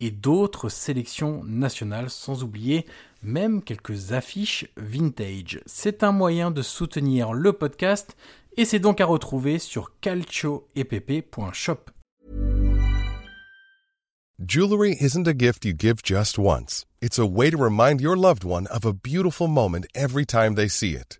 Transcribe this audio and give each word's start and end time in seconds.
et 0.00 0.10
d'autres 0.10 0.68
sélections 0.68 1.42
nationales, 1.44 2.10
sans 2.10 2.42
oublier 2.42 2.86
même 3.22 3.62
quelques 3.62 4.12
affiches 4.12 4.66
vintage. 4.76 5.60
C'est 5.66 6.02
un 6.02 6.12
moyen 6.12 6.50
de 6.50 6.62
soutenir 6.62 7.32
le 7.32 7.52
podcast 7.52 8.16
et 8.56 8.64
c'est 8.64 8.78
donc 8.78 9.00
à 9.00 9.06
retrouver 9.06 9.58
sur 9.58 9.92
calcioepp.shop. 10.00 11.90
Jewelry 14.42 14.96
isn't 14.98 15.28
a 15.28 15.34
gift 15.34 15.66
you 15.66 15.74
give 15.74 16.02
just 16.02 16.38
once. 16.38 16.86
It's 17.02 17.18
a 17.18 17.26
way 17.26 17.50
to 17.50 17.58
remind 17.58 18.00
your 18.00 18.16
loved 18.16 18.42
one 18.42 18.66
of 18.68 18.86
a 18.86 18.94
beautiful 18.94 19.48
moment 19.48 19.86
every 19.94 20.24
time 20.24 20.54
they 20.54 20.66
see 20.66 20.94
it. 20.94 21.19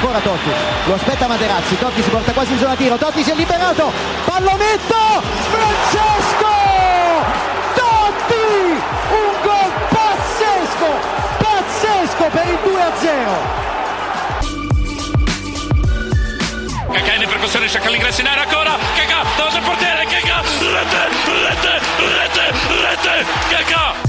ancora 0.00 0.18
Totti, 0.20 0.50
lo 0.86 0.94
aspetta 0.94 1.26
Materazzi, 1.26 1.76
Totti 1.76 2.02
si 2.02 2.08
porta 2.08 2.32
quasi 2.32 2.52
in 2.52 2.58
zona 2.58 2.74
tiro, 2.74 2.96
Totti 2.96 3.22
si 3.22 3.32
è 3.32 3.34
liberato, 3.34 3.92
pallonetto, 4.24 4.94
Francesco! 5.50 6.48
Totti! 7.74 8.80
Un 9.10 9.32
gol 9.42 9.70
pazzesco, 9.90 10.88
pazzesco 11.36 12.24
per 12.30 12.46
il 12.46 12.58
2-0! 12.64 13.68
Cacà 16.92 17.12
in 17.12 17.28
percussione, 17.28 17.68
cerca 17.68 17.90
l'ingresso 17.90 18.22
in 18.22 18.26
area 18.26 18.44
ancora, 18.44 18.78
Cacà 18.94 19.22
davanti 19.36 19.56
al 19.58 19.62
portiere, 19.64 20.06
Cacà, 20.06 20.40
rete, 20.40 21.08
rete, 21.44 21.80
rete, 21.98 22.54
rete, 22.88 23.26
Cacà! 23.50 24.08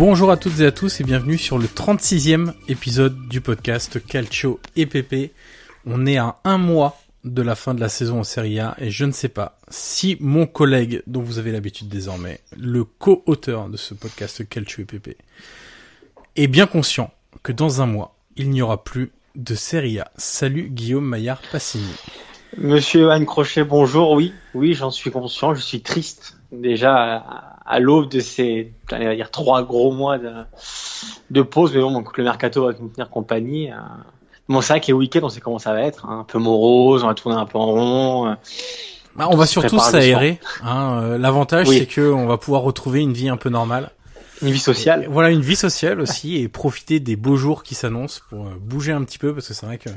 Bonjour 0.00 0.30
à 0.30 0.38
toutes 0.38 0.60
et 0.60 0.64
à 0.64 0.72
tous 0.72 0.98
et 1.02 1.04
bienvenue 1.04 1.36
sur 1.36 1.58
le 1.58 1.66
36e 1.66 2.54
épisode 2.68 3.28
du 3.28 3.42
podcast 3.42 4.02
Calcio 4.02 4.58
EPP. 4.74 5.30
On 5.84 6.06
est 6.06 6.16
à 6.16 6.36
un 6.44 6.56
mois 6.56 6.98
de 7.24 7.42
la 7.42 7.54
fin 7.54 7.74
de 7.74 7.80
la 7.80 7.90
saison 7.90 8.20
en 8.20 8.24
Serie 8.24 8.60
A 8.60 8.74
et 8.78 8.90
je 8.90 9.04
ne 9.04 9.12
sais 9.12 9.28
pas 9.28 9.58
si 9.68 10.16
mon 10.18 10.46
collègue, 10.46 11.02
dont 11.06 11.20
vous 11.20 11.38
avez 11.38 11.52
l'habitude 11.52 11.88
désormais, 11.88 12.40
le 12.56 12.84
co-auteur 12.84 13.68
de 13.68 13.76
ce 13.76 13.92
podcast 13.92 14.48
Calcio 14.48 14.84
EPP, 14.84 15.18
est 16.34 16.46
bien 16.46 16.66
conscient 16.66 17.10
que 17.42 17.52
dans 17.52 17.82
un 17.82 17.86
mois, 17.86 18.16
il 18.36 18.48
n'y 18.48 18.62
aura 18.62 18.82
plus 18.82 19.12
de 19.36 19.54
Serie 19.54 20.00
A. 20.00 20.10
Salut 20.16 20.70
Guillaume 20.70 21.04
Maillard 21.04 21.42
Passini. 21.52 21.92
Monsieur 22.56 23.10
Anne 23.10 23.26
Crochet, 23.26 23.64
bonjour. 23.64 24.12
Oui, 24.12 24.32
oui, 24.54 24.72
j'en 24.72 24.90
suis 24.90 25.10
conscient. 25.10 25.54
Je 25.54 25.60
suis 25.60 25.82
triste 25.82 26.38
déjà 26.52 27.59
à, 27.70 27.78
l'aube 27.80 28.08
de 28.10 28.20
ces, 28.20 28.72
allez, 28.90 29.06
on 29.06 29.08
va 29.10 29.14
dire 29.16 29.30
trois 29.30 29.62
gros 29.62 29.92
mois 29.92 30.18
de, 30.18 30.30
de 31.30 31.42
pause. 31.42 31.72
Mais 31.74 31.80
bon, 31.80 31.92
donc, 31.92 32.16
le 32.18 32.24
mercato 32.24 32.66
va 32.66 32.72
nous 32.78 32.88
tenir 32.88 33.08
compagnie. 33.10 33.70
euh. 33.70 33.76
Bon, 34.48 34.60
c'est 34.60 34.72
vrai 34.72 34.80
que 34.80 34.86
les 34.88 34.92
week-ends, 34.92 35.20
on 35.22 35.28
sait 35.28 35.40
comment 35.40 35.58
ça 35.60 35.72
va 35.72 35.82
être. 35.82 36.06
hein. 36.06 36.20
Un 36.20 36.24
peu 36.24 36.38
morose, 36.38 37.04
on 37.04 37.06
va 37.06 37.14
tourner 37.14 37.36
un 37.38 37.46
peu 37.46 37.58
en 37.58 37.66
rond. 37.66 38.28
euh. 38.28 38.34
Bah, 39.16 39.26
on 39.30 39.36
va 39.36 39.46
surtout 39.46 39.78
s'aérer. 39.78 40.38
Hein. 40.64 41.00
Euh, 41.02 41.18
L'avantage, 41.18 41.68
Oui. 41.68 41.78
c'est 41.78 41.86
que 41.86 42.12
on 42.12 42.26
va 42.26 42.36
pouvoir 42.36 42.62
retrouver 42.62 43.00
une 43.00 43.12
vie 43.12 43.28
un 43.28 43.36
peu 43.36 43.48
normale. 43.50 43.90
Une 44.42 44.50
vie 44.50 44.58
sociale. 44.58 45.04
Et 45.04 45.06
voilà, 45.06 45.30
une 45.30 45.42
vie 45.42 45.56
sociale 45.56 46.00
aussi 46.00 46.36
et 46.38 46.48
profiter 46.48 46.98
des 47.00 47.14
beaux 47.16 47.36
jours 47.36 47.62
qui 47.62 47.74
s'annoncent 47.74 48.22
pour 48.30 48.44
bouger 48.44 48.92
un 48.92 49.02
petit 49.04 49.18
peu 49.18 49.34
parce 49.34 49.46
que 49.48 49.52
c'est 49.54 49.66
vrai 49.66 49.76
que 49.78 49.90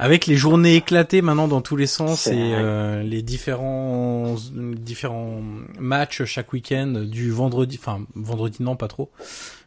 avec 0.00 0.26
les 0.26 0.34
journées 0.34 0.76
éclatées 0.76 1.20
maintenant 1.20 1.46
dans 1.46 1.60
tous 1.60 1.76
les 1.76 1.86
sens 1.86 2.26
et 2.26 2.32
euh, 2.54 3.02
les 3.02 3.20
différents 3.20 4.34
différents 4.54 5.42
matchs 5.78 6.24
chaque 6.24 6.54
week-end 6.54 7.04
du 7.06 7.30
vendredi, 7.30 7.78
enfin 7.78 8.00
vendredi 8.14 8.62
non 8.62 8.76
pas 8.76 8.88
trop, 8.88 9.10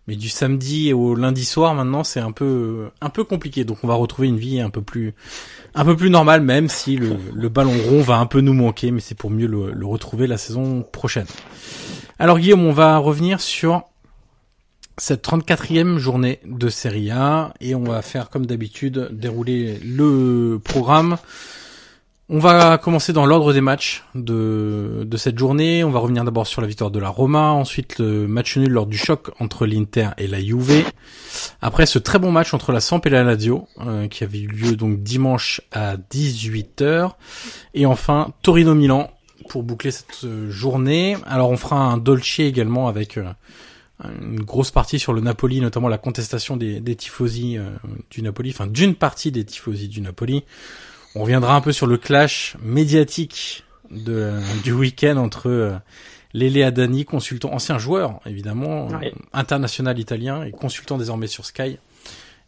mais 0.07 0.15
du 0.15 0.29
samedi 0.29 0.91
au 0.91 1.13
lundi 1.13 1.45
soir 1.45 1.75
maintenant 1.75 2.03
c'est 2.03 2.19
un 2.19 2.31
peu 2.31 2.89
un 2.99 3.09
peu 3.09 3.23
compliqué 3.23 3.63
donc 3.63 3.83
on 3.83 3.87
va 3.87 3.93
retrouver 3.93 4.27
une 4.27 4.39
vie 4.39 4.59
un 4.59 4.71
peu 4.71 4.81
plus 4.81 5.13
un 5.75 5.85
peu 5.85 5.95
plus 5.95 6.09
normale 6.09 6.41
même 6.41 6.67
si 6.67 6.97
le, 6.97 7.15
le 7.31 7.49
ballon 7.49 7.77
rond 7.87 8.01
va 8.01 8.17
un 8.17 8.25
peu 8.25 8.41
nous 8.41 8.55
manquer 8.55 8.89
mais 8.89 9.01
c'est 9.01 9.15
pour 9.15 9.29
mieux 9.29 9.47
le, 9.47 9.71
le 9.71 9.85
retrouver 9.85 10.25
la 10.25 10.39
saison 10.39 10.81
prochaine. 10.81 11.27
Alors 12.17 12.39
Guillaume, 12.39 12.65
on 12.65 12.73
va 12.73 12.97
revenir 12.97 13.39
sur 13.39 13.83
cette 14.97 15.25
34e 15.25 15.97
journée 15.97 16.39
de 16.45 16.69
Serie 16.69 17.11
A 17.11 17.53
et 17.59 17.75
on 17.75 17.83
va 17.83 18.01
faire 18.01 18.29
comme 18.29 18.45
d'habitude 18.45 19.09
dérouler 19.11 19.79
le 19.83 20.59
programme. 20.63 21.17
On 22.29 22.39
va 22.39 22.77
commencer 22.77 23.11
dans 23.11 23.25
l'ordre 23.25 23.53
des 23.53 23.61
matchs 23.61 24.03
de, 24.15 25.03
de 25.05 25.17
cette 25.17 25.37
journée. 25.37 25.83
On 25.83 25.89
va 25.89 25.99
revenir 25.99 26.23
d'abord 26.23 26.47
sur 26.47 26.61
la 26.61 26.67
victoire 26.67 26.89
de 26.89 26.99
la 26.99 27.09
Roma, 27.09 27.51
ensuite 27.51 27.99
le 27.99 28.27
match 28.27 28.55
nul 28.55 28.69
lors 28.69 28.85
du 28.85 28.97
choc 28.97 29.31
entre 29.39 29.65
l'Inter 29.65 30.09
et 30.17 30.27
la 30.27 30.39
Juve. 30.39 30.85
Après 31.61 31.85
ce 31.85 31.99
très 31.99 32.19
bon 32.19 32.31
match 32.31 32.53
entre 32.53 32.71
la 32.71 32.79
Samp 32.79 33.01
et 33.05 33.09
la 33.09 33.23
Lazio, 33.23 33.67
euh, 33.81 34.07
qui 34.07 34.23
avait 34.23 34.39
eu 34.39 34.47
lieu 34.47 34.75
donc 34.75 35.03
dimanche 35.03 35.61
à 35.73 35.97
18h. 35.97 37.11
Et 37.73 37.85
enfin 37.85 38.31
Torino-Milan 38.41 39.11
pour 39.49 39.63
boucler 39.63 39.91
cette 39.91 40.25
journée. 40.49 41.17
Alors 41.25 41.49
on 41.49 41.57
fera 41.57 41.75
un 41.75 41.97
Dolce 41.97 42.39
également 42.39 42.87
avec 42.87 43.17
euh, 43.17 43.25
une 44.21 44.41
grosse 44.41 44.71
partie 44.71 44.99
sur 44.99 45.13
le 45.13 45.21
Napoli, 45.21 45.61
notamment 45.61 45.87
la 45.89 45.97
contestation 45.97 46.57
des, 46.57 46.79
des 46.79 46.95
tifosi 46.95 47.57
euh, 47.57 47.69
du 48.09 48.21
Napoli, 48.21 48.51
enfin 48.51 48.67
d'une 48.67 48.95
partie 48.95 49.31
des 49.31 49.43
tifosi 49.45 49.87
du 49.87 50.01
Napoli. 50.01 50.43
On 51.15 51.21
reviendra 51.21 51.55
un 51.55 51.61
peu 51.61 51.71
sur 51.71 51.85
le 51.87 51.97
clash 51.97 52.55
médiatique 52.63 53.63
de, 53.91 54.33
du 54.63 54.71
week-end 54.73 55.17
entre 55.17 55.49
euh, 55.49 55.73
Lele 56.33 56.63
Adani, 56.63 57.05
consultant, 57.05 57.53
ancien 57.53 57.77
joueur 57.77 58.19
évidemment, 58.25 58.87
Ouais. 58.87 59.13
euh, 59.15 59.19
international 59.33 59.99
italien 59.99 60.43
et 60.43 60.51
consultant 60.51 60.97
désormais 60.97 61.27
sur 61.27 61.45
Sky, 61.45 61.77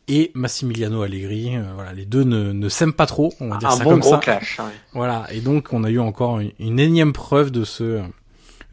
et 0.07 0.31
Massimiliano 0.35 1.01
Allegri. 1.03 1.55
euh, 1.55 1.63
voilà, 1.75 1.93
les 1.93 2.05
deux 2.05 2.23
ne, 2.23 2.51
ne 2.51 2.69
s'aiment 2.69 2.93
pas 2.93 3.05
trop, 3.05 3.33
on 3.39 3.49
va 3.49 3.57
dire 3.57 3.69
Un 3.69 3.77
ça 3.77 3.83
bon 3.83 3.91
comme 3.91 3.99
gros 3.99 4.11
ça. 4.11 4.17
clash. 4.19 4.59
ouais. 4.59 4.65
Voilà, 4.93 5.27
et 5.31 5.41
donc 5.41 5.69
on 5.71 5.83
a 5.83 5.89
eu 5.89 5.99
encore 5.99 6.39
une, 6.39 6.51
une 6.59 6.79
énième 6.79 7.13
preuve 7.13 7.51
de 7.51 7.63
ce 7.63 7.83
euh, 7.83 8.01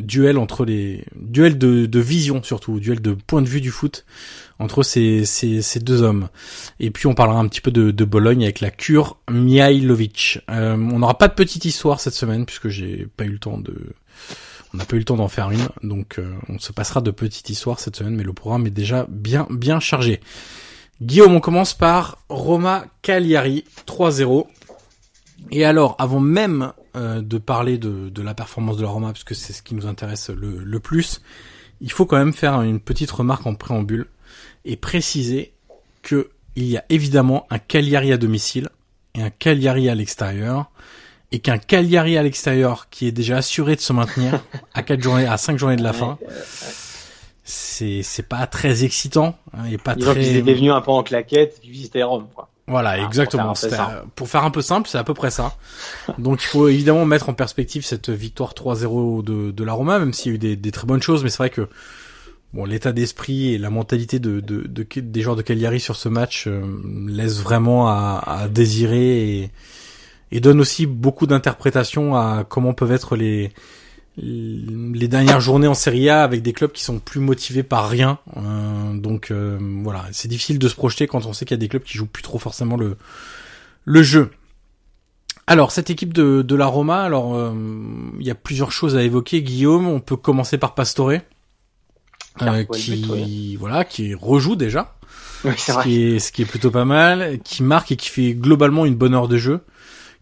duel 0.03 0.39
entre 0.39 0.65
les 0.65 1.05
duel 1.17 1.59
de, 1.59 1.87
de 1.87 2.01
vision 2.01 2.43
surtout, 2.43 2.81
duel 2.81 3.01
de 3.01 3.13
point 3.13 3.43
de 3.43 3.49
vue 3.49 3.61
du 3.61 3.71
foot 3.71 4.05
entre 4.59 4.83
ces, 4.83 5.25
ces, 5.25 5.63
ces 5.63 5.81
deux 5.81 6.03
hommes. 6.03 6.29
Et 6.79 6.91
puis 6.91 7.07
on 7.07 7.15
parlera 7.15 7.41
un 7.41 7.49
petit 7.49 7.61
peu 7.61 7.71
de, 7.71 7.91
de 7.91 8.05
Bologne 8.05 8.45
avec 8.45 8.61
la 8.61 8.71
cure 8.71 9.17
Mihailovic. 9.31 10.41
Euh, 10.51 10.75
on 10.75 10.99
n'aura 11.01 11.19
pas 11.19 11.29
de 11.29 11.35
petite 11.35 11.65
histoire 11.65 12.01
cette 12.01 12.15
semaine 12.15 12.47
puisque 12.47 12.69
j'ai 12.69 13.07
pas 13.17 13.25
eu 13.25 13.31
le 13.31 13.39
temps 13.39 13.59
de 13.59 13.75
on 14.75 14.79
n'a 14.79 14.85
pas 14.85 14.97
eu 14.97 15.01
le 15.01 15.05
temps 15.05 15.17
d'en 15.17 15.29
faire 15.29 15.51
une, 15.51 15.69
donc 15.83 16.19
euh, 16.19 16.35
on 16.49 16.59
se 16.59 16.73
passera 16.73 17.03
de 17.03 17.11
petites 17.11 17.51
histoires 17.51 17.79
cette 17.79 17.95
semaine, 17.95 18.15
mais 18.15 18.23
le 18.23 18.33
programme 18.33 18.67
est 18.67 18.71
déjà 18.71 19.07
bien 19.11 19.47
bien 19.51 19.81
chargé. 19.81 20.21
Guillaume, 21.03 21.35
on 21.35 21.41
commence 21.41 21.75
par 21.75 22.19
Roma 22.29 22.87
Cagliari 23.03 23.65
3-0. 23.87 24.47
Et 25.51 25.65
alors, 25.65 25.97
avant 25.99 26.21
même 26.21 26.73
de 26.95 27.39
parler 27.39 27.79
de, 27.79 28.09
de 28.11 28.23
la 28.23 28.35
performance 28.35 28.77
de 28.77 28.83
la 28.83 28.89
Roma, 28.89 29.09
parce 29.09 29.25
que 29.25 29.35
c'est 29.35 29.53
ce 29.53 29.63
qui 29.63 29.75
nous 29.75 29.87
intéresse 29.87 30.29
le, 30.31 30.59
le 30.63 30.81
plus, 30.81 31.23
il 31.81 31.91
faut 31.91 32.07
quand 32.07 32.19
même 32.19 32.33
faire 32.35 32.61
une 32.63 32.81
petite 32.81 33.11
remarque 33.11 33.47
en 33.47 33.55
préambule 33.55 34.07
et 34.65 34.77
préciser 34.77 35.53
que 36.03 36.31
il 36.55 36.65
y 36.67 36.77
a 36.77 36.85
évidemment 36.91 37.47
un 37.51 37.59
Cagliari 37.59 38.13
à 38.13 38.19
domicile 38.19 38.69
et 39.15 39.23
un 39.23 39.31
Cagliari 39.31 39.89
à 39.89 39.95
l'extérieur, 39.95 40.71
et 41.33 41.39
qu'un 41.39 41.59
Cagliari 41.59 42.19
à 42.19 42.23
l'extérieur 42.23 42.91
qui 42.91 43.07
est 43.07 43.13
déjà 43.13 43.39
assuré 43.39 43.75
de 43.75 43.81
se 43.81 43.93
maintenir 43.95 44.41
à 44.75 44.83
quatre 44.83 45.03
journées, 45.03 45.27
à 45.27 45.39
cinq 45.39 45.59
journées 45.59 45.77
de 45.77 45.83
la 45.83 45.95
fin, 45.95 46.19
c'est 47.43 48.03
c'est 48.03 48.23
pas 48.23 48.47
très 48.47 48.85
excitant 48.85 49.37
hein, 49.55 49.65
et 49.65 49.79
pas 49.79 49.95
Disons 49.95 50.13
très. 50.13 50.21
qu'ils 50.21 50.37
étaient 50.37 50.55
venus 50.55 50.73
un 50.73 50.81
peu 50.83 50.91
en 50.91 51.03
claquette, 51.03 51.59
puis 51.61 51.71
visiter 51.71 52.03
Rome, 52.03 52.29
quoi. 52.35 52.51
Voilà, 52.69 52.91
Ah, 52.91 52.99
exactement. 53.07 53.53
pour 53.55 53.59
faire 53.59 53.71
un 53.71 53.71
peu 53.71 53.77
C'était, 53.77 53.77
simple. 53.77 53.95
euh, 53.97 54.09
Pour 54.15 54.29
faire 54.29 54.45
un 54.45 54.51
peu 54.51 54.63
simple, 54.63 54.89
c'est 54.89 54.99
à 54.99 55.05
peu 55.05 55.15
près 55.15 55.31
ça. 55.31 55.57
Donc 56.19 56.43
il 56.43 56.47
faut 56.47 56.69
évidemment 56.69 57.05
mettre 57.05 57.29
en 57.29 57.35
perspective 57.35 57.85
cette 57.85 58.09
victoire 58.11 58.55
3-0 58.55 59.23
de, 59.25 59.51
de 59.51 59.65
la 59.65 59.73
Roma, 59.73 59.99
même 59.99 60.13
s'il 60.13 60.31
y 60.31 60.33
a 60.33 60.37
eu 60.37 60.39
des, 60.39 60.57
des 60.57 60.71
très 60.71 60.87
bonnes 60.87 61.03
choses, 61.03 61.25
mais 61.25 61.31
c'est 61.31 61.39
vrai 61.39 61.51
que 61.51 61.69
bon, 62.55 62.65
l'état 62.65 62.93
d'esprit 62.93 63.53
et 63.55 63.59
la 63.59 63.71
mentalité 63.71 64.21
de, 64.21 64.41
de, 64.41 64.63
de- 64.69 64.87
des 65.01 65.23
joueurs 65.23 65.37
de 65.37 65.43
Cagliari 65.43 65.81
sur 65.81 65.97
ce 65.97 66.09
match 66.09 66.45
euh, 66.47 66.63
laisse 67.09 67.41
vraiment 67.41 67.89
à, 67.89 68.23
à 68.27 68.49
désirer 68.49 69.39
et, 69.41 69.51
et 70.31 70.41
donne 70.41 70.61
aussi 70.61 70.87
beaucoup 70.87 71.27
d'interprétations 71.27 72.15
à 72.15 72.45
comment 72.49 72.75
peuvent 72.75 72.93
être 72.93 73.17
les 73.17 73.53
les 74.19 75.09
dernières 75.09 75.41
journées 75.41 75.69
en 75.69 75.75
Serie 75.75 76.11
A 76.11 76.23
avec 76.23 76.43
des 76.43 76.53
clubs 76.53 76.73
qui 76.73 76.85
sont 76.85 76.99
plus 76.99 77.21
motivés 77.21 77.63
par 77.63 77.89
rien. 77.89 78.19
Euh, 78.37 78.95
donc 78.95 79.31
euh, 79.31 79.59
voilà, 79.83 80.05
c'est 80.13 80.29
difficile 80.29 80.59
de 80.59 80.69
se 80.69 80.75
projeter 80.75 81.07
quand 81.07 81.25
on 81.25 81.33
sait 81.33 81.45
qu'il 81.45 81.55
y 81.55 81.59
a 81.59 81.61
des 81.61 81.69
clubs 81.69 81.83
qui 81.83 81.97
jouent 81.97 82.07
plus 82.07 82.23
trop 82.23 82.39
forcément 82.39 82.77
le 82.77 82.97
le 83.85 84.03
jeu. 84.03 84.31
Alors 85.47 85.73
cette 85.73 85.91
équipe 85.91 86.13
de, 86.13 86.43
de 86.43 86.55
la 86.55 86.67
Roma, 86.67 87.03
alors 87.03 87.35
euh, 87.35 87.53
il 88.21 88.27
y 88.27 88.31
a 88.31 88.35
plusieurs 88.35 88.71
choses 88.71 88.97
à 88.97 89.03
évoquer. 89.03 89.43
Guillaume, 89.43 89.89
on 89.89 90.01
peut 90.01 90.17
commencer 90.17 90.57
par 90.57 90.75
Pastore, 90.75 91.13
euh, 92.43 92.65
qui 92.65 93.57
voilà, 93.57 93.85
qui 93.85 94.15
rejoue 94.15 94.57
déjà, 94.57 94.95
Oui, 95.45 95.53
ce 95.57 95.73
vrai. 95.73 95.83
qui 95.85 96.03
est 96.03 96.19
ce 96.21 96.33
qui 96.33 96.43
est 96.43 96.47
plutôt 96.47 96.71
pas 96.71 96.85
mal, 96.85 97.41
qui 97.43 97.63
marque 97.63 97.93
et 97.93 97.97
qui 97.97 98.09
fait 98.09 98.35
globalement 98.35 98.87
une 98.87 98.95
bonne 98.95 99.15
heure 99.15 99.27
de 99.29 99.37
jeu, 99.39 99.61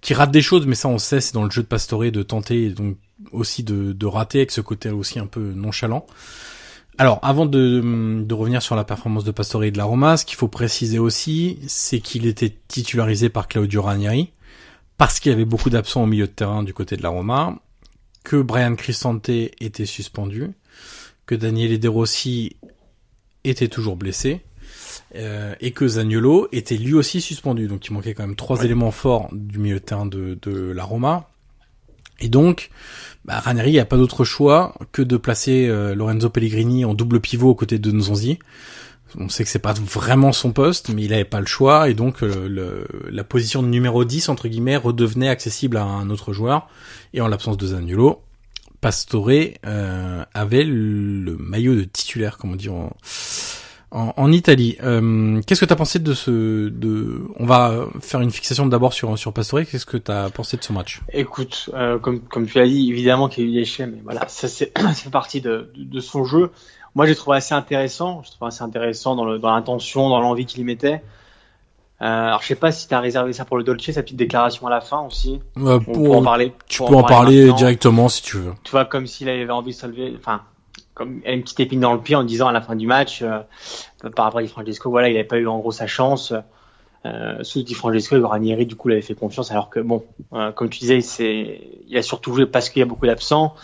qui 0.00 0.14
rate 0.14 0.30
des 0.30 0.42
choses, 0.42 0.66
mais 0.66 0.74
ça 0.74 0.88
on 0.88 0.98
sait, 0.98 1.20
c'est 1.20 1.34
dans 1.34 1.44
le 1.44 1.50
jeu 1.50 1.62
de 1.62 1.66
Pastore 1.66 2.10
de 2.10 2.22
tenter 2.22 2.70
donc 2.70 2.96
aussi 3.32 3.62
de, 3.62 3.92
de 3.92 4.06
rater 4.06 4.38
avec 4.38 4.50
ce 4.50 4.60
côté 4.60 4.90
aussi 4.90 5.18
un 5.18 5.26
peu 5.26 5.52
nonchalant. 5.52 6.06
Alors, 6.98 7.18
avant 7.22 7.46
de, 7.46 8.22
de 8.24 8.34
revenir 8.34 8.60
sur 8.60 8.76
la 8.76 8.84
performance 8.84 9.24
de 9.24 9.30
Pastore 9.30 9.64
et 9.64 9.70
de 9.70 9.78
la 9.78 9.84
Roma, 9.84 10.16
ce 10.16 10.24
qu'il 10.24 10.36
faut 10.36 10.48
préciser 10.48 10.98
aussi, 10.98 11.58
c'est 11.66 12.00
qu'il 12.00 12.26
était 12.26 12.54
titularisé 12.68 13.30
par 13.30 13.48
Claudio 13.48 13.80
Ranieri, 13.80 14.32
parce 14.98 15.18
qu'il 15.18 15.32
y 15.32 15.34
avait 15.34 15.46
beaucoup 15.46 15.70
d'absents 15.70 16.02
au 16.02 16.06
milieu 16.06 16.26
de 16.26 16.32
terrain 16.32 16.62
du 16.62 16.74
côté 16.74 16.96
de 16.96 17.02
la 17.02 17.08
Roma, 17.08 17.58
que 18.22 18.36
Brian 18.36 18.74
Cristante 18.74 19.30
était 19.30 19.86
suspendu, 19.86 20.50
que 21.24 21.34
Daniele 21.34 21.80
De 21.80 21.88
Rossi 21.88 22.56
était 23.44 23.68
toujours 23.68 23.96
blessé, 23.96 24.42
euh, 25.14 25.54
et 25.60 25.70
que 25.70 25.88
Zaniolo 25.88 26.48
était 26.52 26.76
lui 26.76 26.92
aussi 26.92 27.22
suspendu. 27.22 27.66
Donc 27.66 27.86
il 27.86 27.92
manquait 27.94 28.12
quand 28.12 28.26
même 28.26 28.36
trois 28.36 28.62
éléments 28.62 28.90
forts 28.90 29.30
du 29.32 29.58
milieu 29.58 29.76
de 29.76 29.84
terrain 29.84 30.04
de, 30.04 30.38
de 30.42 30.70
la 30.72 30.84
Roma. 30.84 31.30
Et 32.20 32.28
donc, 32.28 32.70
bah, 33.30 33.38
Ranieri 33.38 33.74
n'a 33.76 33.84
pas 33.84 33.96
d'autre 33.96 34.24
choix 34.24 34.74
que 34.90 35.02
de 35.02 35.16
placer 35.16 35.68
euh, 35.68 35.94
Lorenzo 35.94 36.28
Pellegrini 36.30 36.84
en 36.84 36.94
double 36.94 37.20
pivot 37.20 37.50
aux 37.50 37.54
côtés 37.54 37.78
de 37.78 37.92
Nzonzi. 37.92 38.40
On 39.18 39.28
sait 39.28 39.44
que 39.44 39.50
c'est 39.50 39.60
pas 39.60 39.72
vraiment 39.72 40.32
son 40.32 40.52
poste, 40.52 40.88
mais 40.88 41.04
il 41.04 41.14
avait 41.14 41.24
pas 41.24 41.38
le 41.38 41.46
choix, 41.46 41.88
et 41.88 41.94
donc 41.94 42.24
euh, 42.24 42.84
la 43.08 43.22
position 43.22 43.62
de 43.62 43.68
numéro 43.68 44.04
10, 44.04 44.30
entre 44.30 44.48
guillemets, 44.48 44.76
redevenait 44.76 45.28
accessible 45.28 45.76
à 45.76 45.84
un 45.84 46.10
autre 46.10 46.32
joueur. 46.32 46.68
Et 47.12 47.20
en 47.20 47.28
l'absence 47.28 47.56
de 47.56 47.68
Zaniolo, 47.68 48.20
Pastore 48.80 49.30
euh, 49.64 50.24
avait 50.34 50.64
le 50.64 51.36
maillot 51.38 51.76
de 51.76 51.84
titulaire, 51.84 52.36
comme 52.36 52.52
on 52.52 52.56
dit 52.56 52.68
en, 52.68 52.92
en, 53.90 54.12
en 54.16 54.32
Italie. 54.32 54.76
Euh, 54.82 55.40
Qu'est-ce 55.46 55.60
que 55.60 55.66
tu 55.66 55.72
as 55.72 55.76
pensé 55.76 55.98
de 55.98 56.14
ce... 56.14 56.68
De... 56.68 57.22
On 57.38 57.46
va 57.46 57.86
faire 58.00 58.20
une 58.20 58.30
fixation 58.30 58.66
d'abord 58.66 58.92
sur, 58.92 59.18
sur 59.18 59.32
Pastore. 59.32 59.60
Qu'est-ce 59.70 59.86
que 59.86 59.96
tu 59.96 60.10
as 60.10 60.30
pensé 60.30 60.56
de 60.56 60.62
ce 60.62 60.72
match? 60.72 61.00
Écoute, 61.12 61.70
euh, 61.74 61.98
comme, 61.98 62.20
comme 62.20 62.46
tu 62.46 62.58
l'as 62.58 62.66
dit, 62.66 62.90
évidemment 62.90 63.28
qu'il 63.28 63.44
y 63.44 63.46
a 63.46 63.50
eu 63.50 63.52
des 63.54 63.60
déchets, 63.60 63.86
mais 63.86 64.00
voilà, 64.04 64.26
ça 64.28 64.48
c'est 64.48 64.76
fait 64.94 65.10
partie 65.10 65.40
de, 65.40 65.70
de, 65.76 65.84
de 65.84 66.00
son 66.00 66.24
jeu. 66.24 66.50
Moi, 66.94 67.06
j'ai 67.06 67.14
trouvé 67.14 67.36
assez 67.36 67.54
intéressant. 67.54 68.22
Je 68.24 68.30
trouve 68.30 68.48
assez 68.48 68.62
intéressant 68.62 69.14
dans 69.14 69.24
l'intention, 69.24 70.08
dans 70.08 70.20
l'envie 70.20 70.46
qu'il 70.46 70.60
y 70.60 70.64
mettait. 70.64 71.02
Euh, 72.02 72.06
alors, 72.06 72.40
je 72.42 72.48
sais 72.48 72.54
pas 72.54 72.72
si 72.72 72.88
tu 72.88 72.94
as 72.94 73.00
réservé 73.00 73.32
ça 73.32 73.44
pour 73.44 73.58
le 73.58 73.64
Dolce, 73.64 73.90
sa 73.90 74.02
petite 74.02 74.16
déclaration 74.16 74.66
à 74.66 74.70
la 74.70 74.80
fin 74.80 75.00
aussi. 75.02 75.40
On 75.56 75.78
peut 75.80 76.10
en 76.10 76.22
parler. 76.22 76.52
Tu 76.66 76.78
peux 76.82 76.94
en 76.96 77.02
parler 77.02 77.42
maintenant. 77.42 77.56
directement 77.56 78.08
si 78.08 78.22
tu 78.22 78.38
veux. 78.38 78.52
Tu 78.64 78.70
vois, 78.70 78.86
comme 78.86 79.06
s'il 79.06 79.28
avait 79.28 79.48
envie 79.50 79.72
de 79.72 79.76
se 79.76 79.86
lever, 79.86 80.14
enfin, 80.18 80.40
comme 81.00 81.22
une 81.24 81.40
petite 81.42 81.60
épine 81.60 81.80
dans 81.80 81.94
le 81.94 82.00
pied 82.00 82.14
en 82.14 82.24
disant 82.24 82.48
à 82.48 82.52
la 82.52 82.60
fin 82.60 82.76
du 82.76 82.86
match, 82.86 83.22
euh, 83.22 83.38
par 84.14 84.26
rapport 84.26 84.40
à 84.40 84.42
Di 84.42 84.48
Francesco, 84.48 84.90
voilà, 84.90 85.08
il 85.08 85.14
n'avait 85.14 85.24
pas 85.24 85.38
eu 85.38 85.46
en 85.46 85.58
gros 85.58 85.72
sa 85.72 85.86
chance. 85.86 86.34
Euh, 87.06 87.38
sous 87.42 87.62
Di 87.62 87.72
Francesco, 87.72 88.16
Ranieri, 88.28 88.66
du 88.66 88.76
coup, 88.76 88.90
il 88.90 88.92
avait 88.92 89.00
fait 89.00 89.14
confiance, 89.14 89.50
alors 89.50 89.70
que 89.70 89.80
bon, 89.80 90.04
euh, 90.34 90.52
comme 90.52 90.68
tu 90.68 90.80
disais, 90.80 91.00
c'est, 91.00 91.62
il 91.88 91.96
a 91.96 92.02
surtout 92.02 92.34
joué 92.34 92.44
parce 92.44 92.68
qu'il 92.68 92.80
y 92.80 92.82
a 92.82 92.86
beaucoup 92.86 93.06
d'absents. 93.06 93.54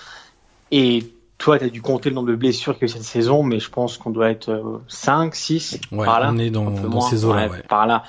Et 0.70 1.04
toi, 1.36 1.58
tu 1.58 1.66
as 1.66 1.68
dû 1.68 1.82
compter 1.82 2.08
le 2.08 2.14
nombre 2.14 2.28
de 2.28 2.36
blessures 2.36 2.72
qu'il 2.78 2.88
y 2.88 2.90
a 2.90 2.94
eu 2.94 2.96
cette 2.96 3.02
saison, 3.06 3.42
mais 3.42 3.60
je 3.60 3.68
pense 3.68 3.98
qu'on 3.98 4.08
doit 4.08 4.30
être 4.30 4.48
euh, 4.48 4.78
5, 4.88 5.34
6, 5.34 5.78
Ouais, 5.92 6.06
par 6.06 6.20
là. 6.20 6.30
on 6.32 6.38
est 6.38 6.48
dans, 6.48 6.70
dans 6.70 6.88
moins. 6.88 7.10
ces 7.10 7.26
eaux-là. 7.26 7.48
Ouais, 7.48 7.50
Ouais. 7.50 7.62
Par 7.68 7.86
là. 7.86 8.02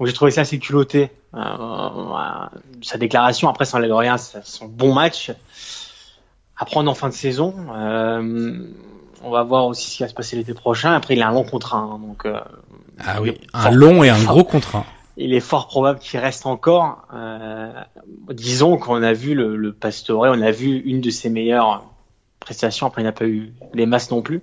Donc 0.00 0.08
j'ai 0.08 0.12
trouvé 0.12 0.32
ça 0.32 0.40
assez 0.40 0.58
culotté. 0.58 1.12
Euh, 1.34 1.38
euh, 1.38 2.58
sa 2.82 2.98
déclaration, 2.98 3.48
après, 3.48 3.64
ça 3.64 3.76
enlève 3.78 3.94
rien, 3.94 4.16
c'est 4.18 4.44
son 4.44 4.66
bon 4.66 4.92
match 4.92 5.30
à 6.62 6.64
prendre 6.64 6.90
en 6.90 6.94
fin 6.94 7.08
de 7.08 7.14
saison. 7.14 7.54
Euh, 7.74 8.58
on 9.24 9.30
va 9.30 9.42
voir 9.42 9.66
aussi 9.66 9.90
ce 9.90 9.96
qui 9.96 10.02
va 10.02 10.08
se 10.08 10.14
passer 10.14 10.36
l'été 10.36 10.54
prochain. 10.54 10.92
Après, 10.92 11.14
il 11.14 11.22
a 11.22 11.28
un 11.28 11.32
long 11.32 11.44
contrat, 11.44 11.78
hein, 11.78 11.98
donc 12.06 12.24
euh, 12.26 12.40
Ah 13.04 13.20
oui, 13.20 13.38
un 13.52 13.70
long 13.70 14.02
et 14.04 14.10
un 14.10 14.14
fort- 14.16 14.34
gros 14.34 14.44
contrat. 14.44 14.84
Il 15.16 15.34
est 15.34 15.40
fort 15.40 15.68
probable 15.68 15.98
qu'il 15.98 16.18
reste 16.20 16.46
encore. 16.46 17.06
Euh, 17.14 17.70
disons 18.30 18.78
qu'on 18.78 19.02
a 19.02 19.12
vu 19.12 19.34
le, 19.34 19.56
le 19.56 19.72
Pastore, 19.72 20.22
on 20.28 20.40
a 20.40 20.50
vu 20.50 20.78
une 20.86 21.00
de 21.00 21.10
ses 21.10 21.28
meilleures 21.30 21.84
prestations. 22.40 22.86
Après, 22.86 23.02
il 23.02 23.04
n'a 23.04 23.12
pas 23.12 23.26
eu 23.26 23.52
les 23.74 23.86
masses 23.86 24.10
non 24.10 24.22
plus. 24.22 24.40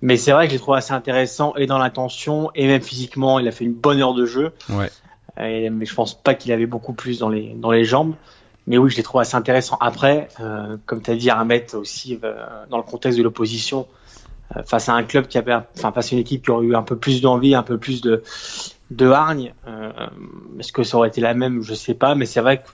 Mais 0.00 0.16
c'est 0.16 0.32
vrai 0.32 0.46
que 0.46 0.50
je 0.52 0.56
l'ai 0.56 0.60
trouvé 0.60 0.78
assez 0.78 0.92
intéressant 0.92 1.54
et 1.56 1.66
dans 1.66 1.78
l'intention 1.78 2.50
et 2.54 2.66
même 2.66 2.82
physiquement, 2.82 3.38
il 3.38 3.46
a 3.48 3.52
fait 3.52 3.64
une 3.64 3.74
bonne 3.74 4.00
heure 4.00 4.14
de 4.14 4.26
jeu. 4.26 4.52
Ouais. 4.70 4.90
Mais 5.36 5.84
je 5.84 5.94
pense 5.94 6.14
pas 6.14 6.34
qu'il 6.34 6.52
avait 6.52 6.66
beaucoup 6.66 6.92
plus 6.92 7.18
dans 7.18 7.28
les 7.28 7.54
dans 7.54 7.70
les 7.70 7.84
jambes. 7.84 8.14
Mais 8.66 8.78
oui, 8.78 8.90
je 8.90 8.96
l'ai 8.96 9.02
trouvé 9.02 9.22
assez 9.22 9.36
intéressant. 9.36 9.76
Après, 9.80 10.28
euh, 10.40 10.76
comme 10.86 11.02
tu 11.02 11.10
as 11.10 11.16
dit, 11.16 11.30
à 11.30 11.38
remettre 11.38 11.76
aussi 11.76 12.18
euh, 12.24 12.34
dans 12.70 12.78
le 12.78 12.82
contexte 12.82 13.18
de 13.18 13.22
l'opposition, 13.22 13.86
euh, 14.56 14.62
face 14.62 14.88
à 14.88 14.94
un 14.94 15.02
club 15.02 15.26
qui 15.26 15.38
avait, 15.38 15.54
enfin 15.76 15.92
face 15.92 16.12
à 16.12 16.16
une 16.16 16.22
équipe 16.22 16.44
qui 16.44 16.50
aurait 16.50 16.66
eu 16.66 16.74
un 16.74 16.82
peu 16.82 16.96
plus 16.96 17.20
d'envie, 17.20 17.54
un 17.54 17.62
peu 17.62 17.78
plus 17.78 18.00
de 18.00 18.22
de 18.90 19.08
hargne. 19.08 19.54
Est-ce 20.60 20.72
que 20.72 20.82
ça 20.82 20.98
aurait 20.98 21.08
été 21.08 21.20
la 21.20 21.34
même? 21.34 21.62
Je 21.62 21.74
sais 21.74 21.94
pas, 21.94 22.14
mais 22.14 22.26
c'est 22.26 22.40
vrai 22.40 22.58
que 22.58 22.68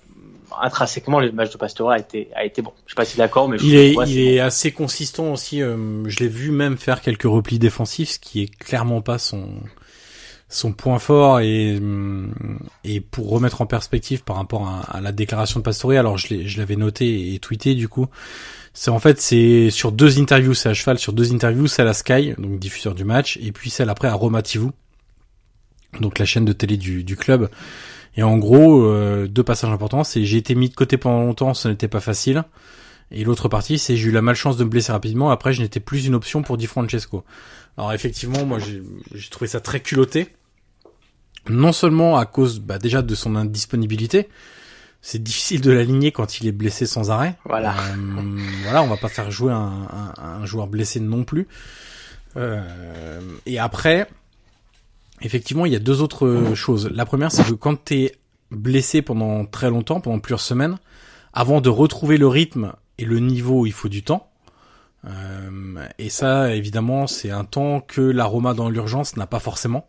intrinsèquement, 0.61 1.21
le 1.21 1.31
match 1.33 1.53
de 1.53 1.57
Pastore 1.57 1.93
a 1.93 1.99
été 1.99 2.29
a 2.35 2.45
été 2.45 2.63
bon. 2.63 2.73
Je 2.87 2.93
sais 2.93 2.97
pas 2.97 3.05
si 3.05 3.17
d'accord, 3.17 3.49
mais 3.49 3.59
je 3.59 3.65
Il 3.65 3.75
est, 3.77 3.93
trouve 3.93 4.09
il 4.09 4.41
assez 4.41 4.73
consistant 4.73 5.33
aussi. 5.33 5.61
je 5.61 6.19
l'ai 6.19 6.29
vu 6.29 6.51
même 6.51 6.77
faire 6.77 7.01
quelques 7.01 7.23
replis 7.23 7.59
défensifs, 7.59 8.11
ce 8.11 8.19
qui 8.19 8.43
est 8.43 8.59
clairement 8.59 9.03
pas 9.03 9.19
son 9.19 9.49
son 10.51 10.73
point 10.73 10.99
fort 10.99 11.41
et 11.41 11.79
hum, 11.79 12.35
et 12.85 13.01
pour 13.01 13.31
remettre 13.31 13.63
en 13.63 13.67
perspective 13.67 14.25
par 14.25 14.37
rapport 14.37 14.69
à, 14.89 15.01
la 15.01 15.13
déclaration 15.13 15.61
de 15.61 15.65
Pastore. 15.65 15.93
Alors 15.93 16.19
je 16.19 16.59
l'avais 16.59 16.77
noté 16.77 17.33
et 17.33 17.39
tweeté 17.39 17.75
du 17.75 17.89
coup. 17.89 18.07
C'est 18.75 18.91
en 18.91 18.99
fait 18.99 19.21
c'est 19.21 19.71
sur 19.71 19.93
deux 19.93 20.21
interviews, 20.21 20.55
c'est 20.55 20.69
à 20.69 20.75
cheval 20.75 20.99
sur 20.99 21.13
deux 21.13 21.33
interviews, 21.33 21.69
celle 21.69 21.89
à 21.89 21.95
Sky, 21.95 22.35
donc 22.37 22.59
diffuseur 22.59 22.95
du 22.95 23.05
match, 23.05 23.39
et 23.41 23.53
puis 23.53 23.71
celle 23.71 23.89
après 23.89 24.09
à 24.09 24.15
Roma 24.15 24.43
TV, 24.43 24.67
donc 26.01 26.19
la 26.19 26.25
chaîne 26.25 26.45
de 26.45 26.53
télé 26.53 26.77
du, 26.77 27.05
du 27.05 27.17
club. 27.17 27.49
Et 28.17 28.25
en 28.25 28.37
gros, 28.39 28.85
euh, 28.85 29.29
deux 29.29 29.45
passages 29.45 29.71
importants, 29.71 30.05
c'est 30.05 30.25
j'ai 30.25 30.37
été 30.37 30.57
mis 30.57 30.69
de 30.69 30.75
côté 30.75 30.97
pendant 30.97 31.21
longtemps, 31.21 31.55
ce 31.55 31.69
n'était 31.69 31.89
pas 31.89 32.01
facile. 32.01 32.45
Et 33.13 33.25
l'autre 33.25 33.49
partie, 33.49 33.79
c'est 33.79 33.97
j'ai 33.97 34.09
eu 34.09 34.13
la 34.13 34.23
malchance 34.23 34.57
de 34.57 34.65
me 34.65 34.71
blesser 34.71 34.93
rapidement. 34.93 35.31
Après, 35.31 35.53
je 35.53 35.63
n'étais 35.63 35.81
plus 35.81 36.07
une 36.07 36.15
option 36.15 36.43
pour 36.43 36.57
Di 36.57 36.67
Francesco. 36.67 37.25
Alors 37.77 37.93
effectivement, 37.93 38.45
moi, 38.45 38.59
j'ai 38.59 39.31
trouvé 39.31 39.49
ça 39.49 39.61
très 39.61 39.81
culotté. 39.81 40.29
Non 41.49 41.73
seulement 41.73 42.17
à 42.19 42.27
cause 42.27 42.61
bah, 42.61 42.79
déjà 42.79 43.03
de 43.03 43.15
son 43.15 43.35
indisponibilité, 43.37 44.29
c'est 45.03 45.23
difficile 45.23 45.61
de 45.61 45.71
l'aligner 45.71 46.13
quand 46.13 46.41
il 46.41 46.47
est 46.47 46.53
blessé 46.53 46.87
sans 46.87 47.11
arrêt. 47.11 47.37
Voilà. 47.45 47.75
Euh, 47.75 48.39
voilà, 48.65 48.83
on 48.83 48.87
va 48.87 48.97
pas 48.97 49.09
faire 49.09 49.31
jouer 49.31 49.53
un, 49.53 49.89
un, 50.19 50.23
un 50.23 50.45
joueur 50.47 50.67
blessé 50.67 51.01
non 51.01 51.25
plus. 51.25 51.49
Euh, 52.37 53.21
et 53.47 53.59
après, 53.59 54.09
effectivement, 55.23 55.67
il 55.67 55.73
y 55.73 55.77
a 55.77 55.81
deux 55.81 56.03
autres 56.03 56.53
choses. 56.55 56.91
La 56.93 57.07
première, 57.07 57.33
c'est 57.33 57.45
que 57.45 57.53
quand 57.53 57.83
t'es 57.85 58.13
blessé 58.51 59.03
pendant 59.03 59.47
très 59.47 59.71
longtemps, 59.71 60.01
pendant 60.01 60.19
plusieurs 60.19 60.41
semaines, 60.41 60.77
avant 61.33 61.61
de 61.61 61.69
retrouver 61.69 62.19
le 62.19 62.27
rythme 62.27 62.73
et 62.99 63.05
le 63.05 63.19
niveau, 63.21 63.67
il 63.67 63.73
faut 63.73 63.89
du 63.89 64.03
temps. 64.03 64.31
Euh, 65.07 65.87
et 65.99 66.11
ça, 66.11 66.55
évidemment, 66.55 67.07
c'est 67.07 67.31
un 67.31 67.45
temps 67.45 67.81
que 67.81 68.03
l'aroma 68.03 68.53
dans 68.55 68.69
l'urgence 68.69 69.17
n'a 69.17 69.27
pas 69.27 69.39
forcément. 69.39 69.89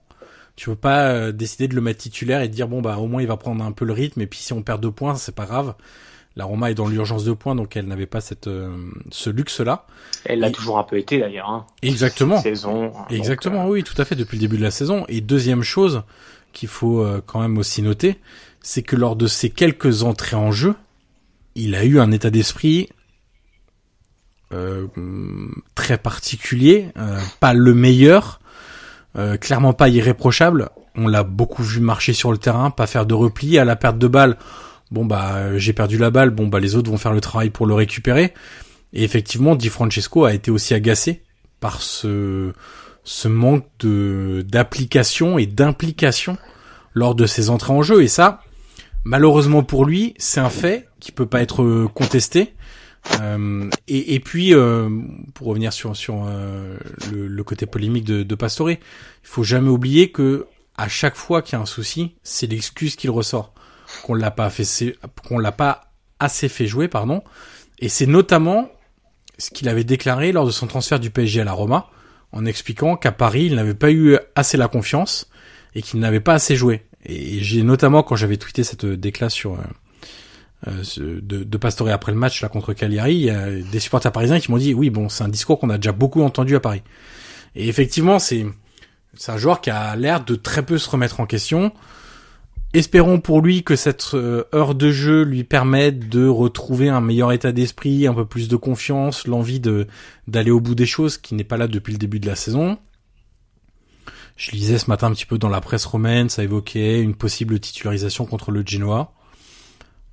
Tu 0.61 0.69
peux 0.69 0.75
pas 0.75 1.07
euh, 1.07 1.31
décider 1.31 1.67
de 1.67 1.73
le 1.73 1.81
mettre 1.81 2.01
titulaire 2.01 2.43
et 2.43 2.47
dire 2.47 2.67
bon 2.67 2.83
bah 2.83 2.97
au 2.99 3.07
moins 3.07 3.23
il 3.23 3.27
va 3.27 3.35
prendre 3.35 3.65
un 3.65 3.71
peu 3.71 3.83
le 3.83 3.93
rythme 3.93 4.21
et 4.21 4.27
puis 4.27 4.37
si 4.37 4.53
on 4.53 4.61
perd 4.61 4.79
deux 4.79 4.91
points 4.91 5.15
c'est 5.15 5.33
pas 5.33 5.47
grave. 5.47 5.73
La 6.35 6.45
Roma 6.45 6.69
est 6.69 6.75
dans 6.75 6.87
l'urgence 6.87 7.23
de 7.23 7.33
points 7.33 7.55
donc 7.55 7.75
elle 7.75 7.87
n'avait 7.87 8.05
pas 8.05 8.21
cette 8.21 8.45
euh, 8.45 8.69
ce 9.09 9.31
luxe 9.31 9.59
là. 9.59 9.87
Elle 10.23 10.39
l'a 10.39 10.51
toujours 10.51 10.77
un 10.77 10.83
peu 10.83 10.99
été 10.99 11.17
d'ailleurs. 11.17 11.49
Hein. 11.49 11.65
Exactement. 11.81 12.39
Saison. 12.39 12.93
Exactement 13.09 13.67
oui 13.69 13.83
tout 13.83 13.99
à 13.99 14.05
fait 14.05 14.13
depuis 14.13 14.37
le 14.37 14.41
début 14.41 14.57
de 14.57 14.61
la 14.61 14.69
saison. 14.69 15.03
Et 15.07 15.19
deuxième 15.19 15.63
chose 15.63 16.03
qu'il 16.53 16.69
faut 16.69 17.03
quand 17.25 17.39
même 17.39 17.57
aussi 17.57 17.81
noter, 17.81 18.19
c'est 18.61 18.83
que 18.83 18.95
lors 18.95 19.15
de 19.15 19.25
ces 19.25 19.49
quelques 19.49 20.03
entrées 20.03 20.35
en 20.35 20.51
jeu, 20.51 20.75
il 21.55 21.73
a 21.73 21.85
eu 21.85 21.99
un 21.99 22.11
état 22.11 22.29
d'esprit 22.29 22.87
euh, 24.53 24.87
très 25.75 25.97
particulier, 25.97 26.89
euh, 26.97 27.17
pas 27.39 27.53
le 27.53 27.73
meilleur, 27.73 28.40
euh, 29.17 29.37
clairement 29.37 29.73
pas 29.73 29.89
irréprochable. 29.89 30.69
On 30.95 31.07
l'a 31.07 31.23
beaucoup 31.23 31.63
vu 31.63 31.79
marcher 31.79 32.13
sur 32.13 32.31
le 32.31 32.37
terrain, 32.37 32.69
pas 32.69 32.87
faire 32.87 33.05
de 33.05 33.13
repli 33.13 33.57
à 33.57 33.65
la 33.65 33.75
perte 33.75 33.97
de 33.97 34.07
balle. 34.07 34.37
Bon 34.91 35.05
bah 35.05 35.57
j'ai 35.57 35.73
perdu 35.73 35.97
la 35.97 36.11
balle, 36.11 36.31
bon 36.31 36.47
bah 36.47 36.59
les 36.59 36.75
autres 36.75 36.91
vont 36.91 36.97
faire 36.97 37.13
le 37.13 37.21
travail 37.21 37.49
pour 37.49 37.65
le 37.65 37.73
récupérer. 37.73 38.33
Et 38.93 39.03
effectivement, 39.03 39.55
Di 39.55 39.69
Francesco 39.69 40.25
a 40.25 40.33
été 40.33 40.51
aussi 40.51 40.73
agacé 40.73 41.23
par 41.59 41.81
ce 41.81 42.53
ce 43.03 43.27
manque 43.27 43.65
de 43.79 44.45
d'application 44.47 45.37
et 45.37 45.45
d'implication 45.45 46.37
lors 46.93 47.15
de 47.15 47.25
ses 47.25 47.49
entrées 47.49 47.73
en 47.73 47.81
jeu. 47.81 48.03
Et 48.03 48.07
ça, 48.07 48.41
malheureusement 49.03 49.63
pour 49.63 49.85
lui, 49.85 50.13
c'est 50.17 50.41
un 50.41 50.49
fait 50.49 50.89
qui 50.99 51.11
peut 51.11 51.25
pas 51.25 51.41
être 51.41 51.87
contesté. 51.93 52.53
Euh, 53.21 53.69
et, 53.87 54.19
puis, 54.19 54.53
euh, 54.53 54.89
pour 55.33 55.47
revenir 55.47 55.73
sur, 55.73 55.93
euh, 56.25 56.77
le, 57.11 57.43
côté 57.43 57.65
polémique 57.65 58.05
de, 58.05 58.23
de 58.23 58.35
Pastore, 58.35 58.71
il 58.71 58.79
faut 59.23 59.43
jamais 59.43 59.69
oublier 59.69 60.11
que 60.11 60.47
à 60.77 60.87
chaque 60.87 61.15
fois 61.15 61.41
qu'il 61.41 61.53
y 61.53 61.59
a 61.59 61.61
un 61.61 61.65
souci, 61.65 62.15
c'est 62.23 62.47
l'excuse 62.47 62.95
qu'il 62.95 63.09
ressort, 63.09 63.53
qu'on 64.03 64.13
l'a 64.13 64.31
pas 64.31 64.49
fait, 64.49 64.97
qu'on 65.27 65.37
l'a 65.37 65.51
pas 65.51 65.91
assez 66.19 66.49
fait 66.49 66.67
jouer, 66.67 66.87
pardon. 66.87 67.23
Et 67.79 67.89
c'est 67.89 68.05
notamment 68.05 68.69
ce 69.37 69.49
qu'il 69.49 69.67
avait 69.69 69.83
déclaré 69.83 70.31
lors 70.31 70.45
de 70.45 70.51
son 70.51 70.67
transfert 70.67 70.99
du 70.99 71.09
PSG 71.09 71.41
à 71.41 71.43
la 71.43 71.53
Roma, 71.53 71.89
en 72.31 72.45
expliquant 72.45 72.95
qu'à 72.95 73.11
Paris, 73.11 73.45
il 73.45 73.55
n'avait 73.55 73.73
pas 73.73 73.91
eu 73.91 74.17
assez 74.35 74.57
la 74.57 74.67
confiance 74.67 75.29
et 75.75 75.81
qu'il 75.81 75.99
n'avait 75.99 76.19
pas 76.19 76.33
assez 76.33 76.55
joué. 76.55 76.85
Et 77.03 77.39
j'ai 77.43 77.63
notamment, 77.63 78.03
quand 78.03 78.15
j'avais 78.15 78.37
tweeté 78.37 78.63
cette 78.63 78.85
déclat 78.85 79.29
sur 79.29 79.57
de, 80.67 81.19
de 81.43 81.57
Pastore 81.57 81.89
après 81.89 82.11
le 82.11 82.17
match 82.17 82.41
là 82.41 82.49
contre 82.49 82.73
Cagliari, 82.73 83.15
il 83.15 83.21
y 83.21 83.29
a 83.29 83.49
des 83.49 83.79
supporters 83.79 84.11
parisiens 84.11 84.39
qui 84.39 84.51
m'ont 84.51 84.57
dit 84.57 84.73
oui 84.73 84.89
bon 84.89 85.09
c'est 85.09 85.23
un 85.23 85.29
discours 85.29 85.59
qu'on 85.59 85.69
a 85.69 85.77
déjà 85.77 85.91
beaucoup 85.91 86.21
entendu 86.21 86.55
à 86.55 86.59
Paris. 86.59 86.83
Et 87.55 87.67
effectivement 87.67 88.19
c'est 88.19 88.45
c'est 89.15 89.31
un 89.31 89.37
joueur 89.37 89.61
qui 89.61 89.69
a 89.69 89.95
l'air 89.95 90.23
de 90.23 90.35
très 90.35 90.63
peu 90.65 90.77
se 90.77 90.89
remettre 90.89 91.19
en 91.19 91.25
question. 91.25 91.73
Espérons 92.73 93.19
pour 93.19 93.41
lui 93.41 93.63
que 93.63 93.75
cette 93.75 94.11
euh, 94.13 94.45
heure 94.55 94.75
de 94.75 94.91
jeu 94.91 95.23
lui 95.23 95.43
permette 95.43 96.07
de 96.07 96.25
retrouver 96.25 96.87
un 96.87 97.01
meilleur 97.01 97.33
état 97.33 97.51
d'esprit, 97.51 98.07
un 98.07 98.13
peu 98.13 98.25
plus 98.25 98.47
de 98.47 98.55
confiance, 98.55 99.27
l'envie 99.27 99.59
de 99.59 99.87
d'aller 100.27 100.51
au 100.51 100.61
bout 100.61 100.75
des 100.75 100.85
choses 100.85 101.17
qui 101.17 101.35
n'est 101.35 101.43
pas 101.43 101.57
là 101.57 101.67
depuis 101.67 101.91
le 101.91 101.97
début 101.97 102.21
de 102.21 102.27
la 102.27 102.35
saison. 102.35 102.77
Je 104.37 104.51
lisais 104.51 104.77
ce 104.77 104.89
matin 104.89 105.07
un 105.07 105.11
petit 105.11 105.25
peu 105.25 105.37
dans 105.37 105.49
la 105.49 105.59
presse 105.59 105.83
romaine, 105.83 106.29
ça 106.29 106.43
évoquait 106.43 107.01
une 107.01 107.13
possible 107.13 107.59
titularisation 107.59 108.25
contre 108.25 108.51
le 108.51 108.63
Genoa. 108.65 109.13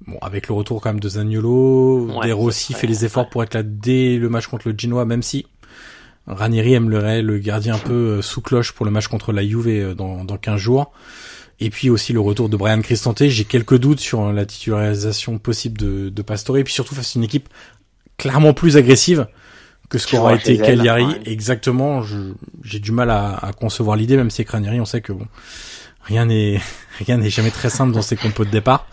Bon, 0.07 0.19
avec 0.23 0.49
le 0.49 0.55
retour 0.55 0.81
quand 0.81 0.90
même 0.90 1.00
de 1.00 1.09
Zaniolo, 1.09 2.07
ouais, 2.21 2.33
Rossi 2.33 2.73
fait 2.73 2.87
les 2.87 3.05
efforts 3.05 3.28
pour 3.28 3.43
être 3.43 3.55
là 3.55 3.62
dès 3.62 4.17
le 4.17 4.28
match 4.28 4.47
contre 4.47 4.69
le 4.69 4.75
Genoa, 4.78 5.05
même 5.05 5.23
si 5.23 5.47
Ranieri 6.28 6.75
aimerait 6.75 7.23
le 7.23 7.38
garder 7.38 7.71
un 7.71 7.78
peu 7.78 7.93
euh, 8.19 8.23
sous 8.23 8.40
cloche 8.40 8.73
pour 8.73 8.85
le 8.85 8.93
match 8.93 9.09
contre 9.09 9.33
la 9.33 9.43
Juve 9.43 9.69
euh, 9.69 9.95
dans, 9.95 10.25
dans 10.25 10.37
15 10.37 10.61
jours. 10.61 10.93
Et 11.61 11.71
puis 11.71 11.90
aussi 11.90 12.12
le 12.12 12.21
retour 12.21 12.49
de 12.49 12.57
Brian 12.57 12.81
Cristante. 12.83 13.26
J'ai 13.26 13.45
quelques 13.45 13.78
doutes 13.78 13.99
sur 13.99 14.33
la 14.33 14.47
titularisation 14.47 15.38
possible 15.38 15.76
de, 15.78 16.09
de 16.09 16.23
Pastore. 16.23 16.59
Et 16.59 16.64
puis 16.64 16.73
surtout 16.73 16.95
face 16.95 17.17
à 17.17 17.19
une 17.19 17.25
équipe 17.25 17.49
clairement 18.17 18.52
plus 18.52 18.76
agressive 18.76 19.26
que 19.88 19.99
ce 19.99 20.07
qu'aura 20.07 20.35
été 20.35 20.59
Cagliari. 20.59 21.05
Ouais. 21.05 21.21
Exactement. 21.25 22.02
J'ai 22.62 22.78
du 22.78 22.93
mal 22.93 23.11
à, 23.11 23.35
à 23.35 23.52
concevoir 23.52 23.97
l'idée, 23.97 24.17
même 24.17 24.31
si 24.31 24.43
avec 24.43 24.50
Ranieri, 24.50 24.81
on 24.81 24.85
sait 24.85 25.00
que 25.00 25.12
bon, 25.12 25.26
rien 26.05 26.26
n'est 26.26 26.61
rien 26.99 27.17
n'est 27.17 27.31
jamais 27.31 27.50
très 27.50 27.71
simple 27.71 27.93
dans 27.93 28.02
ses 28.02 28.17
compos 28.17 28.45
de 28.45 28.50
départ. 28.50 28.87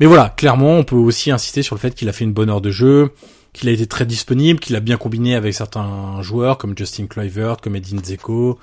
Mais 0.00 0.06
voilà, 0.06 0.30
clairement, 0.30 0.76
on 0.76 0.84
peut 0.84 0.96
aussi 0.96 1.30
insister 1.30 1.62
sur 1.62 1.74
le 1.74 1.80
fait 1.80 1.94
qu'il 1.94 2.08
a 2.08 2.12
fait 2.12 2.24
une 2.24 2.32
bonne 2.32 2.50
heure 2.50 2.60
de 2.60 2.70
jeu, 2.70 3.10
qu'il 3.52 3.68
a 3.68 3.72
été 3.72 3.86
très 3.86 4.06
disponible, 4.06 4.60
qu'il 4.60 4.76
a 4.76 4.80
bien 4.80 4.96
combiné 4.96 5.34
avec 5.34 5.54
certains 5.54 6.22
joueurs 6.22 6.58
comme 6.58 6.76
Justin 6.76 7.06
Kluivert, 7.06 7.56
comme 7.56 7.74
Edin 7.74 8.02
Zeko, 8.02 8.58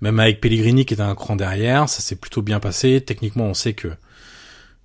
même 0.00 0.18
avec 0.20 0.40
Pellegrini 0.40 0.86
qui 0.86 0.94
est 0.94 1.00
un 1.00 1.14
cran 1.14 1.36
derrière, 1.36 1.88
ça 1.88 2.00
s'est 2.00 2.16
plutôt 2.16 2.40
bien 2.40 2.60
passé. 2.60 3.02
Techniquement, 3.04 3.44
on 3.44 3.54
sait 3.54 3.74
que 3.74 3.88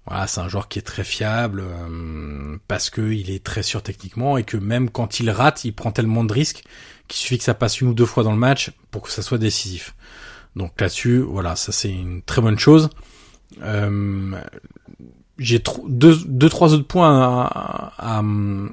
voilà, 0.06 0.28
c'est 0.28 0.42
un 0.42 0.50
joueur 0.50 0.68
qui 0.68 0.80
est 0.80 0.84
très 0.84 1.06
fiable 1.06 1.64
euh, 1.66 2.58
parce 2.68 2.90
que 2.90 3.14
il 3.14 3.32
est 3.32 3.42
très 3.42 3.64
sûr 3.64 3.82
techniquement 3.82 4.38
et 4.38 4.44
que 4.44 4.58
même 4.58 4.90
quand 4.90 5.22
il 5.22 5.30
rate, 5.30 5.64
il 5.64 5.74
prend 5.74 5.92
tellement 5.92 6.26
de 6.26 6.34
risques 6.34 6.64
qu'il 7.08 7.20
suffit 7.20 7.38
que 7.38 7.44
ça 7.46 7.54
passe 7.54 7.80
une 7.80 7.88
ou 7.88 7.94
deux 7.94 8.06
fois 8.06 8.24
dans 8.24 8.34
le 8.34 8.38
match 8.38 8.72
pour 8.92 9.02
que 9.04 9.10
ça 9.10 9.22
soit 9.22 9.38
décisif. 9.38 9.96
Donc 10.58 10.80
là-dessus, 10.80 11.20
voilà, 11.20 11.56
ça 11.56 11.72
c'est 11.72 11.90
une 11.90 12.22
très 12.22 12.42
bonne 12.42 12.60
chose. 12.60 12.90
Euh, 13.62 14.42
j'ai 15.38 15.62
deux, 15.88 16.18
deux, 16.26 16.50
trois 16.50 16.74
autres 16.74 16.88
points 16.88 17.22
à, 17.22 17.94
à, 17.98 18.24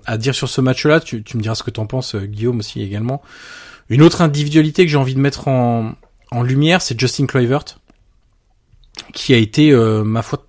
à 0.07 0.17
dire 0.19 0.35
sur 0.35 0.49
ce 0.49 0.61
match-là. 0.61 1.01
Tu, 1.01 1.23
tu, 1.23 1.37
me 1.37 1.43
diras 1.43 1.55
ce 1.55 1.63
que 1.63 1.71
t'en 1.71 1.87
penses, 1.87 2.15
euh, 2.15 2.27
Guillaume 2.27 2.59
aussi 2.59 2.83
également. 2.83 3.23
Une 3.89 4.03
autre 4.03 4.21
individualité 4.21 4.85
que 4.85 4.91
j'ai 4.91 4.99
envie 4.99 5.15
de 5.15 5.21
mettre 5.21 5.49
en, 5.49 5.95
en 6.31 6.43
lumière, 6.43 6.83
c'est 6.83 6.99
Justin 6.99 7.27
Kluivert, 7.27 7.65
qui 9.13 9.35
a 9.35 9.37
été, 9.37 9.73
euh, 9.73 10.05
ma 10.05 10.23
foi, 10.23 10.47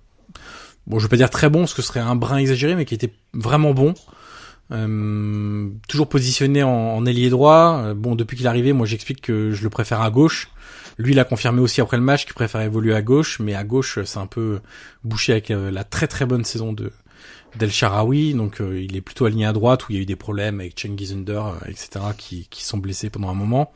bon, 0.86 0.98
je 0.98 1.06
vais 1.06 1.10
pas 1.10 1.16
dire 1.16 1.30
très 1.30 1.48
bon, 1.48 1.60
parce 1.60 1.74
que 1.74 1.82
ce 1.82 1.88
serait 1.88 2.00
un 2.00 2.14
brin 2.14 2.36
exagéré, 2.36 2.76
mais 2.76 2.84
qui 2.84 2.94
était 2.94 3.12
vraiment 3.32 3.72
bon. 3.72 3.94
Euh, 4.70 5.68
toujours 5.88 6.08
positionné 6.08 6.62
en, 6.62 6.70
en 6.70 7.04
ailier 7.04 7.30
droit. 7.30 7.82
Euh, 7.84 7.94
bon, 7.94 8.14
depuis 8.14 8.36
qu'il 8.36 8.46
est 8.46 8.48
arrivé, 8.48 8.72
moi 8.72 8.86
j'explique 8.86 9.20
que 9.20 9.50
je 9.50 9.62
le 9.62 9.70
préfère 9.70 10.00
à 10.00 10.10
gauche. 10.10 10.50
Lui, 10.98 11.12
il 11.12 11.20
a 11.20 11.24
confirmé 11.24 11.60
aussi 11.60 11.80
après 11.80 11.96
le 11.96 12.02
match 12.02 12.24
qu'il 12.24 12.34
préfère 12.34 12.60
évoluer 12.60 12.94
à 12.94 13.02
gauche, 13.02 13.38
mais 13.40 13.54
à 13.54 13.64
gauche, 13.64 13.98
c'est 14.04 14.18
un 14.18 14.26
peu 14.26 14.60
bouché 15.04 15.32
avec 15.32 15.50
euh, 15.50 15.70
la 15.70 15.84
très 15.84 16.06
très 16.06 16.26
bonne 16.26 16.44
saison 16.44 16.72
de 16.72 16.92
d'El 17.56 17.70
Sharawi, 17.70 18.34
donc 18.34 18.60
euh, 18.60 18.80
il 18.80 18.96
est 18.96 19.00
plutôt 19.00 19.26
aligné 19.26 19.46
à 19.46 19.52
droite 19.52 19.88
où 19.88 19.92
il 19.92 19.96
y 19.96 19.98
a 19.98 20.02
eu 20.02 20.06
des 20.06 20.16
problèmes 20.16 20.60
avec 20.60 20.78
Cengiz 20.78 21.12
Under, 21.12 21.46
euh, 21.46 21.68
etc. 21.68 22.00
qui, 22.16 22.46
sont 22.64 22.78
blessés 22.78 23.10
pendant 23.10 23.28
un 23.28 23.34
moment. 23.34 23.72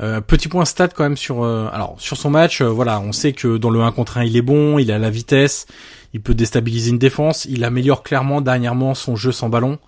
Euh, 0.00 0.20
petit 0.20 0.46
point 0.46 0.64
stat 0.64 0.88
quand 0.88 1.02
même 1.02 1.16
sur 1.16 1.44
alors 1.44 1.96
sur 1.98 2.16
son 2.16 2.30
match, 2.30 2.62
voilà, 2.62 3.00
on 3.00 3.10
sait 3.10 3.32
que 3.32 3.56
dans 3.56 3.70
le 3.70 3.80
1 3.80 3.90
contre 3.90 4.18
1 4.18 4.24
il 4.24 4.36
est 4.36 4.42
bon, 4.42 4.78
il 4.78 4.92
a 4.92 4.98
la 4.98 5.10
vitesse, 5.10 5.66
il 6.12 6.20
peut 6.20 6.34
déstabiliser 6.34 6.90
une 6.90 6.98
défense, 6.98 7.46
il 7.46 7.64
améliore 7.64 8.04
clairement 8.04 8.40
dernièrement 8.40 8.94
son 8.94 9.16
jeu 9.16 9.32
sans 9.32 9.48
ballon. 9.48 9.78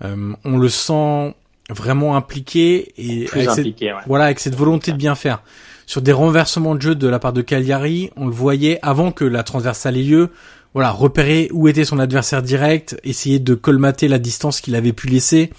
on 0.00 0.56
le 0.56 0.68
sent 0.70 1.34
vraiment 1.72 2.16
impliqué 2.16 2.92
et 2.96 3.28
avec 3.32 3.48
impliqué, 3.48 3.86
cette, 3.86 3.94
ouais. 3.96 4.02
voilà 4.06 4.24
avec 4.26 4.40
cette 4.40 4.54
volonté 4.54 4.92
de 4.92 4.96
bien 4.96 5.14
faire. 5.14 5.42
Sur 5.86 6.00
des 6.00 6.12
renversements 6.12 6.74
de 6.74 6.80
jeu 6.80 6.94
de 6.94 7.08
la 7.08 7.18
part 7.18 7.32
de 7.32 7.42
Cagliari, 7.42 8.10
on 8.16 8.26
le 8.26 8.32
voyait 8.32 8.78
avant 8.82 9.12
que 9.12 9.24
la 9.24 9.42
transversale 9.42 9.96
ait 9.96 10.02
lieu. 10.02 10.30
Voilà, 10.74 10.90
repérer 10.90 11.48
où 11.52 11.68
était 11.68 11.84
son 11.84 11.98
adversaire 11.98 12.42
direct, 12.42 12.98
essayer 13.04 13.38
de 13.38 13.54
colmater 13.54 14.08
la 14.08 14.18
distance 14.18 14.60
qu'il 14.60 14.74
avait 14.74 14.92
pu 14.92 15.08
laisser. 15.08 15.50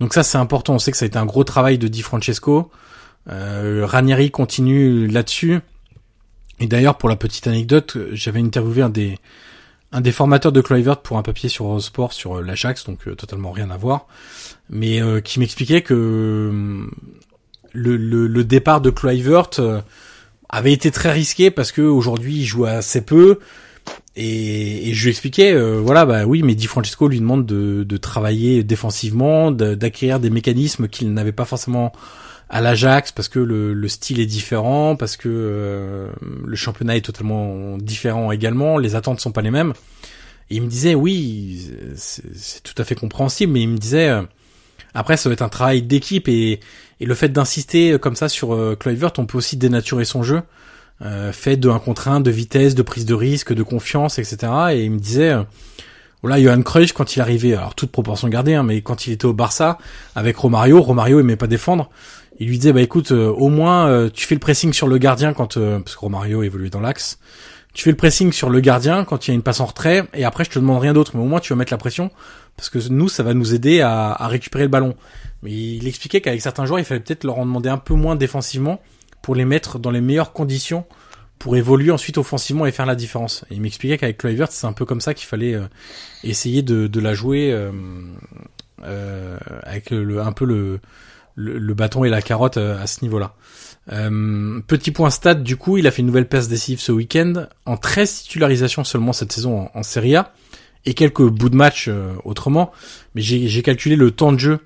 Donc 0.00 0.14
ça 0.14 0.22
c'est 0.22 0.38
important. 0.38 0.74
On 0.74 0.78
sait 0.78 0.90
que 0.90 0.96
ça 0.96 1.04
a 1.04 1.06
été 1.06 1.18
un 1.18 1.26
gros 1.26 1.44
travail 1.44 1.78
de 1.78 1.86
Di 1.86 2.02
Francesco. 2.02 2.70
Euh, 3.30 3.86
Ranieri 3.86 4.30
continue 4.30 5.06
là-dessus. 5.06 5.60
Et 6.58 6.66
d'ailleurs 6.66 6.96
pour 6.96 7.08
la 7.08 7.16
petite 7.16 7.46
anecdote, 7.46 7.96
j'avais 8.12 8.40
interviewé 8.40 8.82
un 8.82 8.88
des 8.88 9.18
un 9.92 10.00
des 10.00 10.12
formateurs 10.12 10.52
de 10.52 10.60
Kluivert 10.60 10.98
pour 10.98 11.18
un 11.18 11.22
papier 11.22 11.48
sur 11.48 11.66
Eurosport 11.66 12.12
sur 12.12 12.40
l'Ajax, 12.42 12.84
donc 12.84 13.06
euh, 13.06 13.14
totalement 13.14 13.50
rien 13.50 13.70
à 13.70 13.76
voir, 13.76 14.06
mais 14.70 15.02
euh, 15.02 15.20
qui 15.20 15.38
m'expliquait 15.38 15.82
que 15.82 15.94
euh, 15.94 16.86
le, 17.72 18.44
départ 18.44 18.80
de 18.80 18.90
Kluivert 18.90 19.50
avait 20.48 20.72
été 20.72 20.90
très 20.90 21.12
risqué 21.12 21.50
parce 21.50 21.72
que 21.72 21.82
aujourd'hui 21.82 22.40
il 22.40 22.44
joue 22.44 22.64
assez 22.64 23.02
peu, 23.02 23.38
Et, 24.16 24.92
je 24.92 25.04
lui 25.04 25.10
expliquais, 25.10 25.52
euh, 25.52 25.80
voilà, 25.80 26.04
bah 26.04 26.24
oui, 26.26 26.42
mais 26.42 26.54
Di 26.54 26.66
Francesco 26.66 27.08
lui 27.08 27.20
demande 27.20 27.46
de, 27.46 27.96
travailler 27.96 28.62
défensivement, 28.62 29.50
d'acquérir 29.50 30.20
des 30.20 30.30
mécanismes 30.30 30.88
qu'il 30.88 31.12
n'avait 31.12 31.32
pas 31.32 31.44
forcément 31.46 31.92
à 32.52 32.60
l'Ajax 32.60 33.10
parce 33.10 33.28
que 33.28 33.40
le, 33.40 33.74
le 33.74 33.88
style 33.88 34.20
est 34.20 34.26
différent, 34.26 34.94
parce 34.94 35.16
que 35.16 35.28
euh, 35.28 36.08
le 36.46 36.54
championnat 36.54 36.96
est 36.96 37.04
totalement 37.04 37.76
différent 37.78 38.30
également, 38.30 38.78
les 38.78 38.94
attentes 38.94 39.20
sont 39.20 39.32
pas 39.32 39.42
les 39.42 39.50
mêmes. 39.50 39.72
Et 40.50 40.56
il 40.56 40.62
me 40.62 40.68
disait, 40.68 40.94
oui, 40.94 41.70
c'est 41.96 42.62
tout 42.62 42.74
à 42.76 42.84
fait 42.84 42.94
compréhensible, 42.94 43.52
mais 43.52 43.62
il 43.62 43.68
me 43.68 43.78
disait, 43.78 44.10
euh, 44.10 44.22
après, 44.94 45.16
ça 45.16 45.28
doit 45.28 45.34
être 45.34 45.42
un 45.42 45.48
travail 45.48 45.82
d'équipe 45.82 46.28
et, 46.28 46.60
et 47.00 47.06
le 47.06 47.14
fait 47.14 47.30
d'insister 47.30 47.98
comme 47.98 48.14
ça 48.16 48.28
sur 48.28 48.54
euh, 48.54 48.76
on 49.18 49.26
peut 49.26 49.38
aussi 49.38 49.56
dénaturer 49.56 50.04
son 50.04 50.22
jeu, 50.22 50.42
euh, 51.04 51.32
fait 51.32 51.56
de 51.56 51.68
un 51.68 51.78
contre 51.78 52.08
un, 52.08 52.20
de 52.20 52.30
vitesse, 52.30 52.74
de 52.74 52.82
prise 52.82 53.06
de 53.06 53.14
risque, 53.14 53.52
de 53.52 53.62
confiance, 53.62 54.18
etc. 54.18 54.52
Et 54.72 54.84
il 54.84 54.92
me 54.92 54.98
disait, 54.98 55.30
euh, 55.30 55.42
voilà, 56.22 56.40
Johan 56.40 56.62
Cruyff, 56.62 56.92
quand 56.92 57.16
il 57.16 57.20
arrivait, 57.20 57.54
alors 57.54 57.74
toute 57.74 57.90
proportion 57.90 58.28
gardée, 58.28 58.54
hein, 58.54 58.62
mais 58.62 58.82
quand 58.82 59.06
il 59.06 59.12
était 59.12 59.24
au 59.24 59.32
Barça 59.32 59.78
avec 60.14 60.36
Romario, 60.36 60.80
Romario 60.80 61.18
aimait 61.18 61.36
pas 61.36 61.48
défendre. 61.48 61.90
Il 62.42 62.48
lui 62.48 62.58
disait, 62.58 62.72
bah 62.72 62.82
écoute, 62.82 63.12
euh, 63.12 63.28
au 63.28 63.48
moins 63.50 63.86
euh, 63.86 64.10
tu 64.12 64.26
fais 64.26 64.34
le 64.34 64.40
pressing 64.40 64.72
sur 64.72 64.88
le 64.88 64.98
gardien 64.98 65.32
quand, 65.32 65.56
euh, 65.56 65.78
parce 65.78 65.94
que 65.94 66.00
Romario 66.00 66.42
évoluait 66.42 66.70
dans 66.70 66.80
l'axe. 66.80 67.20
Tu 67.72 67.84
fais 67.84 67.92
le 67.92 67.96
pressing 67.96 68.32
sur 68.32 68.50
le 68.50 68.58
gardien 68.58 69.04
quand 69.04 69.28
il 69.28 69.30
y 69.30 69.32
a 69.32 69.34
une 69.34 69.44
passe 69.44 69.60
en 69.60 69.66
retrait, 69.66 70.08
et 70.12 70.24
après 70.24 70.42
je 70.42 70.50
te 70.50 70.58
demande 70.58 70.80
rien 70.80 70.92
d'autre, 70.92 71.12
mais 71.14 71.22
au 71.22 71.26
moins 71.26 71.38
tu 71.38 71.52
vas 71.52 71.56
mettre 71.56 71.72
la 71.72 71.78
pression, 71.78 72.10
parce 72.56 72.68
que 72.68 72.80
nous 72.88 73.08
ça 73.08 73.22
va 73.22 73.32
nous 73.32 73.54
aider 73.54 73.80
à, 73.80 74.26
récupérer 74.26 74.64
le 74.64 74.70
ballon. 74.70 74.96
Mais 75.44 75.52
il 75.52 75.86
expliquait 75.86 76.20
qu'avec 76.20 76.40
certains 76.40 76.66
joueurs, 76.66 76.80
il 76.80 76.84
fallait 76.84 76.98
peut-être 76.98 77.22
leur 77.22 77.38
en 77.38 77.46
demander 77.46 77.68
un 77.68 77.78
peu 77.78 77.94
moins 77.94 78.16
défensivement 78.16 78.80
pour 79.22 79.36
les 79.36 79.44
mettre 79.44 79.78
dans 79.78 79.92
les 79.92 80.00
meilleures 80.00 80.32
conditions 80.32 80.84
pour 81.38 81.56
évoluer 81.56 81.92
ensuite 81.92 82.18
offensivement 82.18 82.66
et 82.66 82.72
faire 82.72 82.86
la 82.86 82.96
différence. 82.96 83.44
Et 83.52 83.54
il 83.54 83.60
m'expliquait 83.60 83.98
qu'avec 83.98 84.18
Kluivert, 84.18 84.50
c'est 84.50 84.66
un 84.66 84.72
peu 84.72 84.84
comme 84.84 85.00
ça 85.00 85.14
qu'il 85.14 85.28
fallait 85.28 85.54
euh, 85.54 85.68
essayer 86.24 86.62
de, 86.62 87.00
la 87.00 87.14
jouer 87.14 87.56
avec 88.82 89.92
un 89.92 90.32
peu 90.32 90.44
le, 90.44 90.80
le, 91.34 91.58
le 91.58 91.74
bâton 91.74 92.04
et 92.04 92.08
la 92.08 92.22
carotte 92.22 92.56
euh, 92.56 92.82
à 92.82 92.86
ce 92.86 93.02
niveau-là. 93.02 93.34
Euh, 93.90 94.60
petit 94.66 94.90
point 94.90 95.10
stat, 95.10 95.34
du 95.34 95.56
coup, 95.56 95.76
il 95.76 95.86
a 95.86 95.90
fait 95.90 96.00
une 96.00 96.06
nouvelle 96.06 96.28
passe 96.28 96.48
décisive 96.48 96.80
ce 96.80 96.92
week-end, 96.92 97.46
en 97.66 97.76
13 97.76 98.22
titularisations 98.22 98.84
seulement 98.84 99.12
cette 99.12 99.32
saison 99.32 99.62
en, 99.62 99.70
en 99.74 99.82
Serie 99.82 100.16
A, 100.16 100.32
et 100.84 100.94
quelques 100.94 101.22
bouts 101.22 101.50
de 101.50 101.56
match 101.56 101.86
euh, 101.88 102.12
autrement, 102.24 102.72
mais 103.14 103.22
j'ai 103.22 103.62
calculé 103.62 103.96
le 103.96 104.10
temps 104.10 104.32
de 104.32 104.38
jeu 104.38 104.60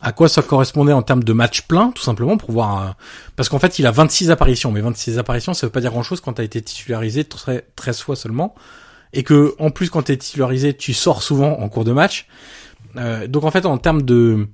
à 0.00 0.12
quoi 0.12 0.28
ça 0.28 0.42
correspondait 0.42 0.92
en 0.92 1.02
termes 1.02 1.24
de 1.24 1.32
match 1.32 1.62
plein, 1.62 1.90
tout 1.90 2.02
simplement, 2.02 2.36
pour 2.36 2.52
voir... 2.52 2.82
euh, 2.82 2.90
parce 3.34 3.48
qu'en 3.48 3.58
fait, 3.58 3.78
il 3.78 3.86
a 3.86 3.90
26 3.90 4.30
apparitions, 4.30 4.70
mais 4.70 4.80
26 4.80 5.18
apparitions, 5.18 5.54
ça 5.54 5.66
veut 5.66 5.72
pas 5.72 5.80
dire 5.80 5.90
grand-chose 5.90 6.20
quand 6.20 6.34
t'as 6.34 6.44
été 6.44 6.62
titularisé 6.62 7.24
13 7.24 7.62
13 7.74 8.00
fois 8.00 8.16
seulement, 8.16 8.54
et 9.12 9.24
que, 9.24 9.54
en 9.58 9.70
plus, 9.70 9.90
quand 9.90 10.02
t'es 10.02 10.16
titularisé, 10.16 10.74
tu 10.74 10.94
sors 10.94 11.22
souvent 11.22 11.58
en 11.58 11.68
cours 11.68 11.84
de 11.84 11.92
match. 11.92 12.26
Euh, 12.96 13.26
donc 13.26 13.44
en 13.44 13.50
fait, 13.50 13.66
en 13.66 13.78
termes 13.78 14.02
de, 14.02 14.46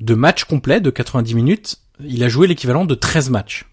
de 0.00 0.14
match 0.14 0.44
complet, 0.44 0.80
de 0.80 0.90
90 0.90 1.34
minutes, 1.34 1.76
il 2.00 2.22
a 2.22 2.28
joué 2.28 2.46
l'équivalent 2.46 2.84
de 2.84 2.94
13 2.94 3.30
matchs. 3.30 3.66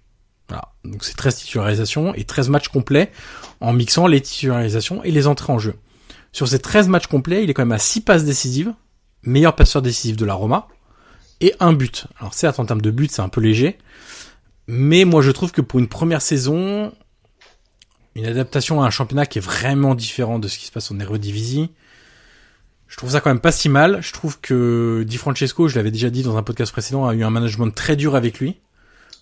Voilà. 0.48 0.74
Donc 0.84 1.04
c'est 1.04 1.16
13 1.16 1.36
titularisations 1.38 2.14
et 2.14 2.24
13 2.24 2.50
matchs 2.50 2.68
complets 2.68 3.12
en 3.60 3.74
mixant 3.74 4.08
les 4.08 4.22
titularisations 4.22 5.04
et 5.04 5.12
les 5.12 5.28
entrées 5.28 5.54
en 5.54 5.60
jeu. 5.60 5.76
Sur 6.32 6.48
ces 6.48 6.60
13 6.60 6.88
matchs 6.88 7.08
complets, 7.08 7.44
il 7.44 7.50
est 7.50 7.54
quand 7.54 7.64
même 7.64 7.72
à 7.72 7.80
6 7.80 8.02
passes 8.02 8.26
décisives, 8.26 8.74
meilleur 9.24 9.56
passeur 9.56 9.82
décisif 9.82 10.18
de 10.18 10.26
la 10.26 10.34
Roma, 10.34 10.68
et 11.42 11.54
un 11.60 11.74
but. 11.74 12.08
Alors 12.20 12.34
certes, 12.34 12.60
en 12.60 12.66
termes 12.66 12.82
de 12.82 12.92
but, 12.92 13.12
c'est 13.12 13.22
un 13.22 13.30
peu 13.30 13.42
léger, 13.42 13.78
mais 14.68 15.06
moi 15.06 15.22
je 15.22 15.32
trouve 15.32 15.52
que 15.52 15.62
pour 15.62 15.80
une 15.80 15.88
première 15.88 16.22
saison, 16.22 16.92
une 18.16 18.26
adaptation 18.26 18.82
à 18.82 18.88
un 18.88 18.90
championnat 18.90 19.26
qui 19.26 19.40
est 19.40 19.42
vraiment 19.42 19.96
différent 19.96 20.40
de 20.40 20.48
ce 20.48 20.58
qui 20.58 20.66
se 20.66 20.72
passe 20.72 20.92
en 20.92 21.00
Eredivisie, 21.00 21.70
je 22.94 22.98
trouve 22.98 23.10
ça 23.10 23.22
quand 23.22 23.32
même 23.32 23.40
pas 23.40 23.52
si 23.52 23.70
mal. 23.70 24.04
Je 24.04 24.14
trouve 24.14 24.40
que 24.40 25.04
Di 25.08 25.18
Francesco, 25.18 25.68
je 25.68 25.76
l'avais 25.76 25.90
déjà 25.90 26.12
dit 26.12 26.22
dans 26.22 26.38
un 26.38 26.44
podcast 26.44 26.72
précédent, 26.72 27.08
a 27.08 27.16
eu 27.16 27.24
un 27.24 27.32
management 27.32 27.72
très 27.72 27.96
dur 27.96 28.16
avec 28.16 28.40
lui. 28.40 28.60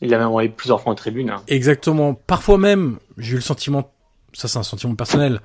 Il 0.01 0.13
a 0.13 0.17
même 0.17 0.27
envoyé 0.27 0.49
plusieurs 0.49 0.81
fois 0.81 0.91
en 0.91 0.95
tribune. 0.95 1.29
hein. 1.29 1.41
Exactement. 1.47 2.13
Parfois 2.13 2.57
même, 2.57 2.99
j'ai 3.17 3.31
eu 3.31 3.35
le 3.35 3.41
sentiment, 3.41 3.93
ça 4.33 4.49
c'est 4.49 4.57
un 4.59 4.63
sentiment 4.63 4.93
personnel, 4.95 5.39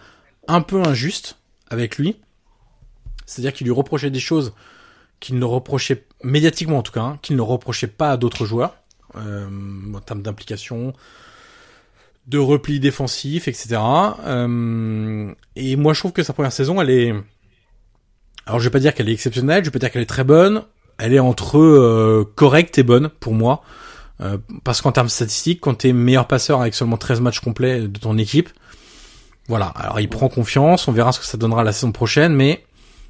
un 0.48 0.60
peu 0.60 0.82
injuste 0.82 1.38
avec 1.70 1.98
lui. 1.98 2.16
C'est-à-dire 3.26 3.52
qu'il 3.52 3.68
lui 3.68 3.72
reprochait 3.72 4.10
des 4.10 4.18
choses 4.18 4.54
qu'il 5.20 5.38
ne 5.38 5.44
reprochait, 5.44 6.04
médiatiquement 6.24 6.78
en 6.78 6.82
tout 6.82 6.90
cas, 6.92 7.02
hein, 7.02 7.18
qu'il 7.22 7.36
ne 7.36 7.42
reprochait 7.42 7.86
pas 7.86 8.10
à 8.10 8.16
d'autres 8.16 8.44
joueurs, 8.44 8.74
euh, 9.14 9.46
en 9.94 10.00
termes 10.00 10.22
d'implication, 10.22 10.94
de 12.26 12.38
repli 12.38 12.80
défensif, 12.80 13.46
etc. 13.46 13.80
Euh, 14.26 15.32
et 15.54 15.76
moi 15.76 15.92
je 15.92 16.00
trouve 16.00 16.12
que 16.12 16.24
sa 16.24 16.32
première 16.32 16.50
saison, 16.50 16.80
elle 16.80 16.90
est... 16.90 17.14
Alors 18.46 18.60
je 18.60 18.64
vais 18.64 18.70
pas 18.70 18.78
dire 18.78 18.94
qu'elle 18.94 19.08
est 19.08 19.12
exceptionnelle, 19.12 19.64
je 19.64 19.70
vais 19.70 19.72
pas 19.72 19.78
dire 19.80 19.90
qu'elle 19.90 20.02
est 20.02 20.06
très 20.06 20.24
bonne, 20.24 20.62
elle 20.98 21.12
est 21.14 21.18
entre 21.18 21.58
euh, 21.58 22.30
correcte 22.36 22.78
et 22.78 22.82
bonne 22.82 23.08
pour 23.20 23.34
moi. 23.34 23.62
Euh, 24.22 24.38
parce 24.64 24.80
qu'en 24.80 24.92
termes 24.92 25.10
statistiques, 25.10 25.60
quand 25.60 25.74
t'es 25.74 25.92
meilleur 25.92 26.26
passeur 26.26 26.60
avec 26.62 26.74
seulement 26.74 26.96
13 26.96 27.20
matchs 27.20 27.40
complets 27.40 27.80
de 27.82 27.98
ton 27.98 28.16
équipe, 28.16 28.48
voilà. 29.48 29.66
Alors 29.76 30.00
il 30.00 30.08
prend 30.08 30.28
confiance, 30.28 30.88
on 30.88 30.92
verra 30.92 31.12
ce 31.12 31.20
que 31.20 31.26
ça 31.26 31.36
donnera 31.36 31.64
la 31.64 31.72
saison 31.72 31.92
prochaine, 31.92 32.32
mais 32.34 32.64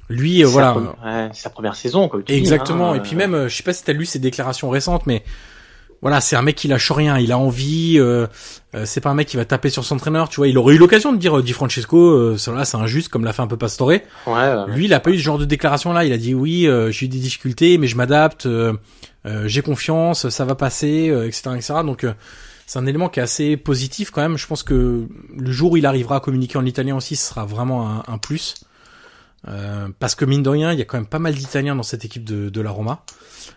lui, 0.09 0.43
euh, 0.43 0.47
voilà. 0.47 0.73
sa 0.73 0.79
pre- 0.79 0.83
ouais, 1.05 1.29
c'est 1.33 1.41
sa 1.43 1.49
première 1.49 1.75
saison, 1.75 2.07
comme 2.09 2.23
tu 2.23 2.33
dis, 2.33 2.37
Exactement. 2.39 2.91
hein, 2.91 2.95
Et 2.95 2.99
puis 2.99 3.15
même, 3.15 3.47
je 3.47 3.55
sais 3.55 3.63
pas 3.63 3.73
si 3.73 3.83
t'as 3.83 3.93
lu 3.93 4.05
ses 4.05 4.19
déclarations 4.19 4.69
récentes, 4.69 5.05
mais 5.05 5.23
voilà, 6.01 6.21
c'est 6.21 6.35
un 6.35 6.41
mec 6.41 6.55
qui 6.55 6.67
lâche 6.67 6.91
rien. 6.91 7.17
Il 7.17 7.31
a 7.31 7.37
envie. 7.37 7.95
Euh, 7.97 8.27
euh, 8.75 8.83
c'est 8.85 9.01
pas 9.01 9.09
un 9.09 9.13
mec 9.15 9.27
qui 9.27 9.37
va 9.37 9.45
taper 9.45 9.69
sur 9.69 9.83
son 9.83 9.95
entraîneur. 9.95 10.29
Tu 10.29 10.37
vois, 10.37 10.47
il 10.47 10.57
aurait 10.57 10.75
eu 10.75 10.77
l'occasion 10.77 11.11
de 11.11 11.17
dire 11.17 11.39
euh, 11.39 11.41
Di 11.43 11.53
Francesco, 11.53 11.97
euh, 11.97 12.37
cela 12.37 12.65
c'est 12.65 12.77
injuste, 12.77 13.09
comme 13.09 13.23
l'a 13.25 13.33
fait 13.33 13.41
un 13.41 13.47
peu 13.47 13.57
Pastore. 13.57 13.87
Ouais, 13.89 14.01
ouais, 14.27 14.55
Lui, 14.67 14.85
il 14.85 14.93
a 14.93 14.99
pas 14.99 15.09
eu 15.09 15.17
ce 15.17 15.23
genre 15.23 15.37
de 15.39 15.45
déclaration 15.45 15.93
là. 15.93 16.05
Il 16.05 16.13
a 16.13 16.17
dit 16.17 16.33
oui, 16.33 16.67
euh, 16.67 16.91
j'ai 16.91 17.05
eu 17.05 17.09
des 17.09 17.19
difficultés, 17.19 17.77
mais 17.77 17.87
je 17.87 17.95
m'adapte. 17.97 18.45
euh, 18.45 18.73
euh, 19.25 19.47
j'ai 19.47 19.61
confiance, 19.61 20.29
ça 20.29 20.45
va 20.45 20.55
passer, 20.55 21.09
euh, 21.09 21.25
etc., 21.27 21.49
etc. 21.55 21.73
Donc 21.83 22.03
euh, 22.03 22.13
c'est 22.65 22.79
un 22.79 22.85
élément 22.85 23.09
qui 23.09 23.19
est 23.19 23.23
assez 23.23 23.57
positif 23.57 24.11
quand 24.11 24.21
même. 24.21 24.37
Je 24.37 24.45
pense 24.47 24.63
que 24.63 25.07
le 25.35 25.51
jour 25.51 25.71
où 25.71 25.77
il 25.77 25.85
arrivera 25.85 26.17
à 26.17 26.19
communiquer 26.19 26.57
en 26.57 26.65
italien 26.65 26.95
aussi, 26.95 27.15
ce 27.15 27.29
sera 27.29 27.45
vraiment 27.45 27.89
un, 27.89 28.03
un 28.07 28.17
plus. 28.19 28.55
Euh, 29.47 29.87
parce 29.99 30.15
que 30.15 30.25
mine 30.25 30.43
de 30.43 30.49
rien, 30.49 30.73
il 30.73 30.79
y 30.79 30.81
a 30.81 30.85
quand 30.85 30.97
même 30.97 31.07
pas 31.07 31.19
mal 31.19 31.33
d'Italiens 31.33 31.75
dans 31.75 31.83
cette 31.83 32.05
équipe 32.05 32.23
de, 32.23 32.49
de 32.49 32.61
la 32.61 32.71
Roma. 32.71 33.03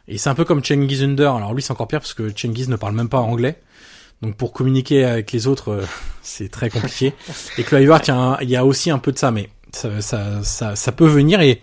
Et 0.08 0.18
c'est 0.18 0.30
un 0.30 0.34
peu 0.34 0.44
comme 0.44 0.64
Cengiz 0.64 1.02
Under. 1.02 1.34
Alors 1.34 1.54
lui, 1.54 1.62
c'est 1.62 1.72
encore 1.72 1.88
pire 1.88 2.00
parce 2.00 2.14
que 2.14 2.30
Cengiz 2.36 2.68
ne 2.68 2.76
parle 2.76 2.94
même 2.94 3.08
pas 3.08 3.20
anglais. 3.20 3.60
Donc 4.22 4.36
pour 4.36 4.52
communiquer 4.52 5.04
avec 5.04 5.32
les 5.32 5.46
autres, 5.46 5.70
euh, 5.70 5.84
c'est 6.22 6.50
très 6.50 6.70
compliqué. 6.70 7.14
Et 7.58 7.64
Kluivert, 7.64 8.00
il 8.40 8.48
y, 8.48 8.52
y 8.52 8.56
a 8.56 8.64
aussi 8.64 8.90
un 8.90 8.98
peu 8.98 9.12
de 9.12 9.18
ça, 9.18 9.30
mais 9.30 9.50
ça, 9.72 10.00
ça, 10.00 10.42
ça, 10.42 10.76
ça 10.76 10.92
peut 10.92 11.06
venir. 11.06 11.40
Et 11.40 11.62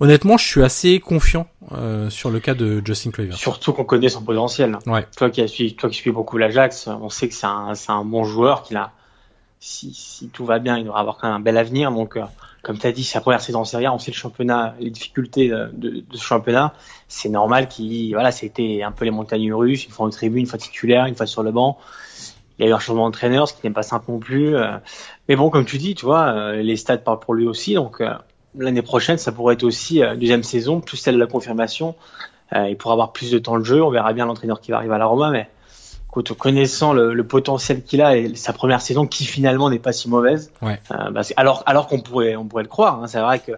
honnêtement, 0.00 0.36
je 0.36 0.46
suis 0.46 0.62
assez 0.62 1.00
confiant 1.00 1.48
euh, 1.72 2.08
sur 2.10 2.30
le 2.30 2.40
cas 2.40 2.54
de 2.54 2.82
Justin 2.84 3.10
Kluivert. 3.10 3.36
Surtout 3.36 3.72
qu'on 3.72 3.84
connaît 3.84 4.08
son 4.08 4.22
potentiel. 4.22 4.78
Ouais. 4.86 5.06
Toi 5.16 5.30
qui 5.30 5.46
suivi, 5.48 5.74
toi 5.74 5.90
qui 5.90 5.96
suis 5.96 6.10
beaucoup 6.10 6.38
l'Ajax, 6.38 6.88
on 6.88 7.10
sait 7.10 7.28
que 7.28 7.34
c'est 7.34 7.46
un, 7.46 7.74
un 7.88 8.04
bon 8.04 8.24
joueur 8.24 8.62
qu'il 8.62 8.76
a. 8.76 8.92
Si, 9.60 9.92
si 9.92 10.28
tout 10.28 10.44
va 10.44 10.60
bien, 10.60 10.78
il 10.78 10.84
devra 10.84 11.00
avoir 11.00 11.16
quand 11.18 11.26
même 11.26 11.36
un 11.36 11.40
bel 11.40 11.58
avenir. 11.58 11.90
Donc, 11.90 12.16
euh, 12.16 12.22
comme 12.62 12.78
tu 12.78 12.86
as 12.86 12.92
dit, 12.92 13.04
sa 13.04 13.20
première 13.20 13.40
saison 13.40 13.60
en 13.60 13.64
Serie 13.64 13.86
A, 13.86 13.92
on 13.92 13.98
sait 13.98 14.10
le 14.10 14.16
championnat, 14.16 14.74
les 14.80 14.90
difficultés 14.90 15.48
de, 15.48 15.70
de, 15.72 16.04
ce 16.12 16.22
championnat. 16.22 16.74
C'est 17.06 17.28
normal 17.28 17.68
qu'il, 17.68 18.12
voilà, 18.12 18.32
c'était 18.32 18.82
un 18.82 18.92
peu 18.92 19.04
les 19.04 19.10
montagnes 19.10 19.52
russes, 19.52 19.86
une 19.86 19.92
fois 19.92 20.06
en 20.06 20.10
tribune, 20.10 20.40
une 20.40 20.46
fois 20.46 20.58
titulaire, 20.58 21.06
une 21.06 21.14
fois 21.14 21.26
sur 21.26 21.42
le 21.42 21.52
banc. 21.52 21.78
Il 22.58 22.64
y 22.64 22.68
a 22.68 22.70
eu 22.70 22.74
un 22.74 22.78
changement 22.78 23.04
d'entraîneur, 23.04 23.48
ce 23.48 23.54
qui 23.54 23.60
n'est 23.64 23.72
pas 23.72 23.84
simple 23.84 24.10
non 24.10 24.18
plus. 24.18 24.56
euh. 24.56 24.78
Mais 25.28 25.36
bon, 25.36 25.50
comme 25.50 25.64
tu 25.64 25.78
dis, 25.78 25.94
tu 25.94 26.04
vois, 26.04 26.28
euh, 26.28 26.62
les 26.62 26.76
stats 26.76 26.98
parlent 26.98 27.20
pour 27.20 27.34
lui 27.34 27.46
aussi. 27.46 27.74
Donc, 27.74 28.00
euh, 28.00 28.12
l'année 28.56 28.82
prochaine, 28.82 29.18
ça 29.18 29.30
pourrait 29.30 29.54
être 29.54 29.64
aussi 29.64 30.00
deuxième 30.16 30.42
saison, 30.42 30.80
plus 30.80 30.96
celle 30.96 31.14
de 31.14 31.20
la 31.20 31.26
confirmation. 31.26 31.94
Il 32.54 32.76
pourra 32.78 32.94
avoir 32.94 33.12
plus 33.12 33.30
de 33.30 33.38
temps 33.38 33.58
de 33.58 33.64
jeu. 33.64 33.82
On 33.84 33.90
verra 33.90 34.14
bien 34.14 34.24
l'entraîneur 34.24 34.60
qui 34.60 34.70
va 34.70 34.78
arriver 34.78 34.94
à 34.94 34.98
la 34.98 35.04
Roma, 35.04 35.30
mais 35.30 35.50
connaissant 36.22 36.92
le, 36.92 37.14
le 37.14 37.24
potentiel 37.26 37.82
qu'il 37.82 38.02
a 38.02 38.16
et 38.16 38.34
sa 38.34 38.52
première 38.52 38.80
saison, 38.80 39.06
qui 39.06 39.24
finalement 39.24 39.70
n'est 39.70 39.78
pas 39.78 39.92
si 39.92 40.08
mauvaise, 40.08 40.50
Ouais. 40.62 40.80
euh, 40.92 41.10
bah, 41.10 41.22
alors 41.36 41.62
alors 41.66 41.86
qu'on 41.86 42.00
pourrait 42.00 42.36
on 42.36 42.44
pourrait 42.46 42.62
le 42.64 42.68
croire. 42.68 43.02
Hein, 43.02 43.06
c'est 43.06 43.20
vrai 43.20 43.38
que 43.40 43.52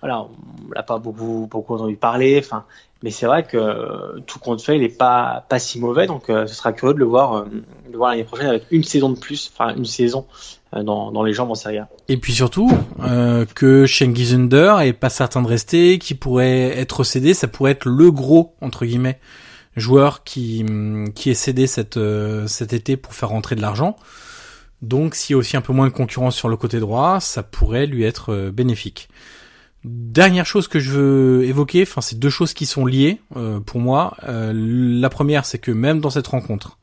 voilà, 0.00 0.20
on 0.22 0.72
l'a 0.74 0.82
pas 0.82 0.98
beaucoup 0.98 1.48
beaucoup 1.50 1.74
entendu 1.74 1.96
parler. 1.96 2.40
Enfin, 2.42 2.64
mais 3.02 3.10
c'est 3.10 3.26
vrai 3.26 3.44
que 3.44 3.56
euh, 3.56 4.20
tout 4.26 4.38
compte 4.38 4.62
fait, 4.62 4.76
il 4.76 4.82
est 4.82 4.88
pas 4.98 5.44
pas 5.48 5.58
si 5.58 5.78
mauvais. 5.78 6.06
Donc, 6.06 6.30
euh, 6.30 6.46
ce 6.46 6.54
sera 6.54 6.72
curieux 6.72 6.94
de 6.94 6.98
le 6.98 7.04
voir 7.06 7.44
de 7.44 7.96
voir 7.96 8.10
l'année 8.10 8.24
prochaine 8.24 8.48
avec 8.48 8.64
une 8.70 8.84
saison 8.84 9.10
de 9.10 9.18
plus, 9.18 9.50
enfin 9.52 9.74
une 9.74 9.84
saison 9.84 10.26
dans 10.72 11.10
dans 11.12 11.22
les 11.22 11.32
jambes 11.32 11.50
en 11.50 11.54
Serie 11.54 11.78
A. 11.78 11.88
Et 12.08 12.16
puis 12.18 12.34
surtout, 12.34 12.70
euh, 13.02 13.46
que 13.54 13.86
Schengiz 13.86 14.34
Under 14.34 14.80
est 14.80 14.92
pas 14.92 15.08
certain 15.08 15.40
de 15.40 15.46
rester, 15.46 15.98
qui 15.98 16.14
pourrait 16.14 16.78
être 16.78 17.04
cédé, 17.04 17.32
ça 17.34 17.48
pourrait 17.48 17.72
être 17.72 17.86
le 17.86 18.10
gros, 18.10 18.52
entre 18.60 18.84
guillemets, 18.84 19.18
joueur 19.76 20.24
qui, 20.24 20.64
qui 21.14 21.30
est 21.30 21.34
cédé 21.34 21.66
cette, 21.66 21.96
euh, 21.96 22.46
cet 22.46 22.72
été 22.72 22.96
pour 22.96 23.14
faire 23.14 23.28
rentrer 23.28 23.56
de 23.56 23.60
l'argent. 23.60 23.96
Donc 24.82 25.14
s'il 25.14 25.34
y 25.34 25.34
a 25.34 25.38
aussi 25.38 25.56
un 25.56 25.60
peu 25.60 25.72
moins 25.72 25.86
de 25.86 25.92
concurrence 25.92 26.36
sur 26.36 26.48
le 26.48 26.56
côté 26.56 26.80
droit, 26.80 27.20
ça 27.20 27.42
pourrait 27.42 27.86
lui 27.86 28.04
être 28.04 28.32
euh, 28.32 28.50
bénéfique. 28.50 29.08
Dernière 29.84 30.46
chose 30.46 30.66
que 30.66 30.80
je 30.80 30.90
veux 30.90 31.44
évoquer, 31.44 31.82
enfin 31.82 32.00
c'est 32.00 32.18
deux 32.18 32.30
choses 32.30 32.54
qui 32.54 32.66
sont 32.66 32.86
liées 32.86 33.20
euh, 33.36 33.60
pour 33.60 33.80
moi. 33.80 34.16
Euh, 34.24 34.52
la 34.54 35.08
première, 35.08 35.46
c'est 35.46 35.58
que 35.58 35.70
même 35.70 36.00
dans 36.00 36.10
cette 36.10 36.26
rencontre, 36.26 36.78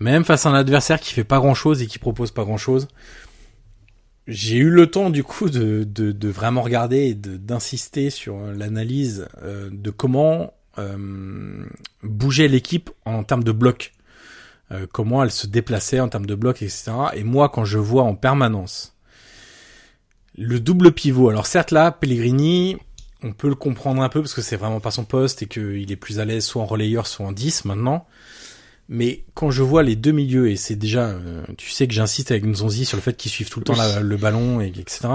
même 0.00 0.24
face 0.24 0.44
à 0.44 0.50
un 0.50 0.54
adversaire 0.54 0.98
qui 0.98 1.12
fait 1.12 1.24
pas 1.24 1.38
grand 1.38 1.54
chose 1.54 1.82
et 1.82 1.86
qui 1.86 2.00
propose 2.00 2.32
pas 2.32 2.44
grand 2.44 2.56
chose, 2.56 2.88
j'ai 4.26 4.56
eu 4.56 4.70
le 4.70 4.90
temps 4.90 5.10
du 5.10 5.22
coup 5.22 5.48
de, 5.48 5.84
de, 5.84 6.10
de 6.10 6.28
vraiment 6.28 6.62
regarder 6.62 7.06
et 7.06 7.14
d'insister 7.14 8.10
sur 8.10 8.38
l'analyse 8.38 9.28
euh, 9.42 9.70
de 9.70 9.90
comment 9.90 10.52
bougeait 12.02 12.48
l'équipe 12.48 12.90
en 13.04 13.24
termes 13.24 13.44
de 13.44 13.52
bloc, 13.52 13.92
euh, 14.72 14.86
comment 14.90 15.22
elle 15.22 15.30
se 15.30 15.46
déplaçait 15.46 16.00
en 16.00 16.08
termes 16.08 16.26
de 16.26 16.34
bloc, 16.34 16.62
etc. 16.62 16.92
Et 17.14 17.24
moi, 17.24 17.48
quand 17.48 17.64
je 17.64 17.78
vois 17.78 18.02
en 18.02 18.14
permanence 18.14 18.94
le 20.36 20.60
double 20.60 20.92
pivot, 20.92 21.30
alors 21.30 21.46
certes 21.46 21.70
là, 21.70 21.90
Pellegrini, 21.90 22.76
on 23.22 23.32
peut 23.32 23.48
le 23.48 23.54
comprendre 23.54 24.02
un 24.02 24.08
peu 24.08 24.20
parce 24.20 24.34
que 24.34 24.42
c'est 24.42 24.56
vraiment 24.56 24.80
pas 24.80 24.90
son 24.90 25.04
poste 25.04 25.42
et 25.42 25.46
qu'il 25.46 25.90
est 25.90 25.96
plus 25.96 26.20
à 26.20 26.24
l'aise 26.24 26.44
soit 26.44 26.62
en 26.62 26.66
relayeur, 26.66 27.06
soit 27.06 27.24
en 27.24 27.32
10 27.32 27.64
maintenant. 27.64 28.06
Mais 28.88 29.24
quand 29.34 29.50
je 29.50 29.62
vois 29.62 29.82
les 29.82 29.96
deux 29.96 30.12
milieux, 30.12 30.50
et 30.50 30.56
c'est 30.56 30.76
déjà, 30.76 31.06
euh, 31.06 31.42
tu 31.56 31.70
sais 31.70 31.88
que 31.88 31.94
j'insiste 31.94 32.30
avec 32.30 32.44
Nzonzi 32.44 32.84
sur 32.84 32.96
le 32.96 33.02
fait 33.02 33.16
qu'ils 33.16 33.32
suivent 33.32 33.48
tout 33.48 33.60
le 33.60 33.64
temps 33.64 33.74
le 34.00 34.16
ballon, 34.16 34.60
et, 34.60 34.68
etc. 34.68 35.08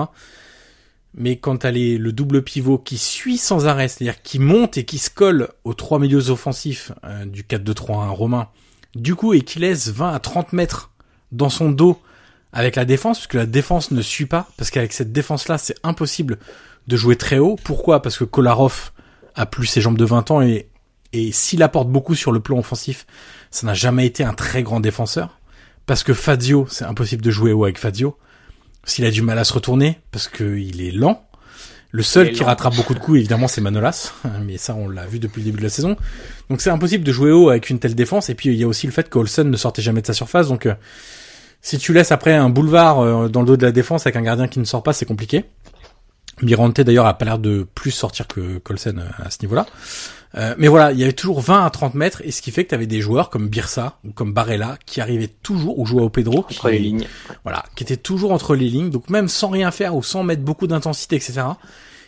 Mais 1.13 1.37
quand 1.37 1.57
t'as 1.57 1.71
les, 1.71 1.97
le 1.97 2.13
double 2.13 2.41
pivot 2.41 2.77
qui 2.77 2.97
suit 2.97 3.37
sans 3.37 3.67
arrêt, 3.67 3.87
c'est-à-dire 3.87 4.21
qui 4.21 4.39
monte 4.39 4.77
et 4.77 4.85
qui 4.85 4.97
se 4.97 5.09
colle 5.09 5.49
aux 5.63 5.73
trois 5.73 5.99
milieux 5.99 6.29
offensifs 6.29 6.91
euh, 7.03 7.25
du 7.25 7.43
4-2-3-1 7.43 8.09
romain, 8.09 8.47
du 8.95 9.15
coup, 9.15 9.33
et 9.33 9.41
qui 9.41 9.59
laisse 9.59 9.89
20 9.89 10.13
à 10.13 10.19
30 10.19 10.53
mètres 10.53 10.91
dans 11.31 11.49
son 11.49 11.69
dos 11.69 12.01
avec 12.53 12.75
la 12.75 12.85
défense, 12.85 13.19
puisque 13.19 13.33
la 13.35 13.45
défense 13.45 13.91
ne 13.91 14.01
suit 14.01 14.25
pas, 14.25 14.49
parce 14.57 14.71
qu'avec 14.71 14.93
cette 14.93 15.11
défense-là, 15.11 15.57
c'est 15.57 15.75
impossible 15.83 16.37
de 16.87 16.97
jouer 16.97 17.15
très 17.15 17.39
haut. 17.39 17.57
Pourquoi? 17.63 18.01
Parce 18.01 18.17
que 18.17 18.23
Kolarov 18.23 18.91
a 19.35 19.45
plus 19.45 19.67
ses 19.67 19.81
jambes 19.81 19.97
de 19.97 20.05
20 20.05 20.31
ans 20.31 20.41
et, 20.41 20.67
et 21.13 21.31
s'il 21.31 21.63
apporte 21.63 21.89
beaucoup 21.89 22.15
sur 22.15 22.31
le 22.31 22.39
plan 22.39 22.57
offensif, 22.57 23.05
ça 23.49 23.67
n'a 23.67 23.73
jamais 23.73 24.05
été 24.05 24.23
un 24.23 24.33
très 24.33 24.63
grand 24.63 24.79
défenseur. 24.79 25.39
Parce 25.85 26.03
que 26.03 26.13
Fazio, 26.13 26.67
c'est 26.69 26.85
impossible 26.85 27.21
de 27.21 27.31
jouer 27.31 27.53
haut 27.53 27.63
avec 27.63 27.77
Fazio. 27.77 28.17
S'il 28.83 29.05
a 29.05 29.11
du 29.11 29.21
mal 29.21 29.37
à 29.37 29.43
se 29.43 29.53
retourner, 29.53 29.99
parce 30.11 30.27
qu'il 30.27 30.81
est 30.81 30.91
lent. 30.91 31.25
Le 31.93 32.03
seul 32.03 32.31
qui 32.31 32.43
rattrape 32.43 32.75
beaucoup 32.75 32.93
de 32.93 32.99
coups, 32.99 33.17
évidemment, 33.19 33.49
c'est 33.49 33.59
Manolas. 33.59 34.13
Mais 34.45 34.57
ça, 34.57 34.73
on 34.75 34.89
l'a 34.89 35.05
vu 35.05 35.19
depuis 35.19 35.41
le 35.41 35.45
début 35.45 35.57
de 35.57 35.63
la 35.63 35.69
saison. 35.69 35.97
Donc 36.49 36.61
c'est 36.61 36.69
impossible 36.69 37.03
de 37.03 37.11
jouer 37.11 37.31
haut 37.31 37.49
avec 37.49 37.69
une 37.69 37.79
telle 37.79 37.95
défense. 37.95 38.29
Et 38.29 38.35
puis 38.35 38.49
il 38.49 38.55
y 38.55 38.63
a 38.63 38.67
aussi 38.67 38.87
le 38.87 38.93
fait 38.93 39.09
qu'Olsen 39.09 39.49
ne 39.49 39.57
sortait 39.57 39.81
jamais 39.81 40.01
de 40.01 40.07
sa 40.07 40.13
surface. 40.13 40.47
Donc 40.47 40.65
euh, 40.65 40.73
si 41.61 41.77
tu 41.77 41.93
laisses 41.93 42.11
après 42.11 42.33
un 42.33 42.49
boulevard 42.49 42.99
euh, 42.99 43.27
dans 43.27 43.41
le 43.41 43.47
dos 43.47 43.57
de 43.57 43.65
la 43.65 43.73
défense 43.73 44.05
avec 44.05 44.15
un 44.15 44.21
gardien 44.21 44.47
qui 44.47 44.59
ne 44.59 44.65
sort 44.65 44.83
pas, 44.83 44.93
c'est 44.93 45.05
compliqué. 45.05 45.45
Mirante 46.41 46.79
d'ailleurs 46.79 47.05
a 47.05 47.17
pas 47.17 47.25
l'air 47.25 47.39
de 47.39 47.67
plus 47.75 47.91
sortir 47.91 48.27
que 48.27 48.57
Colsen 48.59 48.99
euh, 48.99 49.25
à 49.25 49.29
ce 49.29 49.39
niveau-là. 49.41 49.65
Euh, 50.35 50.55
mais 50.57 50.67
voilà, 50.67 50.91
il 50.91 50.99
y 50.99 51.03
avait 51.03 51.13
toujours 51.13 51.41
20 51.41 51.65
à 51.65 51.69
30 51.69 51.93
mètres, 51.93 52.21
et 52.23 52.31
ce 52.31 52.41
qui 52.41 52.51
fait 52.51 52.63
que 52.63 52.69
tu 52.69 52.75
avais 52.75 52.87
des 52.87 53.01
joueurs 53.01 53.29
comme 53.29 53.49
Birsa 53.49 53.99
ou 54.05 54.11
comme 54.11 54.33
Barella 54.33 54.77
qui 54.85 55.01
arrivaient 55.01 55.27
toujours, 55.27 55.77
ou 55.77 55.99
au 55.99 56.09
Pedro, 56.09 56.39
entre 56.39 56.69
les 56.69 56.79
lignes. 56.79 57.07
Voilà, 57.43 57.65
qui 57.75 57.83
étaient 57.83 57.97
toujours 57.97 58.31
entre 58.31 58.55
les 58.55 58.69
lignes. 58.69 58.89
Donc 58.89 59.09
même 59.09 59.27
sans 59.27 59.49
rien 59.49 59.71
faire 59.71 59.95
ou 59.95 60.03
sans 60.03 60.23
mettre 60.23 60.43
beaucoup 60.43 60.67
d'intensité, 60.67 61.17
etc., 61.17 61.41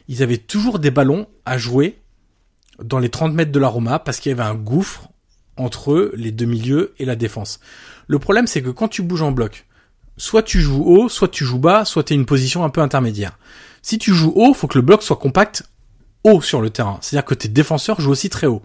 ils 0.08 0.24
avaient 0.24 0.38
toujours 0.38 0.80
des 0.80 0.92
ballons 0.92 1.28
à 1.46 1.58
jouer 1.58 2.00
dans 2.82 3.00
les 3.00 3.10
30 3.10 3.34
mètres 3.34 3.52
de 3.52 3.60
la 3.60 3.68
Roma 3.68 4.00
parce 4.00 4.20
qu'il 4.20 4.32
y 4.32 4.34
avait 4.34 4.44
un 4.44 4.56
gouffre 4.56 5.10
entre 5.58 6.12
les 6.16 6.32
deux 6.32 6.46
milieux 6.46 6.94
et 7.00 7.06
la 7.06 7.16
défense. 7.16 7.60
Le 8.08 8.20
problème, 8.20 8.48
c'est 8.48 8.62
que 8.62 8.70
quand 8.70 8.88
tu 8.88 9.02
bouges 9.02 9.22
en 9.22 9.32
bloc, 9.32 9.66
soit 10.18 10.44
tu 10.44 10.60
joues 10.60 10.84
haut, 10.84 11.10
soit 11.10 11.28
tu 11.28 11.46
joues 11.46 11.60
bas, 11.60 11.86
soit 11.86 12.04
tu 12.04 12.14
es 12.14 12.16
une 12.16 12.26
position 12.26 12.64
un 12.64 12.70
peu 12.70 12.82
intermédiaire. 12.82 13.38
Si 13.82 13.98
tu 13.98 14.14
joues 14.14 14.34
haut, 14.36 14.54
faut 14.54 14.68
que 14.68 14.78
le 14.78 14.84
bloc 14.84 15.04
soit 15.04 15.18
compact 15.18 15.64
haut 16.24 16.42
sur 16.42 16.62
le 16.62 16.70
terrain. 16.70 16.98
C'est-à-dire 17.02 17.26
que 17.26 17.34
tes 17.34 17.48
défenseurs 17.48 18.00
jouent 18.02 18.12
aussi 18.12 18.30
très 18.30 18.48
haut. 18.48 18.62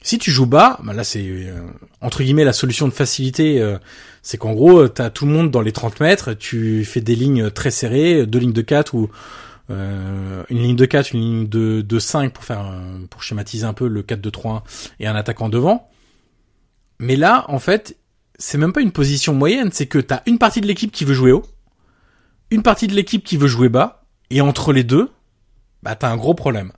Si 0.00 0.18
tu 0.18 0.30
joues 0.30 0.46
bas, 0.46 0.78
bah 0.84 0.92
là 0.92 1.02
c'est 1.02 1.24
euh, 1.24 1.60
entre 2.00 2.22
guillemets 2.22 2.44
la 2.44 2.52
solution 2.52 2.86
de 2.86 2.92
facilité, 2.92 3.60
euh, 3.60 3.78
c'est 4.22 4.38
qu'en 4.38 4.52
gros 4.54 4.88
tu 4.88 5.02
as 5.02 5.10
tout 5.10 5.26
le 5.26 5.32
monde 5.32 5.50
dans 5.50 5.60
les 5.60 5.72
30 5.72 6.00
mètres, 6.00 6.34
tu 6.34 6.84
fais 6.84 7.00
des 7.00 7.16
lignes 7.16 7.50
très 7.50 7.70
serrées, 7.70 8.24
deux 8.24 8.38
lignes 8.38 8.52
de 8.52 8.62
4 8.62 8.94
ou 8.94 9.10
euh, 9.70 10.44
une 10.50 10.58
ligne 10.58 10.76
de 10.76 10.84
4, 10.84 11.12
une 11.14 11.20
ligne 11.20 11.48
de, 11.48 11.82
de 11.82 11.98
5 11.98 12.32
pour 12.32 12.44
faire 12.44 12.72
pour 13.10 13.24
schématiser 13.24 13.64
un 13.64 13.74
peu 13.74 13.88
le 13.88 14.02
4-2-3 14.02 14.62
et 15.00 15.08
un 15.08 15.16
attaquant 15.16 15.48
devant. 15.48 15.90
Mais 17.00 17.16
là 17.16 17.44
en 17.48 17.58
fait, 17.58 17.96
c'est 18.38 18.58
même 18.58 18.72
pas 18.72 18.82
une 18.82 18.92
position 18.92 19.34
moyenne, 19.34 19.70
c'est 19.72 19.86
que 19.86 19.98
tu 19.98 20.14
as 20.14 20.22
une 20.26 20.38
partie 20.38 20.60
de 20.60 20.66
l'équipe 20.66 20.92
qui 20.92 21.04
veut 21.04 21.14
jouer 21.14 21.32
haut, 21.32 21.44
une 22.52 22.62
partie 22.62 22.86
de 22.86 22.94
l'équipe 22.94 23.24
qui 23.24 23.36
veut 23.36 23.48
jouer 23.48 23.68
bas 23.68 24.04
et 24.30 24.40
entre 24.40 24.72
les 24.72 24.84
deux, 24.84 25.10
bah 25.82 25.94
t'as 25.94 26.08
un 26.08 26.16
gros 26.16 26.34
problème. 26.34 26.72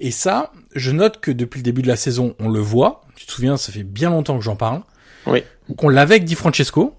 Et 0.00 0.10
ça, 0.10 0.52
je 0.74 0.90
note 0.90 1.20
que 1.20 1.30
depuis 1.30 1.58
le 1.58 1.64
début 1.64 1.82
de 1.82 1.88
la 1.88 1.96
saison, 1.96 2.34
on 2.38 2.48
le 2.48 2.60
voit. 2.60 3.02
Tu 3.16 3.26
te 3.26 3.32
souviens, 3.32 3.56
ça 3.56 3.70
fait 3.70 3.82
bien 3.82 4.10
longtemps 4.10 4.38
que 4.38 4.44
j'en 4.44 4.56
parle. 4.56 4.82
Oui. 5.26 5.42
Qu'on 5.76 5.90
l'avait 5.90 6.16
avec 6.16 6.24
Di 6.24 6.34
Francesco, 6.34 6.96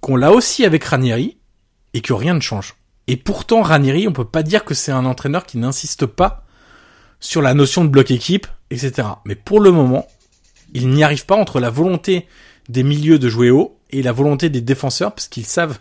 qu'on 0.00 0.16
l'a 0.16 0.32
aussi 0.32 0.64
avec 0.64 0.84
Ranieri, 0.84 1.38
et 1.94 2.02
que 2.02 2.12
rien 2.12 2.34
ne 2.34 2.40
change. 2.40 2.74
Et 3.06 3.16
pourtant, 3.16 3.62
Ranieri, 3.62 4.06
on 4.06 4.12
peut 4.12 4.26
pas 4.26 4.42
dire 4.42 4.64
que 4.64 4.74
c'est 4.74 4.92
un 4.92 5.06
entraîneur 5.06 5.46
qui 5.46 5.56
n'insiste 5.56 6.04
pas 6.04 6.44
sur 7.20 7.40
la 7.40 7.54
notion 7.54 7.84
de 7.84 7.88
bloc 7.88 8.10
équipe, 8.10 8.46
etc. 8.70 9.08
Mais 9.24 9.34
pour 9.34 9.60
le 9.60 9.70
moment, 9.70 10.06
il 10.74 10.90
n'y 10.90 11.02
arrive 11.02 11.24
pas 11.24 11.36
entre 11.36 11.58
la 11.58 11.70
volonté 11.70 12.26
des 12.68 12.82
milieux 12.82 13.18
de 13.18 13.28
jouer 13.28 13.50
haut 13.50 13.78
et 13.90 14.02
la 14.02 14.12
volonté 14.12 14.50
des 14.50 14.60
défenseurs, 14.60 15.14
parce 15.14 15.28
qu'ils 15.28 15.46
savent, 15.46 15.78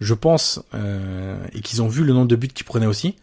je 0.00 0.14
pense, 0.14 0.62
euh, 0.74 1.36
et 1.54 1.60
qu'ils 1.60 1.82
ont 1.82 1.88
vu 1.88 2.04
le 2.04 2.12
nombre 2.12 2.28
de 2.28 2.36
buts 2.36 2.48
qu'ils 2.48 2.66
prenaient 2.66 2.86
aussi, 2.86 3.16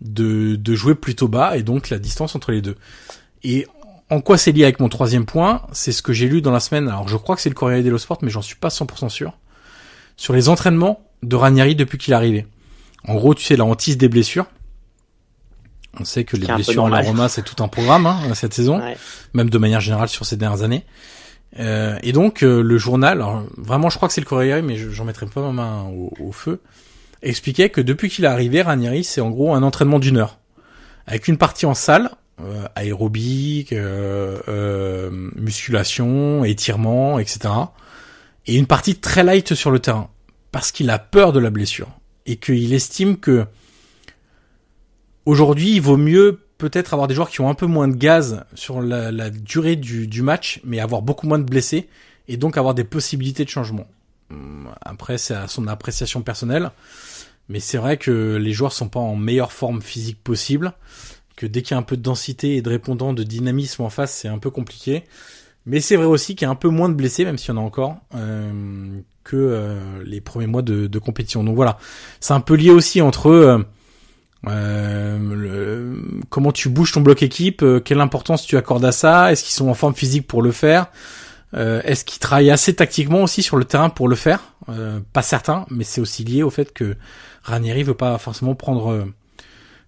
de, 0.00 0.56
de 0.56 0.74
jouer 0.74 0.94
plutôt 0.94 1.28
bas 1.28 1.56
et 1.56 1.62
donc 1.62 1.90
la 1.90 1.98
distance 1.98 2.34
entre 2.34 2.52
les 2.52 2.62
deux. 2.62 2.76
Et 3.42 3.66
en 4.10 4.20
quoi 4.20 4.38
c'est 4.38 4.52
lié 4.52 4.64
avec 4.64 4.80
mon 4.80 4.88
troisième 4.88 5.26
point 5.26 5.62
C'est 5.72 5.92
ce 5.92 6.02
que 6.02 6.12
j'ai 6.12 6.28
lu 6.28 6.42
dans 6.42 6.52
la 6.52 6.60
semaine. 6.60 6.88
Alors 6.88 7.08
je 7.08 7.16
crois 7.16 7.34
que 7.36 7.42
c'est 7.42 7.48
le 7.48 7.54
Corriere 7.54 7.82
dello 7.82 7.98
Sport, 7.98 8.18
mais 8.22 8.30
j'en 8.30 8.42
suis 8.42 8.56
pas 8.56 8.68
100% 8.68 9.08
sûr. 9.08 9.32
Sur 10.16 10.32
les 10.32 10.48
entraînements 10.48 11.00
de 11.22 11.36
Ranieri 11.36 11.74
depuis 11.74 11.98
qu'il 11.98 12.12
est 12.12 12.16
arrivé. 12.16 12.46
En 13.06 13.14
gros, 13.14 13.34
tu 13.34 13.44
sais, 13.44 13.56
la 13.56 13.64
hantise 13.64 13.98
des 13.98 14.08
blessures. 14.08 14.46
On 15.98 16.04
sait 16.04 16.24
que 16.24 16.36
les 16.36 16.46
blessures 16.46 16.84
en 16.84 16.88
la 16.88 17.00
Roma, 17.00 17.28
c'est 17.28 17.42
tout 17.42 17.62
un 17.62 17.68
programme 17.68 18.06
hein, 18.06 18.20
cette 18.34 18.52
saison, 18.52 18.80
même 19.32 19.48
de 19.48 19.58
manière 19.58 19.80
générale 19.80 20.08
sur 20.08 20.26
ces 20.26 20.36
dernières 20.36 20.62
années. 20.62 20.84
Euh, 21.58 21.98
et 22.02 22.12
donc 22.12 22.42
euh, 22.42 22.62
le 22.62 22.76
journal, 22.76 23.18
alors, 23.22 23.44
vraiment, 23.56 23.88
je 23.88 23.96
crois 23.96 24.08
que 24.08 24.14
c'est 24.14 24.20
le 24.20 24.26
Corriere, 24.26 24.62
mais 24.62 24.76
j'en 24.76 25.04
mettrai 25.04 25.26
pas 25.26 25.40
ma 25.40 25.52
main 25.52 25.84
au, 25.84 26.12
au 26.20 26.32
feu 26.32 26.60
expliquait 27.22 27.70
que 27.70 27.80
depuis 27.80 28.08
qu'il 28.08 28.24
est 28.24 28.28
arrivé, 28.28 28.62
Ranieri, 28.62 29.04
c'est 29.04 29.20
en 29.20 29.30
gros 29.30 29.54
un 29.54 29.62
entraînement 29.62 29.98
d'une 29.98 30.18
heure. 30.18 30.38
Avec 31.06 31.28
une 31.28 31.38
partie 31.38 31.66
en 31.66 31.74
salle, 31.74 32.10
euh, 32.40 32.66
euh, 33.72 34.38
euh, 34.48 35.10
musculation, 35.36 36.44
étirement, 36.44 37.18
etc. 37.18 37.48
Et 38.46 38.56
une 38.56 38.66
partie 38.66 38.96
très 38.96 39.24
light 39.24 39.54
sur 39.54 39.70
le 39.70 39.78
terrain. 39.78 40.10
Parce 40.52 40.72
qu'il 40.72 40.90
a 40.90 40.98
peur 40.98 41.32
de 41.32 41.40
la 41.40 41.50
blessure. 41.50 41.88
Et 42.26 42.36
qu'il 42.36 42.72
estime 42.74 43.18
que 43.18 43.46
aujourd'hui, 45.24 45.76
il 45.76 45.80
vaut 45.80 45.96
mieux 45.96 46.40
peut-être 46.58 46.94
avoir 46.94 47.08
des 47.08 47.14
joueurs 47.14 47.30
qui 47.30 47.40
ont 47.40 47.48
un 47.48 47.54
peu 47.54 47.66
moins 47.66 47.88
de 47.88 47.96
gaz 47.96 48.44
sur 48.54 48.80
la, 48.80 49.30
durée 49.30 49.76
du, 49.76 50.06
du 50.06 50.22
match, 50.22 50.60
mais 50.64 50.80
avoir 50.80 51.02
beaucoup 51.02 51.26
moins 51.26 51.38
de 51.38 51.44
blessés, 51.44 51.88
et 52.28 52.36
donc 52.36 52.56
avoir 52.56 52.74
des 52.74 52.84
possibilités 52.84 53.44
de 53.44 53.50
changement. 53.50 53.86
Hum, 54.30 54.68
après, 54.80 55.18
c'est 55.18 55.34
à 55.34 55.48
son 55.48 55.68
appréciation 55.68 56.22
personnelle. 56.22 56.70
Mais 57.48 57.60
c'est 57.60 57.78
vrai 57.78 57.96
que 57.96 58.36
les 58.36 58.52
joueurs 58.52 58.72
sont 58.72 58.88
pas 58.88 59.00
en 59.00 59.16
meilleure 59.16 59.52
forme 59.52 59.82
physique 59.82 60.22
possible, 60.22 60.72
que 61.36 61.46
dès 61.46 61.62
qu'il 61.62 61.72
y 61.72 61.74
a 61.74 61.78
un 61.78 61.82
peu 61.82 61.96
de 61.96 62.02
densité 62.02 62.56
et 62.56 62.62
de 62.62 62.70
répondant, 62.70 63.12
de 63.12 63.22
dynamisme 63.22 63.82
en 63.82 63.90
face, 63.90 64.12
c'est 64.12 64.28
un 64.28 64.38
peu 64.38 64.50
compliqué. 64.50 65.04
Mais 65.64 65.80
c'est 65.80 65.96
vrai 65.96 66.06
aussi 66.06 66.34
qu'il 66.34 66.46
y 66.46 66.48
a 66.48 66.50
un 66.50 66.56
peu 66.56 66.68
moins 66.68 66.88
de 66.88 66.94
blessés, 66.94 67.24
même 67.24 67.38
s'il 67.38 67.54
y 67.54 67.58
en 67.58 67.60
a 67.60 67.64
encore, 67.64 67.96
euh, 68.14 69.00
que 69.26 69.36
euh, 69.36 70.02
les 70.04 70.20
premiers 70.20 70.46
mois 70.46 70.62
de, 70.62 70.86
de, 70.86 70.98
compétition. 70.98 71.42
Donc 71.42 71.56
voilà, 71.56 71.78
c'est 72.20 72.32
un 72.32 72.40
peu 72.40 72.54
lié 72.54 72.70
aussi 72.70 73.02
entre 73.02 73.28
euh, 73.28 73.58
euh 74.46 75.96
comment 76.30 76.52
tu 76.52 76.68
bouges 76.68 76.92
ton 76.92 77.00
bloc 77.00 77.22
équipe, 77.22 77.62
euh, 77.62 77.80
quelle 77.80 78.00
importance 78.00 78.46
tu 78.46 78.56
accordes 78.56 78.84
à 78.84 78.92
ça, 78.92 79.32
est-ce 79.32 79.42
qu'ils 79.42 79.54
sont 79.54 79.68
en 79.68 79.74
forme 79.74 79.94
physique 79.94 80.26
pour 80.26 80.42
le 80.42 80.52
faire, 80.52 80.86
est-ce 81.54 82.04
qu'ils 82.04 82.18
travaillent 82.18 82.50
assez 82.50 82.74
tactiquement 82.74 83.22
aussi 83.22 83.42
sur 83.42 83.56
le 83.56 83.64
terrain 83.64 83.88
pour 83.88 84.08
le 84.08 84.16
faire 84.16 84.52
Pas 85.14 85.22
certain, 85.22 85.64
mais 85.70 85.84
c'est 85.84 86.02
aussi 86.02 86.22
lié 86.22 86.42
au 86.42 86.50
fait 86.50 86.70
que 86.70 86.96
Ranieri 87.46 87.84
veut 87.84 87.94
pas 87.94 88.18
forcément 88.18 88.54
prendre 88.54 88.90
euh, 88.90 89.04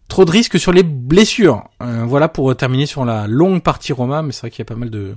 trop 0.07 0.25
de 0.25 0.31
risques 0.31 0.59
sur 0.59 0.73
les 0.73 0.85
blessures. 0.85 1.65
Euh, 1.83 2.05
voilà 2.07 2.29
pour 2.29 2.57
terminer 2.57 2.87
sur 2.87 3.05
la 3.05 3.27
longue 3.27 3.63
partie 3.63 3.93
Roma, 3.93 4.23
mais 4.23 4.33
c'est 4.33 4.43
vrai 4.43 4.51
qu'il 4.51 4.61
y 4.61 4.63
a 4.63 4.65
pas 4.67 4.77
mal 4.77 4.91
de, 4.91 5.17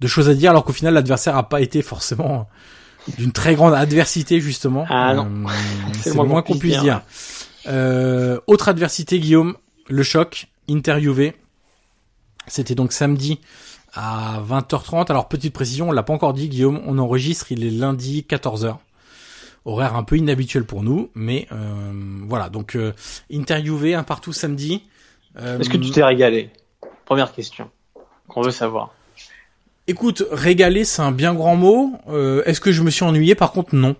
de 0.00 0.06
choses 0.06 0.28
à 0.28 0.34
dire, 0.34 0.50
alors 0.50 0.64
qu'au 0.64 0.72
final 0.72 0.94
l'adversaire 0.94 1.36
a 1.36 1.48
pas 1.48 1.60
été 1.60 1.82
forcément 1.82 2.48
d'une 3.18 3.32
très 3.32 3.56
grande 3.56 3.74
adversité 3.74 4.40
justement. 4.40 4.86
Ah 4.88 5.14
non, 5.14 5.26
euh, 5.26 5.50
c'est 6.00 6.14
le 6.14 6.22
moins 6.22 6.42
qu'on 6.42 6.58
puisse 6.58 6.78
dire. 6.78 7.02
autre 8.46 8.68
adversité, 8.68 9.18
Guillaume, 9.18 9.56
le 9.88 10.02
choc, 10.04 10.46
interviewé. 10.70 11.34
C'était 12.46 12.74
donc 12.76 12.92
samedi 12.92 13.40
à 13.94 14.40
20h30. 14.48 15.10
Alors 15.10 15.28
petite 15.28 15.52
précision, 15.52 15.88
on 15.88 15.92
l'a 15.92 16.04
pas 16.04 16.12
encore 16.12 16.34
dit, 16.34 16.48
Guillaume, 16.48 16.80
on 16.86 16.98
enregistre, 16.98 17.50
il 17.50 17.64
est 17.64 17.70
lundi 17.70 18.24
14h 18.28 18.76
horaire 19.64 19.96
un 19.96 20.02
peu 20.02 20.16
inhabituel 20.16 20.64
pour 20.64 20.82
nous, 20.82 21.10
mais 21.14 21.46
euh, 21.52 21.92
voilà. 22.28 22.48
Donc 22.48 22.76
euh, 22.76 22.92
interviewé 23.32 23.94
un 23.94 24.02
partout 24.02 24.32
samedi. 24.32 24.82
Euh, 25.38 25.58
Est-ce 25.58 25.70
que 25.70 25.76
tu 25.76 25.90
t'es 25.90 26.04
régalé? 26.04 26.50
Première 27.04 27.32
question 27.32 27.70
qu'on 28.28 28.42
veut 28.42 28.50
savoir. 28.50 28.94
Écoute, 29.86 30.22
régalé, 30.30 30.84
c'est 30.84 31.02
un 31.02 31.12
bien 31.12 31.34
grand 31.34 31.56
mot. 31.56 31.92
Est-ce 32.46 32.60
que 32.60 32.72
je 32.72 32.82
me 32.82 32.90
suis 32.90 33.04
ennuyé? 33.04 33.34
Par 33.34 33.52
contre, 33.52 33.74
non. 33.74 33.96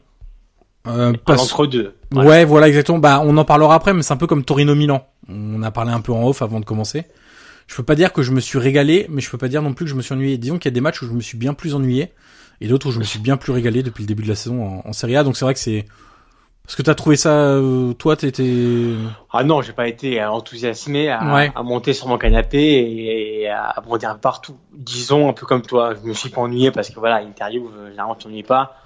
Euh, 0.87 1.13
parce- 1.25 1.43
Entre 1.43 1.67
deux. 1.67 1.95
Ouais, 2.13 2.45
voilà 2.45 2.69
exactement. 2.69 2.99
Bah, 2.99 3.21
on 3.25 3.37
en 3.37 3.45
parlera 3.45 3.75
après, 3.75 3.93
mais 3.95 4.03
c'est 4.03 4.13
un 4.13 4.17
peu 4.19 4.27
comme 4.27 4.45
Torino 4.45 4.75
Milan. 4.75 5.07
On 5.29 5.63
a 5.63 5.71
parlé 5.71 5.91
un 5.93 6.01
peu 6.01 6.13
en 6.13 6.27
off 6.27 6.43
avant 6.43 6.61
de 6.61 6.65
commencer. 6.65 7.05
Je 7.67 7.75
peux 7.75 7.83
pas 7.83 7.95
dire 7.95 8.13
que 8.13 8.23
je 8.23 8.31
me 8.31 8.41
suis 8.41 8.59
régalé, 8.59 9.07
mais 9.09 9.21
je 9.23 9.31
peux 9.31 9.39
pas 9.39 9.49
dire 9.49 9.63
non 9.63 9.73
plus 9.73 9.87
que 9.87 9.91
je 9.91 9.95
me 9.97 10.03
suis 10.03 10.13
ennuyé. 10.15 10.37
Disons 10.39 10.59
qu'il 10.59 10.71
y 10.71 10.73
a 10.73 10.75
des 10.75 10.81
matchs 10.83 11.03
où 11.03 11.07
je 11.07 11.13
me 11.13 11.21
suis 11.21 11.39
bien 11.39 11.55
plus 11.55 11.75
ennuyé 11.75 12.13
et 12.61 12.69
d'autres 12.69 12.89
où 12.89 12.93
je 12.93 12.99
me 12.99 13.05
suis 13.05 13.19
bien 13.19 13.37
plus 13.37 13.53
régalé 13.53 13.83
depuis 13.83 14.03
le 14.03 14.09
début 14.09 14.23
de 14.23 14.29
la 14.29 14.35
saison 14.35 14.65
en, 14.85 14.89
en 14.89 14.93
Serie 14.93 15.17
A. 15.17 15.25
Donc 15.25 15.37
c'est 15.37 15.45
vrai 15.45 15.55
que 15.55 15.61
c'est. 15.61 15.87
Est-ce 16.67 16.77
que 16.77 16.83
t'as 16.83 16.95
trouvé 16.95 17.17
ça, 17.17 17.31
euh, 17.31 17.93
toi, 17.93 18.17
t'étais. 18.17 18.95
Ah 19.31 19.45
non, 19.45 19.61
j'ai 19.61 19.75
pas 19.75 19.87
été 19.87 20.25
enthousiasmé 20.25 21.11
à, 21.11 21.35
Ouais. 21.35 21.53
à 21.55 21.63
monter 21.63 21.93
sur 21.93 22.09
mon 22.09 22.17
canapé 22.17 22.59
et, 22.59 23.43
et 23.43 23.49
à 23.51 23.75
bondir 23.87 24.19
partout. 24.19 24.57
Disons 24.73 25.29
un 25.29 25.35
peu 25.35 25.45
comme 25.45 25.61
toi, 25.61 25.93
je 25.95 26.09
me 26.09 26.15
suis 26.15 26.31
pas 26.31 26.41
ennuyé 26.41 26.71
parce 26.71 26.89
que 26.89 26.99
voilà, 26.99 27.17
interview, 27.21 27.71
généralement 27.91 28.15
tu 28.15 28.25
t'ennuies 28.25 28.43
pas. 28.45 28.77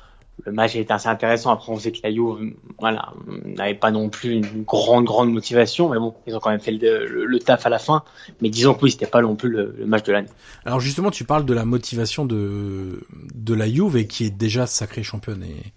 Le 0.47 0.53
match 0.53 0.77
était 0.77 0.93
assez 0.93 1.09
intéressant. 1.09 1.51
Après, 1.51 1.73
on 1.73 1.79
sait 1.79 1.91
que 1.93 1.99
la 2.05 2.13
Juve, 2.13 2.55
voilà, 2.79 3.13
n'avait 3.45 3.75
pas 3.75 3.91
non 3.91 4.09
plus 4.09 4.35
une 4.35 4.63
grande, 4.63 5.05
grande 5.05 5.33
motivation, 5.33 5.89
mais 5.89 5.99
bon, 5.99 6.15
ils 6.27 6.35
ont 6.37 6.39
quand 6.39 6.51
même 6.51 6.61
fait 6.61 6.71
le, 6.71 7.07
le- 7.07 7.27
le 7.27 7.39
taf 7.41 7.67
à 7.67 7.69
la 7.69 7.79
fin. 7.81 8.05
Mais 8.41 8.49
disons 8.49 8.75
que 8.75 8.85
oui, 8.85 8.93
c'était 8.93 9.07
pas 9.07 9.21
non 9.21 9.35
plus 9.37 9.49
le, 9.51 9.75
le 9.77 9.87
match 9.87 10.05
de 10.05 10.13
l'année. 10.13 10.29
Alors 10.65 10.79
justement, 10.81 11.11
tu 11.11 11.25
parles 11.25 11.45
de 11.45 11.55
la 11.55 11.65
motivation 11.65 12.25
de 12.25 13.01
de 13.35 13.55
la 13.55 13.69
Juve 13.69 13.97
et 13.97 14.07
qui 14.07 14.25
est 14.25 14.31
déjà 14.31 14.67
sacrée 14.67 15.03
championne 15.03 15.43
et, 15.43 15.73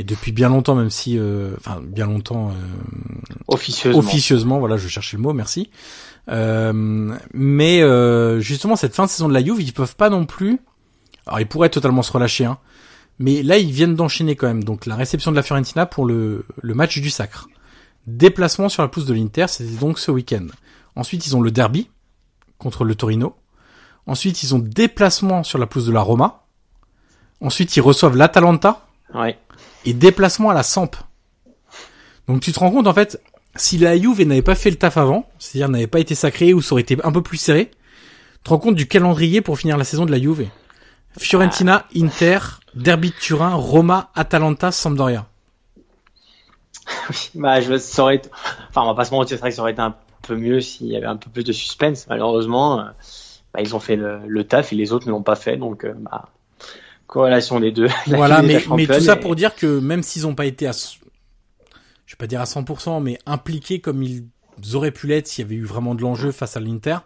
et 0.00 0.04
depuis 0.04 0.32
bien 0.32 0.48
longtemps, 0.48 0.74
même 0.74 0.90
si, 0.90 1.16
euh, 1.18 1.52
enfin 1.58 1.80
bien 1.80 2.06
longtemps. 2.06 2.48
euh, 2.50 2.52
Officieusement. 3.46 3.98
officieusement, 4.00 4.58
voilà, 4.58 4.76
je 4.78 4.88
cherchais 4.88 5.16
le 5.16 5.22
mot, 5.22 5.32
merci. 5.32 5.70
Euh, 6.28 7.14
mais 7.34 7.82
euh, 7.82 8.40
justement, 8.40 8.74
cette 8.76 8.94
fin 8.94 9.04
de 9.04 9.10
saison 9.10 9.28
de 9.28 9.34
la 9.34 9.44
Juve, 9.44 9.60
ils 9.60 9.72
peuvent 9.72 9.96
pas 9.96 10.10
non 10.10 10.24
plus. 10.26 10.60
Alors, 11.26 11.38
ils 11.40 11.46
pourraient 11.46 11.68
totalement 11.70 12.02
se 12.02 12.10
relâcher, 12.12 12.44
hein. 12.46 12.58
Mais 13.18 13.42
là, 13.42 13.58
ils 13.58 13.70
viennent 13.72 13.94
d'enchaîner 13.94 14.36
quand 14.36 14.46
même. 14.46 14.64
Donc, 14.64 14.86
la 14.86 14.96
réception 14.96 15.30
de 15.30 15.36
la 15.36 15.42
Fiorentina 15.42 15.86
pour 15.86 16.06
le, 16.06 16.44
le 16.60 16.74
match 16.74 16.98
du 16.98 17.10
sacre. 17.10 17.48
Déplacement 18.06 18.68
sur 18.68 18.82
la 18.82 18.88
pelouse 18.88 19.06
de 19.06 19.14
l'Inter, 19.14 19.46
c'était 19.48 19.70
donc 19.78 19.98
ce 19.98 20.10
week-end. 20.10 20.46
Ensuite, 20.96 21.26
ils 21.26 21.36
ont 21.36 21.40
le 21.40 21.50
derby 21.50 21.88
contre 22.58 22.84
le 22.84 22.94
Torino. 22.94 23.36
Ensuite, 24.06 24.42
ils 24.42 24.54
ont 24.54 24.58
déplacement 24.58 25.44
sur 25.44 25.58
la 25.58 25.66
pelouse 25.66 25.86
de 25.86 25.92
la 25.92 26.00
Roma. 26.00 26.42
Ensuite, 27.40 27.76
ils 27.76 27.80
reçoivent 27.80 28.16
l'Atalanta 28.16 28.86
Ouais. 29.14 29.38
et 29.84 29.92
déplacement 29.92 30.50
à 30.50 30.54
la 30.54 30.62
Samp. 30.62 30.96
Donc 32.28 32.40
tu 32.40 32.52
te 32.52 32.58
rends 32.58 32.70
compte 32.70 32.86
en 32.86 32.94
fait, 32.94 33.20
si 33.56 33.76
la 33.78 33.98
Juve 33.98 34.22
n'avait 34.22 34.40
pas 34.42 34.54
fait 34.54 34.70
le 34.70 34.76
taf 34.76 34.96
avant, 34.96 35.28
c'est-à-dire 35.38 35.68
n'avait 35.68 35.86
pas 35.86 35.98
été 36.00 36.14
sacrée 36.14 36.54
ou 36.54 36.62
ça 36.62 36.72
aurait 36.72 36.82
été 36.82 36.96
un 37.04 37.12
peu 37.12 37.20
plus 37.20 37.36
serré, 37.36 37.70
tu 37.70 38.38
te 38.44 38.48
rends 38.50 38.58
compte 38.58 38.74
du 38.74 38.86
calendrier 38.88 39.40
pour 39.42 39.58
finir 39.58 39.76
la 39.76 39.84
saison 39.84 40.06
de 40.06 40.10
la 40.12 40.18
Juve. 40.20 40.46
Fiorentina, 41.18 41.86
Inter, 41.94 42.38
Derby 42.74 43.10
de 43.10 43.14
Turin, 43.16 43.54
Roma, 43.54 44.10
Atalanta, 44.14 44.72
Sampdoria. 44.72 45.26
Bah, 47.34 47.60
je 47.60 47.76
ça 47.78 48.02
aurait 48.02 48.16
été- 48.16 48.30
enfin, 48.68 48.82
on 48.82 48.86
va 48.86 48.94
pas 48.94 49.04
se 49.04 49.12
mentir, 49.12 49.36
c'est 49.36 49.40
vrai 49.40 49.50
que 49.50 49.56
ça 49.56 49.62
aurait 49.62 49.72
été 49.72 49.80
un 49.82 49.94
peu 50.22 50.36
mieux 50.36 50.60
s'il 50.60 50.86
y 50.86 50.96
avait 50.96 51.06
un 51.06 51.16
peu 51.16 51.30
plus 51.30 51.44
de 51.44 51.52
suspense. 51.52 52.06
Malheureusement, 52.08 52.84
bah, 53.54 53.60
ils 53.60 53.74
ont 53.74 53.80
fait 53.80 53.96
le, 53.96 54.20
le 54.26 54.44
taf 54.44 54.72
et 54.72 54.76
les 54.76 54.92
autres 54.92 55.06
ne 55.06 55.12
l'ont 55.12 55.22
pas 55.22 55.36
fait, 55.36 55.56
donc, 55.56 55.84
euh, 55.84 55.94
bah, 55.96 56.28
corrélation 57.06 57.60
des 57.60 57.72
deux. 57.72 57.88
Voilà, 58.06 58.42
mais, 58.42 58.60
tout 58.60 59.00
ça 59.00 59.16
pour 59.16 59.36
dire 59.36 59.54
que 59.54 59.78
même 59.78 60.02
s'ils 60.02 60.22
n'ont 60.22 60.34
pas 60.34 60.46
été 60.46 60.66
à, 60.66 60.72
je 60.72 62.14
vais 62.14 62.18
pas 62.18 62.26
dire 62.26 62.40
à 62.40 62.44
100%, 62.44 63.02
mais 63.02 63.18
impliqués 63.26 63.80
comme 63.80 64.02
ils 64.02 64.24
auraient 64.74 64.90
pu 64.90 65.06
l'être 65.06 65.28
s'il 65.28 65.44
y 65.44 65.46
avait 65.46 65.56
eu 65.56 65.64
vraiment 65.64 65.94
de 65.94 66.02
l'enjeu 66.02 66.32
face 66.32 66.56
à 66.56 66.60
l'Inter, 66.60 66.98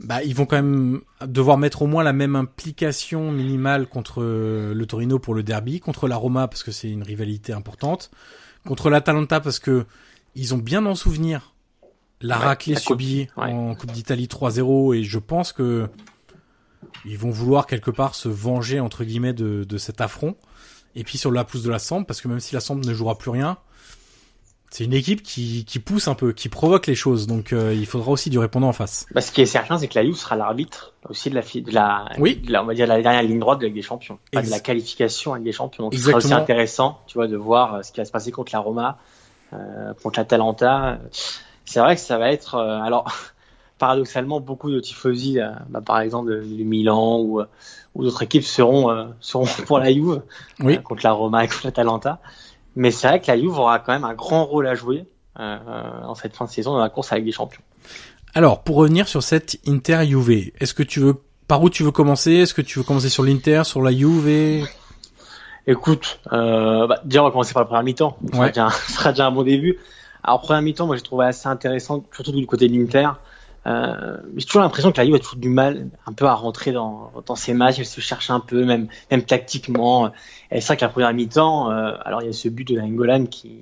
bah, 0.00 0.22
ils 0.22 0.34
vont 0.34 0.46
quand 0.46 0.56
même 0.56 1.00
devoir 1.24 1.56
mettre 1.56 1.82
au 1.82 1.86
moins 1.86 2.02
la 2.02 2.12
même 2.12 2.36
implication 2.36 3.30
minimale 3.30 3.86
contre 3.86 4.22
euh, 4.22 4.74
le 4.74 4.86
Torino 4.86 5.18
pour 5.18 5.34
le 5.34 5.42
derby, 5.42 5.80
contre 5.80 6.08
la 6.08 6.16
Roma 6.16 6.48
parce 6.48 6.62
que 6.62 6.72
c'est 6.72 6.90
une 6.90 7.02
rivalité 7.02 7.52
importante, 7.52 8.10
contre 8.66 8.90
l'Atalanta 8.90 9.40
parce 9.40 9.58
que 9.58 9.86
ils 10.34 10.52
ont 10.54 10.58
bien 10.58 10.84
en 10.86 10.94
souvenir 10.94 11.54
la 12.20 12.38
Ouais, 12.38 12.44
raclée 12.44 12.74
la 12.74 12.80
coupe, 12.80 13.00
subie 13.00 13.28
ouais. 13.36 13.52
en 13.52 13.74
Coupe 13.74 13.92
d'Italie 13.92 14.26
3-0 14.26 14.96
et 14.96 15.04
je 15.04 15.18
pense 15.18 15.52
que 15.52 15.88
ils 17.04 17.18
vont 17.18 17.30
vouloir 17.30 17.66
quelque 17.66 17.90
part 17.90 18.14
se 18.14 18.28
venger 18.28 18.80
entre 18.80 19.04
guillemets 19.04 19.32
de, 19.32 19.64
de 19.64 19.78
cet 19.78 20.00
affront. 20.00 20.36
Et 20.96 21.04
puis 21.04 21.18
sur 21.18 21.30
la 21.32 21.44
pousse 21.44 21.62
de 21.62 21.70
la 21.70 21.78
Samp, 21.78 22.04
parce 22.04 22.20
que 22.20 22.28
même 22.28 22.40
si 22.40 22.54
la 22.54 22.60
Samp 22.60 22.76
ne 22.76 22.94
jouera 22.94 23.18
plus 23.18 23.30
rien, 23.30 23.58
c'est 24.76 24.82
une 24.82 24.92
équipe 24.92 25.22
qui, 25.22 25.64
qui 25.64 25.78
pousse 25.78 26.08
un 26.08 26.16
peu, 26.16 26.32
qui 26.32 26.48
provoque 26.48 26.88
les 26.88 26.96
choses. 26.96 27.28
Donc 27.28 27.52
euh, 27.52 27.72
il 27.72 27.86
faudra 27.86 28.10
aussi 28.10 28.28
du 28.28 28.40
répondant 28.40 28.66
en 28.66 28.72
face. 28.72 29.06
Bah, 29.14 29.20
ce 29.20 29.30
qui 29.30 29.40
est 29.40 29.46
certain, 29.46 29.78
c'est 29.78 29.86
que 29.86 29.96
la 29.96 30.04
Juve 30.04 30.16
sera 30.16 30.34
l'arbitre 30.34 30.94
aussi 31.08 31.30
de 31.30 31.36
la, 31.36 31.42
de 31.42 31.70
la, 31.70 32.08
Oui. 32.18 32.34
de 32.44 32.50
la- 32.50 32.64
on 32.64 32.66
va 32.66 32.74
dire 32.74 32.88
la 32.88 33.00
dernière 33.00 33.22
ligne 33.22 33.38
droite 33.38 33.58
de 33.60 33.62
la 33.62 33.68
Ligue 33.68 33.76
des 33.76 33.82
Champions, 33.82 34.18
pas 34.32 34.42
de 34.42 34.50
la 34.50 34.58
qualification 34.58 35.32
avec 35.32 35.44
des 35.44 35.52
Champions. 35.52 35.84
Donc, 35.84 35.94
ce 35.94 36.00
sera 36.00 36.16
aussi 36.16 36.26
Exactement. 36.26 36.42
intéressant, 36.42 36.98
tu 37.06 37.14
vois, 37.18 37.28
de 37.28 37.36
voir 37.36 37.74
euh, 37.74 37.82
ce 37.82 37.92
qui 37.92 38.00
va 38.00 38.04
se 38.04 38.10
passer 38.10 38.32
contre 38.32 38.50
la 38.52 38.58
Roma, 38.58 38.98
euh, 39.52 39.92
contre 40.02 40.18
l'Atalanta. 40.18 40.98
C'est 41.64 41.78
vrai 41.78 41.94
que 41.94 42.00
ça 42.00 42.18
va 42.18 42.32
être, 42.32 42.56
euh, 42.56 42.80
alors, 42.80 43.06
paradoxalement, 43.78 44.40
beaucoup 44.40 44.72
de 44.72 44.80
tifosi, 44.80 45.38
euh, 45.40 45.50
bah, 45.68 45.82
par 45.86 46.00
exemple, 46.00 46.30
de 46.30 46.40
Milan 46.64 47.20
ou, 47.20 47.40
euh, 47.40 47.46
ou 47.94 48.02
d'autres 48.02 48.22
équipes 48.24 48.42
seront, 48.42 48.90
euh, 48.90 49.04
seront 49.20 49.44
pour 49.68 49.78
la 49.78 49.92
Juve 49.92 50.22
Oui. 50.58 50.82
contre 50.82 51.04
la 51.04 51.12
Roma 51.12 51.44
et 51.44 51.48
contre 51.48 51.60
l'Atalanta. 51.64 52.18
Mais 52.76 52.90
c'est 52.90 53.08
vrai 53.08 53.20
que 53.20 53.26
la 53.28 53.38
Juve 53.38 53.58
aura 53.58 53.78
quand 53.78 53.92
même 53.92 54.04
un 54.04 54.14
grand 54.14 54.44
rôle 54.44 54.66
à 54.66 54.74
jouer 54.74 55.04
euh, 55.38 55.58
en 56.04 56.14
cette 56.14 56.34
fin 56.36 56.44
de 56.46 56.50
saison 56.50 56.72
dans 56.72 56.78
la 56.78 56.88
course 56.90 57.12
avec 57.12 57.24
des 57.24 57.32
champions. 57.32 57.62
Alors 58.34 58.62
pour 58.64 58.76
revenir 58.76 59.06
sur 59.08 59.22
cette 59.22 59.56
Inter 59.66 60.04
Juve, 60.06 60.50
est-ce 60.60 60.74
que 60.74 60.82
tu 60.82 61.00
veux 61.00 61.14
par 61.46 61.62
où 61.62 61.70
tu 61.70 61.82
veux 61.84 61.90
commencer? 61.92 62.32
Est-ce 62.32 62.54
que 62.54 62.62
tu 62.62 62.78
veux 62.78 62.84
commencer 62.84 63.08
sur 63.08 63.22
l'Inter, 63.22 63.62
sur 63.64 63.80
la 63.82 63.92
Juve? 63.92 64.66
Écoute, 65.66 66.20
euh, 66.32 66.86
bah, 66.86 67.00
déjà 67.04 67.22
on 67.22 67.26
va 67.26 67.30
commencer 67.30 67.54
par 67.54 67.62
le 67.62 67.68
premier 67.68 67.84
mi-temps. 67.84 68.18
Sera, 68.32 68.42
Ouais. 68.42 68.48
déjà 68.48 68.66
un- 68.66 68.70
ce 68.70 68.92
sera 68.92 69.10
déjà 69.10 69.26
un 69.26 69.30
bon 69.32 69.42
début. 69.44 69.78
Alors 70.22 70.40
premier 70.40 70.62
mi-temps, 70.62 70.86
moi 70.86 70.96
j'ai 70.96 71.02
trouvé 71.02 71.26
assez 71.26 71.48
intéressant, 71.48 72.04
surtout 72.14 72.32
du 72.32 72.46
côté 72.46 72.68
de 72.68 72.74
l'Inter. 72.76 73.08
Euh, 73.66 74.16
j'ai 74.36 74.44
toujours 74.44 74.62
l'impression 74.62 74.92
que 74.92 74.98
la 74.98 75.04
Juve 75.06 75.14
a 75.14 75.18
toujours 75.18 75.38
du 75.38 75.48
mal 75.48 75.88
un 76.06 76.12
peu 76.12 76.26
à 76.26 76.34
rentrer 76.34 76.72
dans, 76.72 77.10
dans 77.26 77.36
ses 77.36 77.54
matchs. 77.54 77.78
Elle 77.78 77.86
se 77.86 78.00
cherche 78.00 78.30
un 78.30 78.40
peu, 78.40 78.64
même, 78.64 78.88
même 79.10 79.22
tactiquement. 79.22 80.10
Et 80.50 80.60
c'est 80.60 80.66
vrai 80.68 80.76
que 80.76 80.84
la 80.84 80.88
première 80.90 81.12
mi-temps, 81.14 81.70
euh, 81.70 81.92
alors 82.04 82.22
il 82.22 82.26
y 82.26 82.28
a 82.28 82.32
ce 82.32 82.48
but 82.48 82.66
de 82.68 82.74
Nainggolan 82.78 83.26
qui, 83.26 83.60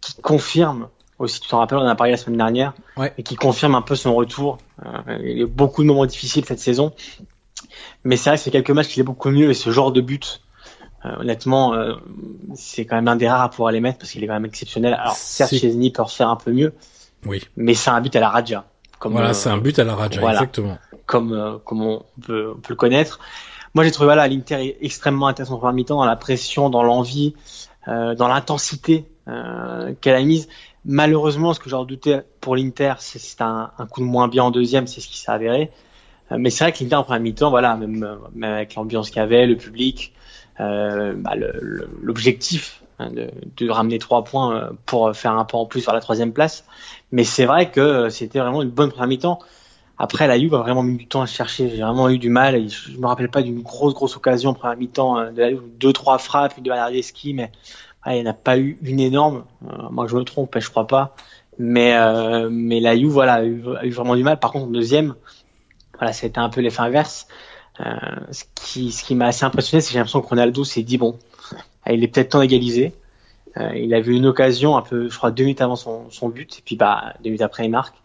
qui 0.00 0.14
confirme 0.20 0.88
aussi, 1.18 1.40
tu 1.40 1.48
t'en 1.48 1.58
rappelles, 1.58 1.78
on 1.78 1.82
en 1.82 1.86
a 1.88 1.94
parlé 1.94 2.12
la 2.12 2.16
semaine 2.16 2.38
dernière, 2.38 2.72
Ouais. 2.96 3.12
et 3.18 3.22
qui 3.22 3.36
confirme 3.36 3.74
un 3.74 3.82
peu 3.82 3.94
son 3.94 4.14
retour. 4.14 4.56
Euh, 4.86 5.18
il 5.20 5.28
y 5.38 5.40
a 5.40 5.44
eu 5.44 5.46
beaucoup 5.46 5.82
de 5.82 5.86
moments 5.86 6.06
difficiles 6.06 6.44
cette 6.46 6.60
saison. 6.60 6.92
Mais 8.04 8.16
c'est 8.16 8.30
vrai 8.30 8.38
que 8.38 8.42
c'est 8.42 8.50
quelques 8.50 8.70
matchs 8.70 8.88
qu'il 8.88 9.00
est 9.00 9.04
beaucoup 9.04 9.28
mieux 9.30 9.50
et 9.50 9.54
ce 9.54 9.70
genre 9.70 9.92
de 9.92 10.00
but, 10.00 10.40
euh, 11.04 11.16
honnêtement, 11.20 11.74
euh, 11.74 11.94
c'est 12.54 12.86
quand 12.86 12.96
même 12.96 13.08
un 13.08 13.16
des 13.16 13.28
rares 13.28 13.42
à 13.42 13.50
pouvoir 13.50 13.70
les 13.72 13.80
mettre 13.80 13.98
parce 13.98 14.12
qu'il 14.12 14.24
est 14.24 14.26
quand 14.26 14.32
même 14.34 14.46
exceptionnel. 14.46 14.94
Alors 14.94 15.14
certes, 15.14 15.54
Chesney 15.54 15.90
peut 15.90 16.02
refaire 16.02 16.28
un 16.30 16.36
peu 16.36 16.52
mieux, 16.52 16.72
Oui. 17.26 17.42
mais 17.56 17.74
c'est 17.74 17.90
un 17.90 18.00
but 18.00 18.14
à 18.16 18.20
la 18.20 18.30
Raja. 18.30 18.64
Comme, 19.00 19.12
Voilà, 19.12 19.30
euh, 19.30 19.32
c'est 19.32 19.48
un 19.48 19.58
but 19.58 19.76
à 19.80 19.84
la 19.84 19.96
Raja, 19.96 20.20
voilà. 20.20 20.38
exactement. 20.38 20.78
comme, 21.06 21.32
euh, 21.32 21.58
comme 21.64 21.82
on 21.82 22.04
peut, 22.24 22.52
on 22.56 22.60
peut 22.60 22.68
le 22.70 22.76
connaître. 22.76 23.18
Moi, 23.74 23.84
j'ai 23.84 23.90
trouvé 23.92 24.06
voilà 24.06 24.28
l'Inter 24.28 24.76
extrêmement 24.80 25.26
intéressant 25.26 25.54
en 25.54 25.58
première 25.58 25.74
mi-temps 25.74 25.96
dans 25.96 26.04
la 26.04 26.16
pression, 26.16 26.70
dans 26.70 26.82
l'envie, 26.82 27.34
euh, 27.88 28.14
dans 28.14 28.28
l'intensité 28.28 29.06
euh, 29.26 29.94
qu'elle 30.00 30.16
a 30.16 30.22
mise. 30.22 30.48
Malheureusement, 30.84 31.54
ce 31.54 31.60
que 31.60 31.70
j'ai 31.70 31.76
redouté 31.76 32.20
pour 32.40 32.56
l'Inter, 32.56 32.94
c'est 32.98 33.40
un, 33.40 33.70
un 33.78 33.86
coup 33.86 34.00
de 34.00 34.06
moins 34.06 34.28
bien 34.28 34.44
en 34.44 34.50
deuxième, 34.50 34.86
c'est 34.86 35.00
ce 35.00 35.08
qui 35.08 35.18
s'est 35.18 35.30
avéré. 35.30 35.70
Euh, 36.30 36.36
mais 36.38 36.50
c'est 36.50 36.64
vrai 36.64 36.72
que 36.72 36.82
l'Inter 36.82 36.96
en 36.96 37.04
première 37.04 37.22
mi-temps, 37.22 37.50
voilà, 37.50 37.76
même, 37.76 38.18
même 38.34 38.52
avec 38.52 38.74
l'ambiance 38.74 39.08
qu'il 39.08 39.18
y 39.18 39.22
avait, 39.22 39.46
le 39.46 39.56
public, 39.56 40.12
bah, 40.58 41.32
l'objectif 42.02 42.82
hein, 42.98 43.10
de, 43.10 43.30
de 43.56 43.70
ramener 43.70 43.98
trois 43.98 44.24
points 44.24 44.70
pour 44.84 45.16
faire 45.16 45.32
un 45.32 45.46
pas 45.46 45.56
en 45.56 45.64
plus 45.64 45.86
vers 45.86 45.94
la 45.94 46.00
troisième 46.00 46.34
place. 46.34 46.66
Mais 47.12 47.24
c'est 47.24 47.46
vrai 47.46 47.70
que 47.70 47.80
euh, 47.80 48.10
c'était 48.10 48.38
vraiment 48.38 48.62
une 48.62 48.70
bonne 48.70 48.90
première 48.90 49.08
mi-temps. 49.08 49.40
Après, 49.98 50.26
la 50.26 50.38
Juve 50.38 50.54
a 50.54 50.58
vraiment 50.58 50.82
mis 50.82 50.96
du 50.96 51.06
temps 51.06 51.22
à 51.22 51.26
chercher. 51.26 51.68
J'ai 51.68 51.82
vraiment 51.82 52.08
eu 52.08 52.18
du 52.18 52.30
mal. 52.30 52.68
Je 52.68 52.96
me 52.96 53.06
rappelle 53.06 53.30
pas 53.30 53.42
d'une 53.42 53.60
grosse, 53.60 53.92
grosse 53.92 54.16
occasion 54.16 54.54
première 54.54 54.78
mi-temps 54.78 55.18
euh, 55.18 55.30
de 55.30 55.40
la 55.40 55.50
Juve. 55.50 55.62
Deux, 55.78 55.92
trois 55.92 56.18
frappes, 56.18 56.56
une 56.56 56.62
de 56.64 56.70
Bernardeschi, 56.70 57.34
mais 57.34 57.50
ah, 58.02 58.14
il 58.16 58.22
n'y 58.22 58.28
en 58.28 58.30
a 58.30 58.34
pas 58.34 58.58
eu 58.58 58.78
une 58.82 59.00
énorme. 59.00 59.44
Euh, 59.68 59.88
moi, 59.90 60.06
je 60.06 60.16
me 60.16 60.24
trompe, 60.24 60.56
je 60.58 60.70
crois 60.70 60.86
pas. 60.86 61.14
Mais, 61.58 61.94
euh, 61.96 62.48
mais 62.50 62.80
la 62.80 62.96
Juve, 62.96 63.10
voilà, 63.10 63.34
a 63.34 63.44
eu, 63.44 63.62
a 63.76 63.84
eu 63.84 63.90
vraiment 63.90 64.16
du 64.16 64.22
mal. 64.22 64.38
Par 64.38 64.52
contre, 64.52 64.66
en 64.66 64.70
deuxième, 64.70 65.14
voilà, 65.98 66.12
c'était 66.12 66.38
un 66.38 66.48
peu 66.48 66.62
l'effet 66.62 66.80
inverse. 66.80 67.28
Euh, 67.80 67.94
ce 68.30 68.44
qui, 68.54 68.92
ce 68.92 69.04
qui 69.04 69.14
m'a 69.14 69.26
assez 69.26 69.44
impressionné, 69.44 69.80
c'est 69.80 69.88
que 69.88 69.92
j'ai 69.92 69.98
l'impression 69.98 70.20
que 70.20 70.26
Ronaldo 70.26 70.64
s'est 70.64 70.82
dit 70.82 70.98
bon, 70.98 71.18
il 71.90 72.02
est 72.02 72.08
peut-être 72.08 72.30
temps 72.30 72.40
d'égaliser. 72.40 72.94
Euh, 73.56 73.72
il 73.76 73.94
a 73.94 74.00
vu 74.00 74.14
une 74.14 74.26
occasion 74.26 74.76
un 74.76 74.82
peu, 74.82 75.08
je 75.08 75.16
crois, 75.16 75.30
deux 75.30 75.44
minutes 75.44 75.60
avant 75.60 75.76
son, 75.76 76.10
son 76.10 76.28
but, 76.28 76.58
et 76.58 76.62
puis 76.64 76.76
bah 76.76 77.14
deux 77.22 77.30
minutes 77.30 77.42
après 77.42 77.64
il 77.64 77.70
marque. 77.70 77.96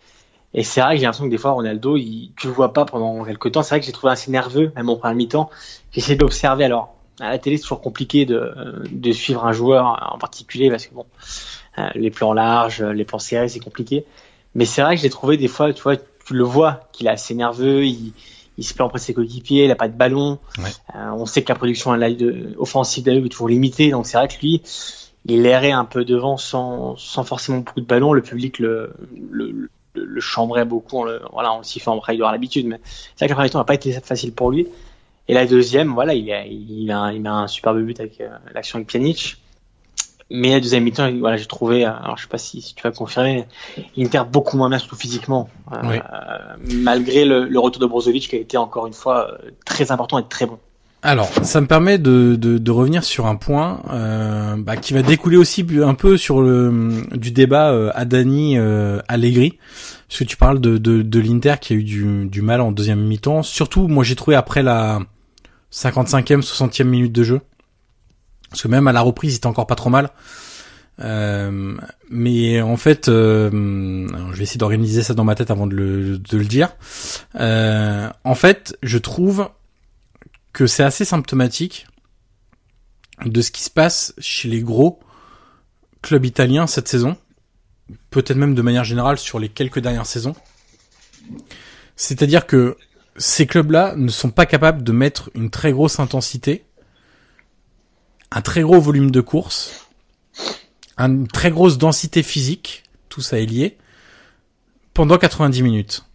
Et 0.53 0.63
c'est 0.63 0.81
vrai 0.81 0.93
que 0.93 0.99
j'ai 0.99 1.03
l'impression 1.03 1.25
que 1.25 1.29
des 1.29 1.37
fois 1.37 1.51
Ronaldo, 1.51 1.97
il, 1.97 2.31
tu 2.37 2.47
le 2.47 2.53
vois 2.53 2.73
pas 2.73 2.85
pendant 2.85 3.23
quelques 3.25 3.51
temps. 3.51 3.61
C'est 3.61 3.75
vrai 3.75 3.79
que 3.81 3.85
j'ai 3.85 3.91
trouvé 3.91 4.13
assez 4.13 4.31
nerveux, 4.31 4.71
même 4.75 4.89
en 4.89 4.95
première 4.95 5.15
mi-temps. 5.15 5.49
De 5.95 6.15
l'observer. 6.15 6.63
Alors 6.63 6.95
à 7.19 7.29
la 7.29 7.37
télé, 7.37 7.57
c'est 7.57 7.63
toujours 7.63 7.81
compliqué 7.81 8.25
de, 8.25 8.53
de 8.89 9.11
suivre 9.11 9.45
un 9.45 9.51
joueur 9.51 10.11
en 10.13 10.17
particulier 10.17 10.69
parce 10.69 10.87
que 10.87 10.93
bon, 10.95 11.05
euh, 11.77 11.89
les 11.95 12.09
plans 12.09 12.33
larges, 12.33 12.81
les 12.81 13.05
plans 13.05 13.19
serrés, 13.19 13.49
c'est 13.49 13.59
compliqué. 13.59 14.05
Mais 14.55 14.65
c'est 14.65 14.81
vrai 14.81 14.95
que 14.95 15.01
j'ai 15.01 15.09
trouvé 15.09 15.37
des 15.37 15.47
fois, 15.49 15.73
tu 15.73 15.83
vois, 15.83 15.97
tu 15.97 16.33
le 16.33 16.43
vois 16.43 16.87
qu'il 16.93 17.07
est 17.07 17.11
assez 17.11 17.35
nerveux. 17.35 17.85
Il, 17.85 18.13
il 18.57 18.63
se 18.63 18.73
plaint 18.73 18.87
auprès 18.87 18.99
de 18.99 19.03
ses 19.03 19.13
coéquipiers, 19.13 19.65
il 19.65 19.71
a 19.71 19.75
pas 19.75 19.89
de 19.89 19.97
ballon. 19.97 20.39
Ouais. 20.57 20.69
Euh, 20.95 21.09
on 21.11 21.25
sait 21.25 21.43
que 21.43 21.49
la 21.49 21.55
production 21.55 21.91
offensive 22.57 23.03
d'Ayoub 23.03 23.25
est 23.25 23.29
toujours 23.29 23.49
limitée, 23.49 23.91
donc 23.91 24.07
c'est 24.07 24.17
vrai 24.17 24.29
que 24.29 24.39
lui, 24.41 24.61
il 25.25 25.45
errait 25.45 25.71
un 25.71 25.85
peu 25.85 26.05
devant 26.05 26.37
sans, 26.37 26.95
sans 26.97 27.23
forcément 27.23 27.59
beaucoup 27.59 27.81
de 27.81 27.85
ballons. 27.85 28.13
Le 28.13 28.21
public 28.21 28.59
le, 28.59 28.93
le, 29.29 29.69
le, 29.95 30.21
chambrait 30.21 30.65
beaucoup. 30.65 30.99
On 30.99 31.03
le, 31.03 31.21
voilà, 31.33 31.53
on 31.53 31.59
le 31.59 31.63
siffle 31.63 31.89
après, 31.89 32.15
il 32.15 32.21
aura 32.21 32.31
l'habitude. 32.31 32.67
Mais 32.67 32.79
c'est 32.83 33.25
vrai 33.25 33.27
que 33.27 33.31
la 33.31 33.35
première 33.35 33.45
mi-temps 33.45 33.59
n'a 33.59 33.65
pas 33.65 33.73
été 33.73 33.91
facile 33.93 34.33
pour 34.33 34.51
lui. 34.51 34.67
Et 35.27 35.33
la 35.33 35.47
deuxième, 35.47 35.93
voilà, 35.93 36.13
il 36.13 36.31
a, 36.31 36.45
il 36.45 36.91
a, 36.91 37.11
il 37.11 37.25
a 37.25 37.33
un 37.33 37.47
superbe 37.47 37.81
but 37.81 37.99
avec 37.99 38.21
euh, 38.21 38.29
l'action 38.53 38.77
avec 38.77 38.87
Pjanic. 38.87 39.37
Mais 40.31 40.51
la 40.51 40.59
deuxième 40.59 40.83
mi-temps, 40.83 41.11
voilà, 41.19 41.37
j'ai 41.37 41.45
trouvé, 41.45 41.85
alors 41.85 42.17
je 42.17 42.23
sais 42.23 42.29
pas 42.29 42.39
si, 42.39 42.59
si 42.59 42.73
tu 42.73 42.81
vas 42.81 42.91
confirmer, 42.91 43.45
Inter 43.95 44.23
beaucoup 44.31 44.57
moins 44.57 44.69
bien, 44.69 44.79
surtout 44.79 44.95
physiquement, 44.95 45.49
euh, 45.71 45.99
malgré 46.73 47.25
le, 47.25 47.45
le, 47.45 47.59
retour 47.59 47.79
de 47.79 47.85
Brozovic 47.85 48.27
qui 48.29 48.35
a 48.35 48.39
été 48.39 48.57
encore 48.57 48.87
une 48.87 48.93
fois 48.93 49.29
euh, 49.31 49.51
très 49.65 49.91
important 49.91 50.17
et 50.17 50.27
très 50.27 50.47
bon. 50.47 50.57
Alors, 51.05 51.29
ça 51.43 51.61
me 51.61 51.67
permet 51.67 51.99
de, 51.99 52.35
de, 52.35 52.57
de 52.57 52.71
revenir 52.71 53.03
sur 53.03 53.27
un 53.27 53.35
point 53.35 53.83
euh, 53.91 54.55
bah, 54.57 54.75
qui 54.75 54.91
va 54.91 55.03
découler 55.03 55.37
aussi 55.37 55.63
un 55.83 55.93
peu 55.93 56.17
sur 56.17 56.41
le 56.41 57.03
du 57.15 57.29
débat 57.29 57.69
euh, 57.69 57.91
Adani 57.93 58.57
euh, 58.57 58.99
Allegri, 59.07 59.59
parce 60.07 60.17
que 60.17 60.23
tu 60.23 60.35
parles 60.35 60.59
de, 60.59 60.79
de, 60.79 61.03
de 61.03 61.19
l'Inter 61.19 61.57
qui 61.61 61.73
a 61.73 61.75
eu 61.75 61.83
du, 61.83 62.25
du 62.25 62.41
mal 62.41 62.59
en 62.59 62.71
deuxième 62.71 63.05
mi-temps. 63.05 63.43
Surtout, 63.43 63.87
moi 63.87 64.03
j'ai 64.03 64.15
trouvé 64.15 64.35
après 64.35 64.63
la 64.63 64.99
55e, 65.71 66.41
60e 66.41 66.85
minute 66.85 67.11
de 67.11 67.21
jeu, 67.21 67.41
parce 68.49 68.63
que 68.63 68.67
même 68.67 68.87
à 68.87 68.91
la 68.91 69.01
reprise, 69.01 69.33
il 69.33 69.37
était 69.37 69.45
encore 69.45 69.67
pas 69.67 69.75
trop 69.75 69.91
mal. 69.91 70.09
Euh, 71.01 71.75
mais 72.09 72.61
en 72.61 72.77
fait, 72.77 73.09
euh, 73.09 73.51
je 73.51 74.37
vais 74.37 74.43
essayer 74.43 74.57
d'organiser 74.57 75.03
ça 75.03 75.13
dans 75.13 75.23
ma 75.23 75.35
tête 75.35 75.51
avant 75.51 75.67
de 75.67 75.75
le, 75.75 76.17
de 76.17 76.37
le 76.37 76.45
dire. 76.45 76.75
Euh, 77.39 78.09
en 78.23 78.33
fait, 78.33 78.75
je 78.81 78.97
trouve 78.97 79.49
que 80.55 80.67
c'est 80.67 80.83
assez 80.83 81.03
symptomatique 81.03 81.85
de 83.25 83.41
ce 83.41 83.51
qui 83.51 83.61
se 83.61 83.69
passe 83.69 84.13
chez 84.19 84.47
les 84.47 84.61
gros 84.61 85.01
clubs 86.01 86.23
italiens 86.23 86.65
cette 86.65 86.87
saison, 86.87 87.17
peut-être 88.09 88.37
même 88.37 88.55
de 88.55 88.61
manière 88.61 88.85
générale 88.85 89.17
sur 89.17 89.37
les 89.37 89.49
quelques 89.49 89.79
dernières 89.79 90.05
saisons. 90.05 90.33
C'est-à-dire 91.97 92.47
que 92.47 92.77
ces 93.17 93.45
clubs-là 93.45 93.95
ne 93.97 94.07
sont 94.07 94.31
pas 94.31 94.45
capables 94.45 94.81
de 94.81 94.93
mettre 94.93 95.29
une 95.35 95.49
très 95.49 95.73
grosse 95.73 95.99
intensité, 95.99 96.63
un 98.31 98.41
très 98.41 98.61
gros 98.61 98.79
volume 98.79 99.11
de 99.11 99.19
course, 99.19 99.89
une 100.97 101.27
très 101.27 101.51
grosse 101.51 101.77
densité 101.77 102.23
physique, 102.23 102.83
tout 103.09 103.19
ça 103.19 103.41
est 103.41 103.45
lié, 103.45 103.77
pendant 104.93 105.17
90 105.17 105.63
minutes. 105.63 106.05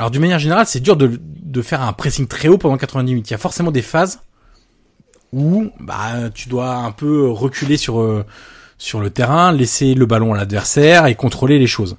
Alors 0.00 0.10
d'une 0.10 0.22
manière 0.22 0.38
générale, 0.38 0.64
c'est 0.66 0.80
dur 0.80 0.96
de, 0.96 1.20
de, 1.20 1.60
faire 1.60 1.82
un 1.82 1.92
pressing 1.92 2.26
très 2.26 2.48
haut 2.48 2.56
pendant 2.56 2.78
90 2.78 3.12
minutes. 3.12 3.28
Il 3.28 3.32
y 3.32 3.34
a 3.34 3.38
forcément 3.38 3.70
des 3.70 3.82
phases 3.82 4.20
où 5.30 5.70
bah 5.78 6.30
tu 6.34 6.48
dois 6.48 6.72
un 6.76 6.90
peu 6.90 7.28
reculer 7.28 7.76
sur 7.76 8.00
euh, 8.00 8.24
sur 8.78 9.02
le 9.02 9.10
terrain, 9.10 9.52
laisser 9.52 9.92
le 9.92 10.06
ballon 10.06 10.32
à 10.32 10.38
l'adversaire 10.38 11.04
et 11.04 11.14
contrôler 11.16 11.58
les 11.58 11.66
choses. 11.66 11.98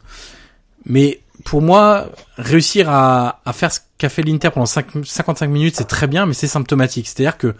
Mais 0.83 1.21
pour 1.45 1.61
moi, 1.61 2.09
réussir 2.37 2.89
à, 2.89 3.39
à 3.45 3.53
faire 3.53 3.71
ce 3.71 3.81
qu'a 3.99 4.09
fait 4.09 4.23
l'Inter 4.23 4.49
pendant 4.49 4.65
55 4.65 5.47
minutes, 5.47 5.75
c'est 5.75 5.83
très 5.83 6.07
bien, 6.07 6.25
mais 6.25 6.33
c'est 6.33 6.47
symptomatique. 6.47 7.07
C'est-à-dire 7.07 7.37
que 7.37 7.53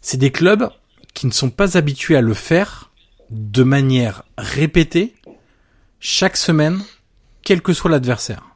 c'est 0.00 0.16
des 0.16 0.32
clubs 0.32 0.70
qui 1.14 1.28
ne 1.28 1.32
sont 1.32 1.50
pas 1.50 1.78
habitués 1.78 2.16
à 2.16 2.20
le 2.20 2.34
faire 2.34 2.90
de 3.30 3.62
manière 3.62 4.24
répétée 4.36 5.14
chaque 6.00 6.36
semaine, 6.36 6.80
quel 7.44 7.62
que 7.62 7.72
soit 7.72 7.92
l'adversaire. 7.92 8.53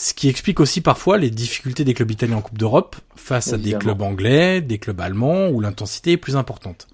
Ce 0.00 0.14
qui 0.14 0.28
explique 0.28 0.60
aussi 0.60 0.80
parfois 0.80 1.18
les 1.18 1.28
difficultés 1.28 1.82
des 1.82 1.92
clubs 1.92 2.12
italiens 2.12 2.36
en 2.36 2.40
Coupe 2.40 2.56
d'Europe 2.56 2.94
face 3.16 3.52
à 3.52 3.58
des 3.58 3.72
clubs 3.72 4.00
anglais, 4.00 4.60
des 4.60 4.78
clubs 4.78 5.00
allemands 5.00 5.48
où 5.48 5.60
l'intensité 5.60 6.12
est 6.12 6.16
plus 6.16 6.36
importante. 6.36 6.86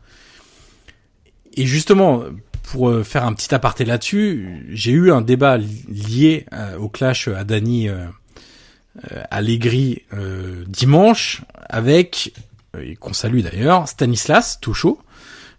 Et 1.52 1.66
justement, 1.66 2.22
pour 2.62 2.88
euh, 2.88 3.04
faire 3.04 3.26
un 3.26 3.34
petit 3.34 3.54
aparté 3.54 3.84
là-dessus, 3.84 4.64
j'ai 4.70 4.92
eu 4.92 5.12
un 5.12 5.20
débat 5.20 5.58
lié 5.58 6.46
euh, 6.54 6.78
au 6.78 6.88
clash 6.88 7.28
à 7.28 7.44
Dani 7.44 7.90
euh, 7.90 8.06
Allegri 9.30 10.02
dimanche 10.66 11.42
avec, 11.68 12.32
et 12.80 12.96
qu'on 12.96 13.12
salue 13.12 13.40
d'ailleurs, 13.40 13.86
Stanislas 13.86 14.60
Touchot, 14.62 14.98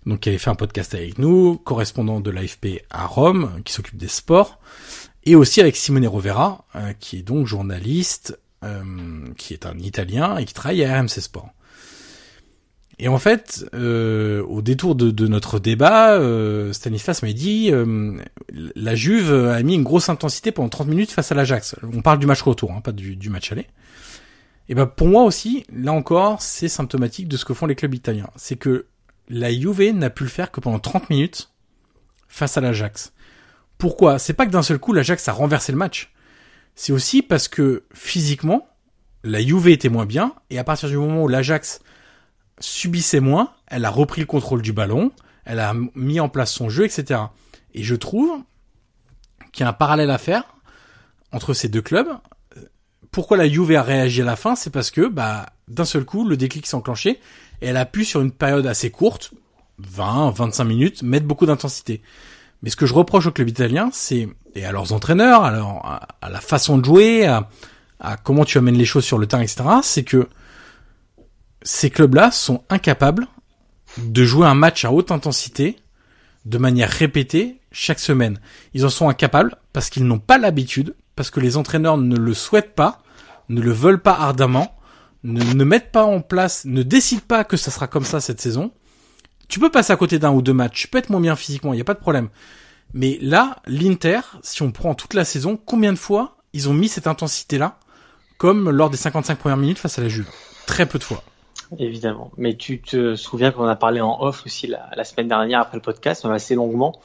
donc 0.07 0.21
qui 0.21 0.29
avait 0.29 0.39
fait 0.39 0.49
un 0.49 0.55
podcast 0.55 0.95
avec 0.95 1.19
nous, 1.19 1.57
correspondant 1.57 2.21
de 2.21 2.31
l'AFP 2.31 2.81
à 2.89 3.05
Rome, 3.05 3.61
qui 3.65 3.73
s'occupe 3.73 3.97
des 3.97 4.07
sports 4.07 4.59
et 5.25 5.35
aussi 5.35 5.61
avec 5.61 5.75
Simone 5.75 6.07
Rovera, 6.07 6.65
euh, 6.75 6.93
qui 6.99 7.17
est 7.17 7.23
donc 7.23 7.47
journaliste, 7.47 8.39
euh, 8.63 8.83
qui 9.37 9.53
est 9.53 9.65
un 9.65 9.77
Italien 9.79 10.37
et 10.37 10.45
qui 10.45 10.53
travaille 10.53 10.83
à 10.83 10.99
RMC 10.99 11.09
Sport. 11.21 11.49
Et 12.97 13.09
en 13.09 13.17
fait, 13.17 13.65
euh, 13.73 14.41
au 14.43 14.61
détour 14.61 14.95
de, 14.95 15.27
notre 15.27 15.59
débat, 15.59 16.17
Stanislas 16.71 17.23
m'a 17.23 17.33
dit 17.33 17.69
la 18.53 18.95
Juve 18.95 19.33
a 19.33 19.61
mis 19.63 19.75
une 19.75 19.83
grosse 19.83 20.07
intensité 20.07 20.53
pendant 20.53 20.69
30 20.69 20.87
minutes 20.87 21.11
face 21.11 21.29
à 21.29 21.35
l'Ajax. 21.35 21.75
On 21.91 22.01
parle 22.01 22.19
du 22.19 22.25
match 22.25 22.41
retour, 22.41 22.71
hein, 22.71 22.79
pas 22.79 22.93
du, 22.93 23.17
du, 23.17 23.29
match 23.29 23.51
aller. 23.51 23.67
Et 24.69 24.75
ben 24.75 24.85
pour 24.85 25.07
moi 25.07 25.23
aussi, 25.23 25.65
là 25.73 25.91
encore, 25.91 26.41
c'est 26.41 26.69
symptomatique 26.69 27.27
de 27.27 27.35
ce 27.35 27.43
que 27.43 27.53
font 27.53 27.65
les 27.65 27.75
clubs 27.75 27.93
italiens. 27.93 28.29
C'est 28.37 28.55
que 28.55 28.85
la 29.27 29.51
Juve 29.51 29.91
n'a 29.91 30.09
pu 30.09 30.23
le 30.23 30.29
faire 30.29 30.49
que 30.51 30.61
pendant 30.61 30.79
30 30.79 31.09
minutes 31.09 31.51
face 32.29 32.57
à 32.57 32.61
l'Ajax. 32.61 33.11
Pourquoi? 33.77 34.19
C'est 34.19 34.33
pas 34.33 34.45
que 34.45 34.51
d'un 34.51 34.63
seul 34.63 34.79
coup 34.79 34.93
l'Ajax 34.93 35.27
a 35.27 35.33
renversé 35.33 35.71
le 35.71 35.77
match. 35.77 36.13
C'est 36.75 36.91
aussi 36.91 37.21
parce 37.21 37.47
que 37.47 37.83
physiquement, 37.93 38.67
la 39.23 39.41
Juve 39.41 39.69
était 39.69 39.89
moins 39.89 40.05
bien 40.05 40.33
et 40.49 40.59
à 40.59 40.63
partir 40.63 40.89
du 40.89 40.97
moment 40.97 41.23
où 41.23 41.27
l'Ajax 41.27 41.79
subissait 42.59 43.19
moins, 43.19 43.53
elle 43.67 43.85
a 43.85 43.89
repris 43.89 44.21
le 44.21 44.27
contrôle 44.27 44.61
du 44.61 44.73
ballon, 44.73 45.11
elle 45.45 45.59
a 45.59 45.73
mis 45.95 46.19
en 46.19 46.29
place 46.29 46.51
son 46.51 46.69
jeu, 46.69 46.85
etc. 46.85 47.21
Et 47.73 47.83
je 47.83 47.95
trouve 47.95 48.31
qu'il 49.51 49.63
y 49.63 49.65
a 49.65 49.69
un 49.69 49.73
parallèle 49.73 50.11
à 50.11 50.17
faire 50.17 50.43
entre 51.31 51.53
ces 51.53 51.69
deux 51.69 51.81
clubs. 51.81 52.09
Pourquoi 53.11 53.37
la 53.37 53.47
Juve 53.47 53.71
a 53.71 53.81
réagi 53.81 54.21
à 54.21 54.25
la 54.25 54.35
fin? 54.35 54.55
C'est 54.55 54.69
parce 54.69 54.91
que 54.91 55.07
bah 55.07 55.47
d'un 55.67 55.85
seul 55.85 56.05
coup 56.05 56.27
le 56.27 56.37
déclic 56.37 56.67
s'est 56.67 56.75
enclenché 56.75 57.19
et 57.61 57.67
elle 57.67 57.77
a 57.77 57.85
pu 57.85 58.05
sur 58.05 58.21
une 58.21 58.31
période 58.31 58.67
assez 58.67 58.91
courte, 58.91 59.33
20, 59.79 60.31
25 60.31 60.63
minutes, 60.65 61.03
mettre 61.03 61.25
beaucoup 61.25 61.45
d'intensité. 61.45 62.01
Mais 62.61 62.69
ce 62.69 62.75
que 62.75 62.85
je 62.85 62.93
reproche 62.93 63.27
au 63.27 63.31
club 63.31 63.49
italien, 63.49 63.89
c'est 63.91 64.27
et 64.55 64.65
à 64.65 64.71
leurs 64.71 64.93
entraîneurs, 64.93 65.43
à, 65.43 66.07
à, 66.21 66.29
la 66.29 66.39
façon 66.39 66.77
de 66.77 66.85
jouer, 66.85 67.25
à, 67.25 67.49
à, 67.99 68.17
comment 68.17 68.45
tu 68.45 68.57
amènes 68.57 68.77
les 68.77 68.85
choses 68.85 69.03
sur 69.03 69.17
le 69.17 69.27
terrain, 69.27 69.41
etc. 69.41 69.63
C'est 69.83 70.03
que 70.03 70.29
ces 71.61 71.89
clubs-là 71.89 72.31
sont 72.31 72.63
incapables 72.69 73.27
de 73.97 74.23
jouer 74.23 74.47
un 74.47 74.55
match 74.55 74.85
à 74.85 74.91
haute 74.91 75.11
intensité 75.11 75.77
de 76.45 76.57
manière 76.57 76.89
répétée 76.89 77.59
chaque 77.71 77.99
semaine. 77.99 78.39
Ils 78.73 78.85
en 78.85 78.89
sont 78.89 79.09
incapables 79.09 79.57
parce 79.73 79.89
qu'ils 79.89 80.05
n'ont 80.05 80.19
pas 80.19 80.37
l'habitude, 80.37 80.95
parce 81.15 81.29
que 81.29 81.39
les 81.39 81.57
entraîneurs 81.57 81.97
ne 81.97 82.15
le 82.15 82.33
souhaitent 82.33 82.75
pas, 82.75 83.01
ne 83.49 83.61
le 83.61 83.71
veulent 83.71 84.01
pas 84.01 84.13
ardemment, 84.13 84.77
ne 85.23 85.63
mettent 85.63 85.91
pas 85.91 86.05
en 86.05 86.21
place, 86.21 86.65
ne 86.65 86.83
décident 86.83 87.23
pas 87.27 87.43
que 87.43 87.57
ça 87.57 87.71
sera 87.71 87.87
comme 87.87 88.05
ça 88.05 88.21
cette 88.21 88.39
saison 88.39 88.71
tu 89.47 89.59
peux 89.59 89.69
passer 89.69 89.93
à 89.93 89.95
côté 89.95 90.19
d'un 90.19 90.31
ou 90.31 90.41
deux 90.41 90.53
matchs, 90.53 90.81
tu 90.81 90.87
peux 90.87 90.97
être 90.97 91.09
moins 91.09 91.21
bien 91.21 91.35
physiquement, 91.35 91.73
il 91.73 91.77
n'y 91.77 91.81
a 91.81 91.85
pas 91.85 91.93
de 91.93 91.99
problème. 91.99 92.29
Mais 92.93 93.17
là, 93.21 93.57
l'Inter, 93.65 94.21
si 94.41 94.61
on 94.61 94.71
prend 94.71 94.95
toute 94.95 95.13
la 95.13 95.25
saison, 95.25 95.59
combien 95.63 95.93
de 95.93 95.97
fois 95.97 96.37
ils 96.53 96.69
ont 96.69 96.73
mis 96.73 96.87
cette 96.87 97.07
intensité-là, 97.07 97.79
comme 98.37 98.69
lors 98.69 98.89
des 98.89 98.97
55 98.97 99.37
premières 99.37 99.57
minutes 99.57 99.79
face 99.79 99.99
à 99.99 100.01
la 100.01 100.07
Juve? 100.07 100.29
Très 100.65 100.85
peu 100.85 100.99
de 100.99 101.03
fois. 101.03 101.23
Évidemment. 101.77 102.31
Mais 102.37 102.55
tu 102.55 102.81
te 102.81 103.15
souviens 103.15 103.51
qu'on 103.51 103.65
a 103.65 103.75
parlé 103.75 104.01
en 104.01 104.21
off 104.21 104.45
aussi 104.45 104.67
la, 104.67 105.03
semaine 105.03 105.27
dernière 105.27 105.61
après 105.61 105.77
le 105.77 105.81
podcast, 105.81 106.25
assez 106.25 106.55
longuement, 106.55 106.99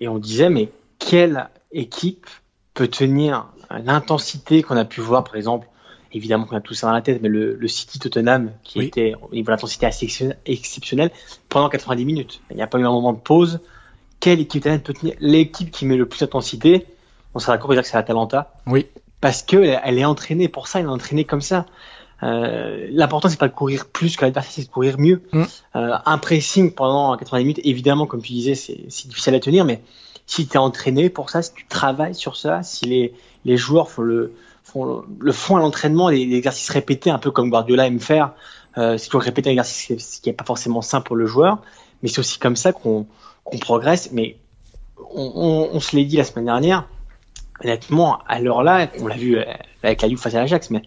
et 0.00 0.08
on 0.08 0.18
disait, 0.18 0.50
mais 0.50 0.70
quelle 0.98 1.48
équipe 1.72 2.26
peut 2.74 2.88
tenir 2.88 3.46
l'intensité 3.70 4.62
qu'on 4.62 4.76
a 4.76 4.84
pu 4.84 5.00
voir, 5.00 5.24
par 5.24 5.36
exemple, 5.36 5.68
évidemment 6.12 6.44
qu'on 6.44 6.56
a 6.56 6.60
tout 6.60 6.74
ça 6.74 6.86
dans 6.86 6.92
la 6.92 7.02
tête, 7.02 7.20
mais 7.22 7.28
le, 7.28 7.54
le 7.54 7.68
City 7.68 7.98
Tottenham, 7.98 8.52
qui 8.62 8.80
était 8.80 9.14
au 9.20 9.32
niveau 9.32 9.46
de 9.46 9.50
l'intensité 9.50 9.86
assez 9.86 10.34
exceptionnelle, 10.46 11.10
pendant 11.48 11.68
90 11.68 12.04
minutes. 12.04 12.40
Il 12.50 12.56
n'y 12.56 12.62
a 12.62 12.66
pas 12.66 12.78
eu 12.78 12.84
un 12.84 12.90
moment 12.90 13.12
de 13.12 13.18
pause. 13.18 13.60
Quelle 14.20 14.40
équipe 14.40 14.60
italienne 14.60 14.80
peut 14.80 14.92
tenir 14.92 15.14
L'équipe 15.20 15.70
qui 15.70 15.86
met 15.86 15.96
le 15.96 16.06
plus 16.06 16.20
d'intensité, 16.20 16.86
on 17.34 17.38
sera 17.38 17.52
d'accord 17.52 17.66
pour 17.66 17.74
dire 17.74 17.82
que 17.82 17.88
c'est 17.88 17.96
l'Atalanta. 17.96 18.54
Oui. 18.66 18.86
Parce 19.20 19.42
que 19.42 19.56
elle 19.56 19.98
est 19.98 20.04
entraînée 20.04 20.48
pour 20.48 20.68
ça, 20.68 20.80
elle 20.80 20.86
est 20.86 20.88
entraînée 20.88 21.24
comme 21.24 21.40
ça. 21.40 21.66
Euh, 22.22 22.86
L'important 22.90 23.28
c'est 23.28 23.38
pas 23.38 23.48
de 23.48 23.54
courir 23.54 23.86
plus 23.86 24.16
que 24.16 24.24
l'adversaire, 24.24 24.52
c'est 24.52 24.64
de 24.64 24.72
courir 24.72 24.98
mieux. 24.98 25.22
Mm. 25.32 25.42
Euh, 25.76 25.96
un 26.04 26.18
pressing 26.18 26.72
pendant 26.72 27.16
90 27.16 27.44
minutes, 27.44 27.60
évidemment, 27.64 28.06
comme 28.06 28.22
tu 28.22 28.32
disais, 28.32 28.54
c'est 28.54 29.08
difficile 29.08 29.34
à 29.34 29.40
tenir, 29.40 29.64
mais 29.64 29.80
si 30.26 30.46
tu 30.46 30.54
es 30.54 30.58
entraîné 30.58 31.10
pour 31.10 31.30
ça, 31.30 31.42
si 31.42 31.52
tu 31.54 31.66
travailles 31.66 32.14
sur 32.14 32.36
ça, 32.36 32.62
si 32.62 32.86
les, 32.86 33.12
les 33.44 33.56
joueurs 33.56 33.90
font 33.90 34.02
le, 34.02 34.34
le 34.74 35.32
font 35.32 35.56
à 35.56 35.60
l'entraînement, 35.60 36.10
des, 36.10 36.22
exercices 36.34 36.70
répétés, 36.70 37.10
un 37.10 37.18
peu 37.18 37.30
comme 37.30 37.50
Guardiola 37.50 37.86
aime 37.86 38.00
faire. 38.00 38.32
Euh, 38.78 38.96
c'est 38.96 39.06
toujours 39.06 39.22
répéter 39.22 39.50
un 39.50 39.52
exercice 39.52 40.20
qui 40.20 40.28
n'est 40.28 40.34
pas 40.34 40.44
forcément 40.44 40.82
simple 40.82 41.06
pour 41.06 41.16
le 41.16 41.26
joueur, 41.26 41.58
mais 42.02 42.08
c'est 42.08 42.20
aussi 42.20 42.38
comme 42.38 42.56
ça 42.56 42.72
qu'on 42.72 43.06
progresse. 43.60 44.10
Mais 44.12 44.36
on, 45.14 45.32
on, 45.34 45.76
on 45.76 45.80
se 45.80 45.94
l'est 45.96 46.04
dit 46.04 46.16
la 46.16 46.24
semaine 46.24 46.46
dernière, 46.46 46.88
honnêtement, 47.62 48.18
à 48.26 48.40
l'heure 48.40 48.62
là, 48.62 48.88
on 49.00 49.06
l'a 49.06 49.16
vu 49.16 49.38
avec 49.82 50.02
la 50.02 50.08
Juve 50.08 50.18
face 50.18 50.34
à 50.34 50.40
l'Ajax, 50.40 50.70
mais 50.70 50.82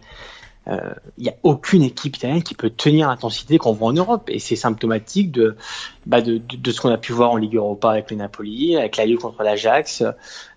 il 0.67 1.23
n'y 1.23 1.29
a 1.29 1.35
aucune 1.43 1.83
équipe 1.83 2.15
italienne 2.15 2.41
qui 2.41 2.55
peut 2.55 2.69
tenir 2.69 3.07
l'intensité 3.07 3.57
qu'on 3.57 3.73
voit 3.73 3.89
en 3.89 3.93
Europe. 3.93 4.29
Et 4.29 4.39
c'est 4.39 4.55
symptomatique 4.55 5.31
de, 5.31 5.55
bah 6.05 6.21
de, 6.21 6.37
de, 6.37 6.57
de, 6.57 6.71
ce 6.71 6.81
qu'on 6.81 6.89
a 6.89 6.97
pu 6.97 7.13
voir 7.13 7.31
en 7.31 7.37
Ligue 7.37 7.55
Europa 7.55 7.91
avec 7.91 8.09
le 8.09 8.17
Napoli, 8.17 8.75
avec 8.75 8.97
la 8.97 9.05
Juve 9.05 9.19
contre 9.19 9.43
l'Ajax. 9.43 10.03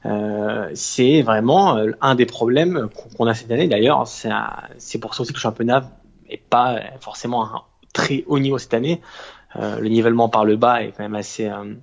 Euh, 0.06 0.70
c'est 0.74 1.22
vraiment 1.22 1.78
un 2.00 2.14
des 2.14 2.26
problèmes 2.26 2.88
qu'on 3.16 3.26
a 3.26 3.34
cette 3.34 3.50
année. 3.50 3.68
D'ailleurs, 3.68 4.06
c'est 4.06 4.98
pour 4.98 5.14
ça 5.14 5.22
aussi 5.22 5.32
que 5.32 5.38
le 5.38 5.42
championnat 5.42 5.90
n'est 6.30 6.42
pas 6.48 6.80
forcément 7.00 7.44
un 7.44 7.62
très 7.92 8.24
haut 8.26 8.38
niveau 8.38 8.58
cette 8.58 8.74
année. 8.74 9.00
Euh, 9.56 9.80
le 9.80 9.88
nivellement 9.88 10.28
par 10.28 10.44
le 10.44 10.56
bas 10.56 10.82
est 10.82 10.92
quand 10.92 11.02
même 11.02 11.14
assez, 11.14 11.48
euh, 11.48 11.74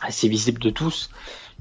assez 0.00 0.28
visible 0.28 0.60
de 0.60 0.70
tous. 0.70 1.10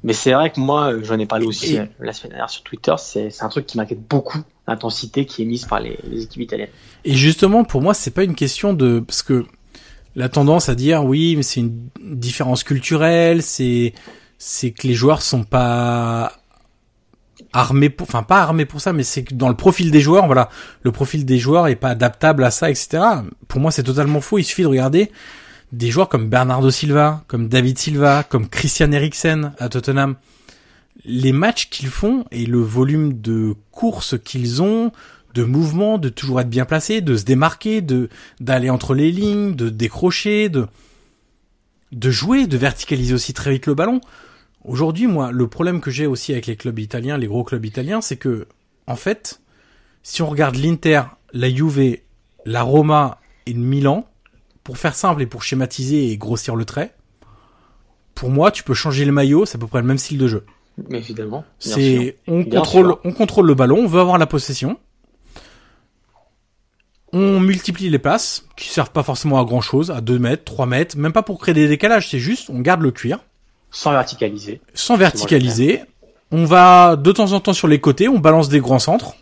Mais 0.03 0.13
c'est 0.13 0.31
vrai 0.31 0.49
que 0.49 0.59
moi, 0.59 0.93
j'en 1.01 1.19
ai 1.19 1.25
parlé 1.25 1.45
aussi 1.45 1.77
euh, 1.77 1.85
la 1.99 2.13
semaine 2.13 2.31
dernière 2.31 2.49
sur 2.49 2.63
Twitter, 2.63 2.93
c'est 2.97 3.43
un 3.43 3.49
truc 3.49 3.65
qui 3.65 3.77
m'inquiète 3.77 4.01
beaucoup, 4.01 4.39
l'intensité 4.69 5.25
qui 5.25 5.41
est 5.41 5.45
mise 5.45 5.65
par 5.65 5.79
les, 5.79 5.97
équipes 6.21 6.43
italiennes. 6.43 6.69
Et 7.05 7.15
justement, 7.15 7.63
pour 7.63 7.81
moi, 7.81 7.93
c'est 7.93 8.11
pas 8.11 8.23
une 8.23 8.35
question 8.35 8.73
de... 8.73 8.99
Parce 8.99 9.23
que 9.23 9.45
la 10.15 10.29
tendance 10.29 10.69
à 10.69 10.75
dire, 10.75 11.03
oui, 11.03 11.35
mais 11.35 11.43
c'est 11.43 11.59
une 11.59 11.89
différence 11.99 12.63
culturelle, 12.63 13.43
c'est 13.43 13.93
c'est 14.41 14.71
que 14.71 14.87
les 14.87 14.93
joueurs 14.93 15.21
sont 15.21 15.43
pas 15.43 16.31
armés 17.51 17.89
pour, 17.89 18.07
enfin 18.07 18.23
pas 18.23 18.41
armés 18.41 18.65
pour 18.65 18.79
ça, 18.79 18.93
mais 18.93 19.03
c'est 19.03 19.23
que 19.23 19.33
dans 19.33 19.49
le 19.49 19.55
profil 19.55 19.91
des 19.91 19.99
joueurs, 19.99 20.25
voilà, 20.27 20.49
le 20.81 20.91
profil 20.91 21.25
des 21.25 21.37
joueurs 21.37 21.67
est 21.67 21.75
pas 21.75 21.89
adaptable 21.89 22.43
à 22.45 22.51
ça, 22.51 22.69
etc. 22.69 23.03
Pour 23.47 23.59
moi, 23.59 23.71
c'est 23.71 23.83
totalement 23.83 24.21
faux. 24.21 24.37
Il 24.37 24.45
suffit 24.45 24.61
de 24.63 24.67
regarder 24.67 25.11
des 25.71 25.91
joueurs 25.91 26.07
comme 26.07 26.29
Bernardo 26.29 26.71
Silva, 26.71 27.23
comme 27.27 27.49
David 27.49 27.77
Silva, 27.77 28.23
comme 28.23 28.47
Christian 28.47 28.91
Eriksen 28.91 29.51
à 29.59 29.67
Tottenham. 29.67 30.15
Les 31.05 31.31
matchs 31.31 31.69
qu'ils 31.69 31.87
font 31.87 32.25
et 32.31 32.45
le 32.45 32.59
volume 32.59 33.21
de 33.21 33.55
courses 33.71 34.15
qu'ils 34.23 34.61
ont, 34.61 34.91
de 35.33 35.43
mouvements, 35.43 35.97
de 35.97 36.09
toujours 36.09 36.41
être 36.41 36.49
bien 36.49 36.65
placé, 36.65 37.01
de 37.01 37.15
se 37.15 37.23
démarquer, 37.23 37.81
de 37.81 38.09
d'aller 38.39 38.69
entre 38.69 38.93
les 38.93 39.11
lignes, 39.11 39.55
de 39.55 39.69
décrocher, 39.69 40.49
de 40.49 40.67
de 41.91 42.11
jouer, 42.11 42.47
de 42.47 42.57
verticaliser 42.57 43.13
aussi 43.13 43.33
très 43.33 43.51
vite 43.51 43.65
le 43.65 43.73
ballon. 43.73 44.01
Aujourd'hui, 44.63 45.07
moi, 45.07 45.31
le 45.31 45.47
problème 45.47 45.81
que 45.81 45.89
j'ai 45.89 46.05
aussi 46.05 46.33
avec 46.33 46.45
les 46.47 46.55
clubs 46.55 46.77
italiens, 46.77 47.17
les 47.17 47.27
gros 47.27 47.43
clubs 47.43 47.65
italiens, 47.65 48.01
c'est 48.01 48.17
que, 48.17 48.47
en 48.87 48.95
fait, 48.95 49.41
si 50.03 50.21
on 50.21 50.27
regarde 50.27 50.55
l'Inter, 50.55 51.03
la 51.33 51.49
Juve, 51.49 51.97
la 52.45 52.61
Roma 52.61 53.19
et 53.45 53.53
le 53.53 53.59
Milan, 53.59 54.07
pour 54.63 54.77
faire 54.77 54.95
simple 54.95 55.21
et 55.21 55.25
pour 55.25 55.43
schématiser 55.43 56.11
et 56.11 56.17
grossir 56.17 56.55
le 56.55 56.65
trait, 56.65 56.93
pour 58.13 58.29
moi, 58.29 58.51
tu 58.51 58.63
peux 58.63 58.73
changer 58.73 59.05
le 59.05 59.11
maillot, 59.11 59.45
c'est 59.45 59.55
à 59.55 59.59
peu 59.59 59.67
près 59.67 59.81
le 59.81 59.87
même 59.87 59.97
style 59.97 60.17
de 60.17 60.27
jeu. 60.27 60.45
Mais 60.89 60.99
évidemment. 60.99 61.43
C'est, 61.59 62.17
on 62.27 62.43
contrôle, 62.43 62.95
on 63.03 63.11
contrôle 63.11 63.47
le 63.47 63.53
ballon, 63.55 63.79
on 63.79 63.87
veut 63.87 63.99
avoir 63.99 64.17
la 64.17 64.27
possession. 64.27 64.77
On 67.11 67.39
multiplie 67.39 67.89
les 67.89 67.99
passes, 67.99 68.45
qui 68.55 68.69
servent 68.69 68.91
pas 68.91 69.03
forcément 69.03 69.39
à 69.39 69.43
grand 69.43 69.61
chose, 69.61 69.89
à 69.89 69.99
2 69.99 70.19
mètres, 70.19 70.43
3 70.45 70.65
mètres, 70.67 70.97
même 70.97 71.11
pas 71.11 71.23
pour 71.23 71.39
créer 71.39 71.55
des 71.55 71.67
décalages, 71.67 72.09
c'est 72.09 72.19
juste, 72.19 72.49
on 72.49 72.59
garde 72.59 72.81
le 72.81 72.91
cuir. 72.91 73.19
Sans 73.71 73.91
verticaliser. 73.91 74.61
Sans 74.73 74.95
verticaliser. 74.95 75.81
On 76.31 76.45
va 76.45 76.95
de 76.95 77.11
temps 77.11 77.31
en 77.33 77.39
temps 77.39 77.53
sur 77.53 77.67
les 77.67 77.79
côtés, 77.79 78.07
on 78.07 78.19
balance 78.19 78.49
des 78.49 78.59
grands 78.59 78.79
centres. 78.79 79.15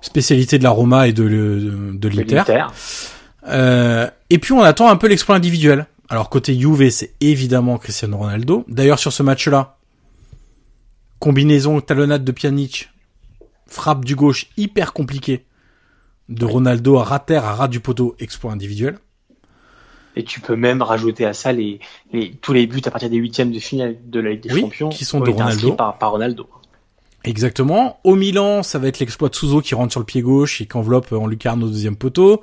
Spécialité 0.00 0.58
de 0.58 0.64
la 0.64 0.70
Roma 0.70 1.08
et 1.08 1.12
de, 1.12 1.28
de, 1.28 1.92
de 1.94 2.08
l'Inter. 2.08 2.64
Euh, 3.48 4.08
et 4.30 4.38
puis 4.38 4.52
on 4.52 4.62
attend 4.62 4.88
un 4.88 4.96
peu 4.96 5.08
l'exploit 5.08 5.36
individuel. 5.36 5.86
Alors 6.08 6.28
côté 6.28 6.58
Juve, 6.58 6.88
c'est 6.90 7.14
évidemment 7.20 7.78
Cristiano 7.78 8.16
Ronaldo. 8.18 8.64
D'ailleurs 8.68 8.98
sur 8.98 9.12
ce 9.12 9.22
match-là, 9.22 9.76
combinaison 11.20 11.80
talonnade 11.80 12.24
de 12.24 12.32
Pjanic, 12.32 12.90
frappe 13.66 14.04
du 14.04 14.16
gauche 14.16 14.48
hyper 14.56 14.92
compliqué 14.92 15.44
de 16.28 16.44
Ronaldo 16.44 16.98
à 16.98 17.04
rater 17.04 17.36
à 17.36 17.54
ras 17.54 17.68
du 17.68 17.78
poteau, 17.78 18.16
exploit 18.18 18.52
individuel. 18.52 18.98
Et 20.16 20.24
tu 20.24 20.40
peux 20.40 20.56
même 20.56 20.82
rajouter 20.82 21.24
à 21.24 21.34
ça 21.34 21.52
les, 21.52 21.78
les 22.12 22.32
tous 22.32 22.52
les 22.52 22.66
buts 22.66 22.82
à 22.84 22.90
partir 22.90 23.10
des 23.10 23.16
huitièmes 23.16 23.52
de 23.52 23.60
finale 23.60 23.96
de 24.04 24.18
la 24.18 24.30
Ligue 24.30 24.42
des 24.42 24.52
oui, 24.52 24.60
Champions 24.62 24.88
qui 24.88 25.04
sont 25.04 25.20
de 25.20 25.30
Ronaldo. 25.30 25.74
Par, 25.74 25.98
par 25.98 26.10
Ronaldo. 26.10 26.48
Exactement. 27.22 28.00
Au 28.02 28.16
Milan, 28.16 28.62
ça 28.62 28.78
va 28.78 28.88
être 28.88 28.98
l'exploit 28.98 29.28
de 29.28 29.34
Souzo 29.34 29.60
qui 29.60 29.74
rentre 29.74 29.92
sur 29.92 30.00
le 30.00 30.06
pied 30.06 30.22
gauche 30.22 30.60
et 30.60 30.66
qui 30.66 30.76
enveloppe 30.76 31.12
en 31.12 31.26
lucarne 31.26 31.62
au 31.62 31.68
deuxième 31.68 31.96
poteau, 31.96 32.42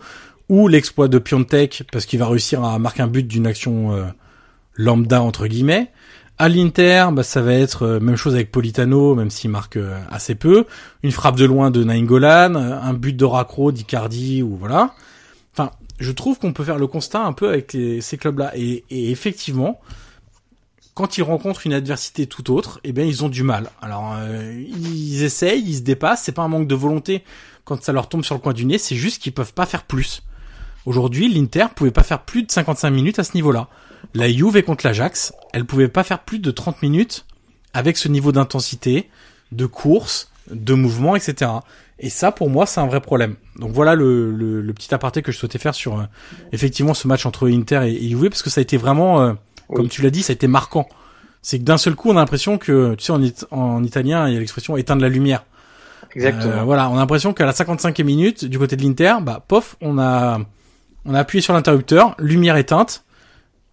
ou 0.50 0.68
l'exploit 0.68 1.08
de 1.08 1.18
Piontek 1.18 1.84
parce 1.92 2.06
qu'il 2.06 2.20
va 2.20 2.28
réussir 2.28 2.64
à 2.64 2.78
marquer 2.80 3.02
un 3.02 3.08
but 3.08 3.28
d'une 3.28 3.48
action 3.48 3.92
euh, 3.92 4.06
lambda 4.76 5.22
entre 5.22 5.48
guillemets. 5.48 5.92
À 6.40 6.50
l'Inter, 6.50 7.08
bah, 7.14 7.24
ça 7.24 7.42
va 7.42 7.54
être 7.54 7.84
euh, 7.84 8.00
même 8.00 8.16
chose 8.16 8.36
avec 8.36 8.52
Politano, 8.52 9.16
même 9.16 9.32
s'il 9.32 9.50
marque 9.50 9.78
euh, 9.78 10.00
assez 10.12 10.36
peu. 10.36 10.66
Une 11.02 11.12
frappe 11.12 11.36
de 11.36 11.46
loin 11.46 11.72
de 11.72 11.84
Nainggolan, 11.84 12.56
un 12.56 12.94
but 12.94 13.18
de 13.18 13.26
Racro, 13.26 13.72
d'Icardi, 13.72 14.44
ou 14.44 14.56
voilà. 14.56 14.94
Enfin, 15.54 15.72
je 16.00 16.12
trouve 16.12 16.38
qu'on 16.38 16.54
peut 16.54 16.64
faire 16.64 16.78
le 16.78 16.86
constat 16.86 17.24
un 17.24 17.34
peu 17.34 17.50
avec 17.50 17.76
ces 18.02 18.18
clubs-là. 18.18 18.52
Et, 18.56 18.84
et, 18.92 19.10
effectivement, 19.10 19.80
quand 20.98 21.20
ils 21.20 21.24
rencontrent 21.24 21.68
une 21.68 21.74
adversité 21.74 22.26
tout 22.26 22.52
autre, 22.52 22.80
eh 22.84 22.92
bien, 22.92 23.04
ils 23.04 23.24
ont 23.24 23.30
du 23.30 23.44
mal. 23.44 23.70
Alors, 23.84 24.16
euh, 24.18 24.64
ils 24.68 25.24
essayent, 25.24 25.64
ils 25.64 25.78
se 25.78 25.82
dépassent. 25.82 26.24
C'est 26.24 26.32
pas 26.32 26.42
un 26.42 26.48
manque 26.48 26.68
de 26.68 26.74
volonté 26.74 27.24
quand 27.66 27.84
ça 27.84 27.94
leur 27.94 28.10
tombe 28.10 28.24
sur 28.24 28.34
le 28.34 28.42
coin 28.42 28.54
du 28.54 28.66
nez. 28.66 28.80
C'est 28.80 28.96
juste 28.96 29.22
qu'ils 29.22 29.34
peuvent 29.34 29.54
pas 29.54 29.66
faire 29.68 29.84
plus. 29.84 30.24
Aujourd'hui, 30.88 31.32
l'Inter 31.32 31.68
pouvait 31.76 31.92
pas 31.92 32.02
faire 32.02 32.24
plus 32.24 32.42
de 32.42 32.52
55 32.52 32.90
minutes 32.90 33.20
à 33.20 33.24
ce 33.24 33.36
niveau-là. 33.36 33.68
La 34.18 34.32
Juve 34.32 34.64
contre 34.64 34.84
l'Ajax, 34.84 35.32
elle 35.54 35.64
pouvait 35.64 35.90
pas 35.90 36.04
faire 36.04 36.24
plus 36.24 36.40
de 36.40 36.50
30 36.50 36.82
minutes 36.82 37.28
avec 37.76 37.98
ce 37.98 38.08
niveau 38.08 38.32
d'intensité, 38.32 39.12
de 39.52 39.68
course, 39.68 40.32
de 40.50 40.74
mouvement, 40.74 41.16
etc. 41.16 41.52
Et 42.00 42.10
ça, 42.10 42.32
pour 42.32 42.50
moi, 42.50 42.66
c'est 42.66 42.80
un 42.80 42.88
vrai 42.88 43.00
problème. 43.00 43.36
Donc 43.60 43.74
voilà 43.74 43.94
le, 43.94 44.32
le, 44.32 44.62
le, 44.62 44.74
petit 44.74 44.92
aparté 44.92 45.22
que 45.22 45.32
je 45.32 45.38
souhaitais 45.38 45.60
faire 45.60 45.76
sur 45.76 46.00
euh, 46.00 46.04
effectivement 46.52 46.96
ce 46.96 47.08
match 47.08 47.28
entre 47.28 47.48
Inter 47.48 47.82
et, 47.86 47.94
et 47.94 48.10
Juve, 48.10 48.30
parce 48.30 48.42
que 48.42 48.50
ça 48.50 48.60
a 48.60 48.64
été 48.64 48.76
vraiment, 48.76 49.22
euh, 49.22 49.34
oui. 49.70 49.76
comme 49.76 49.88
tu 49.88 50.02
l'as 50.02 50.10
dit, 50.10 50.24
ça 50.24 50.32
a 50.32 50.34
été 50.34 50.48
marquant. 50.48 50.90
C'est 51.44 51.60
que 51.60 51.64
d'un 51.64 51.78
seul 51.78 51.94
coup, 51.94 52.10
on 52.10 52.18
a 52.18 52.20
l'impression 52.20 52.58
que, 52.58 52.96
tu 52.96 53.06
sais, 53.06 53.12
en, 53.12 53.22
it 53.22 53.46
en 53.52 53.84
italien, 53.84 54.28
il 54.28 54.34
y 54.34 54.38
a 54.38 54.40
l'expression 54.40 54.78
éteindre 54.78 55.04
la 55.04 55.10
lumière. 55.10 55.46
Exactement. 56.16 56.54
Euh, 56.54 56.64
voilà, 56.64 56.90
on 56.90 56.96
a 56.96 57.00
l'impression 57.00 57.34
qu'à 57.34 57.46
la 57.46 57.54
55e 57.54 58.04
minute, 58.04 58.46
du 58.46 58.58
côté 58.58 58.78
de 58.78 58.82
l'Inter, 58.82 59.18
bah, 59.22 59.46
pof, 59.48 59.76
on 59.80 60.00
a, 60.00 60.40
on 61.06 61.14
a 61.14 61.20
appuyé 61.20 61.44
sur 61.44 61.54
l'interrupteur, 61.54 62.16
lumière 62.18 62.58
éteinte, 62.58 63.04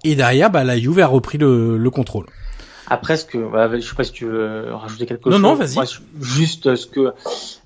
et 0.05 0.15
derrière, 0.15 0.51
bah, 0.51 0.65
la 0.65 0.79
Juve 0.79 1.01
a 1.01 1.07
repris 1.07 1.39
le, 1.39 1.77
le 1.77 1.91
contrôle. 1.91 2.27
Après, 2.87 3.17
ce 3.17 3.25
que, 3.25 3.39
voilà, 3.39 3.75
je 3.79 3.87
sais 3.87 3.95
pas 3.95 4.05
si 4.05 4.13
tu 4.13 4.27
veux 4.27 4.75
rajouter 4.75 5.07
quelque 5.07 5.31
non, 5.31 5.37
chose. 5.37 5.43
Non, 5.43 5.55
vas-y. 5.55 5.87
Juste 6.21 6.77
ce 6.77 6.87
que, 6.87 7.01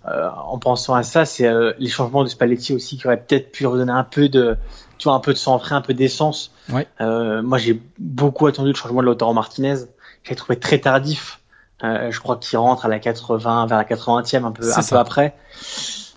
euh, 0.07 0.29
en 0.47 0.59
pensant 0.59 0.95
à 0.95 1.03
ça, 1.03 1.25
c'est 1.25 1.47
euh, 1.47 1.73
les 1.79 1.89
changements 1.89 2.23
de 2.23 2.29
Spalletti 2.29 2.73
aussi 2.73 2.97
qui 2.97 3.07
auraient 3.07 3.21
peut-être 3.21 3.51
pu 3.51 3.67
redonner 3.67 3.93
un 3.93 4.05
peu 4.05 4.29
de, 4.29 4.57
tu 4.99 5.05
vois, 5.05 5.15
un 5.15 5.21
peu 5.21 5.33
de 5.33 5.39
sang 5.39 5.59
frais, 5.59 5.75
un 5.75 5.81
peu 5.81 5.95
d'essence. 5.95 6.53
Ouais. 6.73 6.87
Euh, 7.01 7.43
moi, 7.43 7.59
j'ai 7.59 7.81
beaucoup 7.99 8.47
attendu 8.47 8.71
le 8.71 8.77
changement 8.77 9.01
de 9.01 9.07
Lautaro 9.07 9.33
Martinez. 9.33 9.77
J'ai 10.23 10.37
trouvé 10.37 10.59
très 10.59 10.79
tardif. 10.79 11.41
Euh, 11.83 12.11
je 12.11 12.21
crois 12.21 12.37
qu'il 12.37 12.59
rentre 12.59 12.87
à 12.87 12.89
la 12.89 12.99
80, 12.99 13.67
vers 13.67 13.79
la 13.79 13.85
80e, 13.85 14.45
un 14.45 14.53
peu, 14.53 14.71
un 14.71 14.83
peu 14.83 14.97
après. 14.97 15.35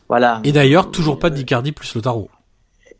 Voilà. 0.09 0.41
Et 0.43 0.51
d'ailleurs, 0.51 0.91
toujours 0.91 1.17
pas 1.17 1.29
d'Icardi 1.29 1.71
plus 1.71 1.93
Lautaro. 1.95 2.29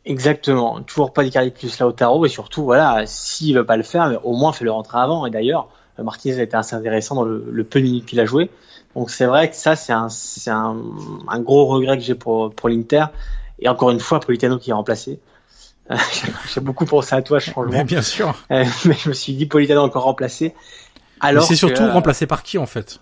Exactement, 0.04 0.82
toujours 0.82 1.12
pas 1.12 1.22
d'Icardi 1.22 1.50
plus 1.50 1.78
Lautaro 1.78 2.26
et 2.26 2.28
surtout 2.28 2.64
voilà, 2.64 3.04
s'il 3.06 3.54
veut 3.54 3.64
pas 3.64 3.76
le 3.76 3.84
faire, 3.84 4.18
au 4.26 4.36
moins 4.36 4.52
fait 4.52 4.64
le 4.64 4.72
rentrer 4.72 4.98
avant. 4.98 5.26
Et 5.26 5.30
d'ailleurs, 5.30 5.68
Martinez 5.98 6.40
a 6.40 6.42
été 6.42 6.56
assez 6.56 6.74
intéressant 6.74 7.14
dans 7.14 7.24
le, 7.24 7.44
le 7.48 7.64
peu 7.64 7.78
de 7.78 7.84
minutes 7.84 8.06
qu'il 8.06 8.18
a 8.18 8.24
joué. 8.24 8.50
Donc 8.96 9.10
c'est 9.10 9.26
vrai 9.26 9.48
que 9.48 9.56
ça 9.56 9.76
c'est 9.76 9.92
un 9.92 10.08
c'est 10.08 10.50
un, 10.50 10.76
un, 11.28 11.40
gros 11.40 11.66
regret 11.66 11.96
que 11.96 12.02
j'ai 12.02 12.16
pour 12.16 12.52
pour 12.52 12.68
l'Inter. 12.68 13.06
Et 13.60 13.68
encore 13.68 13.90
une 13.90 14.00
fois, 14.00 14.18
Politano 14.18 14.58
qui 14.58 14.70
est 14.70 14.74
remplacé. 14.74 15.20
j'ai 16.52 16.60
beaucoup 16.60 16.84
pensé 16.84 17.14
à 17.14 17.22
toi, 17.22 17.38
changement. 17.38 17.70
Mais 17.70 17.84
bien 17.84 18.02
sûr. 18.02 18.34
mais 18.50 18.64
je 18.64 19.08
me 19.08 19.14
suis 19.14 19.34
dit 19.34 19.46
Politano 19.46 19.82
encore 19.82 20.02
remplacé. 20.02 20.52
Alors 21.20 21.44
c'est 21.44 21.54
surtout 21.54 21.86
remplacé 21.88 22.26
par 22.26 22.42
qui 22.42 22.58
en 22.58 22.66
fait? 22.66 22.98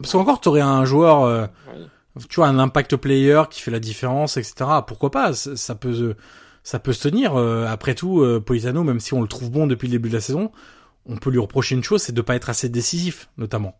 Parce 0.00 0.12
qu'encore 0.12 0.40
tu 0.40 0.48
aurais 0.48 0.60
un 0.60 0.84
joueur. 0.84 1.22
Euh, 1.22 1.46
oui 1.72 1.86
tu 2.28 2.36
vois 2.36 2.48
un 2.48 2.58
impact 2.58 2.96
player 2.96 3.42
qui 3.50 3.60
fait 3.60 3.70
la 3.70 3.80
différence 3.80 4.36
etc 4.36 4.54
pourquoi 4.86 5.10
pas? 5.10 5.32
Ça 5.34 5.74
peut 5.74 6.14
ça 6.62 6.78
peut 6.78 6.92
se 6.92 7.08
tenir. 7.08 7.36
Après 7.36 7.94
tout 7.94 8.24
Politano 8.44 8.84
même 8.84 9.00
si 9.00 9.14
on 9.14 9.22
le 9.22 9.28
trouve 9.28 9.50
bon 9.50 9.66
depuis 9.66 9.86
le 9.88 9.92
début 9.92 10.08
de 10.08 10.14
la 10.14 10.20
saison 10.20 10.50
on 11.06 11.16
peut 11.16 11.30
lui 11.30 11.38
reprocher 11.38 11.74
une 11.74 11.84
chose 11.84 12.02
c'est 12.02 12.12
de 12.14 12.20
pas 12.22 12.34
être 12.36 12.50
assez 12.50 12.68
décisif 12.68 13.28
notamment. 13.38 13.76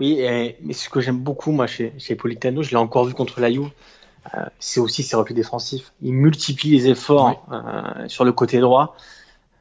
Oui 0.00 0.20
et, 0.20 0.56
mais 0.62 0.72
ce 0.74 0.88
que 0.88 1.00
j'aime 1.00 1.18
beaucoup 1.20 1.52
moi 1.52 1.66
chez, 1.66 1.92
chez 1.98 2.16
Politano 2.16 2.62
je 2.62 2.70
l'ai 2.70 2.76
encore 2.76 3.04
vu 3.06 3.14
contre 3.14 3.40
la 3.40 3.50
Juve 3.52 3.70
euh, 4.34 4.44
c'est 4.58 4.80
aussi 4.80 5.02
ses 5.04 5.14
replis 5.16 5.34
défensifs. 5.34 5.92
Il 6.02 6.12
multiplie 6.12 6.70
les 6.70 6.88
efforts 6.88 7.44
oui. 7.48 7.56
euh, 7.56 8.08
sur 8.08 8.24
le 8.24 8.32
côté 8.32 8.58
droit. 8.60 8.96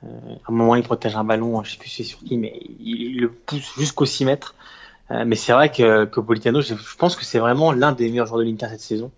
Euh, 0.04 0.08
à 0.46 0.52
un 0.52 0.54
moment 0.54 0.76
il 0.76 0.84
protège 0.84 1.16
un 1.16 1.24
ballon 1.24 1.64
je 1.64 1.72
sais 1.74 1.78
plus 1.78 1.89
c'est 1.89 2.04
sur 2.04 2.20
qui 2.20 2.38
mais 2.38 2.60
il, 2.80 3.02
il 3.02 3.22
le 3.22 3.32
pousse 3.32 3.74
jusqu'au 3.78 4.06
6 4.06 4.26
mètres. 4.26 4.56
euh, 4.60 4.74
mais 5.10 5.36
c'est 5.36 5.53
vrai 5.53 5.72
que, 5.72 6.06
que 6.06 6.20
Politano, 6.20 6.62
je, 6.62 6.74
je 6.76 6.95
pense 6.97 7.16
que 7.16 7.26
c'est 7.26 7.39
vraiment 7.39 7.72
l'un 7.72 7.91
des 7.91 8.10
meilleurs 8.10 8.26
joueurs 8.26 8.39
de 8.39 8.45
l'Inter 8.45 8.68
cette 8.70 8.82
saison, 8.82 9.12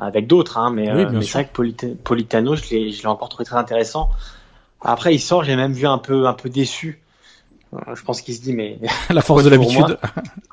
avec 0.00 0.26
d'autres, 0.26 0.58
hein, 0.58 0.70
mais, 0.70 0.92
oui, 0.92 1.02
euh, 1.02 1.10
mais 1.12 1.22
c'est 1.22 1.32
vrai 1.32 1.46
que 1.46 1.52
Polita 1.52 1.86
Politano, 2.02 2.56
je 2.56 2.68
l'ai, 2.70 2.90
je 2.90 3.02
l'ai 3.02 3.08
encore 3.08 3.28
trouvé 3.28 3.44
très 3.44 3.56
intéressant. 3.56 4.10
Après, 4.80 5.14
il 5.14 5.20
sort, 5.20 5.44
j'ai 5.44 5.56
même 5.56 5.72
vu 5.72 5.86
un 5.86 5.98
peu, 5.98 6.26
un 6.26 6.34
peu 6.34 6.50
déçu 6.50 7.00
Je 7.94 8.02
pense 8.02 8.20
qu'il 8.20 8.34
se 8.34 8.42
dit, 8.42 8.52
mais 8.52 8.78
la 9.10 9.22
force 9.22 9.44
de 9.44 9.50
l'habitude. 9.50 9.98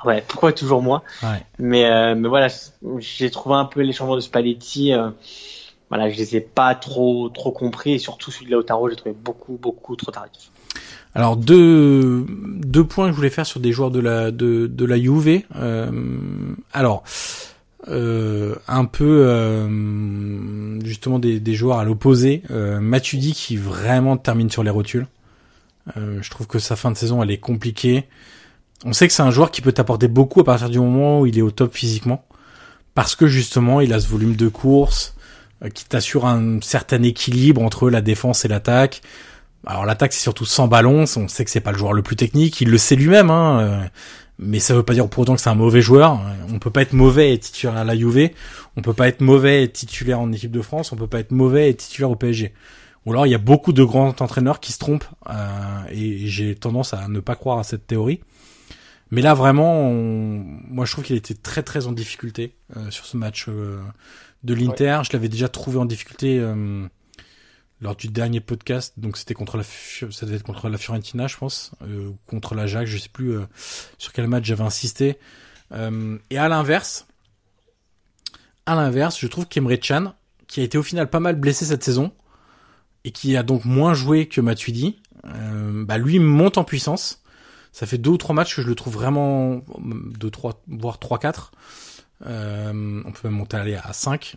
ouais, 0.05 0.23
pourquoi 0.27 0.53
toujours 0.53 0.81
moi? 0.81 1.03
Ouais. 1.23 1.45
Mais, 1.59 1.85
euh, 1.85 2.15
mais 2.15 2.29
voilà, 2.29 2.47
j'ai 2.99 3.29
trouvé 3.31 3.55
un 3.55 3.65
peu 3.65 3.81
les 3.81 3.93
changements 3.93 4.15
de 4.15 4.21
Spalletti. 4.21 4.93
Euh, 4.93 5.09
voilà, 5.89 6.09
je 6.09 6.17
les 6.17 6.37
ai 6.37 6.41
pas 6.41 6.73
trop 6.73 7.27
trop 7.27 7.51
compris 7.51 7.91
et 7.93 7.99
surtout 7.99 8.31
celui 8.31 8.45
de 8.45 8.51
Lautaro, 8.51 8.89
j'ai 8.89 8.95
trouvé 8.95 9.13
beaucoup 9.13 9.57
beaucoup 9.57 9.97
trop 9.97 10.09
tardif. 10.09 10.49
Alors 11.13 11.35
deux 11.35 12.25
deux 12.63 12.85
points 12.85 13.07
que 13.07 13.11
je 13.11 13.17
voulais 13.17 13.29
faire 13.29 13.45
sur 13.45 13.59
des 13.59 13.71
joueurs 13.73 13.91
de 13.91 13.99
la 13.99 14.31
de 14.31 14.67
de 14.67 14.85
la 14.85 14.97
Juve. 14.97 15.41
Euh, 15.55 15.91
alors 16.71 17.03
euh, 17.87 18.55
un 18.67 18.85
peu 18.85 19.25
euh, 19.27 20.79
justement 20.85 21.19
des, 21.19 21.39
des 21.39 21.53
joueurs 21.55 21.79
à 21.79 21.83
l'opposé. 21.83 22.43
Euh, 22.51 22.79
qui 23.01 23.57
vraiment 23.57 24.17
termine 24.17 24.49
sur 24.49 24.63
les 24.63 24.69
rotules. 24.69 25.07
Euh, 25.97 26.19
je 26.21 26.29
trouve 26.29 26.47
que 26.47 26.59
sa 26.59 26.75
fin 26.75 26.91
de 26.91 26.97
saison 26.97 27.23
elle 27.23 27.31
est 27.31 27.39
compliquée. 27.39 28.05
On 28.85 28.93
sait 28.93 29.07
que 29.07 29.13
c'est 29.13 29.23
un 29.23 29.31
joueur 29.31 29.51
qui 29.51 29.61
peut 29.61 29.71
t'apporter 29.71 30.07
beaucoup 30.07 30.39
à 30.41 30.43
partir 30.43 30.69
du 30.69 30.79
moment 30.79 31.21
où 31.21 31.25
il 31.25 31.37
est 31.37 31.41
au 31.41 31.51
top 31.51 31.73
physiquement, 31.75 32.23
parce 32.93 33.15
que 33.15 33.27
justement 33.27 33.81
il 33.81 33.93
a 33.93 33.99
ce 33.99 34.07
volume 34.07 34.35
de 34.35 34.47
course 34.47 35.15
qui 35.73 35.85
t'assure 35.85 36.25
un 36.25 36.59
certain 36.61 37.03
équilibre 37.03 37.61
entre 37.61 37.89
la 37.89 38.01
défense 38.01 38.45
et 38.45 38.47
l'attaque. 38.47 39.01
Alors 39.65 39.85
l'attaque 39.85 40.13
c'est 40.13 40.21
surtout 40.21 40.45
sans 40.45 40.67
ballon, 40.67 41.05
on 41.15 41.27
sait 41.27 41.45
que 41.45 41.51
c'est 41.51 41.61
pas 41.61 41.71
le 41.71 41.77
joueur 41.77 41.93
le 41.93 42.01
plus 42.01 42.15
technique, 42.15 42.61
il 42.61 42.69
le 42.69 42.77
sait 42.77 42.95
lui-même, 42.95 43.29
hein, 43.29 43.59
euh, 43.59 43.85
mais 44.39 44.59
ça 44.59 44.73
veut 44.73 44.83
pas 44.83 44.93
dire 44.93 45.07
pour 45.07 45.21
autant 45.21 45.35
que 45.35 45.41
c'est 45.41 45.49
un 45.49 45.55
mauvais 45.55 45.81
joueur. 45.81 46.19
On 46.51 46.57
peut 46.57 46.71
pas 46.71 46.81
être 46.81 46.93
mauvais 46.93 47.33
et 47.33 47.37
titulaire 47.37 47.77
à 47.77 47.83
la 47.83 47.95
Juve, 47.95 48.31
on 48.75 48.81
peut 48.81 48.93
pas 48.93 49.07
être 49.07 49.21
mauvais 49.21 49.63
et 49.63 49.71
titulaire 49.71 50.19
en 50.19 50.31
équipe 50.31 50.51
de 50.51 50.61
France, 50.61 50.91
on 50.91 50.95
peut 50.95 51.07
pas 51.07 51.19
être 51.19 51.31
mauvais 51.31 51.69
et 51.69 51.75
titulaire 51.75 52.09
au 52.09 52.15
PSG. 52.15 52.53
Ou 53.05 53.11
alors 53.11 53.25
il 53.25 53.29
y 53.29 53.35
a 53.35 53.39
beaucoup 53.39 53.73
de 53.73 53.83
grands 53.83 54.09
entraîneurs 54.19 54.59
qui 54.59 54.71
se 54.71 54.79
trompent 54.79 55.05
euh, 55.29 55.83
et 55.91 56.27
j'ai 56.27 56.55
tendance 56.55 56.93
à 56.93 57.07
ne 57.07 57.19
pas 57.19 57.35
croire 57.35 57.59
à 57.59 57.63
cette 57.63 57.87
théorie. 57.87 58.21
Mais 59.11 59.21
là 59.21 59.33
vraiment, 59.33 59.89
on... 59.89 60.43
moi 60.69 60.85
je 60.85 60.91
trouve 60.91 61.03
qu'il 61.03 61.15
était 61.15 61.33
très 61.33 61.63
très 61.63 61.87
en 61.87 61.91
difficulté 61.91 62.55
euh, 62.77 62.89
sur 62.89 63.05
ce 63.05 63.17
match 63.17 63.45
euh, 63.47 63.81
de 64.43 64.53
l'Inter. 64.53 64.97
Ouais. 64.97 65.03
Je 65.03 65.13
l'avais 65.13 65.29
déjà 65.29 65.49
trouvé 65.49 65.77
en 65.77 65.85
difficulté 65.85 66.39
lors 67.81 67.95
du 67.95 68.07
dernier 68.07 68.39
podcast, 68.39 68.93
donc 68.97 69.17
c'était 69.17 69.33
contre 69.33 69.57
la, 69.57 69.63
ça 69.63 70.25
devait 70.25 70.37
être 70.37 70.43
contre 70.43 70.69
la 70.69 70.77
Fiorentina, 70.77 71.27
je 71.27 71.35
pense, 71.35 71.71
euh, 71.81 72.11
contre 72.27 72.53
l'Ajax, 72.53 72.89
je 72.89 72.97
sais 72.97 73.09
plus 73.09 73.31
euh, 73.31 73.45
sur 73.97 74.13
quel 74.13 74.27
match 74.27 74.45
j'avais 74.45 74.63
insisté. 74.63 75.17
Euh, 75.71 76.17
et 76.29 76.37
à 76.37 76.47
l'inverse, 76.47 77.07
à 78.67 78.75
l'inverse, 78.75 79.19
je 79.19 79.25
trouve 79.25 79.47
qu'Emre 79.47 79.75
Can, 79.75 80.13
qui 80.47 80.61
a 80.61 80.63
été 80.63 80.77
au 80.77 80.83
final 80.83 81.09
pas 81.09 81.19
mal 81.19 81.35
blessé 81.35 81.65
cette 81.65 81.83
saison 81.83 82.11
et 83.03 83.11
qui 83.11 83.35
a 83.35 83.41
donc 83.41 83.65
moins 83.65 83.95
joué 83.95 84.27
que 84.27 84.41
Matuidi, 84.41 85.01
euh, 85.25 85.83
bah 85.83 85.97
lui 85.97 86.19
monte 86.19 86.59
en 86.59 86.63
puissance. 86.63 87.23
Ça 87.71 87.87
fait 87.87 87.97
deux 87.97 88.11
ou 88.11 88.17
trois 88.17 88.35
matchs 88.35 88.55
que 88.55 88.61
je 88.61 88.67
le 88.67 88.75
trouve 88.75 88.93
vraiment 88.93 89.63
deux, 89.79 90.29
trois, 90.29 90.61
voire 90.67 90.99
trois, 90.99 91.17
quatre. 91.17 91.51
On 92.23 93.11
peut 93.13 93.27
même 93.27 93.33
monter 93.33 93.57
aller 93.57 93.75
à 93.75 93.93
5. 93.93 94.35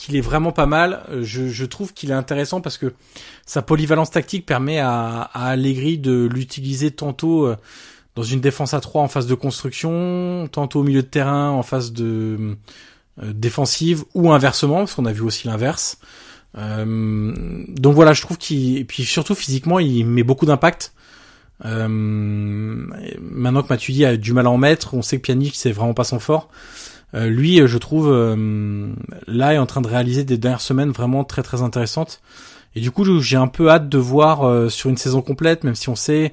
Euh, 0.00 0.06
qu'il 0.06 0.16
est 0.16 0.20
vraiment 0.20 0.52
pas 0.52 0.66
mal. 0.66 1.02
Je, 1.20 1.48
je 1.48 1.64
trouve 1.64 1.92
qu'il 1.92 2.10
est 2.10 2.14
intéressant 2.14 2.60
parce 2.60 2.78
que 2.78 2.92
sa 3.46 3.62
polyvalence 3.62 4.10
tactique 4.10 4.46
permet 4.46 4.78
à, 4.78 5.20
à 5.32 5.50
Allegri 5.50 5.98
de 5.98 6.28
l'utiliser 6.32 6.90
tantôt 6.90 7.46
euh, 7.46 7.56
dans 8.14 8.22
une 8.22 8.40
défense 8.40 8.74
à 8.74 8.80
3 8.80 9.02
en 9.02 9.08
phase 9.08 9.26
de 9.26 9.34
construction, 9.34 10.48
tantôt 10.50 10.80
au 10.80 10.82
milieu 10.82 11.02
de 11.02 11.06
terrain 11.06 11.50
en 11.50 11.62
phase 11.62 11.92
de 11.92 12.56
euh, 13.22 13.32
défensive 13.32 14.04
ou 14.14 14.32
inversement, 14.32 14.78
parce 14.78 14.94
qu'on 14.94 15.06
a 15.06 15.12
vu 15.12 15.22
aussi 15.22 15.46
l'inverse. 15.46 15.98
Euh, 16.58 17.64
donc 17.68 17.94
voilà, 17.94 18.12
je 18.12 18.22
trouve 18.22 18.38
qu'il 18.38 18.78
et 18.78 18.84
puis 18.84 19.04
surtout 19.04 19.34
physiquement, 19.34 19.78
il 19.78 20.04
met 20.06 20.22
beaucoup 20.22 20.46
d'impact. 20.46 20.92
Euh, 21.66 21.86
maintenant 21.88 23.62
que 23.62 23.68
Matuidi 23.68 24.04
a 24.06 24.16
du 24.16 24.32
mal 24.32 24.46
à 24.46 24.50
en 24.50 24.56
mettre, 24.56 24.94
on 24.94 25.02
sait 25.02 25.18
que 25.18 25.22
Pjanic 25.22 25.54
c'est 25.54 25.72
vraiment 25.72 25.94
pas 25.94 26.04
son 26.04 26.18
fort. 26.18 26.48
Euh, 27.14 27.28
lui, 27.28 27.66
je 27.66 27.78
trouve, 27.78 28.08
euh, 28.10 28.92
là 29.26 29.54
est 29.54 29.58
en 29.58 29.66
train 29.66 29.80
de 29.80 29.88
réaliser 29.88 30.24
des 30.24 30.38
dernières 30.38 30.60
semaines 30.60 30.90
vraiment 30.90 31.24
très 31.24 31.42
très 31.42 31.62
intéressantes. 31.62 32.20
Et 32.74 32.80
du 32.80 32.90
coup, 32.90 33.20
j'ai 33.20 33.36
un 33.36 33.48
peu 33.48 33.70
hâte 33.70 33.88
de 33.88 33.98
voir 33.98 34.44
euh, 34.44 34.68
sur 34.68 34.90
une 34.90 34.96
saison 34.96 35.22
complète, 35.22 35.64
même 35.64 35.74
si 35.74 35.88
on 35.88 35.96
sait 35.96 36.32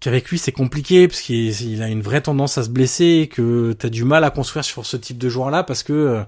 qu'avec 0.00 0.28
lui 0.28 0.38
c'est 0.38 0.52
compliqué 0.52 1.08
parce 1.08 1.22
qu'il 1.22 1.82
a 1.82 1.88
une 1.88 2.02
vraie 2.02 2.20
tendance 2.20 2.58
à 2.58 2.62
se 2.62 2.68
blesser 2.68 3.28
que 3.32 3.72
t'as 3.72 3.88
du 3.88 4.04
mal 4.04 4.22
à 4.24 4.30
construire 4.30 4.64
sur 4.64 4.84
ce 4.84 4.98
type 4.98 5.16
de 5.16 5.30
joueur-là 5.30 5.62
parce 5.64 5.82
que 5.82 5.92
euh, 5.92 6.22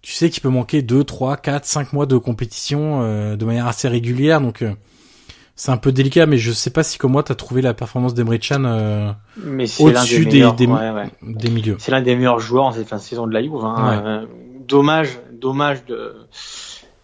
tu 0.00 0.12
sais 0.12 0.30
qu'il 0.30 0.42
peut 0.42 0.48
manquer 0.48 0.80
2, 0.80 1.04
3, 1.04 1.36
4, 1.36 1.66
5 1.66 1.92
mois 1.92 2.06
de 2.06 2.16
compétition 2.16 3.02
euh, 3.02 3.36
de 3.36 3.44
manière 3.44 3.66
assez 3.66 3.88
régulière. 3.88 4.40
Donc 4.40 4.64
c'est 5.58 5.72
un 5.72 5.76
peu 5.76 5.90
délicat, 5.90 6.26
mais 6.26 6.38
je 6.38 6.52
sais 6.52 6.70
pas 6.70 6.84
si 6.84 6.98
comme 6.98 7.10
moi 7.10 7.24
t'as 7.24 7.34
trouvé 7.34 7.62
la 7.62 7.74
performance 7.74 8.14
d'Emre 8.14 8.36
Can 8.36 8.62
euh, 8.64 9.10
au-dessus 9.80 10.24
des, 10.24 10.42
des, 10.42 10.52
des, 10.52 10.66
ouais, 10.68 10.90
ouais. 10.92 11.10
des, 11.20 11.50
milieux. 11.50 11.74
C'est 11.80 11.90
l'un 11.90 12.00
des 12.00 12.14
meilleurs 12.14 12.38
joueurs 12.38 12.66
en 12.66 12.70
cette 12.70 12.86
fin 12.86 12.96
de 12.96 13.02
saison 13.02 13.26
de 13.26 13.34
la 13.34 13.42
Juve. 13.42 13.64
Hein. 13.64 13.74
Ouais. 13.76 14.06
Euh, 14.06 14.26
dommage, 14.68 15.18
dommage 15.32 15.84
de, 15.84 16.14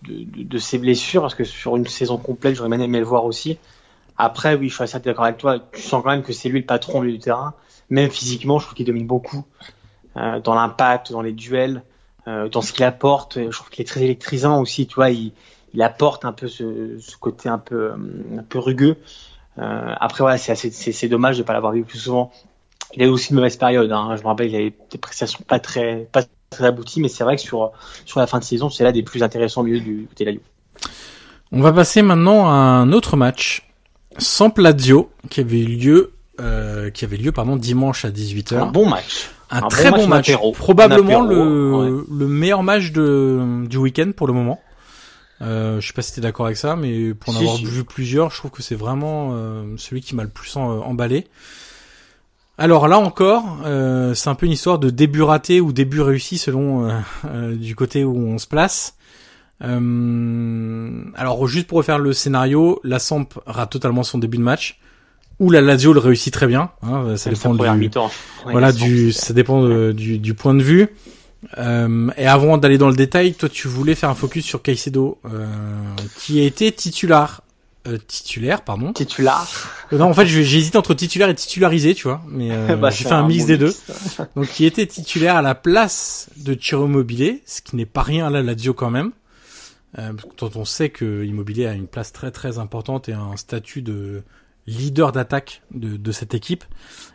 de, 0.06 0.58
ses 0.58 0.78
blessures 0.78 1.22
parce 1.22 1.34
que 1.34 1.42
sur 1.42 1.76
une 1.76 1.88
saison 1.88 2.16
complète, 2.16 2.54
j'aurais 2.54 2.68
bien 2.68 2.78
aimé 2.78 3.00
le 3.00 3.04
voir 3.04 3.24
aussi. 3.24 3.58
Après, 4.16 4.54
oui, 4.54 4.68
je 4.68 4.74
suis 4.74 4.84
assez 4.84 5.00
d'accord 5.00 5.24
avec 5.24 5.38
toi. 5.38 5.58
Tu 5.72 5.82
sens 5.82 6.04
quand 6.04 6.10
même 6.10 6.22
que 6.22 6.32
c'est 6.32 6.48
lui 6.48 6.60
le 6.60 6.66
patron 6.66 7.02
du 7.02 7.18
terrain. 7.18 7.54
Même 7.90 8.08
physiquement, 8.08 8.60
je 8.60 8.66
trouve 8.66 8.76
qu'il 8.76 8.86
domine 8.86 9.08
beaucoup 9.08 9.44
euh, 10.16 10.38
dans 10.38 10.54
l'impact, 10.54 11.10
dans 11.10 11.22
les 11.22 11.32
duels, 11.32 11.82
euh, 12.28 12.48
dans 12.48 12.62
ce 12.62 12.72
qu'il 12.72 12.84
apporte. 12.84 13.36
Je 13.36 13.50
trouve 13.50 13.70
qu'il 13.70 13.82
est 13.82 13.88
très 13.88 14.04
électrisant 14.04 14.60
aussi. 14.60 14.86
Tu 14.86 14.94
vois, 14.94 15.10
il 15.10 15.32
il 15.74 15.82
apporte 15.82 16.24
un 16.24 16.32
peu 16.32 16.48
ce, 16.48 16.96
ce 17.00 17.16
côté 17.16 17.48
un 17.48 17.58
peu 17.58 17.92
un 17.92 18.42
peu 18.42 18.58
rugueux. 18.58 18.96
Euh, 19.58 19.94
après 20.00 20.22
voilà, 20.22 20.38
c'est 20.38 21.08
dommage 21.08 21.36
de 21.38 21.42
pas 21.42 21.52
l'avoir 21.52 21.72
vu 21.72 21.84
plus 21.84 21.98
souvent. 21.98 22.32
Il 22.94 23.02
a 23.02 23.06
eu 23.06 23.08
aussi 23.08 23.30
une 23.30 23.36
mauvaise 23.36 23.56
période. 23.56 23.90
Hein. 23.90 24.14
Je 24.16 24.22
me 24.22 24.28
rappelle, 24.28 24.50
il 24.50 24.56
avait 24.56 24.74
des 24.90 24.98
prestations 24.98 25.40
pas 25.46 25.58
très 25.58 26.08
pas 26.12 26.22
très 26.50 26.64
abouties, 26.64 27.00
mais 27.00 27.08
c'est 27.08 27.24
vrai 27.24 27.36
que 27.36 27.42
sur 27.42 27.72
sur 28.04 28.20
la 28.20 28.26
fin 28.26 28.38
de 28.38 28.44
saison, 28.44 28.70
c'est 28.70 28.84
là 28.84 28.92
des 28.92 29.02
plus 29.02 29.22
intéressants 29.22 29.62
au 29.62 29.64
milieu 29.64 29.80
du 29.80 30.06
côté 30.08 30.24
de 30.24 30.30
la. 30.30 30.36
On 31.50 31.60
va 31.60 31.72
passer 31.72 32.02
maintenant 32.02 32.48
à 32.48 32.52
un 32.52 32.92
autre 32.92 33.16
match 33.16 33.68
sans 34.18 34.56
Lazio 34.56 35.10
qui 35.28 35.40
avait 35.40 35.60
eu 35.60 35.66
lieu 35.66 36.12
euh, 36.40 36.90
qui 36.90 37.04
avait 37.04 37.16
lieu 37.16 37.32
pardon 37.32 37.56
dimanche 37.56 38.04
à 38.04 38.10
18h. 38.10 38.58
Un 38.58 38.66
bon 38.66 38.88
match. 38.88 39.30
Un, 39.50 39.62
un 39.62 39.68
très 39.68 39.90
bon 39.90 40.06
match, 40.06 40.32
probablement 40.56 41.24
apéro, 41.24 41.30
le 41.30 41.74
ouais. 41.74 42.04
le 42.10 42.26
meilleur 42.26 42.62
match 42.62 42.92
de 42.92 43.66
du 43.68 43.76
week-end 43.76 44.12
pour 44.16 44.28
le 44.28 44.32
moment. 44.32 44.60
Euh, 45.42 45.80
je 45.80 45.86
sais 45.86 45.92
pas 45.92 46.02
si 46.02 46.14
t'es 46.14 46.20
d'accord 46.20 46.46
avec 46.46 46.58
ça, 46.58 46.76
mais 46.76 47.12
pour 47.14 47.30
en 47.30 47.38
si, 47.38 47.42
avoir 47.42 47.56
si. 47.56 47.64
vu 47.64 47.84
plusieurs, 47.84 48.30
je 48.30 48.36
trouve 48.36 48.50
que 48.50 48.62
c'est 48.62 48.74
vraiment 48.74 49.30
euh, 49.32 49.64
celui 49.76 50.00
qui 50.00 50.14
m'a 50.14 50.22
le 50.22 50.28
plus 50.28 50.56
en, 50.56 50.62
emballé. 50.62 51.26
Alors 52.56 52.86
là 52.86 52.98
encore, 52.98 53.58
euh, 53.64 54.14
c'est 54.14 54.30
un 54.30 54.36
peu 54.36 54.46
une 54.46 54.52
histoire 54.52 54.78
de 54.78 54.90
début 54.90 55.22
raté 55.22 55.60
ou 55.60 55.72
début 55.72 56.00
réussi 56.00 56.38
selon 56.38 56.88
euh, 57.24 57.54
du 57.56 57.74
côté 57.74 58.04
où 58.04 58.16
on 58.16 58.38
se 58.38 58.46
place. 58.46 58.94
alors 59.60 61.46
juste 61.48 61.66
pour 61.66 61.78
refaire 61.78 61.98
le 61.98 62.12
scénario, 62.12 62.80
la 62.84 63.00
Samp 63.00 63.26
rate 63.46 63.70
totalement 63.70 64.04
son 64.04 64.18
début 64.18 64.38
de 64.38 64.42
match, 64.42 64.78
ou 65.40 65.50
la 65.50 65.60
Lazio 65.60 65.92
le 65.92 65.98
réussit 65.98 66.32
très 66.32 66.46
bien. 66.46 66.70
Hein, 66.82 67.16
ça 67.16 67.30
dépend 67.30 67.54
du, 67.54 67.90
voilà, 68.44 68.70
du, 68.70 69.10
ça 69.10 69.34
dépend 69.34 69.90
du 69.92 70.34
point 70.34 70.54
de 70.54 70.62
vue. 70.62 70.90
Euh, 71.58 72.10
et 72.16 72.26
avant 72.26 72.58
d'aller 72.58 72.78
dans 72.78 72.88
le 72.88 72.96
détail, 72.96 73.34
toi 73.34 73.48
tu 73.48 73.68
voulais 73.68 73.94
faire 73.94 74.10
un 74.10 74.14
focus 74.14 74.44
sur 74.44 74.62
Caicedo, 74.62 75.18
euh, 75.24 75.46
qui 76.18 76.40
a 76.40 76.44
été 76.44 76.72
titulaire, 76.72 77.42
euh, 77.86 77.98
titulaire, 78.06 78.62
pardon. 78.62 78.92
Titulaire. 78.92 79.46
non, 79.92 80.06
en 80.06 80.14
fait, 80.14 80.26
j'hésite 80.26 80.76
entre 80.76 80.94
titulaire 80.94 81.28
et 81.28 81.34
titularisé, 81.34 81.94
tu 81.94 82.04
vois, 82.04 82.22
mais 82.28 82.76
bah, 82.76 82.90
j'ai 82.90 83.04
fait 83.04 83.12
un, 83.12 83.24
un 83.24 83.28
mix 83.28 83.46
des 83.46 83.58
mix. 83.58 83.82
deux. 83.86 84.24
Donc, 84.36 84.48
qui 84.48 84.64
était 84.64 84.86
titulaire 84.86 85.36
à 85.36 85.42
la 85.42 85.54
place 85.54 86.28
de 86.36 86.54
Ciro 86.54 86.86
Immobilier, 86.86 87.42
ce 87.46 87.60
qui 87.60 87.76
n'est 87.76 87.86
pas 87.86 88.02
rien 88.02 88.26
à 88.26 88.30
la 88.30 88.42
Lazio 88.42 88.74
quand 88.74 88.90
même. 88.90 89.12
dont 90.38 90.50
on 90.54 90.64
sait 90.64 90.88
que 90.88 91.24
Immobilier 91.24 91.66
a 91.66 91.74
une 91.74 91.86
place 91.86 92.12
très 92.12 92.30
très 92.30 92.58
importante 92.58 93.08
et 93.08 93.12
un 93.12 93.36
statut 93.36 93.82
de 93.82 94.22
leader 94.66 95.12
d'attaque 95.12 95.62
de, 95.70 95.96
de, 95.96 96.12
cette 96.12 96.34
équipe 96.34 96.64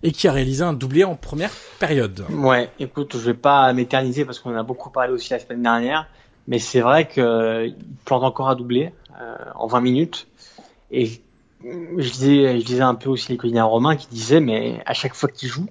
et 0.03 0.11
qui 0.11 0.27
a 0.27 0.31
réalisé 0.31 0.63
un 0.63 0.73
doublé 0.73 1.03
en 1.03 1.15
première 1.15 1.51
période. 1.79 2.25
Ouais, 2.29 2.69
écoute, 2.79 3.13
je 3.13 3.25
vais 3.25 3.33
pas 3.33 3.71
m'éterniser 3.73 4.25
parce 4.25 4.39
qu'on 4.39 4.55
a 4.55 4.63
beaucoup 4.63 4.89
parlé 4.89 5.11
aussi 5.13 5.31
la 5.31 5.39
semaine 5.39 5.63
dernière, 5.63 6.07
mais 6.47 6.59
c'est 6.59 6.81
vrai 6.81 7.07
qu'il 7.07 7.75
plante 8.05 8.23
encore 8.23 8.49
à 8.49 8.55
doubler 8.55 8.93
euh, 9.19 9.35
en 9.55 9.67
20 9.67 9.81
minutes. 9.81 10.27
Et 10.91 11.21
je 11.63 12.11
disais, 12.11 12.59
je 12.59 12.65
disais 12.65 12.81
un 12.81 12.95
peu 12.95 13.09
aussi 13.09 13.31
les 13.31 13.37
colliers 13.37 13.61
romains 13.61 13.95
qui 13.95 14.07
disaient, 14.07 14.39
mais 14.39 14.81
à 14.85 14.93
chaque 14.93 15.15
fois 15.15 15.29
qu'il 15.29 15.49
joue, 15.49 15.67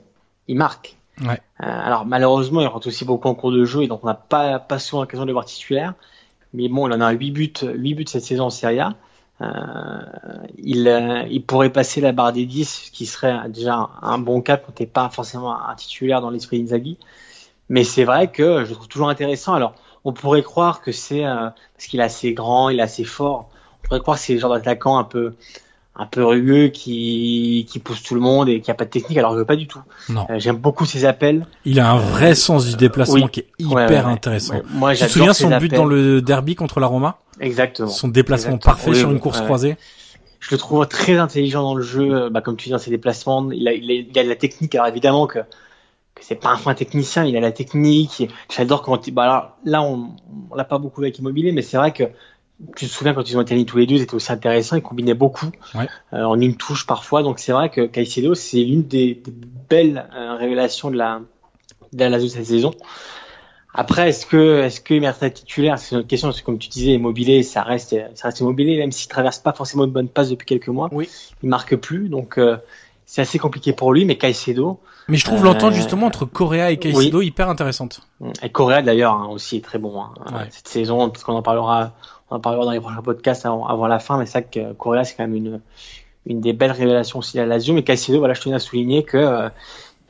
il 0.49 0.57
marque. 0.57 0.97
Ouais. 1.20 1.41
Euh, 1.62 1.66
alors 1.66 2.07
malheureusement, 2.07 2.61
il 2.61 2.66
rentre 2.66 2.89
aussi 2.89 3.05
beaucoup 3.05 3.29
en 3.29 3.35
cours 3.35 3.53
de 3.53 3.64
jeu 3.64 3.83
et 3.83 3.89
donc 3.89 4.05
on 4.05 4.07
n'a 4.07 4.14
pas, 4.14 4.59
pas 4.59 4.79
souvent 4.79 5.03
l'occasion 5.03 5.24
de 5.24 5.29
le 5.29 5.33
voir 5.33 5.45
titulaire. 5.45 5.95
Mais 6.55 6.68
bon, 6.68 6.89
il 6.89 6.93
en 6.93 7.01
a 7.01 7.11
8 7.11 7.31
buts, 7.31 7.53
8 7.62 7.95
buts 7.95 8.05
cette 8.07 8.24
saison 8.24 8.45
en 8.45 8.51
Serie 8.51 8.81
A. 8.81 8.95
Euh, 9.41 10.01
il, 10.59 10.89
euh, 10.89 11.22
il 11.30 11.45
pourrait 11.45 11.70
passer 11.70 12.01
la 12.01 12.12
barre 12.12 12.32
des 12.32 12.45
10, 12.45 12.84
ce 12.86 12.91
qui 12.91 13.07
serait 13.07 13.49
déjà 13.49 13.91
un 14.03 14.18
bon 14.18 14.41
cap 14.41 14.64
quand 14.66 14.72
t'es 14.72 14.86
pas 14.86 15.09
forcément 15.11 15.57
un 15.68 15.74
titulaire 15.74 16.20
dans 16.20 16.30
l'esprit 16.30 16.61
d'Inzaghi. 16.61 16.99
Mais 17.68 17.84
c'est 17.84 18.05
vrai 18.05 18.30
que 18.30 18.64
je 18.64 18.74
trouve 18.74 18.89
toujours 18.89 19.09
intéressant. 19.09 19.55
Alors, 19.55 19.74
on 20.05 20.12
pourrait 20.12 20.43
croire 20.43 20.80
que 20.80 20.93
c'est 20.93 21.24
euh, 21.24 21.51
parce 21.74 21.86
qu'il 21.86 22.01
est 22.01 22.05
assez 22.05 22.32
grand, 22.32 22.70
il 22.70 22.80
est 22.80 22.82
assez 22.82 23.05
fort. 23.05 23.51
On 23.84 23.89
pourrait 23.89 24.01
croire 24.01 24.16
que 24.16 24.22
c'est 24.22 24.34
le 24.34 24.41
genre 24.41 24.55
d'attaquant 24.55 24.99
un 24.99 25.05
peu 25.05 25.34
un 26.01 26.07
peu 26.07 26.24
rugueux 26.24 26.68
qui, 26.68 27.66
qui 27.68 27.80
pousse 27.80 28.03
tout 28.05 28.14
le 28.14 28.20
monde 28.20 28.49
et 28.49 28.61
qui 28.61 28.70
a 28.70 28.74
pas 28.74 28.84
de 28.84 28.90
technique 28.90 29.18
alors 29.18 29.34
que 29.34 29.42
pas 29.42 29.57
du 29.57 29.66
tout. 29.66 29.80
Non. 30.09 30.26
Euh, 30.30 30.38
J'aime 30.38 30.57
beaucoup 30.57 30.84
ses 30.84 31.05
appels. 31.05 31.44
Il 31.64 31.80
a 31.80 31.90
un 31.90 31.99
vrai 31.99 32.36
sens 32.36 32.66
du 32.66 32.76
déplacement 32.76 33.24
Oui. 33.24 33.30
qui 33.32 33.40
est 33.40 33.49
hyper 33.59 33.74
ouais, 34.07 34.12
intéressant. 34.12 34.55
ouais. 34.55 34.62
Moi, 34.70 34.94
tu 34.94 35.05
te 35.05 35.09
souviens 35.11 35.34
son 35.34 35.57
but 35.59 35.72
dans 35.72 35.84
le 35.84 36.22
derby 36.22 36.55
contre 36.55 36.78
la 36.78 36.86
Roma? 36.86 37.18
Exactement. 37.40 37.88
Son 37.88 38.09
déplacement 38.09 38.55
Exactement. 38.55 38.74
parfait 38.74 38.90
Oui, 38.90 38.96
sur 38.96 39.11
une 39.11 39.18
course 39.18 39.40
croisée. 39.40 39.76
Je 40.40 40.55
le 40.55 40.59
trouve 40.59 40.86
très 40.86 41.16
intelligent 41.18 41.62
dans 41.62 41.74
le 41.74 41.82
jeu, 41.82 42.14
euh, 42.14 42.30
bah, 42.30 42.42
comme 42.42 42.57
tu 42.57 42.66
dis 42.66 42.70
dans 42.70 42.78
ses 42.78 42.90
déplacements. 42.90 43.51
Il 43.51 43.66
a, 43.66 43.72
il 43.72 43.90
a, 43.90 43.94
il 43.94 44.18
a 44.18 44.22
de 44.22 44.28
la 44.28 44.36
technique. 44.36 44.72
Alors 44.76 44.86
évidemment 44.86 45.26
que, 45.26 45.40
que 45.40 46.20
c'est 46.20 46.36
pas 46.36 46.51
un 46.51 46.57
fin 46.57 46.74
technicien, 46.74 47.24
il 47.24 47.36
a 47.36 47.40
la 47.40 47.51
technique. 47.51 48.28
J'adore 48.57 48.82
quand 48.82 49.09
il, 49.09 49.11
bah 49.11 49.24
alors, 49.24 49.57
là 49.64 49.82
on, 49.82 50.11
on 50.51 50.55
l'a 50.55 50.62
pas 50.64 50.78
beaucoup 50.78 51.01
avec 51.01 51.18
Immobilier, 51.18 51.51
mais 51.51 51.62
c'est 51.62 51.76
vrai 51.76 51.92
que 51.92 52.05
tu 52.76 52.86
te 52.86 52.90
souviens 52.90 53.14
quand 53.14 53.28
ils 53.30 53.36
ont 53.36 53.42
été 53.42 53.64
tous 53.64 53.76
les 53.78 53.86
deux, 53.86 53.98
c'était 53.98 54.14
aussi 54.14 54.32
intéressant. 54.32 54.76
Ils 54.76 54.82
combinaient 54.82 55.14
beaucoup 55.14 55.46
Ouais. 55.74 55.88
euh, 56.12 56.24
en 56.24 56.40
une 56.40 56.56
touche 56.56 56.86
parfois. 56.86 57.22
Donc 57.22 57.38
c'est 57.38 57.52
vrai 57.52 57.70
que 57.70 57.86
Caicedo 57.86 58.34
c'est 58.34 58.59
l'une 58.64 58.82
des, 58.82 59.14
des 59.14 59.32
belles 59.68 60.09
euh, 60.14 60.34
révélations 60.36 60.90
de 60.90 60.96
la 60.96 61.20
de 61.92 62.04
la 62.04 62.20
cette 62.20 62.44
saison. 62.46 62.72
Après, 63.74 64.09
est-ce 64.09 64.26
que, 64.26 64.62
est-ce 64.62 64.80
que 64.80 64.98
d'être 64.98 65.34
titulaire? 65.34 65.78
C'est 65.78 65.94
une 65.94 65.98
autre 66.00 66.09
question, 66.09 66.28
parce 66.28 66.40
que 66.40 66.46
comme 66.46 66.59
tu 66.59 66.68
disais, 66.68 66.92
Immobilier, 66.94 67.42
ça 67.42 67.62
reste, 67.62 67.94
ça 68.14 68.28
reste 68.28 68.40
Immobilier, 68.40 68.78
même 68.78 68.90
s'il 68.92 69.09
traverse 69.09 69.38
pas 69.38 69.52
forcément 69.52 69.84
une 69.84 69.90
bonne 69.92 70.09
passe 70.09 70.30
depuis 70.30 70.46
quelques 70.46 70.68
mois. 70.68 70.88
Oui. 70.90 71.09
Il 71.42 71.48
marque 71.48 71.76
plus, 71.76 72.09
donc 72.09 72.38
euh, 72.38 72.56
c'est 73.06 73.20
assez 73.22 73.38
compliqué 73.38 73.72
pour 73.72 73.92
lui. 73.92 74.04
Mais 74.04 74.16
Caicedo, 74.16 74.80
Mais 75.06 75.16
je 75.16 75.24
trouve 75.24 75.44
l'entente 75.44 75.74
justement 75.74 76.06
entre 76.06 76.24
Correa 76.24 76.70
et 76.72 76.78
Caicedo 76.78 77.20
hyper 77.20 77.48
intéressante. 77.48 78.00
et 78.42 78.50
Correa 78.50 78.82
d'ailleurs 78.82 79.12
hein, 79.14 79.28
aussi 79.30 79.59
est 79.59 79.64
très 79.64 79.78
bon 79.78 80.00
hein, 80.02 80.12
Ouais. 80.32 80.46
cette 80.50 80.68
saison, 80.68 81.09
parce 81.11 81.22
qu'on 81.22 81.34
en 81.36 81.42
parlera, 81.42 81.92
en 82.31 82.41
parlera 82.41 82.64
dans 82.64 82.72
les 82.72 82.81
prochains 82.81 83.03
podcasts 83.03 83.47
avant, 83.47 83.66
avant 83.66 83.87
la 83.87 83.99
fin. 83.99 84.18
Mais 84.18 84.26
c'est 84.26 84.41
vrai 84.41 84.49
que 84.51 84.72
Correa 84.74 85.05
c'est 85.05 85.14
quand 85.16 85.24
même 85.24 85.37
une, 85.37 85.61
une 86.26 86.41
des 86.41 86.53
belles 86.53 86.72
révélations 86.72 87.18
aussi 87.18 87.37
la 87.37 87.47
Lazio. 87.47 87.74
Mais 87.74 87.83
Caicedo, 87.83 88.18
voilà, 88.18 88.35
je 88.35 88.41
tenais 88.41 88.57
à 88.57 88.59
souligner 88.59 89.03
que 89.05 89.16
euh, 89.16 89.49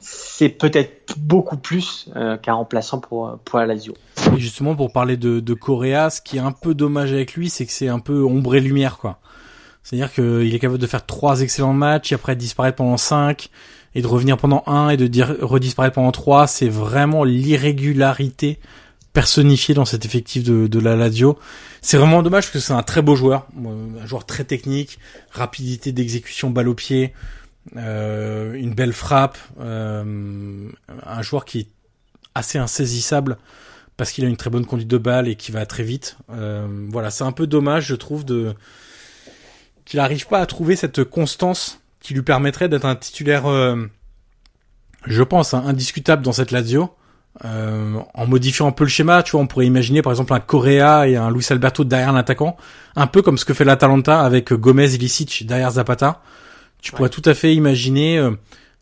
c'est 0.01 0.49
peut-être 0.49 1.19
beaucoup 1.19 1.57
plus 1.57 2.09
euh, 2.16 2.37
qu'un 2.37 2.55
remplaçant 2.55 3.01
pour 3.01 3.39
pour 3.45 3.59
la 3.59 3.66
Lazio. 3.66 3.95
Et 4.37 4.41
justement, 4.41 4.77
pour 4.77 4.93
parler 4.93 5.16
de, 5.16 5.41
de 5.41 5.55
Correa, 5.55 6.11
ce 6.11 6.21
qui 6.21 6.37
est 6.37 6.41
un 6.41 6.53
peu 6.53 6.75
dommage 6.75 7.12
avec 7.12 7.35
lui, 7.35 7.49
c'est 7.49 7.66
que 7.66 7.73
c'est 7.73 7.89
un 7.89 7.99
peu 7.99 8.23
ombre 8.23 8.55
et 8.55 8.61
lumière, 8.61 8.99
quoi. 8.99 9.19
C'est-à-dire 9.83 10.12
qu'il 10.12 10.55
est 10.55 10.59
capable 10.59 10.79
de 10.79 10.87
faire 10.87 11.07
trois 11.07 11.41
excellents 11.41 11.73
matchs, 11.73 12.12
et 12.12 12.14
après 12.14 12.37
disparaître 12.37 12.77
pendant 12.77 12.99
cinq, 12.99 13.49
et 13.95 14.03
de 14.03 14.07
revenir 14.07 14.37
pendant 14.37 14.62
un, 14.66 14.91
et 14.91 14.99
de 14.99 15.07
dire, 15.07 15.35
redisparaître 15.41 15.95
pendant 15.95 16.12
trois. 16.12 16.47
C'est 16.47 16.69
vraiment 16.69 17.25
l'irrégularité 17.25 18.59
personnifiée 19.14 19.75
dans 19.75 19.87
cet 19.87 20.05
effectif 20.05 20.45
de, 20.45 20.66
de 20.66 20.79
la 20.79 20.95
Lazio. 20.95 21.39
C'est 21.83 21.97
vraiment 21.97 22.22
dommage 22.22 22.45
parce 22.45 22.53
que 22.53 22.59
c'est 22.61 22.72
un 22.72 22.83
très 22.83 23.03
beau 23.03 23.14
joueur, 23.14 23.47
un 23.64 24.07
joueur 24.07 24.26
très 24.26 24.45
technique, 24.45 24.99
rapidité 25.31 25.93
d'exécution 25.93 26.51
balle 26.51 26.68
au 26.68 26.74
pied, 26.74 27.12
euh, 27.76 28.55
une 28.55 28.74
belle 28.74 28.93
frappe, 28.93 29.39
euh, 29.61 30.70
un 31.05 31.22
joueur 31.22 31.45
qui 31.45 31.61
est 31.61 31.68
assez 32.35 32.59
insaisissable 32.59 33.37
parce 33.97 34.12
qu'il 34.12 34.24
a 34.24 34.29
une 34.29 34.37
très 34.37 34.51
bonne 34.51 34.64
conduite 34.64 34.89
de 34.89 34.99
balle 34.99 35.29
et 35.29 35.37
qui 35.37 35.53
va 35.53 35.66
très 35.66 35.83
vite. 35.83 36.16
Euh, 36.31 36.66
voilà, 36.89 37.11
c'est 37.11 37.24
un 37.24 37.33
peu 37.33 37.47
dommage, 37.47 37.87
je 37.87 37.95
trouve, 37.95 38.24
de 38.24 38.55
qu'il 39.85 39.99
n'arrive 39.99 40.26
pas 40.26 40.41
à 40.41 40.47
trouver 40.47 40.76
cette 40.76 41.05
constance 41.05 41.81
qui 42.01 42.14
lui 42.14 42.22
permettrait 42.22 42.68
d'être 42.68 42.85
un 42.85 42.95
titulaire, 42.95 43.45
je 45.07 45.22
pense, 45.22 45.55
hein, 45.55 45.64
indiscutable 45.66 46.22
dans 46.22 46.33
cette 46.33 46.51
Lazio. 46.51 46.95
Euh, 47.45 48.01
en 48.14 48.26
modifiant 48.26 48.66
un 48.66 48.72
peu 48.72 48.82
le 48.82 48.91
schéma, 48.91 49.22
tu 49.22 49.32
vois, 49.32 49.43
on 49.43 49.47
pourrait 49.47 49.66
imaginer 49.66 50.03
par 50.03 50.12
exemple 50.12 50.32
un 50.34 50.41
Correa 50.41 51.07
et 51.09 51.14
un 51.14 51.30
Luis 51.30 51.47
Alberto 51.51 51.84
derrière 51.84 52.12
l'attaquant, 52.12 52.57
un 52.97 53.07
peu 53.07 53.22
comme 53.22 53.39
ce 53.39 53.45
que 53.45 53.55
fait 53.55 53.64
l'Atalanta 53.64 54.20
avec 54.22 54.53
Gomez 54.53 54.95
Ilicic 54.95 55.47
derrière 55.47 55.70
Zapata. 55.70 56.20
Tu 56.82 56.91
pourrais 56.93 57.11
tout 57.11 57.22
à 57.24 57.34
fait 57.34 57.55
imaginer 57.55 58.18
euh, 58.18 58.32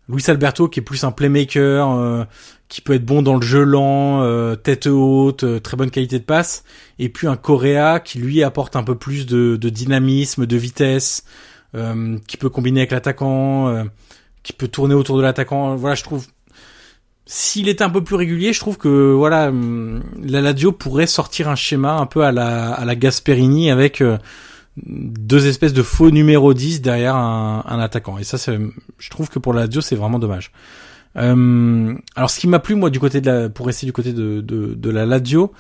Luis 0.09 0.24
Alberto 0.28 0.68
qui 0.68 0.80
est 0.80 0.82
plus 0.82 1.04
un 1.04 1.12
playmaker, 1.12 1.90
euh, 1.90 2.24
qui 2.68 2.80
peut 2.80 2.94
être 2.94 3.04
bon 3.04 3.20
dans 3.20 3.34
le 3.36 3.42
jeu 3.42 3.62
lent, 3.62 4.22
euh, 4.22 4.54
tête 4.57 4.86
haute, 4.86 5.44
euh, 5.44 5.61
très 5.61 5.76
bonne 5.76 5.90
qualité 5.90 6.18
de 6.18 6.24
passe, 6.24 6.64
et 6.98 7.11
puis 7.11 7.26
un 7.26 7.36
Correa 7.36 8.00
qui 8.00 8.18
lui 8.18 8.42
apporte 8.42 8.74
un 8.74 8.82
peu 8.84 8.94
plus 8.94 9.26
de, 9.26 9.57
de 9.57 9.68
dynamisme, 9.68 10.46
de 10.46 10.57
vitesse, 10.57 11.24
euh, 11.74 12.18
qui 12.26 12.38
peut 12.38 12.48
combiner 12.48 12.80
avec 12.80 12.92
l'attaquant, 12.92 13.68
euh, 13.68 13.84
qui 14.42 14.52
peut 14.52 14.68
tourner 14.68 14.94
autour 14.94 15.18
de 15.18 15.22
l'attaquant. 15.22 15.76
Voilà, 15.76 15.94
je 15.94 16.02
trouve 16.02 16.26
s'il 17.26 17.68
était 17.68 17.84
un 17.84 17.90
peu 17.90 18.04
plus 18.04 18.16
régulier, 18.16 18.52
je 18.52 18.60
trouve 18.60 18.78
que 18.78 19.12
voilà, 19.12 19.48
hum, 19.48 20.02
la 20.22 20.40
Lazio 20.40 20.72
pourrait 20.72 21.06
sortir 21.06 21.48
un 21.48 21.56
schéma 21.56 21.94
un 21.94 22.06
peu 22.06 22.22
à 22.22 22.32
la 22.32 22.72
à 22.72 22.84
la 22.84 22.94
Gasperini 22.94 23.70
avec 23.70 24.00
euh, 24.00 24.16
deux 24.84 25.46
espèces 25.46 25.72
de 25.72 25.82
faux 25.82 26.10
numéro 26.10 26.54
10 26.54 26.82
derrière 26.82 27.16
un, 27.16 27.80
attaquant. 27.80 28.18
Et 28.18 28.24
ça, 28.24 28.36
je 28.98 29.10
trouve 29.10 29.28
que 29.28 29.38
pour 29.38 29.54
la 29.54 29.62
Lazio, 29.62 29.80
c'est 29.80 29.96
vraiment 29.96 30.18
dommage. 30.18 30.52
Euh, 31.16 31.94
alors, 32.14 32.30
ce 32.30 32.38
qui 32.38 32.46
m'a 32.46 32.58
plu, 32.58 32.74
moi, 32.74 32.90
du 32.90 33.00
côté 33.00 33.20
de 33.20 33.30
la, 33.30 33.48
pour 33.48 33.66
rester 33.66 33.86
du 33.86 33.92
côté 33.92 34.12
de, 34.12 34.40
de, 34.42 34.90
la 34.90 35.06
Lazio, 35.06 35.52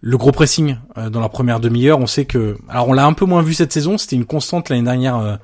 le 0.00 0.16
gros 0.16 0.32
pressing 0.32 0.76
euh, 0.98 1.08
dans 1.08 1.20
la 1.20 1.28
première 1.28 1.60
demi-heure. 1.60 2.00
On 2.00 2.06
sait 2.06 2.24
que, 2.24 2.56
alors, 2.68 2.88
on 2.88 2.92
l'a 2.92 3.06
un 3.06 3.12
peu 3.12 3.24
moins 3.24 3.42
vu 3.42 3.54
cette 3.54 3.72
saison. 3.72 3.96
C'était 3.96 4.16
une 4.16 4.24
constante 4.24 4.68
l'année 4.70 4.82
dernière 4.82 5.16
euh, 5.18 5.36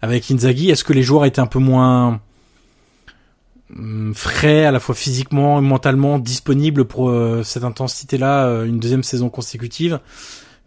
avec 0.00 0.30
Inzaghi. 0.30 0.70
Est-ce 0.70 0.84
que 0.84 0.92
les 0.92 1.02
joueurs 1.02 1.24
étaient 1.24 1.40
un 1.40 1.46
peu 1.46 1.58
moins 1.58 2.08
hum, 2.08 2.18
frais, 4.14 4.64
à 4.64 4.70
la 4.70 4.80
fois 4.80 4.94
physiquement 4.94 5.58
et 5.58 5.62
mentalement, 5.62 6.18
disponibles 6.18 6.84
pour 6.84 7.10
euh, 7.10 7.42
cette 7.42 7.64
intensité-là, 7.64 8.46
euh, 8.46 8.64
une 8.64 8.78
deuxième 8.78 9.02
saison 9.02 9.28
consécutive 9.28 10.00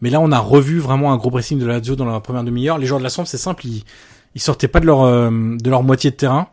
mais 0.02 0.10
là, 0.10 0.20
on 0.20 0.32
a 0.32 0.40
revu 0.40 0.80
vraiment 0.80 1.12
un 1.12 1.18
gros 1.18 1.30
pressing 1.30 1.60
de 1.60 1.66
la 1.66 1.74
Lazio 1.74 1.96
dans 1.96 2.06
la 2.06 2.20
première 2.20 2.44
demi-heure. 2.44 2.78
Les 2.78 2.86
joueurs 2.86 3.00
de 3.00 3.04
la 3.04 3.10
Samp, 3.10 3.26
c'est 3.26 3.38
simple, 3.38 3.66
ils, 3.68 3.84
ils 4.36 4.42
sortaient 4.42 4.68
pas 4.68 4.80
de 4.80 4.86
leur 4.86 5.02
euh, 5.02 5.30
de 5.30 5.70
leur 5.70 5.84
moitié 5.84 6.12
de 6.12 6.16
terrain. 6.16 6.48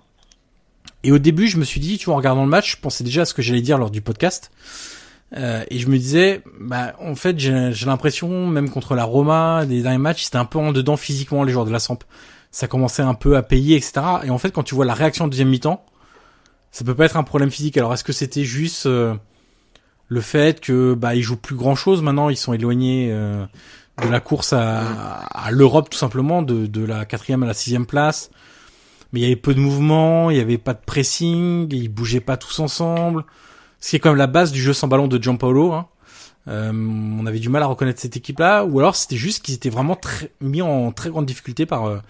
Et 1.05 1.13
au 1.13 1.19
début, 1.19 1.47
je 1.47 1.59
me 1.59 1.65
suis 1.65 1.81
dit, 1.81 1.99
tu 1.99 2.07
vois, 2.07 2.15
en 2.15 2.17
regardant 2.17 2.43
le 2.43 2.51
match, 2.51 2.73
je 2.73 2.81
pensais 2.81 3.05
déjà 3.05 3.23
à 3.23 3.25
ce 3.25 3.35
que 3.35 3.43
j'allais 3.43 3.61
dire 3.61 3.79
lors 3.79 3.91
du 3.91 4.01
podcast. 4.01 4.51
Euh, 5.37 5.65
et 5.71 5.79
je 5.79 5.89
me 5.89 5.99
disais, 5.99 6.43
bah, 6.61 6.95
en 7.01 7.15
fait, 7.15 7.39
j'ai 7.39 7.73
j'ai 7.73 7.87
l'impression, 7.87 8.47
même 8.49 8.71
contre 8.71 8.95
la 8.95 9.05
Roma, 9.05 9.65
des 9.67 9.83
derniers 9.83 9.99
matchs, 9.99 10.25
c'était 10.25 10.39
un 10.39 10.45
peu 10.45 10.59
en 10.59 10.73
dedans 10.73 10.97
physiquement, 10.97 11.45
les 11.45 11.53
joueurs 11.53 11.67
de 11.67 11.73
la 11.73 11.79
Samp. 11.79 11.99
Ça 12.51 12.67
commençait 12.67 13.03
un 13.03 13.15
peu 13.15 13.37
à 13.37 13.43
payer, 13.43 13.77
etc. 13.77 14.01
Et 14.25 14.31
en 14.31 14.39
fait, 14.39 14.51
quand 14.51 14.63
tu 14.63 14.75
vois 14.75 14.85
la 14.85 14.95
réaction 14.95 15.27
en 15.27 15.29
deuxième 15.29 15.49
mi-temps, 15.49 15.85
ça 16.77 16.85
peut 16.85 16.95
pas 16.95 17.07
être 17.07 17.17
un 17.17 17.23
problème 17.23 17.51
physique. 17.51 17.79
Alors, 17.79 17.95
est-ce 17.95 18.05
que 18.05 18.13
c'était 18.13 18.45
juste 18.45 18.85
euh, 18.85 19.15
le 20.09 20.21
fait 20.21 20.61
que 20.61 20.93
bah 20.93 21.15
ils 21.15 21.23
jouent 21.23 21.39
plus 21.39 21.57
grand 21.57 21.75
chose 21.75 22.03
maintenant, 22.03 22.29
ils 22.29 22.37
sont 22.37 22.53
éloignés 22.53 23.09
euh, 23.11 23.47
de 24.03 24.09
la 24.09 24.21
course 24.21 24.53
à, 24.53 25.23
à 25.25 25.51
l'Europe 25.51 25.89
tout 25.89 25.97
simplement, 25.97 26.43
de, 26.43 26.67
de 26.67 26.85
la 26.85 27.07
quatrième 27.07 27.43
à 27.43 27.47
la 27.47 27.55
sixième 27.55 27.87
place. 27.87 28.31
Mais 29.11 29.21
il 29.21 29.23
y 29.23 29.27
avait 29.27 29.37
peu 29.37 29.55
de 29.55 29.59
mouvements, 29.59 30.31
il 30.31 30.37
y 30.37 30.41
avait 30.41 30.59
pas 30.59 30.75
de 30.75 30.81
pressing, 30.85 31.67
ils 31.73 31.89
bougeaient 31.89 32.21
pas 32.21 32.37
tous 32.37 32.59
ensemble. 32.59 33.25
Ce 33.81 33.89
qui 33.89 33.97
est 33.97 33.99
quand 33.99 34.11
même 34.11 34.19
la 34.19 34.27
base 34.27 34.53
du 34.53 34.61
jeu 34.61 34.75
sans 34.75 34.87
ballon 34.87 35.09
de 35.09 35.23
Giampaolo. 35.23 35.73
Hein. 35.73 35.87
Euh, 36.47 36.73
on 36.75 37.25
avait 37.25 37.39
du 37.39 37.49
mal 37.49 37.63
à 37.63 37.67
reconnaître 37.67 38.01
cette 38.01 38.19
équipe-là, 38.19 38.67
ou 38.67 38.81
alors 38.81 38.97
c'était 38.97 39.17
juste 39.17 39.43
qu'ils 39.43 39.55
étaient 39.55 39.71
vraiment 39.71 39.97
très, 39.97 40.31
mis 40.43 40.61
en 40.61 40.93
très 40.93 41.09
grande 41.09 41.25
difficulté 41.25 41.65
par 41.65 41.87
euh, 41.87 42.01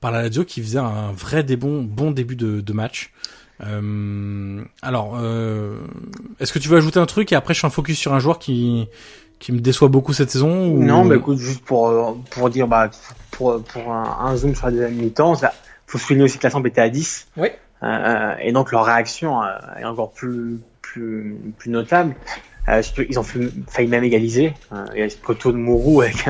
par 0.00 0.12
la 0.12 0.22
Lazio 0.22 0.44
qui 0.44 0.62
faisait 0.62 0.78
un 0.78 1.10
vrai 1.10 1.42
bon 1.42 2.12
début 2.12 2.36
de, 2.36 2.60
de 2.60 2.72
match. 2.72 3.12
Euh, 3.64 4.62
alors, 4.82 5.18
euh, 5.20 5.76
est-ce 6.40 6.52
que 6.52 6.58
tu 6.58 6.68
veux 6.68 6.76
ajouter 6.78 6.98
un 6.98 7.06
truc 7.06 7.32
et 7.32 7.34
après 7.36 7.54
je 7.54 7.60
fais 7.60 7.66
un 7.66 7.70
focus 7.70 7.98
sur 7.98 8.12
un 8.14 8.18
joueur 8.18 8.38
qui 8.38 8.88
qui 9.38 9.50
me 9.52 9.58
déçoit 9.58 9.88
beaucoup 9.88 10.12
cette 10.12 10.30
saison 10.30 10.68
ou... 10.68 10.84
Non, 10.84 11.04
bah 11.04 11.16
écoute, 11.16 11.36
juste 11.36 11.64
pour, 11.64 11.88
euh, 11.88 12.12
pour 12.30 12.48
dire, 12.48 12.68
bah, 12.68 12.90
pour, 13.32 13.60
pour 13.64 13.92
un, 13.92 14.18
un 14.26 14.36
zoom 14.36 14.54
sur 14.54 14.66
la 14.66 14.70
deuxième 14.72 14.94
mi-temps, 14.94 15.34
ça, 15.34 15.52
faut 15.88 15.98
souligner 15.98 16.24
aussi 16.26 16.38
que 16.38 16.44
la 16.44 16.50
Samp 16.50 16.64
était 16.64 16.80
à 16.80 16.88
10. 16.88 17.26
Oui. 17.36 17.48
Euh, 17.82 18.34
et 18.40 18.52
donc 18.52 18.70
leur 18.70 18.84
réaction 18.84 19.42
euh, 19.42 19.48
est 19.80 19.84
encore 19.84 20.12
plus, 20.12 20.60
plus, 20.80 21.36
plus 21.58 21.70
notable. 21.70 22.14
Euh, 22.68 22.82
ils 23.08 23.18
ont 23.18 23.24
fait- 23.24 23.50
failli 23.68 23.88
même 23.88 24.04
égaliser. 24.04 24.54
Euh, 24.72 24.84
il 24.94 25.00
y 25.00 25.02
a 25.02 25.10
ce 25.10 25.16
poteau 25.16 25.50
de 25.50 25.56
Mourou 25.56 26.02
avec, 26.02 26.24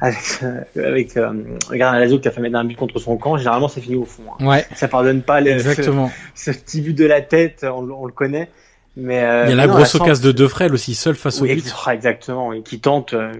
avec, 0.00 0.18
euh, 0.42 0.60
avec, 0.76 1.16
euh, 1.16 1.32
regarde 1.68 1.98
Lazio 1.98 2.18
qui 2.18 2.28
a 2.28 2.30
fait 2.30 2.40
mettre 2.40 2.56
un 2.56 2.64
but 2.64 2.76
contre 2.76 2.98
son 2.98 3.16
camp. 3.16 3.36
Généralement, 3.36 3.68
c'est 3.68 3.80
fini 3.80 3.96
au 3.96 4.04
fond. 4.04 4.22
hein. 4.38 4.46
Ouais, 4.46 4.66
Ça 4.74 4.88
pardonne 4.88 5.22
pas 5.22 5.40
les, 5.40 5.50
exactement. 5.52 6.10
ce 6.34 6.50
petit 6.50 6.80
but 6.80 6.94
de 6.96 7.04
la 7.06 7.20
tête, 7.20 7.64
on, 7.70 7.82
le- 7.82 7.92
on 7.92 8.06
le 8.06 8.12
connaît. 8.12 8.50
Mais 8.96 9.22
euh, 9.22 9.44
Il 9.46 9.50
y 9.50 9.52
a 9.52 9.56
la 9.56 9.66
non, 9.66 9.74
grosse 9.74 9.94
occasion 9.94 10.24
de 10.26 10.32
Defrel 10.32 10.72
aussi, 10.74 10.94
seul 10.94 11.14
face 11.14 11.40
au 11.40 11.44
oui, 11.44 11.54
but. 11.54 11.58
ex- 11.66 11.74
exactement, 11.92 12.52
et 12.52 12.62
qui 12.62 12.80
tente 12.80 13.14
euh, 13.14 13.32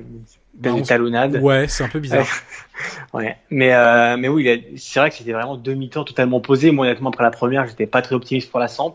Bah, 0.54 0.70
une 0.70 0.82
talonnade. 0.84 1.40
Ouais, 1.42 1.66
c'est 1.68 1.82
un 1.84 1.88
peu 1.88 1.98
bizarre. 2.00 2.26
Ouais, 3.12 3.36
mais 3.50 3.74
euh, 3.74 4.16
mais 4.16 4.28
oui, 4.28 4.48
a- 4.48 4.56
c'est 4.78 5.00
vrai 5.00 5.10
que 5.10 5.16
c'était 5.16 5.32
vraiment 5.32 5.56
deux 5.56 5.74
mi-temps 5.74 6.04
totalement 6.04 6.40
posés. 6.40 6.70
Moi, 6.70 6.86
honnêtement, 6.86 7.10
après 7.10 7.24
la 7.24 7.30
première, 7.30 7.66
j'étais 7.66 7.86
pas 7.86 8.00
très 8.00 8.14
optimiste 8.14 8.50
pour 8.50 8.58
la 8.58 8.68
Samp. 8.68 8.94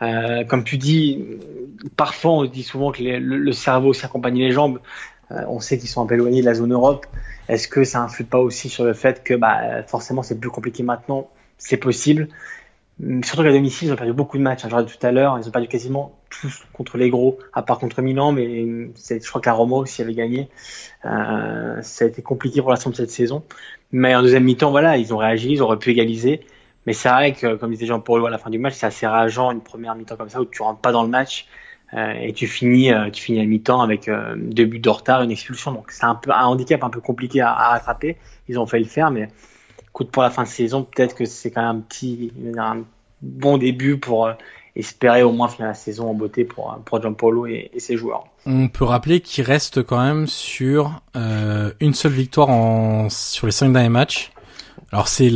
Euh, 0.00 0.44
comme 0.44 0.64
tu 0.64 0.78
dis, 0.78 1.22
parfois 1.96 2.30
on 2.32 2.44
dit 2.46 2.62
souvent 2.62 2.92
que 2.92 3.02
les- 3.02 3.20
le, 3.20 3.36
le 3.36 3.52
cerveau 3.52 3.88
aussi 3.88 4.06
accompagne 4.06 4.38
les 4.38 4.52
jambes. 4.52 4.78
Euh, 5.30 5.44
on 5.48 5.60
sait 5.60 5.78
qu'ils 5.78 5.88
sont 5.88 6.02
un 6.02 6.06
peu 6.06 6.14
éloignés 6.14 6.40
de 6.40 6.46
la 6.46 6.54
zone 6.54 6.72
Europe. 6.72 7.06
Est-ce 7.48 7.68
que 7.68 7.84
ça 7.84 8.00
influe 8.00 8.24
pas 8.24 8.38
aussi 8.38 8.68
sur 8.68 8.84
le 8.84 8.94
fait 8.94 9.22
que 9.22 9.34
bah 9.34 9.82
forcément 9.86 10.22
c'est 10.22 10.38
plus 10.38 10.50
compliqué 10.50 10.82
maintenant? 10.82 11.28
C'est 11.58 11.76
possible, 11.76 12.28
Surtout 13.22 13.42
qu'à 13.44 13.52
domicile, 13.52 13.88
ils 13.88 13.92
ont 13.92 13.96
perdu 13.96 14.12
beaucoup 14.12 14.36
de 14.36 14.42
matchs. 14.42 14.64
Hein, 14.64 14.68
je 14.86 14.94
tout 14.94 15.06
à 15.06 15.10
l'heure, 15.10 15.38
ils 15.38 15.48
ont 15.48 15.50
perdu 15.50 15.68
quasiment 15.68 16.12
tous 16.28 16.64
contre 16.74 16.98
les 16.98 17.08
gros, 17.08 17.38
à 17.54 17.62
part 17.62 17.78
contre 17.78 18.02
Milan, 18.02 18.32
mais 18.32 18.44
je 18.94 19.28
crois 19.28 19.40
que 19.40 19.48
la 19.48 19.54
Roma 19.54 19.76
aussi 19.76 20.02
avait 20.02 20.12
gagné. 20.12 20.48
Euh, 21.06 21.80
ça 21.80 22.04
a 22.04 22.08
été 22.08 22.20
compliqué 22.20 22.60
pour 22.60 22.70
l'instant 22.70 22.90
de 22.90 22.96
cette 22.96 23.10
saison. 23.10 23.42
Mais 23.92 24.14
en 24.14 24.22
deuxième 24.22 24.44
mi-temps, 24.44 24.70
voilà, 24.70 24.98
ils 24.98 25.14
ont 25.14 25.16
réagi, 25.16 25.52
ils 25.52 25.62
auraient 25.62 25.78
pu 25.78 25.90
égaliser. 25.90 26.44
Mais 26.86 26.92
c'est 26.92 27.08
vrai 27.08 27.32
que, 27.32 27.54
comme 27.54 27.70
disait 27.70 27.86
Jean-Paul 27.86 28.26
à 28.26 28.30
la 28.30 28.38
fin 28.38 28.50
du 28.50 28.58
match, 28.58 28.74
c'est 28.74 28.86
assez 28.86 29.06
rageant 29.06 29.50
une 29.50 29.62
première 29.62 29.94
mi-temps 29.94 30.16
comme 30.16 30.28
ça 30.28 30.40
où 30.40 30.44
tu 30.44 30.60
rentres 30.60 30.80
pas 30.80 30.92
dans 30.92 31.02
le 31.02 31.08
match 31.08 31.46
et 31.92 32.32
tu 32.32 32.46
finis, 32.46 32.92
euh, 32.92 33.10
tu 33.10 33.22
finis 33.22 33.40
à 33.40 33.44
mi-temps 33.44 33.80
avec 33.80 34.08
euh, 34.08 34.34
deux 34.36 34.64
buts 34.64 34.78
de 34.78 34.88
retard, 34.88 35.22
une 35.22 35.30
expulsion. 35.30 35.72
Donc 35.72 35.90
c'est 35.90 36.04
un 36.04 36.14
peu 36.14 36.30
un 36.30 36.44
handicap 36.44 36.82
un 36.84 36.90
peu 36.90 37.00
compliqué 37.00 37.40
à, 37.40 37.52
rattraper. 37.52 38.16
Ils 38.48 38.58
ont 38.58 38.66
fait 38.66 38.78
le 38.78 38.84
faire, 38.84 39.10
mais 39.10 39.28
écoute 39.88 40.10
pour 40.10 40.22
la 40.22 40.30
fin 40.30 40.44
de 40.44 40.48
saison, 40.48 40.84
peut-être 40.84 41.16
que 41.16 41.24
c'est 41.24 41.50
quand 41.50 41.62
même 41.62 41.78
un 41.78 41.80
petit, 41.80 42.32
bon 43.22 43.58
début 43.58 43.98
pour 43.98 44.26
euh, 44.26 44.32
espérer 44.76 45.22
au 45.22 45.32
moins 45.32 45.48
finir 45.48 45.68
la 45.68 45.74
saison 45.74 46.10
en 46.10 46.14
beauté 46.14 46.44
pour 46.44 46.78
pour 46.86 47.48
et, 47.48 47.70
et 47.74 47.80
ses 47.80 47.96
joueurs. 47.96 48.24
On 48.46 48.68
peut 48.68 48.84
rappeler 48.84 49.20
qu'il 49.20 49.44
reste 49.44 49.82
quand 49.82 50.02
même 50.02 50.26
sur 50.26 51.02
une 51.14 51.92
seule 51.92 52.12
victoire 52.12 53.10
sur 53.10 53.46
les 53.46 53.52
cinq 53.52 53.72
derniers 53.72 53.88
matchs. 53.88 54.30
Alors 54.92 55.08
c'est 55.08 55.30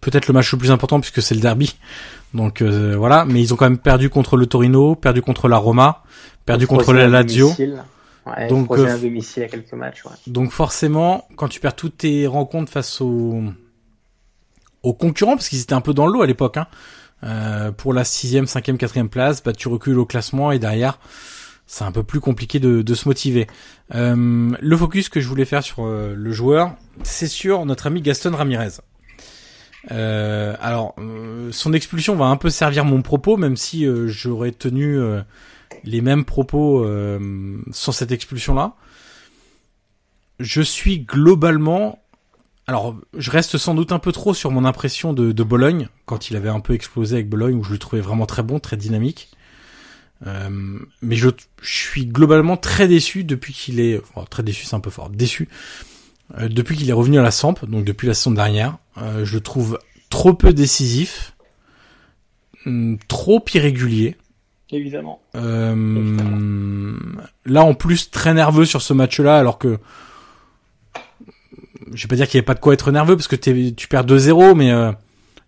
peut-être 0.00 0.28
le 0.28 0.32
match 0.32 0.52
le 0.52 0.58
plus 0.58 0.70
important 0.70 1.00
puisque 1.00 1.20
c'est 1.20 1.34
le 1.34 1.40
derby. 1.40 1.76
Donc 2.34 2.60
euh, 2.60 2.94
voilà, 2.96 3.24
mais 3.24 3.40
ils 3.40 3.54
ont 3.54 3.56
quand 3.56 3.68
même 3.68 3.78
perdu 3.78 4.10
contre 4.10 4.36
le 4.36 4.46
Torino, 4.46 4.94
perdu 4.94 5.22
contre 5.22 5.48
la 5.48 5.56
Roma, 5.56 6.02
perdu 6.44 6.66
contre 6.66 6.92
la 6.92 7.08
Lazio. 7.08 7.52
Ouais, 8.26 8.48
donc 8.48 8.70
euh, 8.72 8.98
domicile 8.98 9.44
à 9.44 9.48
quelques 9.48 9.72
matchs. 9.72 10.04
Ouais. 10.04 10.12
Donc 10.26 10.50
forcément, 10.50 11.26
quand 11.36 11.48
tu 11.48 11.60
perds 11.60 11.76
toutes 11.76 11.98
tes 11.98 12.26
rencontres 12.26 12.70
face 12.70 13.00
aux 13.00 13.42
aux 14.82 14.92
concurrents, 14.92 15.36
parce 15.36 15.48
qu'ils 15.48 15.62
étaient 15.62 15.72
un 15.74 15.80
peu 15.80 15.94
dans 15.94 16.06
l'eau 16.06 16.22
à 16.22 16.26
l'époque, 16.26 16.58
hein, 16.58 16.66
euh, 17.24 17.72
pour 17.72 17.94
la 17.94 18.04
sixième, 18.04 18.46
cinquième, 18.46 18.76
quatrième 18.76 19.08
place, 19.08 19.42
bah 19.42 19.52
tu 19.52 19.68
recules 19.68 19.98
au 19.98 20.04
classement 20.04 20.52
et 20.52 20.58
derrière, 20.58 20.98
c'est 21.66 21.84
un 21.84 21.92
peu 21.92 22.02
plus 22.02 22.20
compliqué 22.20 22.60
de, 22.60 22.82
de 22.82 22.94
se 22.94 23.08
motiver. 23.08 23.46
Euh, 23.94 24.50
le 24.60 24.76
focus 24.76 25.08
que 25.08 25.20
je 25.20 25.28
voulais 25.28 25.46
faire 25.46 25.62
sur 25.62 25.86
le 25.86 26.32
joueur, 26.32 26.74
c'est 27.02 27.26
sur 27.26 27.64
notre 27.64 27.86
ami 27.86 28.02
Gaston 28.02 28.36
Ramirez. 28.36 28.80
Euh, 29.90 30.56
alors, 30.60 30.94
euh, 30.98 31.50
son 31.52 31.72
expulsion 31.72 32.16
va 32.16 32.26
un 32.26 32.36
peu 32.36 32.50
servir 32.50 32.84
mon 32.84 33.02
propos, 33.02 33.36
même 33.36 33.56
si 33.56 33.86
euh, 33.86 34.08
j'aurais 34.08 34.52
tenu 34.52 34.98
les 35.84 36.00
mêmes 36.00 36.24
propos 36.24 36.86
sans 37.72 37.92
cette 37.92 38.12
expulsion-là. 38.12 38.74
Je 40.40 40.62
suis 40.62 41.00
globalement, 41.00 42.00
alors 42.66 42.96
je 43.16 43.30
reste 43.30 43.58
sans 43.58 43.74
doute 43.74 43.90
un 43.90 43.98
peu 43.98 44.12
trop 44.12 44.34
sur 44.34 44.50
mon 44.52 44.64
impression 44.64 45.12
de, 45.12 45.32
de 45.32 45.42
Bologne 45.42 45.88
quand 46.06 46.30
il 46.30 46.36
avait 46.36 46.48
un 46.48 46.60
peu 46.60 46.74
explosé 46.74 47.16
avec 47.16 47.28
Bologne, 47.28 47.56
où 47.56 47.64
je 47.64 47.72
le 47.72 47.78
trouvais 47.78 48.02
vraiment 48.02 48.26
très 48.26 48.42
bon, 48.44 48.60
très 48.60 48.76
dynamique. 48.76 49.30
mais 50.24 51.16
je, 51.16 51.28
je, 51.60 51.72
suis 51.72 52.06
globalement 52.06 52.56
très 52.56 52.88
déçu 52.88 53.24
depuis 53.24 53.52
qu'il 53.52 53.80
est, 53.80 54.00
très 54.30 54.42
déçu, 54.42 54.64
c'est 54.64 54.76
un 54.76 54.80
peu 54.80 54.90
fort, 54.90 55.10
déçu 55.10 55.48
euh, 56.36 56.48
depuis 56.48 56.76
qu'il 56.76 56.88
est 56.90 56.94
revenu 56.94 57.18
à 57.18 57.22
la 57.22 57.30
Samp, 57.30 57.64
donc 57.66 57.84
depuis 57.84 58.06
la 58.06 58.14
saison 58.14 58.32
dernière, 58.32 58.78
euh, 58.98 59.24
je 59.24 59.34
le 59.34 59.40
trouve 59.40 59.78
trop 60.10 60.34
peu 60.34 60.52
décisif, 60.52 61.34
hmm, 62.66 62.96
trop 63.08 63.44
irrégulier. 63.54 64.16
Évidemment. 64.70 65.20
Euh, 65.34 66.98
là, 67.46 67.64
en 67.64 67.74
plus, 67.74 68.10
très 68.10 68.34
nerveux 68.34 68.66
sur 68.66 68.82
ce 68.82 68.92
match-là, 68.92 69.38
alors 69.38 69.58
que 69.58 69.78
je 71.92 72.02
vais 72.02 72.08
pas 72.08 72.16
dire 72.16 72.26
qu'il 72.26 72.34
y 72.34 72.38
avait 72.38 72.44
pas 72.44 72.54
de 72.54 72.60
quoi 72.60 72.74
être 72.74 72.90
nerveux 72.90 73.16
parce 73.16 73.28
que 73.28 73.36
tu 73.36 73.88
perds 73.88 74.04
2-0, 74.04 74.54
mais 74.54 74.70
euh, 74.70 74.92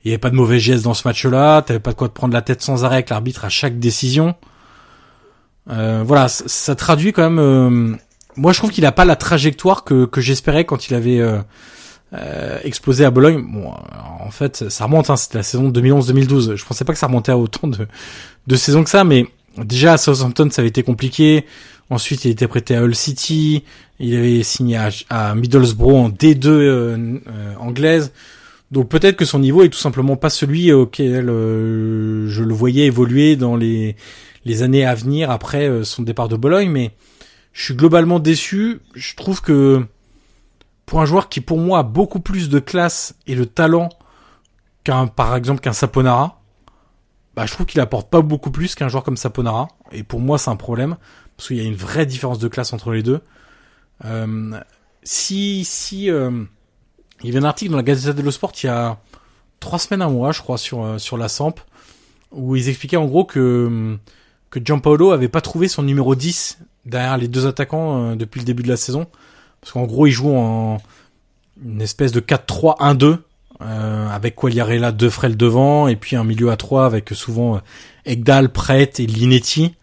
il 0.05 0.09
y 0.09 0.13
avait 0.13 0.19
pas 0.19 0.31
de 0.31 0.37
mauvais 0.37 0.59
gestes 0.59 0.85
dans 0.85 0.95
ce 0.95 1.07
match-là. 1.07 1.63
T'avais 1.63 1.81
pas 1.81 1.91
de 1.91 1.97
quoi 1.97 2.09
te 2.09 2.15
prendre 2.15 2.33
la 2.33 2.41
tête 2.41 2.63
sans 2.63 2.85
arrêt 2.85 2.97
avec 2.97 3.11
l'arbitre 3.11 3.45
à 3.45 3.51
chaque 3.51 3.79
décision. 3.79 4.35
Euh, 5.69 6.03
voilà, 6.05 6.29
ça, 6.29 6.45
ça, 6.47 6.75
traduit 6.75 7.13
quand 7.13 7.29
même 7.29 7.99
moi, 8.41 8.55
je 8.55 8.59
trouve 8.59 8.71
qu'il 8.71 8.87
a 8.87 8.93
pas 8.93 9.05
la 9.05 9.17
trajectoire 9.17 9.85
que, 9.85 10.07
que 10.07 10.23
j'espérais 10.23 10.65
quand 10.65 10.89
il 10.89 10.95
avait 10.95 11.21
euh, 11.21 11.41
euh, 12.15 12.59
explosé 12.65 13.05
à 13.05 13.11
Bologne. 13.11 13.45
Bon, 13.47 13.71
en 13.71 14.31
fait, 14.31 14.71
ça 14.71 14.85
remonte. 14.85 15.11
Hein, 15.11 15.17
C'était 15.17 15.37
la 15.37 15.43
saison 15.43 15.71
2011-2012. 15.71 16.57
Je 16.57 16.65
pensais 16.65 16.87
pas 16.87 16.95
que 16.95 16.99
ça 16.99 17.07
remontait 17.07 17.33
à 17.33 17.37
autant 17.37 17.69
de, 17.69 17.87
de 18.47 18.57
saisons 18.57 18.83
que 18.83 18.89
ça, 18.89 19.05
mais 19.05 19.27
déjà 19.59 19.93
à 19.93 19.99
Southampton, 19.99 20.49
ça 20.51 20.63
avait 20.63 20.71
été 20.71 20.83
compliqué. 20.83 21.45
Ensuite, 21.91 22.25
il 22.25 22.31
était 22.31 22.49
prêté 22.49 22.75
à 22.75 22.83
Hull 22.83 22.95
City. 22.95 23.63
Il 23.99 24.17
avait 24.17 24.43
signé 24.43 24.79
à, 25.11 25.35
Middlesbrough 25.35 25.97
en 25.97 26.09
D2 26.09 26.47
euh, 26.47 27.19
euh, 27.29 27.55
anglaise. 27.59 28.11
Donc 28.71 28.89
peut-être 28.89 29.17
que 29.17 29.27
son 29.27 29.41
niveau 29.41 29.65
est 29.65 29.69
tout 29.69 29.79
simplement 29.79 30.17
pas 30.17 30.31
celui 30.31 30.73
auquel 30.73 31.27
je 31.27 32.43
le 32.43 32.55
voyais 32.55 32.87
évoluer 32.87 33.37
dans 33.37 33.57
les, 33.57 33.97
les 34.47 34.63
années 34.63 34.87
à 34.87 34.95
venir 34.95 35.31
après 35.31 35.83
son 35.83 36.05
départ 36.05 36.29
de 36.29 36.37
Bologne, 36.37 36.71
mais 36.71 36.93
je 37.53 37.65
suis 37.65 37.75
globalement 37.75 38.19
déçu. 38.19 38.81
Je 38.95 39.15
trouve 39.15 39.41
que 39.43 39.85
pour 40.87 41.01
un 41.01 41.05
joueur 41.05 41.29
qui 41.29 41.41
pour 41.41 41.59
moi 41.59 41.81
a 41.81 41.83
beaucoup 41.83 42.21
plus 42.21 42.49
de 42.49 42.59
classe 42.59 43.15
et 43.27 43.35
de 43.35 43.45
talent 43.45 43.89
qu'un 44.85 45.07
par 45.07 45.37
exemple 45.37 45.61
qu'un 45.61 45.73
Saponara, 45.73 46.43
bah 47.37 47.47
je 47.47 47.53
trouve 47.53 47.67
qu'il 47.67 47.81
apporte 47.81 48.11
pas 48.11 48.23
beaucoup 48.23 48.51
plus 48.51 48.75
qu'un 48.75 48.89
joueur 48.89 49.05
comme 49.05 49.17
Saponara 49.17 49.69
et 49.93 50.03
pour 50.03 50.21
moi 50.21 50.39
c'est 50.39 50.51
un 50.51 50.57
problème 50.57 50.97
parce 51.37 51.49
qu'il 51.49 51.59
y 51.59 51.61
a 51.61 51.65
une 51.65 51.75
vraie 51.77 52.07
différence 52.07 52.39
de 52.39 52.49
classe 52.49 52.73
entre 52.73 52.91
les 52.93 53.03
deux. 53.03 53.21
Euh, 54.05 54.59
si 55.03 55.65
si 55.65 56.11
euh, 56.11 56.45
il 57.23 57.29
y 57.29 57.31
avait 57.31 57.45
un 57.45 57.49
article 57.49 57.71
dans 57.71 57.77
la 57.77 57.83
Gazette 57.83 58.17
dello 58.17 58.31
Sport 58.31 58.53
il 58.63 58.67
y 58.67 58.69
a 58.69 58.99
trois 59.61 59.79
semaines 59.79 60.03
un 60.03 60.09
mois 60.09 60.33
je 60.33 60.41
crois 60.41 60.59
sur 60.59 60.83
euh, 60.85 60.99
sur 60.99 61.17
la 61.17 61.29
Samp 61.29 61.61
où 62.33 62.57
ils 62.57 62.69
expliquaient 62.69 62.97
en 62.97 63.07
gros 63.07 63.25
que 63.25 63.99
que 64.51 64.61
Gianpaolo 64.63 65.13
avait 65.13 65.29
pas 65.29 65.41
trouvé 65.41 65.69
son 65.69 65.83
numéro 65.83 66.15
10 66.15 66.59
derrière 66.85 67.17
les 67.17 67.29
deux 67.29 67.47
attaquants 67.47 68.13
euh, 68.13 68.17
depuis 68.17 68.41
le 68.41 68.45
début 68.45 68.63
de 68.63 68.69
la 68.69 68.77
saison. 68.77 69.07
Parce 69.61 69.73
qu'en 69.73 69.85
gros, 69.85 70.07
ils 70.07 70.13
jouent 70.13 70.37
en 70.37 70.79
une 71.65 71.83
espèce 71.83 72.13
de 72.13 72.21
4-3-1-2 72.21 73.19
euh, 73.63 74.09
avec 74.09 74.37
Quagliarella, 74.37 74.91
deux 74.91 75.11
frêles 75.11 75.37
devant 75.37 75.87
et 75.87 75.97
puis 75.97 76.17
un 76.17 76.25
milieu 76.25 76.51
à 76.51 76.57
3 76.57 76.87
avec 76.87 77.11
souvent 77.11 77.57
euh, 77.57 77.59
Egdal, 78.07 78.49
Pret 78.51 78.91
et 78.99 79.07
Linetti 79.07 79.75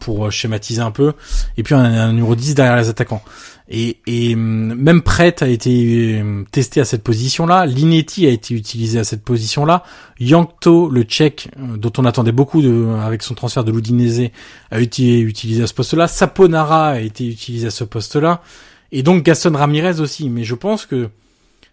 pour 0.00 0.26
euh, 0.26 0.30
schématiser 0.30 0.82
un 0.82 0.90
peu 0.90 1.12
et 1.56 1.62
puis 1.62 1.76
un, 1.76 1.84
un 1.84 2.12
numéro 2.12 2.34
10 2.34 2.56
derrière 2.56 2.76
les 2.76 2.88
attaquants. 2.88 3.22
Et, 3.68 3.98
et 4.06 4.34
hum, 4.34 4.74
même 4.74 5.02
Pret 5.02 5.42
a 5.42 5.48
été 5.48 6.20
hum, 6.20 6.44
testé 6.50 6.80
à 6.80 6.84
cette 6.84 7.02
position-là. 7.02 7.66
Linetti 7.66 8.26
a 8.26 8.30
été 8.30 8.54
utilisé 8.54 8.98
à 8.98 9.04
cette 9.04 9.22
position-là. 9.22 9.84
Yankto, 10.20 10.88
le 10.88 11.02
Tchèque, 11.02 11.48
euh, 11.58 11.76
dont 11.76 11.92
on 11.98 12.04
attendait 12.04 12.32
beaucoup 12.32 12.62
de, 12.62 12.86
avec 13.02 13.22
son 13.22 13.34
transfert 13.34 13.64
de 13.64 13.72
l'Udinese, 13.72 14.30
a 14.70 14.80
été 14.80 15.20
utilisé 15.20 15.62
à 15.62 15.66
ce 15.66 15.74
poste-là. 15.74 16.08
Saponara 16.08 16.88
a 16.88 17.00
été 17.00 17.26
utilisé 17.26 17.68
à 17.68 17.70
ce 17.70 17.84
poste-là. 17.84 18.42
Et 18.90 19.02
donc 19.02 19.22
Gaston 19.22 19.52
Ramirez 19.54 20.00
aussi. 20.00 20.28
Mais 20.28 20.44
je 20.44 20.54
pense 20.54 20.86
que 20.86 21.08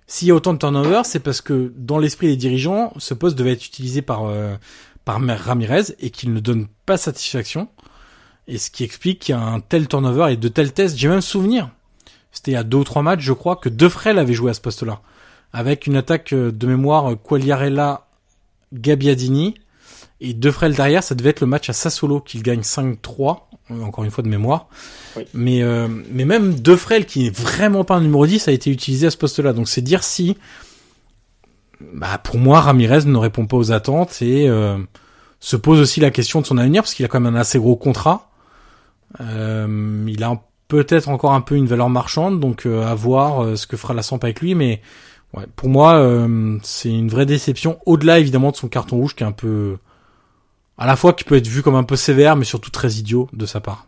s'il 0.08 0.28
y 0.28 0.32
a 0.32 0.36
autant 0.36 0.54
de 0.54 0.60
turnover, 0.60 1.02
c'est 1.04 1.20
parce 1.20 1.42
que 1.42 1.74
dans 1.76 2.00
l'esprit 2.00 2.28
des 2.28 2.38
dirigeants, 2.38 2.94
ce 2.98 3.14
poste 3.14 3.38
devait 3.38 3.52
être 3.52 3.66
utilisé 3.66 4.02
par, 4.02 4.26
euh, 4.26 4.56
par 5.06 5.20
Ramirez 5.22 5.94
et 6.00 6.10
qu'il 6.12 6.34
ne 6.34 6.40
donne 6.40 6.68
pas 6.86 6.98
satisfaction. 6.98 7.68
Et 8.48 8.58
ce 8.58 8.72
qui 8.72 8.84
explique 8.84 9.20
qu'il 9.20 9.36
y 9.36 9.38
a 9.38 9.42
un 9.42 9.60
tel 9.60 9.88
turnover 9.88 10.34
et 10.34 10.38
de 10.38 10.48
tels 10.48 10.74
tests. 10.74 10.98
J'ai 10.98 11.08
même 11.08 11.22
souvenir 11.22 11.70
c'était 12.32 12.52
il 12.52 12.54
y 12.56 12.58
a 12.58 12.64
deux 12.64 12.78
ou 12.78 12.84
trois 12.84 13.02
matchs, 13.02 13.22
je 13.22 13.34
crois, 13.34 13.56
que 13.56 13.70
Defrel 13.70 14.20
avait 14.20 14.34
joué 14.34 14.52
à 14.52 14.54
ce 14.54 14.62
poste-là. 14.62 15.02
Avec 15.52 15.88
une 15.88 15.96
attaque 15.96 16.34
euh, 16.34 16.52
de 16.52 16.68
mémoire 16.68 17.12
euh, 17.12 17.16
Quagliarella, 17.16 18.08
Gabbiadini. 18.74 19.56
Et 20.22 20.34
Defrel 20.34 20.76
derrière, 20.76 21.02
ça 21.02 21.16
devait 21.16 21.30
être 21.30 21.40
le 21.40 21.48
match 21.48 21.70
à 21.70 21.74
Sassolo 21.74 22.20
qu'il 22.20 22.44
gagne 22.44 22.60
5-3, 22.60 23.40
euh, 23.72 23.82
encore 23.82 24.04
une 24.04 24.12
fois 24.12 24.24
de 24.24 24.28
mémoire. 24.30 24.68
Mais, 25.34 25.64
mais 26.12 26.26
même 26.26 26.60
Defrel, 26.60 27.06
qui 27.06 27.28
est 27.28 27.36
vraiment 27.36 27.84
pas 27.84 27.96
un 27.96 28.02
numéro 28.02 28.28
10, 28.28 28.48
a 28.48 28.52
été 28.52 28.70
utilisé 28.70 29.08
à 29.08 29.12
ce 29.12 29.18
poste-là. 29.18 29.54
Donc 29.54 29.68
c'est 29.68 29.82
dire 29.82 30.04
si, 30.04 30.38
bah, 31.94 32.18
pour 32.18 32.38
moi, 32.38 32.60
Ramirez 32.62 33.06
ne 33.06 33.18
répond 33.18 33.48
pas 33.48 33.58
aux 33.58 33.72
attentes 33.72 34.22
et 34.22 34.50
se 35.40 35.56
pose 35.56 35.80
aussi 35.80 36.00
la 36.00 36.12
question 36.12 36.42
de 36.42 36.46
son 36.46 36.58
avenir, 36.58 36.84
parce 36.84 36.94
qu'il 36.94 37.06
a 37.06 37.08
quand 37.08 37.20
même 37.20 37.36
un 37.36 37.40
assez 37.40 37.60
gros 37.60 37.76
contrat. 37.76 38.30
il 39.20 40.24
a 40.24 40.28
un 40.28 40.42
peut-être 40.70 41.10
encore 41.10 41.34
un 41.34 41.42
peu 41.42 41.56
une 41.56 41.66
valeur 41.66 41.90
marchande, 41.90 42.40
donc 42.40 42.66
euh, 42.66 42.86
à 42.86 42.96
voir 42.96 43.44
euh, 43.44 43.56
ce 43.58 43.68
que 43.68 43.76
fera 43.76 43.94
la 43.94 44.04
Samp 44.04 44.20
avec 44.24 44.40
lui, 44.40 44.56
mais 44.56 44.82
ouais, 45.34 45.46
pour 45.58 45.68
moi 45.68 45.96
euh, 45.96 46.58
c'est 46.64 46.90
une 46.90 47.10
vraie 47.10 47.26
déception, 47.26 47.80
au-delà 47.86 48.20
évidemment 48.20 48.52
de 48.52 48.56
son 48.56 48.70
carton 48.70 48.96
rouge 48.96 49.16
qui 49.16 49.24
est 49.24 49.28
un 49.28 49.34
peu 49.34 49.78
à 50.78 50.86
la 50.86 50.96
fois 50.96 51.12
qui 51.12 51.26
peut 51.26 51.36
être 51.36 51.48
vu 51.48 51.64
comme 51.64 51.76
un 51.76 51.84
peu 51.84 51.98
sévère, 51.98 52.38
mais 52.38 52.46
surtout 52.46 52.70
très 52.70 52.94
idiot 52.94 53.28
de 53.34 53.46
sa 53.46 53.60
part. 53.60 53.88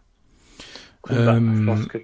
Bah, 1.08 1.36
je 1.40 1.66
pense 1.66 1.86
que 1.86 2.00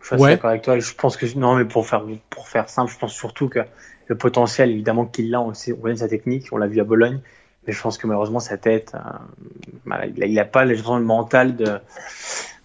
je 0.00 0.16
suis 0.16 0.18
d'accord 0.18 0.50
avec 0.50 0.62
toi. 0.62 0.78
Je 0.78 0.94
pense 0.94 1.16
que 1.16 1.38
non, 1.38 1.54
mais 1.54 1.64
pour 1.64 1.86
faire 1.86 2.04
pour 2.30 2.48
faire 2.48 2.68
simple, 2.68 2.90
je 2.90 2.98
pense 2.98 3.12
surtout 3.12 3.48
que 3.48 3.60
le 4.06 4.16
potentiel, 4.16 4.70
évidemment 4.70 5.04
qu'il 5.04 5.32
a, 5.34 5.40
on 5.40 5.52
sait, 5.52 5.72
on 5.72 5.76
connaît 5.76 5.96
sa 5.96 6.08
technique, 6.08 6.48
on 6.50 6.56
l'a 6.56 6.66
vu 6.66 6.80
à 6.80 6.84
Bologne, 6.84 7.20
mais 7.66 7.72
je 7.72 7.80
pense 7.80 7.98
que 7.98 8.06
malheureusement 8.06 8.40
sa 8.40 8.56
tête, 8.56 8.94
bah, 9.84 10.00
il, 10.06 10.22
a, 10.22 10.26
il 10.26 10.38
a 10.38 10.44
pas 10.44 10.64
le 10.64 10.76
mental 11.00 11.56
de 11.56 11.78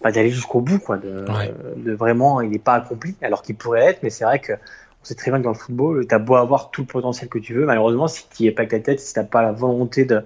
d'aller 0.04 0.30
jusqu'au 0.30 0.60
bout, 0.60 0.78
quoi. 0.78 0.96
De, 0.96 1.24
de, 1.76 1.92
vraiment, 1.92 2.40
il 2.40 2.50
n'est 2.50 2.58
pas 2.58 2.74
accompli, 2.74 3.14
alors 3.22 3.42
qu'il 3.42 3.56
pourrait 3.56 3.84
être, 3.84 4.02
mais 4.02 4.10
c'est 4.10 4.24
vrai 4.24 4.38
que 4.38 4.52
on 4.52 5.04
sait 5.04 5.14
très 5.14 5.30
bien 5.30 5.38
que 5.38 5.44
dans 5.44 5.52
le 5.52 5.56
football, 5.56 6.06
tu 6.06 6.14
as 6.14 6.18
beau 6.18 6.34
avoir 6.34 6.70
tout 6.70 6.82
le 6.82 6.86
potentiel 6.86 7.28
que 7.28 7.38
tu 7.38 7.54
veux, 7.54 7.66
malheureusement, 7.66 8.08
si 8.08 8.24
tu 8.28 8.42
n'y 8.42 8.48
es 8.48 8.52
pas 8.52 8.62
avec 8.62 8.70
ta 8.70 8.80
tête, 8.80 9.00
si 9.00 9.12
tu 9.12 9.18
n'as 9.18 9.24
pas 9.24 9.42
la 9.42 9.52
volonté 9.52 10.04
de, 10.04 10.22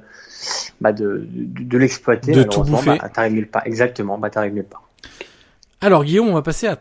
bah 0.80 0.92
de, 0.92 1.26
de, 1.30 1.62
de 1.64 1.78
l'exploiter, 1.78 2.34
malheureusement, 2.34 2.82
bah, 2.84 3.08
t'arrives 3.08 3.34
nulle 3.34 3.48
part. 3.48 3.66
Exactement, 3.66 4.18
bah, 4.18 4.30
t'arrives 4.30 4.54
nulle 4.54 4.64
part. 4.64 4.88
Alors 5.80 6.04
Guillaume, 6.04 6.28
on 6.28 6.34
va 6.34 6.42
passer 6.42 6.68
à 6.68 6.78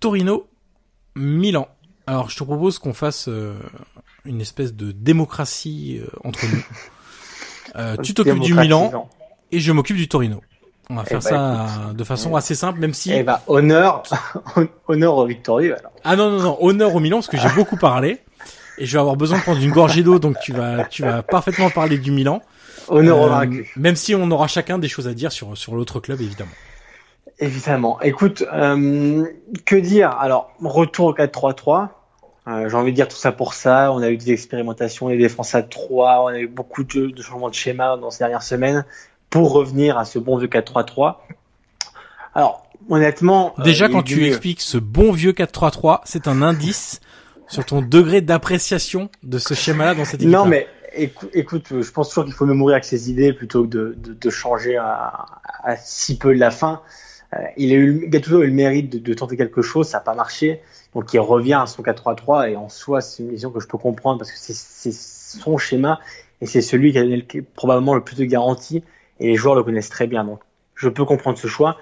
Torino, 0.00 0.48
Milan. 1.14 1.68
Alors 2.06 2.30
je 2.30 2.36
te 2.36 2.44
propose 2.44 2.78
qu'on 2.78 2.94
fasse 2.94 3.28
euh, 3.28 3.54
une 4.24 4.40
espèce 4.40 4.74
de 4.74 4.92
démocratie 4.92 6.00
euh, 6.00 6.06
entre 6.24 6.44
nous. 6.46 6.64
Euh, 7.76 7.98
tu 7.98 8.14
t'occupes 8.14 8.40
du 8.40 8.54
Milan 8.54 9.10
et 9.52 9.60
je 9.60 9.72
m'occupe 9.72 9.98
du 9.98 10.08
Torino. 10.08 10.40
On 10.90 10.94
va 10.94 11.02
Eh 11.06 11.08
faire 11.10 11.18
bah, 11.20 11.66
ça 11.68 11.92
de 11.92 12.04
façon 12.04 12.34
assez 12.36 12.54
simple, 12.54 12.78
même 12.80 12.94
si 12.94 13.12
Eh 13.12 13.22
bah, 13.22 13.42
honneur, 13.46 14.02
honneur 14.88 15.16
au 15.16 15.26
victorieux, 15.26 15.76
alors. 15.78 15.92
ah 16.04 16.16
non 16.16 16.30
non 16.30 16.40
non 16.42 16.56
honneur 16.60 16.94
au 16.94 17.00
Milan 17.00 17.18
parce 17.18 17.28
que 17.28 17.36
j'ai 17.36 17.50
beaucoup 17.54 17.76
parlé 17.76 18.18
et 18.78 18.86
je 18.86 18.92
vais 18.94 19.00
avoir 19.00 19.16
besoin 19.16 19.38
de 19.38 19.42
prendre 19.42 19.60
une 19.60 19.70
gorgée 19.72 20.02
d'eau 20.02 20.18
donc 20.18 20.36
tu 20.40 20.52
vas 20.52 20.84
tu 20.84 21.02
vas 21.02 21.22
parfaitement 21.22 21.68
parler 21.70 21.98
du 21.98 22.10
Milan. 22.10 22.40
Honneur 22.88 23.18
au 23.20 23.26
Euh, 23.26 23.28
vaincu. 23.28 23.70
même 23.76 23.96
si 23.96 24.14
on 24.14 24.30
aura 24.30 24.46
chacun 24.46 24.78
des 24.78 24.88
choses 24.88 25.06
à 25.08 25.12
dire 25.14 25.30
sur 25.30 25.56
sur 25.58 25.74
l'autre 25.74 26.00
club 26.00 26.20
évidemment. 26.22 26.50
Évidemment. 27.40 28.00
Écoute, 28.00 28.42
euh, 28.52 29.24
que 29.64 29.76
dire? 29.76 30.10
Alors, 30.18 30.50
retour 30.60 31.06
au 31.08 31.12
4-3-3. 31.14 31.88
Euh, 32.48 32.68
J'ai 32.68 32.74
envie 32.76 32.90
de 32.90 32.96
dire 32.96 33.06
tout 33.06 33.16
ça 33.16 33.30
pour 33.30 33.54
ça. 33.54 33.92
On 33.92 34.02
a 34.02 34.08
eu 34.08 34.16
des 34.16 34.32
expérimentations, 34.32 35.08
des 35.08 35.18
défenses 35.18 35.54
à 35.54 35.62
3, 35.62 36.24
on 36.24 36.26
a 36.28 36.38
eu 36.38 36.48
beaucoup 36.48 36.82
de, 36.82 37.06
de 37.10 37.22
changements 37.22 37.50
de 37.50 37.54
schéma 37.54 37.96
dans 37.96 38.10
ces 38.10 38.18
dernières 38.20 38.42
semaines 38.42 38.84
pour 39.30 39.52
revenir 39.52 39.98
à 39.98 40.04
ce 40.04 40.18
bon 40.18 40.36
vieux 40.38 40.48
4-3-3. 40.48 41.16
Alors, 42.34 42.66
honnêtement... 42.88 43.54
euh, 43.58 43.62
Déjà 43.62 43.88
quand 43.88 44.02
tu 44.02 44.16
mieux. 44.20 44.26
expliques 44.28 44.60
ce 44.60 44.78
bon 44.78 45.12
vieux 45.12 45.32
4-3-3, 45.32 46.00
c'est 46.04 46.28
un 46.28 46.42
indice 46.42 47.00
sur 47.48 47.64
ton 47.64 47.80
degré 47.82 48.20
d'appréciation 48.20 49.10
de 49.22 49.38
ce 49.38 49.54
schéma-là 49.54 49.94
dans 49.94 50.04
cette 50.04 50.20
équipe. 50.20 50.30
Non, 50.30 50.44
mais 50.44 50.66
écou- 50.96 51.28
écoute, 51.32 51.66
je 51.80 51.90
pense 51.90 52.08
toujours 52.10 52.24
qu'il 52.24 52.34
faut 52.34 52.46
me 52.46 52.54
mourir 52.54 52.74
avec 52.74 52.84
ses 52.84 53.10
idées 53.10 53.32
plutôt 53.32 53.64
que 53.64 53.68
de, 53.68 53.94
de, 53.96 54.12
de 54.14 54.30
changer 54.30 54.76
à, 54.76 55.26
à 55.62 55.76
si 55.76 56.18
peu 56.18 56.34
de 56.34 56.38
la 56.38 56.50
fin. 56.50 56.82
Euh, 57.34 57.38
il 57.56 57.72
a 57.72 57.76
eu, 57.76 58.06
Gattuso 58.08 58.40
a 58.40 58.44
eu 58.44 58.48
le 58.48 58.52
mérite 58.54 58.90
de, 58.90 58.98
de 58.98 59.14
tenter 59.14 59.36
quelque 59.36 59.60
chose, 59.62 59.86
ça 59.88 59.98
n'a 59.98 60.04
pas 60.04 60.14
marché, 60.14 60.62
donc 60.94 61.12
il 61.12 61.20
revient 61.20 61.58
à 61.62 61.66
son 61.66 61.82
4-3-3 61.82 62.50
et 62.50 62.56
en 62.56 62.70
soi 62.70 63.02
c'est 63.02 63.22
une 63.22 63.30
vision 63.30 63.50
que 63.50 63.60
je 63.60 63.66
peux 63.66 63.76
comprendre 63.76 64.18
parce 64.18 64.32
que 64.32 64.38
c'est- 64.38 64.54
c'est 64.56 64.92
son 64.94 65.58
schéma 65.58 66.00
et 66.40 66.46
c'est 66.46 66.62
celui 66.62 66.92
qui 66.92 66.98
a 66.98 67.02
donné 67.02 67.26
le- 67.34 67.42
probablement 67.42 67.94
le 67.94 68.02
plus 68.02 68.16
de 68.16 68.24
garanties 68.24 68.82
et 69.20 69.28
les 69.28 69.36
joueurs 69.36 69.54
le 69.54 69.62
connaissent 69.62 69.90
très 69.90 70.06
bien, 70.06 70.24
donc 70.24 70.40
je 70.74 70.88
peux 70.88 71.04
comprendre 71.04 71.38
ce 71.38 71.48
choix. 71.48 71.76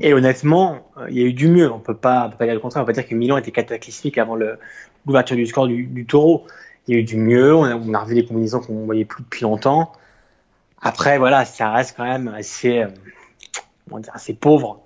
Et 0.00 0.14
honnêtement, 0.14 0.86
euh, 0.96 1.06
il 1.10 1.18
y 1.18 1.22
a 1.22 1.24
eu 1.24 1.32
du 1.32 1.48
mieux. 1.48 1.70
On 1.70 1.80
peut 1.80 1.96
pas, 1.96 2.28
peut 2.28 2.36
pas 2.36 2.44
dire 2.44 2.54
le 2.54 2.60
contraire. 2.60 2.82
On 2.82 2.86
peut 2.86 2.92
pas 2.92 3.00
dire 3.00 3.08
que 3.08 3.14
Milan 3.14 3.36
était 3.36 3.50
cataclysmique 3.50 4.16
avant 4.18 4.36
l'ouverture 4.36 5.36
du 5.36 5.46
score 5.46 5.66
du, 5.66 5.84
du 5.84 6.06
Taureau. 6.06 6.46
Il 6.86 6.94
y 6.94 6.96
a 6.96 7.00
eu 7.00 7.04
du 7.04 7.16
mieux. 7.16 7.54
On 7.54 7.64
a, 7.64 7.74
on 7.74 7.92
a 7.94 7.98
revu 7.98 8.14
des 8.14 8.24
combinaisons 8.24 8.60
qu'on 8.60 8.84
voyait 8.84 9.04
plus 9.04 9.22
depuis 9.22 9.42
longtemps. 9.42 9.92
Après, 10.80 11.18
voilà, 11.18 11.44
ça 11.44 11.72
reste 11.72 11.96
quand 11.96 12.04
même 12.04 12.28
assez, 12.28 12.78
euh, 12.78 12.88
comment 13.88 14.00
dire, 14.00 14.12
assez 14.14 14.34
pauvre. 14.34 14.82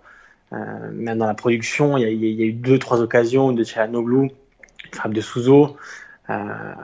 Euh, 0.53 0.91
même 0.93 1.19
dans 1.19 1.27
la 1.27 1.35
production, 1.35 1.97
il 1.97 2.03
y 2.03 2.05
a, 2.05 2.11
il 2.11 2.25
y 2.25 2.43
a 2.43 2.47
eu 2.47 2.53
deux, 2.53 2.79
trois 2.79 3.01
occasions 3.01 3.53
de 3.53 3.65
Chalanoglu, 3.65 4.23
une 4.23 4.31
frappe 4.93 5.13
de 5.13 5.21
Souzo, 5.21 5.77
euh, 6.31 6.35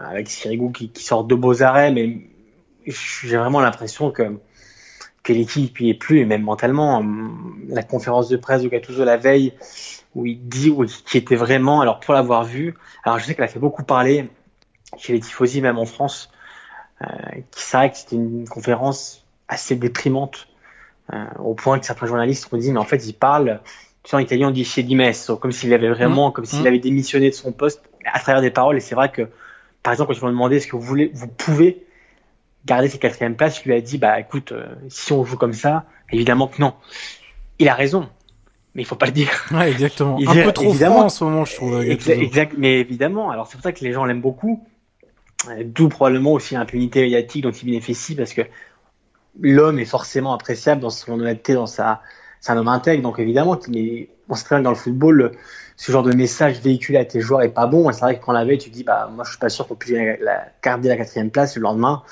avec 0.07 0.29
Sirigu 0.29 0.73
qui, 0.73 0.89
qui 0.91 1.05
sort 1.05 1.25
de 1.25 1.35
beaux 1.35 1.62
arrêts, 1.62 1.93
mais 1.93 2.19
j'ai 2.87 3.37
vraiment 3.37 3.61
l'impression 3.61 4.11
que 4.11 4.39
l'équipe 5.35 5.81
y 5.81 5.91
est 5.91 5.95
plus, 5.95 6.20
et 6.20 6.24
même 6.24 6.43
mentalement. 6.43 7.05
La 7.68 7.83
conférence 7.83 8.29
de 8.29 8.37
presse 8.37 8.62
de 8.62 8.68
Gattuso 8.68 9.05
la 9.05 9.16
veille, 9.16 9.53
où 10.14 10.26
il 10.26 10.49
dit 10.49 10.70
où, 10.70 10.85
qui 10.85 11.18
était 11.18 11.37
vraiment, 11.37 11.81
alors 11.81 12.01
pour 12.01 12.14
l'avoir 12.14 12.45
vu, 12.45 12.74
alors 13.05 13.18
je 13.18 13.24
sais 13.24 13.35
qu'elle 13.35 13.45
a 13.45 13.49
fait 13.49 13.59
beaucoup 13.59 13.83
parler 13.83 14.29
chez 14.97 15.12
les 15.12 15.20
tifosi, 15.20 15.61
même 15.61 15.79
en 15.79 15.85
France, 15.85 16.31
euh, 17.03 17.07
qui 17.51 17.62
c'est 17.62 17.76
vrai 17.76 17.91
que 17.91 17.97
c'était 17.97 18.16
une 18.16 18.49
conférence 18.49 19.24
assez 19.49 19.76
déprimante, 19.76 20.49
euh, 21.12 21.24
au 21.39 21.55
point 21.55 21.79
que 21.79 21.87
certains 21.87 22.07
journalistes 22.07 22.49
ont 22.53 22.57
dit, 22.57 22.72
mais 22.72 22.79
en 22.79 22.85
fait, 22.85 23.07
il 23.07 23.12
parle, 23.14 23.61
tu 24.03 24.11
sais, 24.11 24.16
en 24.16 24.18
italien, 24.18 24.49
on 24.49 24.51
dit 24.51 24.64
chez 24.64 24.83
Dimesso, 24.83 25.37
comme 25.37 25.53
s'il 25.53 25.72
avait 25.72 25.91
vraiment, 25.91 26.31
comme 26.31 26.45
s'il 26.45 26.62
Mmh. 26.62 26.66
avait 26.66 26.79
démissionné 26.79 27.31
de 27.31 27.35
son 27.35 27.53
poste 27.53 27.83
à 28.05 28.18
travers 28.20 28.41
des 28.41 28.51
paroles, 28.51 28.76
et 28.76 28.81
c'est 28.81 28.95
vrai 28.95 29.11
que, 29.11 29.29
par 29.83 29.93
exemple, 29.93 30.12
quand 30.12 30.20
ils 30.20 30.24
m'ont 30.24 30.31
demandé, 30.31 30.57
est-ce 30.57 30.66
que 30.66 30.76
vous 30.76 30.83
voulez, 30.83 31.11
vous 31.14 31.29
pouvez 31.29 31.87
garder 32.69 32.89
cette 32.89 33.01
quatrième 33.01 33.35
place, 33.35 33.59
je 33.59 33.69
lui 33.69 33.77
ai 33.77 33.83
dit, 33.83 33.99
bah 33.99 34.21
écoute, 34.21 34.53
euh, 34.53 34.66
si 34.89 35.12
on 35.12 35.25
joue 35.25 35.37
comme 35.37 35.53
ça, 35.55 35.85
évidemment 36.12 36.47
que 36.47 36.61
non. 36.61 36.75
Il 37.59 37.69
a 37.69 37.75
raison, 37.75 38.09
mais 38.75 38.83
il 38.83 38.85
faut 38.85 38.95
pas 38.95 39.07
le 39.07 39.12
dire. 39.12 39.31
Ouais, 39.51 39.71
exactement. 39.73 40.16
Il 40.21 40.29
Un 40.29 40.35
dit- 40.35 40.43
peu 40.43 40.53
trop 40.53 40.69
évidemment. 40.71 41.01
en 41.01 41.09
ce 41.09 41.25
moment, 41.25 41.45
je 41.45 41.57
trouve. 41.57 41.81
Exa-. 41.83 42.12
Exact, 42.21 42.53
mais 42.57 42.79
évidemment. 42.81 43.31
Alors 43.31 43.47
c'est 43.49 43.57
pour 43.57 43.62
ça 43.64 43.73
que 43.73 43.83
les 43.85 43.93
gens 43.93 44.05
l'aiment 44.05 44.21
beaucoup. 44.21 44.64
Euh, 45.49 45.62
D'où 45.64 45.89
probablement 45.89 46.33
aussi 46.33 46.55
l'impunité 46.55 47.01
médiatique 47.03 47.43
dont 47.43 47.51
il 47.51 47.64
bénéficie 47.66 48.14
parce 48.14 48.33
que 48.35 48.43
l'homme 49.41 49.79
est 49.79 49.85
forcément 49.85 50.35
appréciable 50.35 50.81
dans 50.81 50.91
son 50.91 51.12
honnêteté, 51.21 51.55
dans 51.55 51.66
sa, 51.66 52.03
c'est 52.41 52.53
un 52.53 52.57
homme 52.59 52.69
intègre. 52.69 53.03
Donc 53.03 53.19
évidemment, 53.19 53.59
mais 53.69 54.09
on 54.29 54.35
sait 54.35 54.45
très 54.45 54.57
bien 54.57 54.61
que 54.61 54.64
dans 54.64 54.71
le 54.71 54.77
football, 54.77 55.16
le- 55.16 55.33
ce 55.77 55.93
genre 55.93 56.03
de 56.03 56.12
message 56.12 56.61
véhiculé 56.61 56.99
à 56.99 57.05
tes 57.05 57.21
joueurs 57.21 57.43
est 57.43 57.51
pas 57.51 57.66
bon. 57.69 57.89
Et 57.89 57.93
c'est 57.93 58.01
vrai 58.01 58.19
que 58.19 58.25
quand 58.25 58.33
la 58.33 58.45
veille, 58.45 58.59
tu 58.59 58.69
dis, 58.71 58.83
bah 58.85 59.09
moi 59.14 59.25
je 59.25 59.31
suis 59.31 59.39
pas 59.39 59.49
sûr 59.49 59.66
qu'on 59.69 59.77
puisse 59.77 59.95
garder 60.62 60.89
la 60.89 60.97
quatrième 60.97 61.31
place 61.31 61.55
le 61.57 61.62
lendemain. 61.62 62.03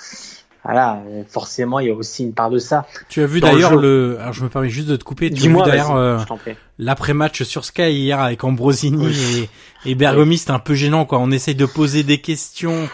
Voilà, 0.67 1.01
euh, 1.09 1.23
forcément, 1.31 1.79
il 1.79 1.87
y 1.87 1.91
a 1.91 1.95
aussi 1.95 2.25
une 2.25 2.33
part 2.35 2.51
de 2.51 2.59
ça. 2.59 2.87
Tu 3.09 3.23
as 3.23 3.27
vu 3.27 3.37
le 3.37 3.41
d'ailleurs 3.43 3.77
le, 3.77 4.19
alors 4.21 4.33
je 4.33 4.43
me 4.43 4.49
permets 4.49 4.69
juste 4.69 4.89
de 4.89 4.97
te 4.97 5.05
couper, 5.05 5.29
tu 5.31 5.35
as 5.35 5.37
vu 5.37 5.43
Dis-moi, 5.43 5.65
d'ailleurs 5.65 5.95
euh, 5.95 6.19
l'après-match 6.79 7.43
sur 7.45 7.65
Sky 7.65 7.91
hier 7.93 8.21
avec 8.21 8.43
Ambrosini 8.45 9.07
Oui. 9.07 9.49
et, 9.85 9.91
et 9.93 9.95
Bergomi, 9.95 10.39
c'était 10.39 10.51
un 10.51 10.59
peu 10.59 10.75
gênant 10.75 11.05
quoi. 11.05 11.19
On 11.21 11.31
essaye 11.31 11.55
de 11.55 11.67
poser 11.67 12.03
des 12.03 12.19
questions 12.19 12.89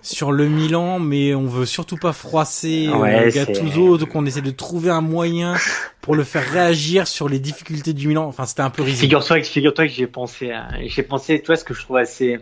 sur 0.00 0.32
le 0.32 0.48
Milan, 0.48 0.98
mais 0.98 1.32
on 1.34 1.46
veut 1.46 1.66
surtout 1.66 1.96
pas 1.96 2.12
froisser 2.12 2.88
euh, 2.88 2.96
Ouais, 2.96 3.30
Gattuso, 3.32 3.98
donc 3.98 4.08
on 4.16 4.26
essaie 4.26 4.40
de 4.40 4.50
trouver 4.50 4.90
un 4.90 5.00
moyen 5.00 5.54
pour 6.00 6.16
le 6.16 6.24
faire 6.24 6.44
réagir 6.50 7.06
sur 7.06 7.28
les 7.28 7.38
difficultés 7.38 7.92
du 7.92 8.08
Milan. 8.08 8.24
Enfin, 8.26 8.44
c'était 8.46 8.62
un 8.62 8.70
peu 8.70 8.82
risible. 8.82 9.00
Figure-toi 9.00 9.40
que, 9.40 9.46
figure-toi 9.46 9.86
que 9.86 9.92
j'ai 9.92 10.08
pensé, 10.08 10.50
à- 10.50 10.70
j'ai 10.86 11.02
pensé, 11.04 11.40
toi, 11.40 11.54
ce 11.54 11.62
que 11.62 11.72
je 11.74 11.82
trouve 11.82 11.98
assez, 11.98 12.40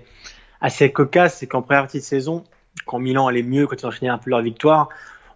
assez 0.63 0.91
cocasse, 0.91 1.37
c'est 1.41 1.47
qu'en 1.47 1.61
première 1.61 1.83
partie 1.83 1.99
de 1.99 2.03
saison, 2.05 2.45
quand 2.87 2.99
Milan 2.99 3.27
allait 3.27 3.43
mieux, 3.43 3.67
quand 3.67 3.81
ils 3.81 3.87
enchaînaient 3.87 4.11
un 4.11 4.19
peu 4.19 4.31
leur 4.31 4.43
victoire, 4.43 4.89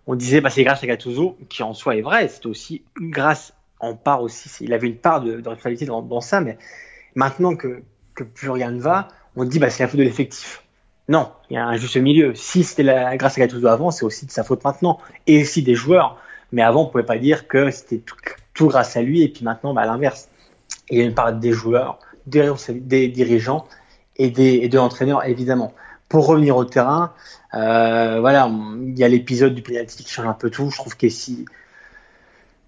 on 0.06 0.14
disait, 0.14 0.40
bah, 0.40 0.50
c'est 0.50 0.64
grâce 0.64 0.82
à 0.82 0.86
Gattuso, 0.86 1.36
qui 1.48 1.62
en 1.62 1.74
soi 1.74 1.96
est 1.96 2.02
vrai, 2.02 2.28
c'était 2.28 2.46
aussi 2.46 2.82
grâce, 2.98 3.54
en 3.80 3.94
part 3.94 4.22
aussi, 4.22 4.50
il 4.60 4.72
avait 4.72 4.88
une 4.88 4.96
part 4.96 5.20
de, 5.20 5.36
responsabilité 5.36 5.86
dans, 5.86 6.20
ça, 6.20 6.40
mais 6.40 6.58
maintenant 7.14 7.56
que, 7.56 7.82
que 8.14 8.24
plus 8.24 8.50
rien 8.50 8.70
ne 8.70 8.80
va, 8.80 9.08
on 9.36 9.44
dit, 9.44 9.58
bah, 9.58 9.70
c'est 9.70 9.82
la 9.82 9.88
faute 9.88 9.98
de 9.98 10.04
l'effectif. 10.04 10.62
Non, 11.08 11.30
il 11.50 11.54
y 11.54 11.56
a 11.56 11.66
un 11.66 11.76
juste 11.76 11.96
milieu. 11.96 12.34
Si 12.34 12.64
c'était 12.64 12.82
la, 12.82 13.16
grâce 13.16 13.36
à 13.36 13.40
Gattuso 13.40 13.66
avant, 13.66 13.90
c'est 13.90 14.04
aussi 14.04 14.26
de 14.26 14.30
sa 14.30 14.44
faute 14.44 14.64
maintenant, 14.64 14.98
et 15.26 15.42
aussi 15.42 15.62
des 15.62 15.74
joueurs. 15.74 16.18
Mais 16.52 16.62
avant, 16.62 16.82
on 16.82 16.86
pouvait 16.86 17.04
pas 17.04 17.18
dire 17.18 17.48
que 17.48 17.70
c'était 17.70 17.98
tout, 17.98 18.16
tout 18.54 18.68
grâce 18.68 18.96
à 18.96 19.02
lui, 19.02 19.22
et 19.22 19.28
puis 19.28 19.44
maintenant, 19.44 19.74
bah, 19.74 19.82
à 19.82 19.86
l'inverse 19.86 20.28
il 20.90 20.98
y 20.98 21.00
a 21.00 21.04
une 21.04 21.14
part 21.14 21.32
des 21.32 21.52
joueurs, 21.52 21.98
des 22.26 23.08
dirigeants 23.08 23.66
et, 24.16 24.30
des, 24.30 24.60
et 24.62 24.68
de 24.68 24.76
l'entraîneur, 24.76 25.24
évidemment. 25.24 25.72
Pour 26.08 26.26
revenir 26.26 26.56
au 26.56 26.64
terrain, 26.64 27.12
euh, 27.54 28.20
voilà, 28.20 28.50
il 28.86 28.98
y 28.98 29.04
a 29.04 29.08
l'épisode 29.08 29.54
du 29.54 29.62
penalty 29.62 30.04
qui 30.04 30.10
change 30.12 30.26
un 30.26 30.32
peu 30.34 30.50
tout. 30.50 30.70
Je 30.70 30.76
trouve 30.76 30.96
qu'Essi 30.96 31.44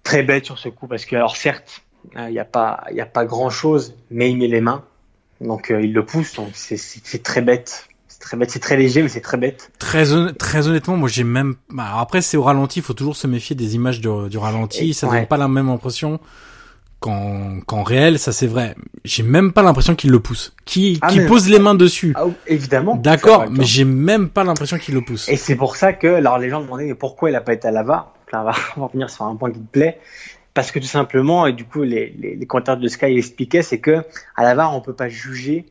très 0.03 0.23
bête 0.23 0.45
sur 0.45 0.57
ce 0.57 0.69
coup 0.69 0.87
parce 0.87 1.05
que, 1.05 1.15
alors 1.15 1.35
certes, 1.35 1.81
euh, 2.15 2.29
il 2.29 2.33
n'y 2.33 2.39
a 2.39 2.45
pas, 2.45 2.83
il 2.91 2.97
y 2.97 3.01
a 3.01 3.05
pas 3.05 3.25
grand 3.25 3.49
chose, 3.49 3.95
mais 4.11 4.29
il 4.31 4.37
met 4.37 4.47
les 4.47 4.61
mains, 4.61 4.83
donc 5.41 5.71
euh, 5.71 5.81
il 5.81 5.93
le 5.93 6.05
pousse, 6.05 6.33
donc 6.35 6.49
c'est- 6.53 7.23
très 7.23 7.41
bête. 7.41 7.87
C'est 8.07 8.19
très 8.21 8.37
bête, 8.37 8.49
c'est 8.49 8.59
très 8.59 8.77
léger, 8.77 9.03
mais 9.03 9.09
c'est 9.09 9.21
très 9.21 9.37
bête. 9.37 9.71
Très, 9.77 10.11
hon- 10.13 10.33
très 10.33 10.67
honnêtement, 10.67 10.97
moi 10.97 11.07
j'ai 11.07 11.23
même. 11.23 11.55
bah, 11.69 11.83
alors 11.85 11.99
après, 11.99 12.21
c'est 12.21 12.35
au 12.35 12.43
ralenti, 12.43 12.79
il 12.79 12.83
faut 12.83 12.93
toujours 12.93 13.15
se 13.15 13.27
méfier 13.27 13.55
des 13.55 13.75
images 13.75 14.01
du, 14.01 14.09
du 14.29 14.37
ralenti. 14.39 14.89
Et- 14.89 14.93
ça 14.93 15.07
ouais. 15.07 15.19
donne 15.19 15.27
pas 15.27 15.37
la 15.37 15.47
même 15.47 15.69
impression 15.69 16.19
qu'en 16.99 17.83
réel, 17.83 18.19
ça 18.19 18.31
c'est 18.31 18.47
vrai. 18.47 18.75
J'ai 19.05 19.23
même 19.23 19.53
pas 19.53 19.61
l'impression 19.61 19.95
qu'il 19.95 20.11
le 20.11 20.19
pousse. 20.19 20.55
Qui, 20.65 20.99
Ah, 21.01 21.07
qui 21.07 21.21
pose 21.21 21.49
les 21.49 21.59
mains 21.59 21.75
dessus. 21.75 22.13
Ah, 22.15 22.25
évidemment. 22.47 22.95
D'accord, 22.95 23.45
mais 23.49 23.63
j'ai 23.63 23.85
même 23.85 24.29
pas 24.29 24.43
l'impression 24.43 24.77
qu'il 24.77 24.95
le 24.95 25.01
pousse. 25.01 25.29
Et 25.29 25.35
c'est 25.35 25.55
pour 25.55 25.75
ça 25.75 25.93
que, 25.93 26.07
alors 26.07 26.39
les 26.39 26.49
gens 26.49 26.61
demandaient 26.61 26.93
pourquoi 26.95 27.29
il 27.29 27.35
a 27.35 27.41
pas 27.41 27.53
été 27.53 27.67
à 27.67 27.71
la 27.71 27.83
VAR. 27.83 28.13
Là, 28.33 28.41
on 28.75 28.79
va, 28.79 28.85
revenir 28.85 29.09
sur 29.09 29.25
un 29.25 29.35
point 29.35 29.51
qui 29.51 29.59
te 29.59 29.71
plaît. 29.71 29.99
Parce 30.53 30.71
que 30.71 30.79
tout 30.79 30.87
simplement, 30.87 31.45
et 31.45 31.53
du 31.53 31.65
coup, 31.65 31.83
les, 31.83 32.15
les, 32.19 32.35
les 32.35 32.45
commentaires 32.47 32.77
de 32.77 32.87
Sky 32.87 33.17
expliquaient, 33.17 33.61
c'est 33.61 33.79
que 33.79 34.03
à 34.35 34.43
la 34.43 34.55
VAR, 34.55 34.75
on 34.75 34.81
peut 34.81 34.93
pas 34.93 35.07
juger, 35.07 35.67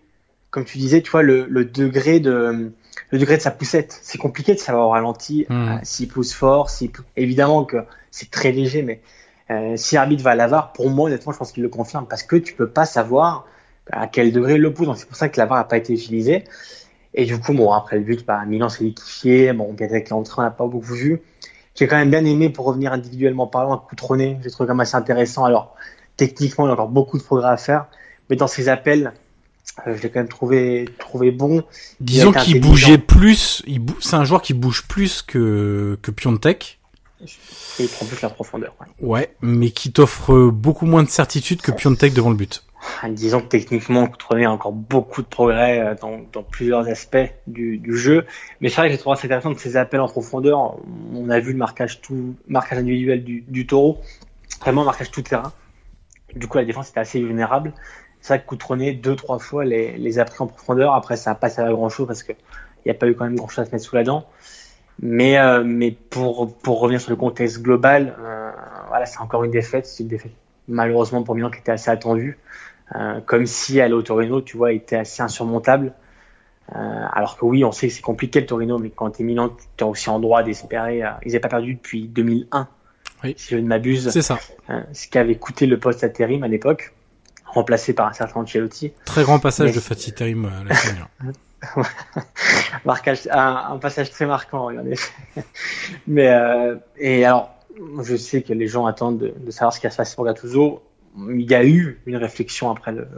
comme 0.50 0.64
tu 0.64 0.78
disais, 0.78 1.02
tu 1.02 1.10
vois, 1.10 1.22
le, 1.22 1.46
le 1.50 1.64
degré 1.64 2.20
de 2.20 2.70
le 3.10 3.18
degré 3.18 3.36
de 3.36 3.42
sa 3.42 3.50
poussette. 3.50 3.98
C'est 4.02 4.18
compliqué 4.18 4.54
de 4.54 4.58
savoir 4.58 4.88
au 4.88 4.90
ralenti 4.90 5.46
euh, 5.50 5.76
s'il 5.82 6.08
pousse 6.08 6.32
fort, 6.32 6.70
s'il 6.70 6.90
évidemment 7.16 7.64
que 7.64 7.78
c'est 8.10 8.30
très 8.30 8.52
léger, 8.52 8.82
mais 8.82 9.00
euh, 9.50 9.76
si 9.76 9.94
l'arbitre 9.94 10.22
va 10.22 10.30
à 10.30 10.34
la 10.34 10.46
VAR, 10.46 10.72
pour 10.72 10.90
moi, 10.90 11.06
honnêtement, 11.06 11.32
je 11.32 11.38
pense 11.38 11.52
qu'il 11.52 11.62
le 11.62 11.68
confirme 11.68 12.06
parce 12.06 12.22
que 12.22 12.36
tu 12.36 12.54
peux 12.54 12.68
pas 12.68 12.84
savoir 12.84 13.46
à 13.90 14.06
quel 14.06 14.32
degré 14.32 14.54
il 14.54 14.60
le 14.60 14.72
pousse. 14.72 14.86
Donc 14.86 14.98
c'est 14.98 15.06
pour 15.06 15.16
ça 15.16 15.28
que 15.28 15.38
la 15.38 15.46
VAR 15.46 15.58
n'a 15.58 15.64
pas 15.64 15.76
été 15.76 15.92
utilisée. 15.92 16.44
Et 17.14 17.24
du 17.24 17.38
coup, 17.38 17.52
bon, 17.52 17.72
après 17.72 17.96
le 17.96 18.04
but, 18.04 18.26
bah, 18.26 18.44
Milan 18.46 18.68
s'est 18.68 18.84
liquéfié. 18.84 19.52
Bon, 19.52 19.72
bien 19.72 19.86
avec 19.88 20.10
l'entrée, 20.10 20.42
on 20.42 20.44
n'a 20.44 20.50
pas 20.50 20.66
beaucoup 20.66 20.94
vu. 20.94 21.22
J'ai 21.74 21.86
quand 21.86 21.96
même 21.96 22.10
bien 22.10 22.24
aimé, 22.24 22.50
pour 22.50 22.64
revenir 22.64 22.92
individuellement 22.92 23.46
parlant, 23.46 23.72
un 23.74 23.78
Coutronnet. 23.78 24.38
J'ai 24.42 24.50
trouvé 24.50 24.66
quand 24.66 24.74
même 24.74 24.80
assez 24.80 24.96
intéressant. 24.96 25.44
Alors, 25.44 25.74
techniquement, 26.16 26.66
il 26.66 26.68
y 26.68 26.70
a 26.70 26.74
encore 26.74 26.88
beaucoup 26.88 27.18
de 27.18 27.22
progrès 27.22 27.50
à 27.50 27.56
faire. 27.56 27.86
Mais 28.28 28.36
dans 28.36 28.48
ses 28.48 28.68
appels, 28.68 29.12
Euh, 29.86 29.94
je 29.96 30.02
l'ai 30.02 30.10
quand 30.10 30.20
même 30.20 30.28
trouvé 30.28 30.88
trouvé 30.98 31.30
bon. 31.32 31.62
Disons 32.00 32.32
qu'il 32.32 32.60
bougeait 32.60 32.98
plus. 32.98 33.62
Il 33.66 33.80
bou... 33.80 33.94
C'est 34.00 34.16
un 34.16 34.24
joueur 34.24 34.40
qui 34.40 34.54
bouge 34.54 34.86
plus 34.88 35.22
que 35.22 35.98
que 36.00 36.10
Piontek. 36.10 36.75
Et 37.20 37.84
il 37.84 37.88
prend 37.88 38.06
plus 38.06 38.20
la 38.20 38.30
profondeur. 38.30 38.74
Ouais, 38.80 39.08
ouais 39.08 39.36
mais 39.40 39.70
qui 39.70 39.92
t'offre 39.92 40.48
beaucoup 40.50 40.86
moins 40.86 41.02
de 41.02 41.08
certitude 41.08 41.62
que 41.62 41.72
Piontek 41.72 42.12
devant 42.12 42.30
le 42.30 42.36
but. 42.36 42.62
Ah, 43.02 43.08
disons 43.08 43.40
que 43.40 43.48
techniquement, 43.48 44.06
Coutronnet 44.06 44.44
a 44.44 44.52
encore 44.52 44.72
beaucoup 44.72 45.22
de 45.22 45.26
progrès 45.26 45.80
euh, 45.80 45.94
dans, 46.00 46.20
dans 46.32 46.42
plusieurs 46.42 46.86
aspects 46.88 47.32
du, 47.46 47.78
du 47.78 47.96
jeu. 47.96 48.26
Mais 48.60 48.68
c'est 48.68 48.76
vrai 48.76 48.88
que 48.88 48.92
j'ai 48.92 48.98
trouvé 48.98 49.14
assez 49.14 49.26
intéressant 49.26 49.50
de 49.50 49.58
ces 49.58 49.76
appels 49.76 50.00
en 50.00 50.08
profondeur. 50.08 50.76
On 51.12 51.28
a 51.30 51.40
vu 51.40 51.52
le 51.52 51.58
marquage 51.58 52.00
tout, 52.00 52.36
marquage 52.48 52.78
individuel 52.78 53.24
du, 53.24 53.44
du 53.48 53.66
taureau. 53.66 53.98
Vraiment 54.60 54.84
marquage 54.84 55.10
tout 55.10 55.22
terrain. 55.22 55.52
Du 56.34 56.46
coup, 56.46 56.58
la 56.58 56.64
défense 56.64 56.90
était 56.90 57.00
assez 57.00 57.20
vulnérable. 57.20 57.72
C'est 58.20 58.34
vrai 58.34 58.42
que 58.42 58.46
Coutronnet, 58.46 58.92
deux, 58.92 59.16
trois 59.16 59.38
fois, 59.38 59.64
les, 59.64 59.96
les 59.96 60.18
a 60.18 60.24
pris 60.24 60.36
en 60.40 60.46
profondeur. 60.46 60.94
Après, 60.94 61.16
ça 61.16 61.30
n'a 61.30 61.34
pas 61.34 61.48
servi 61.48 61.70
à 61.70 61.74
grand 61.74 61.88
chose 61.88 62.06
parce 62.06 62.22
qu'il 62.22 62.36
n'y 62.84 62.90
a 62.90 62.94
pas 62.94 63.08
eu 63.08 63.14
quand 63.14 63.24
même 63.24 63.36
grand 63.36 63.48
chose 63.48 63.60
à 63.60 63.66
se 63.66 63.72
mettre 63.72 63.84
sous 63.84 63.96
la 63.96 64.04
dent. 64.04 64.26
Mais, 65.02 65.38
euh, 65.38 65.62
mais 65.64 65.90
pour, 65.90 66.54
pour 66.56 66.80
revenir 66.80 67.00
sur 67.00 67.10
le 67.10 67.16
contexte 67.16 67.60
global, 67.60 68.16
euh, 68.18 68.50
voilà, 68.88 69.06
c'est 69.06 69.18
encore 69.18 69.44
une 69.44 69.50
défaite. 69.50 69.86
C'est 69.86 70.02
une 70.02 70.08
défaite 70.08 70.32
malheureusement 70.68 71.22
pour 71.22 71.36
Milan 71.36 71.50
qui 71.50 71.60
était 71.60 71.72
assez 71.72 71.90
attendue. 71.90 72.38
Euh, 72.94 73.20
comme 73.20 73.46
si 73.46 73.80
aller 73.80 73.92
au 73.92 74.02
Torino, 74.02 74.40
tu 74.40 74.56
vois, 74.56 74.72
était 74.72 74.96
assez 74.96 75.22
insurmontable. 75.22 75.92
Alors 76.68 77.36
que 77.36 77.44
oui, 77.44 77.64
on 77.64 77.70
sait 77.70 77.86
que 77.86 77.94
c'est 77.94 78.02
compliqué 78.02 78.40
le 78.40 78.46
Torino, 78.46 78.76
mais 78.78 78.90
quand 78.90 79.08
t'es 79.10 79.22
Milan, 79.22 79.50
tu 79.76 79.84
es 79.84 79.86
aussi 79.86 80.10
en 80.10 80.18
droit 80.18 80.42
d'espérer. 80.42 80.96
Ils 81.22 81.28
n'avaient 81.28 81.38
pas 81.38 81.48
perdu 81.48 81.74
depuis 81.74 82.08
2001, 82.08 82.66
oui. 83.22 83.34
si 83.36 83.54
je 83.54 83.58
ne 83.58 83.68
m'abuse. 83.68 84.10
C'est 84.10 84.22
ça. 84.22 84.36
Ce 84.92 85.06
qui 85.06 85.16
avait 85.16 85.36
coûté 85.36 85.66
le 85.66 85.78
poste 85.78 86.02
à 86.02 86.08
Terim 86.08 86.42
à 86.42 86.48
l'époque, 86.48 86.92
remplacé 87.44 87.92
par 87.92 88.08
un 88.08 88.12
certain 88.12 88.40
Ancelotti. 88.40 88.92
Très 89.04 89.22
grand 89.22 89.38
passage 89.38 89.68
mais... 89.68 89.76
de 89.76 89.80
Fatih 89.80 90.12
Terim 90.12 90.46
à 90.46 90.64
la 90.64 90.74
Marquage, 92.84 93.28
un, 93.30 93.72
un, 93.72 93.78
passage 93.78 94.10
très 94.10 94.26
marquant, 94.26 94.66
en 94.66 94.86
effet. 94.86 95.12
mais 96.06 96.28
euh, 96.28 96.76
et 96.98 97.24
alors, 97.24 97.54
je 98.02 98.16
sais 98.16 98.42
que 98.42 98.52
les 98.52 98.68
gens 98.68 98.86
attendent 98.86 99.18
de, 99.18 99.34
de 99.36 99.50
savoir 99.50 99.72
ce 99.72 99.80
qui 99.80 99.86
va 99.86 99.90
se 99.90 99.96
passer 99.96 100.14
pour 100.14 100.24
Gattuso 100.24 100.82
il 101.30 101.50
y 101.50 101.54
a 101.54 101.64
eu 101.64 102.00
une 102.06 102.16
réflexion 102.16 102.70
après 102.70 102.92
le, 102.92 103.08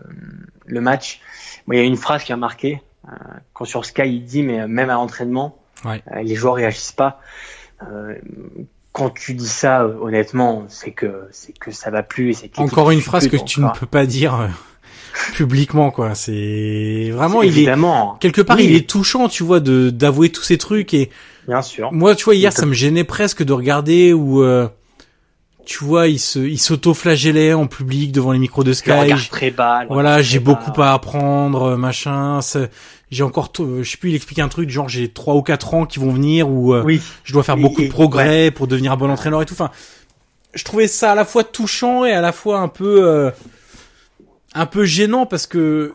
le 0.66 0.80
match. 0.80 1.20
Bon, 1.66 1.74
il 1.74 1.78
y 1.78 1.82
a 1.82 1.84
une 1.84 1.96
phrase 1.96 2.24
qui 2.24 2.32
a 2.32 2.36
marqué. 2.36 2.82
Euh, 3.09 3.14
quand 3.53 3.64
sur 3.64 3.84
Sky, 3.84 4.03
il 4.07 4.24
dit, 4.24 4.42
mais 4.42 4.66
même 4.66 4.90
à 4.90 4.94
l'entraînement, 4.94 5.59
ouais. 5.84 6.03
euh, 6.12 6.22
les 6.22 6.34
joueurs 6.34 6.55
réagissent 6.55 6.92
pas. 6.92 7.20
Euh, 7.82 8.14
quand 8.92 9.11
tu 9.11 9.34
dis 9.34 9.49
ça, 9.49 9.86
honnêtement, 9.86 10.64
c'est 10.68 10.90
que 10.90 11.28
c'est 11.30 11.57
que 11.57 11.70
ça 11.70 11.90
va 11.90 12.03
plus. 12.03 12.42
Et 12.42 12.51
encore 12.57 12.90
une 12.90 13.01
phrase 13.01 13.28
que 13.28 13.36
tu 13.36 13.61
ne 13.61 13.68
peux 13.78 13.86
pas 13.86 14.07
dire 14.07 14.49
publiquement, 15.35 15.91
quoi. 15.91 16.15
C'est 16.15 17.11
vraiment, 17.13 17.43
il 17.43 17.49
Évidemment. 17.49 18.17
est 18.17 18.23
quelque 18.23 18.41
part, 18.43 18.57
oui. 18.57 18.65
il 18.67 18.75
est 18.75 18.89
touchant, 18.89 19.29
tu 19.29 19.43
vois, 19.43 19.61
de 19.61 19.91
d'avouer 19.91 20.31
tous 20.31 20.43
ces 20.43 20.59
trucs 20.59 20.95
et. 20.95 21.11
Bien 21.47 21.63
sûr. 21.63 21.93
Moi, 21.93 22.15
tu 22.15 22.25
vois, 22.25 22.35
hier, 22.35 22.53
ça 22.53 22.67
me 22.67 22.75
gênait 22.75 23.05
presque 23.05 23.43
de 23.43 23.53
regarder 23.55 24.13
où 24.13 24.43
euh, 24.43 24.69
tu 25.65 25.83
vois, 25.83 26.09
il 26.09 26.19
se, 26.19 26.39
il 26.39 26.59
s'auto-flagellait 26.59 27.55
en 27.55 27.67
public 27.67 28.13
devant 28.13 28.33
les 28.33 28.39
micros 28.39 28.65
de 28.65 28.73
Sky. 28.75 28.91
Très 29.31 29.51
bas, 29.51 29.85
voilà, 29.89 30.21
j'ai 30.23 30.39
beaucoup 30.41 30.79
à 30.83 30.93
apprendre, 30.93 31.77
machin. 31.77 32.41
J'ai 33.11 33.23
encore, 33.23 33.51
je 33.59 33.83
sais 33.89 33.97
plus, 33.97 34.11
il 34.11 34.15
explique 34.17 34.39
un 34.41 34.49
truc, 34.49 34.69
genre 34.69 34.91
j'ai 34.91 35.09
trois 35.09 35.35
ou 35.35 35.41
quatre 35.43 35.73
ans 35.73 35.87
qui 35.87 35.99
vont 35.99 36.11
venir 36.13 36.51
où 36.51 36.75
euh, 36.75 36.83
oui. 36.85 37.01
je 37.25 37.33
dois 37.33 37.43
faire 37.43 37.57
Et- 37.57 37.63
beaucoup 37.63 37.81
et- 37.81 37.87
de 37.87 37.91
progrès 37.91 38.29
ouais. 38.45 38.51
pour 38.51 38.67
devenir 38.67 38.93
un 38.93 38.97
bon 38.99 39.09
entraîneur 39.11 39.41
et 39.41 39.47
tout. 39.47 39.55
Enfin, 39.55 39.71
je 40.53 40.63
trouvais 40.65 40.89
ça 40.89 41.13
à 41.13 41.15
la 41.15 41.25
fois 41.25 41.43
touchant 41.43 42.05
et 42.05 42.13
à 42.13 42.21
la 42.21 42.33
fois 42.33 42.59
un 42.61 42.69
peu, 42.69 43.07
euh, 43.09 43.31
un 44.59 44.67
peu 44.67 44.85
gênant 44.85 45.25
parce 45.25 45.47
que, 45.47 45.95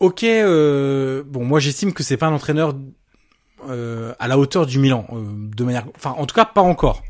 ok, 0.00 0.24
euh, 0.24 1.22
bon, 1.26 1.44
moi 1.44 1.60
j'estime 1.60 1.92
que 1.92 2.02
c'est 2.02 2.16
pas 2.16 2.26
un 2.26 2.32
entraîneur 2.32 2.74
euh, 3.68 4.14
à 4.18 4.26
la 4.26 4.38
hauteur 4.38 4.66
du 4.66 4.78
Milan, 4.78 5.06
euh, 5.12 5.22
de 5.54 5.64
manière, 5.64 5.84
enfin, 5.94 6.14
en 6.16 6.24
tout 6.24 6.34
cas 6.34 6.46
pas 6.46 6.62
encore. 6.62 7.02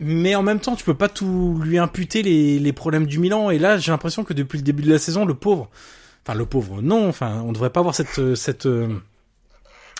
Mais 0.00 0.34
en 0.34 0.42
même 0.42 0.60
temps, 0.60 0.76
tu 0.76 0.84
peux 0.84 0.94
pas 0.94 1.08
tout 1.08 1.60
lui 1.62 1.78
imputer 1.78 2.22
les, 2.22 2.58
les 2.58 2.72
problèmes 2.72 3.06
du 3.06 3.18
Milan. 3.18 3.50
Et 3.50 3.58
là, 3.58 3.76
j'ai 3.78 3.92
l'impression 3.92 4.24
que 4.24 4.32
depuis 4.32 4.58
le 4.58 4.64
début 4.64 4.82
de 4.82 4.90
la 4.90 4.98
saison, 4.98 5.24
le 5.24 5.34
pauvre, 5.34 5.70
enfin 6.24 6.36
le 6.36 6.46
pauvre, 6.46 6.82
non, 6.82 7.08
enfin, 7.08 7.42
on 7.46 7.52
devrait 7.52 7.70
pas 7.70 7.80
avoir 7.80 7.94
cette 7.94 8.34
cette 8.34 8.66
euh, 8.66 8.88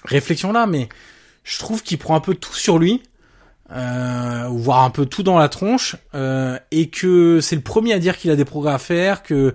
réflexion 0.04 0.52
là, 0.52 0.66
mais 0.66 0.88
je 1.42 1.58
trouve 1.58 1.82
qu'il 1.82 1.98
prend 1.98 2.16
un 2.16 2.20
peu 2.20 2.34
tout 2.34 2.54
sur 2.54 2.78
lui, 2.78 3.02
euh, 3.72 4.48
voire 4.50 4.84
un 4.84 4.90
peu 4.90 5.06
tout 5.06 5.22
dans 5.22 5.38
la 5.38 5.48
tronche, 5.48 5.96
euh, 6.14 6.58
et 6.70 6.90
que 6.90 7.40
c'est 7.40 7.56
le 7.56 7.62
premier 7.62 7.92
à 7.92 7.98
dire 7.98 8.16
qu'il 8.16 8.30
a 8.30 8.36
des 8.36 8.44
progrès 8.44 8.72
à 8.72 8.78
faire, 8.78 9.22
que 9.22 9.54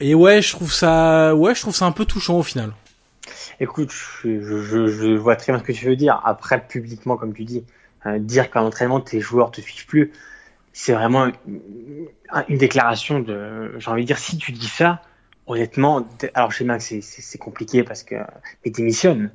et 0.00 0.14
ouais, 0.14 0.40
je 0.40 0.52
trouve 0.52 0.72
ça, 0.72 1.34
ouais, 1.34 1.54
je 1.54 1.60
trouve 1.60 1.74
ça 1.74 1.84
un 1.84 1.92
peu 1.92 2.06
touchant 2.06 2.38
au 2.38 2.42
final. 2.42 2.72
Écoute, 3.60 3.92
je, 3.92 4.40
je, 4.40 4.86
je 4.86 5.16
vois 5.16 5.36
très 5.36 5.52
bien 5.52 5.60
ce 5.60 5.64
que 5.64 5.72
tu 5.72 5.84
veux 5.84 5.96
dire. 5.96 6.20
Après, 6.24 6.66
publiquement, 6.66 7.18
comme 7.18 7.34
tu 7.34 7.44
dis, 7.44 7.64
euh, 8.06 8.18
dire 8.18 8.50
qu'à 8.50 8.60
l'entraînement, 8.60 9.00
tes 9.00 9.20
joueurs 9.20 9.50
te 9.50 9.60
suivent 9.60 9.84
plus, 9.84 10.12
c'est 10.72 10.92
vraiment 10.92 11.30
une, 11.46 12.58
déclaration 12.58 13.20
de, 13.20 13.74
j'ai 13.78 13.90
envie 13.90 14.02
de 14.02 14.06
dire, 14.06 14.18
si 14.18 14.38
tu 14.38 14.52
dis 14.52 14.68
ça, 14.68 15.02
honnêtement, 15.46 16.08
alors 16.32 16.50
je 16.50 16.58
sais 16.58 16.64
bien 16.64 16.78
que 16.78 16.84
c'est 17.02 17.38
compliqué 17.38 17.82
parce 17.82 18.02
que, 18.02 18.14
mais 18.64 18.70
démissionne. 18.70 19.30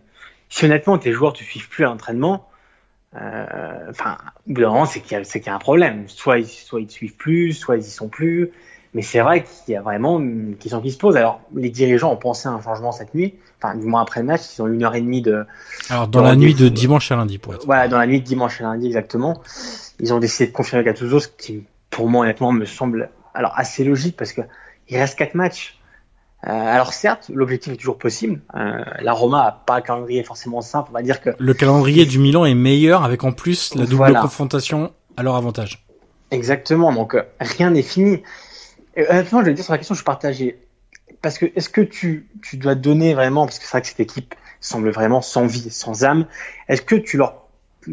Si 0.49 0.65
honnêtement 0.65 0.97
tes 0.97 1.11
joueurs 1.11 1.33
te 1.33 1.43
suivent 1.43 1.69
plus 1.69 1.83
à 1.83 1.88
l'entraînement, 1.88 2.49
enfin, 3.89 4.18
au 4.47 4.53
bout 4.53 4.61
d'un 4.61 4.70
moment, 4.70 4.86
c'est 4.86 4.99
qu'il 5.01 5.18
y, 5.18 5.24
qu 5.24 5.39
y, 5.39 5.49
a 5.49 5.55
un 5.55 5.59
problème. 5.59 6.05
Soit 6.07 6.39
ils, 6.39 6.47
soit 6.47 6.82
ils 6.82 6.88
te 6.88 6.93
suivent 6.93 7.16
plus, 7.16 7.53
soit 7.53 7.78
ils 7.78 7.84
y 7.84 7.89
sont 7.89 8.07
plus. 8.07 8.51
Mais 8.93 9.01
c'est 9.01 9.20
vrai 9.20 9.43
qu'il 9.43 9.74
y 9.74 9.78
a 9.78 9.82
vraiment 9.82 10.20
une 10.20 10.55
question 10.55 10.82
qui 10.82 10.91
se 10.91 10.97
pose. 10.97 11.18
Alors, 11.18 11.41
les 11.53 11.70
dirigeants 11.70 12.13
ont 12.13 12.18
pensé 12.18 12.47
à 12.47 12.51
un 12.51 12.61
changement 12.61 12.93
cette 12.93 13.13
nuit. 13.13 13.36
Enfin, 13.61 13.76
du 13.76 13.86
moins 13.86 14.01
après 14.01 14.22
le 14.22 14.26
match, 14.26 14.41
ils 14.55 14.61
ont 14.61 14.68
une 14.68 14.84
heure 14.84 14.95
et 14.95 15.01
demie 15.01 15.22
de. 15.22 15.45
Alors, 15.89 16.07
dans 16.07 16.22
la 16.22 16.36
nuit 16.38 16.55
de 16.55 16.70
dimanche 16.70 17.11
à 17.11 17.18
lundi, 17.18 17.38
pour 17.38 17.53
être. 17.53 17.66
Voilà, 17.66 17.89
dans 17.89 17.97
la 17.97 18.07
nuit 18.07 18.22
de 18.22 18.26
dimanche 18.26 18.61
à 18.61 18.63
lundi, 18.63 18.88
exactement. 18.88 19.41
Ils 19.99 20.13
ont 20.13 20.20
décidé 20.20 20.47
de 20.47 20.55
confirmer 20.55 20.86
Gattuso, 20.86 21.20
ce 21.20 21.28
qui, 21.28 21.66
pour 21.89 22.09
moi, 22.09 22.24
honnêtement, 22.24 22.53
me 22.53 22.66
semble 22.66 23.09
alors 23.34 23.51
assez 23.57 23.84
logique 23.84 24.16
parce 24.16 24.32
que 24.32 24.41
il 24.88 24.97
reste 24.97 25.18
quatre 25.18 25.36
matchs. 25.36 25.78
Euh, 26.47 26.51
alors 26.51 26.93
certes, 26.93 27.31
l'objectif 27.33 27.73
est 27.73 27.77
toujours 27.77 27.97
possible. 27.97 28.41
Euh, 28.55 28.83
la 29.01 29.13
Roma 29.13 29.41
a 29.45 29.51
pas 29.51 29.75
un 29.75 29.81
calendrier 29.81 30.23
forcément 30.23 30.61
simple. 30.61 30.89
On 30.91 30.93
va 30.93 31.01
dire 31.01 31.21
que 31.21 31.31
le 31.37 31.53
calendrier 31.53 32.05
du 32.05 32.19
Milan 32.19 32.45
est 32.45 32.53
meilleur 32.53 33.03
avec 33.03 33.23
en 33.23 33.31
plus 33.31 33.73
la 33.73 33.85
double 33.85 33.95
voilà. 33.95 34.21
confrontation 34.21 34.93
à 35.17 35.23
leur 35.23 35.35
avantage. 35.35 35.85
Exactement. 36.29 36.93
Donc 36.93 37.15
euh, 37.15 37.23
rien 37.39 37.71
n'est 37.71 37.81
fini. 37.81 38.21
Et, 38.95 39.09
honnêtement, 39.09 39.41
je 39.41 39.47
vais 39.47 39.53
dire 39.53 39.63
sur 39.63 39.73
la 39.73 39.79
question, 39.79 39.95
je 39.95 39.99
suis 39.99 40.05
partagé. 40.05 40.59
Parce 41.21 41.39
que 41.39 41.47
est-ce 41.55 41.69
que 41.69 41.81
tu, 41.81 42.27
tu 42.43 42.57
dois 42.57 42.75
donner 42.75 43.15
vraiment, 43.15 43.45
parce 43.45 43.57
que 43.57 43.65
c'est 43.65 43.71
vrai 43.71 43.81
que 43.81 43.87
cette 43.87 43.99
équipe 43.99 44.35
semble 44.59 44.89
vraiment 44.89 45.21
sans 45.21 45.47
vie, 45.47 45.71
sans 45.71 46.03
âme, 46.03 46.27
est-ce 46.67 46.83
que 46.83 46.95
tu 46.95 47.17
leur, 47.17 47.47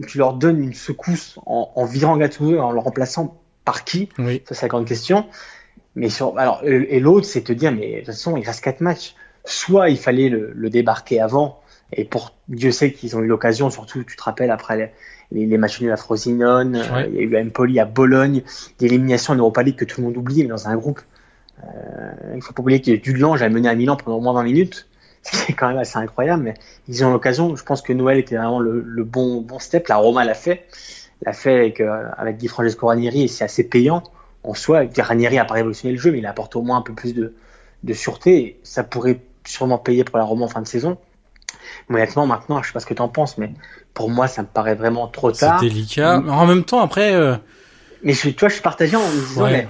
tu 0.07 0.19
leur 0.19 0.35
donnes 0.35 0.63
une 0.63 0.75
secousse 0.75 1.39
en, 1.47 1.71
en 1.75 1.85
virant 1.87 2.19
Gattuso, 2.19 2.59
en 2.59 2.73
le 2.73 2.79
remplaçant 2.79 3.41
par 3.65 3.85
qui? 3.85 4.11
Oui. 4.19 4.43
Ça, 4.47 4.55
c'est 4.55 4.63
la 4.63 4.69
grande 4.69 4.87
question. 4.87 5.27
Mais 5.95 6.09
sur, 6.09 6.39
alors, 6.39 6.63
et 6.65 7.01
l'autre, 7.01 7.27
c'est 7.27 7.43
te 7.43 7.53
dire, 7.53 7.73
mais 7.73 7.93
de 7.93 7.97
toute 7.99 8.07
façon, 8.07 8.37
il 8.37 8.45
reste 8.47 8.63
quatre 8.65 8.81
matchs. 8.81 9.15
Soit 9.45 9.91
il 9.91 9.99
fallait 9.99 10.29
le, 10.29 10.53
le 10.55 10.71
débarquer 10.71 11.21
avant, 11.21 11.61
et 11.93 12.05
pour 12.05 12.35
Dieu 12.49 12.71
sait 12.71 12.93
qu'ils 12.93 13.17
ont 13.17 13.21
eu 13.21 13.27
l'occasion, 13.27 13.71
surtout, 13.71 14.03
tu 14.05 14.17
te 14.17 14.23
rappelles, 14.23 14.51
après 14.51 14.77
les, 14.77 14.91
les, 15.33 15.47
les 15.47 15.59
matchs 15.59 15.81
nuls 15.81 15.93
à 15.93 15.97
Frosinone, 15.97 16.77
ouais. 16.77 17.03
euh, 17.03 17.07
il 17.09 17.15
y 17.15 17.19
a 17.19 17.23
eu 17.23 17.47
Empoli 17.47 17.79
à 17.81 17.85
Bologne, 17.85 18.43
des 18.79 18.87
éliminations 18.87 19.35
en 19.35 19.37
Europa 19.37 19.63
League 19.63 19.77
que 19.77 19.85
tout 19.85 20.01
le 20.01 20.07
monde 20.07 20.17
oublie, 20.17 20.43
mais 20.43 20.49
dans 20.49 20.69
un 20.69 20.77
groupe. 20.77 21.01
Euh, 21.63 22.13
il 22.35 22.43
faut 22.43 22.53
pas 22.53 22.63
oublier 22.63 22.81
que 22.81 22.91
Dudelange 22.91 23.43
a 23.43 23.49
mené 23.49 23.69
à 23.69 23.75
Milan 23.75 23.97
pendant 23.97 24.17
au 24.17 24.21
moins 24.21 24.33
20 24.33 24.45
minutes, 24.45 24.89
ce 25.23 25.45
qui 25.45 25.53
est 25.53 25.55
quand 25.55 25.69
même 25.69 25.79
assez 25.79 25.99
incroyable, 25.99 26.43
mais 26.43 26.55
ils 26.89 27.05
ont 27.05 27.13
l'occasion. 27.13 27.55
Je 27.55 27.63
pense 27.63 27.83
que 27.83 27.93
Noël 27.93 28.19
était 28.19 28.37
vraiment 28.37 28.61
le, 28.61 28.83
le 28.85 29.05
bon, 29.05 29.41
bon 29.43 29.59
step. 29.59 29.89
La 29.89 29.97
Roma 29.97 30.25
l'a 30.25 30.35
fait, 30.35 30.65
l'a 31.25 31.33
fait 31.33 31.55
avec, 31.55 31.81
euh, 31.81 32.09
avec 32.17 32.39
Di 32.39 32.49
Francesco 32.49 32.87
Ranieri, 32.87 33.25
et 33.25 33.29
c'est 33.29 33.45
assez 33.45 33.65
payant 33.65 34.03
en 34.45 34.55
soi. 34.55 34.83
Ranieri 34.99 35.39
a 35.39 35.45
pas 35.45 35.55
révolutionné 35.55 35.95
le 35.95 36.01
jeu, 36.01 36.11
mais 36.13 36.19
il 36.19 36.27
apporte 36.27 36.57
au 36.57 36.63
moins 36.63 36.79
un 36.79 36.83
peu 36.83 36.93
plus 36.95 37.15
de, 37.15 37.35
de 37.85 37.95
sûreté. 37.95 38.37
Et 38.39 38.61
ça 38.63 38.83
pourrait 38.85 39.21
sûrement 39.47 39.79
payer 39.79 40.05
pour 40.05 40.19
la 40.19 40.25
Roma 40.25 40.45
en 40.45 40.49
fin 40.49 40.63
de 40.63 40.67
saison. 40.67 40.99
Mais 41.89 41.97
honnêtement, 41.97 42.27
maintenant, 42.27 42.63
je 42.63 42.69
sais 42.69 42.73
pas 42.73 42.81
ce 42.81 42.87
que 42.87 42.95
tu 42.95 43.03
en 43.03 43.09
penses, 43.09 43.39
mais 43.39 43.51
pour 43.95 44.11
moi, 44.11 44.27
ça 44.29 44.43
me 44.43 44.47
paraît 44.47 44.75
vraiment 44.75 45.07
trop 45.09 45.33
tard. 45.33 45.61
C'est 45.61 45.67
délicat. 45.69 46.21
Mais 46.21 46.31
en 46.31 46.47
même 46.47 46.65
temps, 46.65 46.81
après. 46.81 47.15
Euh... 47.15 47.37
Mais 48.03 48.13
je, 48.15 48.31
toi, 48.31 48.49
je 48.49 48.55
suis 48.55 48.63
partagé 48.63 48.97
en 48.97 49.01
me 49.07 49.13
disant, 49.29 49.45
Ouais. 49.45 49.53
mais 49.53 49.69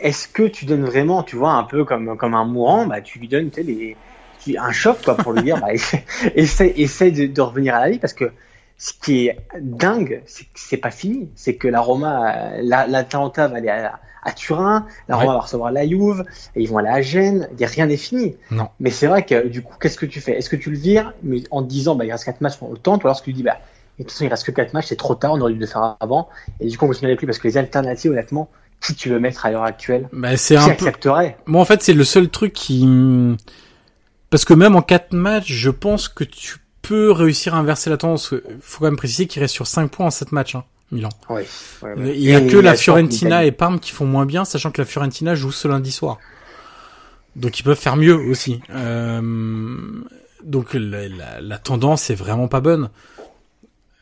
est-ce 0.00 0.28
que 0.28 0.44
tu 0.44 0.64
donnes 0.64 0.84
vraiment, 0.84 1.22
tu 1.22 1.36
vois, 1.36 1.52
un 1.52 1.64
peu 1.64 1.84
comme, 1.84 2.16
comme 2.16 2.34
un 2.34 2.44
mourant, 2.44 2.86
bah, 2.86 3.00
tu 3.00 3.18
lui 3.18 3.28
donnes, 3.28 3.50
tu 3.50 3.56
sais, 3.56 3.62
les, 3.62 3.96
tu- 4.42 4.56
un 4.56 4.72
choc, 4.72 4.98
quoi, 5.04 5.16
pour 5.16 5.32
lui 5.32 5.42
dire, 5.42 5.60
bah, 5.60 5.68
essaie, 6.34 6.72
essaie 6.76 7.10
de, 7.10 7.26
de 7.26 7.40
revenir 7.40 7.74
à 7.74 7.80
la 7.80 7.90
vie, 7.90 7.98
parce 7.98 8.14
que 8.14 8.30
ce 8.78 8.92
qui 8.92 9.26
est 9.26 9.38
dingue, 9.60 10.22
c'est 10.26 10.44
que 10.44 10.50
c'est 10.54 10.76
pas 10.76 10.90
fini. 10.92 11.28
C'est 11.34 11.56
que 11.56 11.68
la 11.68 11.80
Roma, 11.80 12.32
euh, 12.36 12.60
la, 12.62 12.86
l'Atalanta 12.86 13.48
va 13.48 13.56
aller 13.56 13.68
à, 13.68 13.98
à 14.22 14.32
Turin, 14.32 14.86
la 15.08 15.16
Ouais. 15.16 15.22
Roma 15.24 15.34
va 15.34 15.40
recevoir 15.40 15.72
la 15.72 15.86
Juve, 15.86 16.24
et 16.54 16.62
ils 16.62 16.68
vont 16.68 16.78
aller 16.78 16.88
à 16.88 17.02
Gênes, 17.02 17.48
il 17.54 17.60
y 17.60 17.64
a 17.64 17.68
rien 17.68 17.86
n'est 17.86 17.96
fini. 17.96 18.36
Non. 18.50 18.68
Mais 18.80 18.90
c'est 18.90 19.06
vrai 19.08 19.24
que, 19.24 19.48
du 19.48 19.62
coup, 19.62 19.74
qu'est-ce 19.80 19.98
que 19.98 20.06
tu 20.06 20.20
fais? 20.20 20.32
Est-ce 20.38 20.48
que 20.48 20.56
tu 20.56 20.70
le 20.70 20.78
vires, 20.78 21.12
mais 21.22 21.42
en 21.50 21.62
te 21.62 21.68
disant, 21.68 21.96
bah, 21.96 22.04
il 22.04 22.12
reste 22.12 22.24
quatre 22.24 22.40
matchs 22.40 22.56
pour 22.56 22.70
le 22.70 22.78
temps, 22.78 22.94
ou 22.96 23.00
alors 23.00 23.12
est-ce 23.12 23.20
que 23.20 23.26
tu 23.26 23.32
dis, 23.32 23.42
bah, 23.42 23.58
de 23.98 24.04
toute 24.04 24.12
façon, 24.12 24.24
il 24.24 24.28
reste 24.28 24.44
que 24.46 24.52
quatre 24.52 24.72
matchs, 24.74 24.86
c'est 24.86 24.96
trop 24.96 25.16
tard, 25.16 25.32
on 25.32 25.40
aurait 25.40 25.52
dû 25.52 25.58
le 25.58 25.66
faire 25.66 25.96
avant, 25.98 26.28
et 26.60 26.68
du 26.68 26.78
coup, 26.78 26.84
on 26.84 26.88
continue 26.88 27.08
avec 27.10 27.20
lui, 27.20 27.26
parce 27.26 27.38
que 27.38 27.48
les 27.48 27.56
alternatives, 27.56 28.12
honnêtement, 28.12 28.48
qui 28.80 28.94
tu 28.94 29.08
veux 29.08 29.18
mettre 29.18 29.44
à 29.44 29.50
l'heure 29.50 29.64
actuelle? 29.64 30.08
Bah, 30.12 30.36
c'est 30.36 30.54
Qui 30.54 30.60
un 30.60 30.66
peu. 30.66 30.70
accepterait? 30.72 31.36
Moi, 31.46 31.60
en 31.60 31.64
fait, 31.64 31.82
c'est 31.82 31.94
le 31.94 32.04
seul 32.04 32.28
truc 32.28 32.52
qui. 32.52 32.86
Parce 34.30 34.44
que 34.44 34.54
même 34.54 34.76
en 34.76 34.82
4 34.82 35.14
matchs, 35.14 35.50
je 35.52 35.70
pense 35.70 36.08
que 36.08 36.22
tu 36.22 36.58
peux 36.82 37.10
réussir 37.12 37.54
à 37.54 37.58
inverser 37.58 37.90
la 37.90 37.96
tendance. 37.96 38.34
Faut 38.60 38.78
quand 38.80 38.84
même 38.86 38.96
préciser 38.96 39.26
qu'il 39.26 39.42
reste 39.42 39.54
sur 39.54 39.66
5 39.66 39.90
points 39.90 40.06
en 40.06 40.10
7 40.10 40.32
matchs, 40.32 40.54
hein, 40.54 40.64
Milan. 40.92 41.08
Oui. 41.28 41.42
ouais, 41.82 41.94
ouais. 41.94 42.14
Il 42.16 42.22
y 42.22 42.34
a 42.34 42.40
Et 42.40 42.46
que 42.46 42.56
la 42.56 42.74
Fiorentina 42.74 43.44
et 43.44 43.52
Parme 43.52 43.78
qui 43.80 43.92
font 43.92 44.06
moins 44.06 44.26
bien, 44.26 44.44
sachant 44.44 44.70
que 44.70 44.80
la 44.80 44.86
Fiorentina 44.86 45.34
joue 45.34 45.52
ce 45.52 45.68
lundi 45.68 45.92
soir. 45.92 46.18
Donc 47.36 47.58
ils 47.60 47.62
peuvent 47.62 47.78
faire 47.78 47.96
mieux 47.96 48.14
aussi. 48.16 48.60
Euh, 48.70 49.20
donc 50.44 50.74
la, 50.74 51.08
la- 51.08 51.40
la 51.40 51.58
tendance 51.58 52.10
est 52.10 52.14
vraiment 52.14 52.48
pas 52.48 52.60
bonne. 52.60 52.90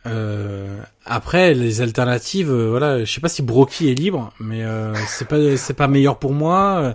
Euh, 0.06 0.78
après 1.04 1.52
les 1.54 1.80
alternatives, 1.80 2.50
euh, 2.50 2.68
voilà, 2.70 3.04
je 3.04 3.12
sais 3.12 3.20
pas 3.20 3.28
si 3.28 3.42
Brocky 3.42 3.90
est 3.90 3.94
libre, 3.94 4.32
mais 4.38 4.62
euh, 4.64 4.94
c'est 5.08 5.26
pas 5.26 5.56
c'est 5.56 5.74
pas 5.74 5.88
meilleur 5.88 6.18
pour 6.18 6.32
moi. 6.32 6.94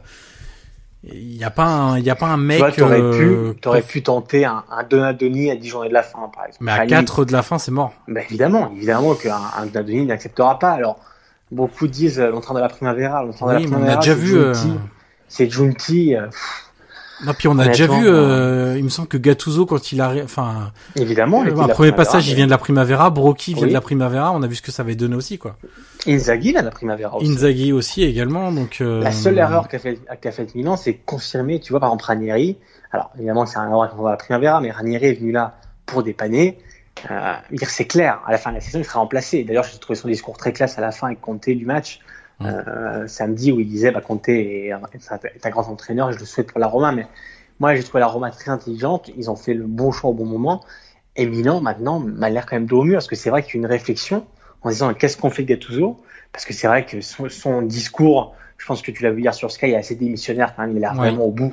Il 1.04 1.36
y 1.36 1.43
a 1.43 1.49
pas 1.49 1.66
un 1.66 1.97
il 1.97 2.04
y 2.06 2.10
a 2.12 2.16
pas 2.16 2.28
un 2.28 2.38
Tu 2.38 2.43
mec. 2.43 2.60
vois, 2.60 2.72
t'aurais 2.72 3.02
euh, 3.02 3.52
pu, 3.54 3.60
t'aurais 3.60 3.82
pu 3.82 4.04
tenter 4.04 4.45
un, 4.45 4.64
un 4.70 4.84
Donadoni 4.84 5.49
à 5.49 5.56
10 5.56 5.68
journées 5.68 5.89
de 5.89 5.93
la 5.93 6.04
fin, 6.04 6.30
par 6.34 6.45
exemple. 6.45 6.64
Mais 6.64 6.72
à 6.72 6.78
la 6.80 6.86
4 6.86 7.26
de 7.26 7.32
la 7.32 7.41
fin, 7.41 7.58
c'est 7.58 7.72
mort. 7.72 7.93
Ben 8.08 8.24
évidemment, 8.30 8.72
évidemment 8.76 9.16
qu'un 9.16 9.39
un 9.58 9.66
Donadoni 9.66 10.06
n'acceptera 10.06 10.60
pas. 10.60 10.72
Alors, 10.72 10.99
beaucoup 11.52 11.88
disent 11.88 12.20
euh, 12.20 12.30
l'entraîneur 12.30 12.62
de 12.64 12.68
la 12.68 12.74
Primavera. 12.74 13.24
L'entraîneur 13.24 13.58
Oui, 13.58 13.66
de 13.66 13.72
la 13.72 13.78
mais 13.78 13.84
on 13.84 13.88
a 13.89 13.97
Primavera, 13.97 14.02
déjà 14.02 14.14
c'est 14.14 14.20
vu. 14.22 14.38
euh. 14.38 14.54
C'est 15.28 15.47
euh, 16.18 16.28
pff, 16.28 16.70
Non, 17.26 17.34
puis 17.38 17.47
on 17.47 17.57
a 17.59 17.67
déjà 17.67 17.88
vu. 17.88 18.07
euh, 18.07 18.76
il 18.78 18.84
me 18.84 18.89
semble 18.89 19.07
que 19.07 19.17
Gattuso 19.17 19.65
quand 19.65 19.91
il 19.91 20.01
arrive, 20.01 20.24
enfin. 20.24 20.72
évidemment. 20.95 21.43
Euh, 21.43 21.55
un 21.59 21.67
premier 21.67 21.91
passage, 21.91 22.28
il 22.30 22.36
vient 22.36 22.45
de 22.45 22.51
la 22.51 22.57
Primavera, 22.57 23.09
Brocchi 23.09 23.53
vient 23.53 23.63
Oui. 23.63 23.69
de 23.69 23.74
la 23.74 23.82
Primavera, 23.82 24.32
on 24.32 24.41
a 24.41 24.47
vu 24.47 24.55
ce 24.55 24.61
que 24.61 24.72
ça 24.72 24.82
avait 24.84 24.95
donné 24.95 25.15
aussi, 25.15 25.38
quoi. 25.38 25.55
Inzaghi 26.07 26.51
de 26.53 26.59
la 26.59 26.72
Primavera 26.72 27.17
aussi. 27.17 27.30
Inzaghi 27.32 27.74
aussi 27.74 28.03
également, 28.03 28.51
donc... 28.51 28.78
euh, 28.82 29.01
La 29.03 29.11
seule 29.11 29.38
erreur 29.38 29.67
qu'a 29.67 29.78
fait, 29.80 29.99
qu'a 30.19 30.32
fait 30.32 30.53
Milan, 30.55 30.76
c'est 30.78 30.93
confirmer, 30.95 31.59
tu 31.59 31.74
vois, 31.74 31.80
par 31.80 31.89
exemple, 31.89 32.05
Ranieri. 32.05 32.57
Alors, 32.91 33.11
évidemment, 33.17 33.45
c'est 33.45 33.57
un 33.57 33.69
erreur 33.69 33.89
qu'on 33.91 33.97
voit 33.97 34.09
à 34.09 34.13
la 34.13 34.17
Primavera, 34.17 34.59
mais 34.61 34.72
Ranieri 34.72 35.07
est 35.07 35.13
venu 35.13 35.32
là 35.32 35.55
pour 35.86 36.03
dépanner. 36.03 36.57
Euh, 37.09 37.34
dire 37.51 37.69
c'est 37.69 37.86
clair, 37.86 38.19
à 38.28 38.32
la 38.32 38.38
fin 38.38 38.49
de 38.49 38.55
la 38.55 38.61
saison, 38.61 38.80
il 38.80 38.86
sera 38.86 38.99
remplacé. 38.99 39.43
D'ailleurs, 39.43 39.63
j'ai 39.72 39.80
trouvé 39.80 39.97
son 39.97 40.07
discours 40.07 40.38
très 40.38 40.53
classe 40.53 40.78
à 40.78 40.82
la 40.82 40.91
fin 40.91 41.07
avec 41.07 41.22
Conte 41.22 41.47
du 41.49 41.65
match, 41.65 41.99
Mm. 42.41 42.45
euh, 42.67 43.07
samedi, 43.07 43.51
où 43.51 43.59
il 43.59 43.67
disait, 43.67 43.91
bah, 43.91 44.01
Conte 44.01 44.29
est, 44.29 44.71
un- 44.71 44.81
est 44.93 45.45
est 45.45 45.49
grand 45.49 45.67
entraîneur, 45.69 46.09
et 46.09 46.13
je 46.13 46.19
le 46.19 46.25
souhaite 46.25 46.51
pour 46.51 46.59
la 46.59 46.67
Roma, 46.67 46.91
mais 46.91 47.07
moi, 47.59 47.75
j'ai 47.75 47.83
trouvé 47.83 47.99
la 47.99 48.07
Roma 48.07 48.31
très 48.31 48.49
intelligente, 48.51 49.09
ils 49.17 49.29
ont 49.29 49.35
fait 49.35 49.53
le 49.53 49.65
bon 49.67 49.91
choix 49.91 50.09
au 50.09 50.13
bon 50.13 50.25
moment, 50.25 50.63
et 51.15 51.25
Milan, 51.25 51.61
maintenant, 51.61 51.99
m'a 51.99 52.29
l'air 52.29 52.45
quand 52.45 52.55
même 52.55 52.65
dos 52.65 52.81
au 52.81 52.83
mur, 52.83 52.95
parce 52.95 53.07
que 53.07 53.15
c'est 53.15 53.29
vrai 53.29 53.43
qu'il 53.43 53.55
y 53.55 53.57
a 53.57 53.59
une 53.59 53.65
réflexion 53.71 54.25
en 54.63 54.69
disant, 54.69 54.93
qu'est-ce 54.93 55.17
qu'on 55.17 55.29
fait 55.29 55.43
de 55.43 55.47
Gattuso? 55.49 55.97
Parce 56.31 56.45
que 56.45 56.53
c'est 56.53 56.67
vrai 56.67 56.85
que 56.85 57.01
son, 57.01 57.27
son 57.29 57.61
discours, 57.61 58.35
je 58.57 58.65
pense 58.65 58.81
que 58.81 58.91
tu 58.91 59.03
l'as 59.03 59.11
vu 59.11 59.21
hier 59.21 59.33
sur 59.33 59.51
Sky, 59.51 59.67
il 59.67 59.71
est 59.73 59.75
assez 59.75 59.95
démissionnaire 59.95 60.53
quand 60.55 60.61
même, 60.61 60.71
il 60.71 60.77
a 60.77 60.91
l'air 60.91 60.91
Ouais. 60.93 61.09
vraiment 61.09 61.25
au 61.25 61.31
bout. 61.31 61.51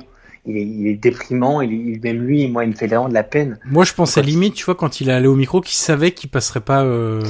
Il 0.49 0.57
est, 0.57 0.61
il 0.63 0.87
est 0.87 0.95
déprimant, 0.95 1.61
il 1.61 1.99
même 2.01 2.21
lui, 2.21 2.47
moi, 2.47 2.63
il 2.65 2.71
me 2.71 2.75
fait 2.75 2.87
vraiment 2.87 3.07
de 3.07 3.13
la 3.13 3.23
peine. 3.23 3.59
Moi, 3.65 3.85
je 3.85 3.93
pensais 3.93 4.21
Quand- 4.21 4.27
limite, 4.27 4.55
tu 4.55 4.65
vois, 4.65 4.75
quand 4.75 4.99
il 4.99 5.09
est 5.09 5.13
allé 5.13 5.27
au 5.27 5.35
micro, 5.35 5.61
qu'il 5.61 5.75
savait 5.75 6.11
qu'il 6.11 6.29
passerait 6.29 6.61
pas, 6.61 6.83
euh, 6.83 7.21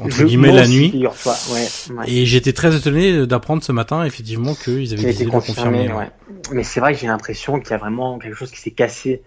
entre 0.00 0.10
Je- 0.16 0.24
guillemets, 0.24 0.52
la 0.52 0.66
nuit. 0.66 0.92
ouais, 1.06 1.08
ouais. 1.54 2.04
Et 2.10 2.24
j'étais 2.26 2.52
très 2.52 2.74
étonné 2.76 3.26
d'apprendre 3.26 3.62
ce 3.62 3.72
matin, 3.72 4.04
effectivement, 4.04 4.54
qu'ils 4.54 4.92
avaient 4.94 5.10
été 5.10 5.20
de 5.20 5.24
le 5.26 5.30
confirmer. 5.30 5.78
confirmé, 5.86 5.92
ouais. 5.98 6.08
Mais 6.52 6.62
c'est 6.64 6.80
vrai 6.80 6.94
que 6.94 6.98
j'ai 7.00 7.06
l'impression 7.06 7.60
qu'il 7.60 7.70
y 7.70 7.74
a 7.74 7.78
vraiment 7.78 8.18
quelque 8.18 8.34
chose 8.36 8.50
qui 8.50 8.60
s'est 8.60 8.70
cassé. 8.70 9.22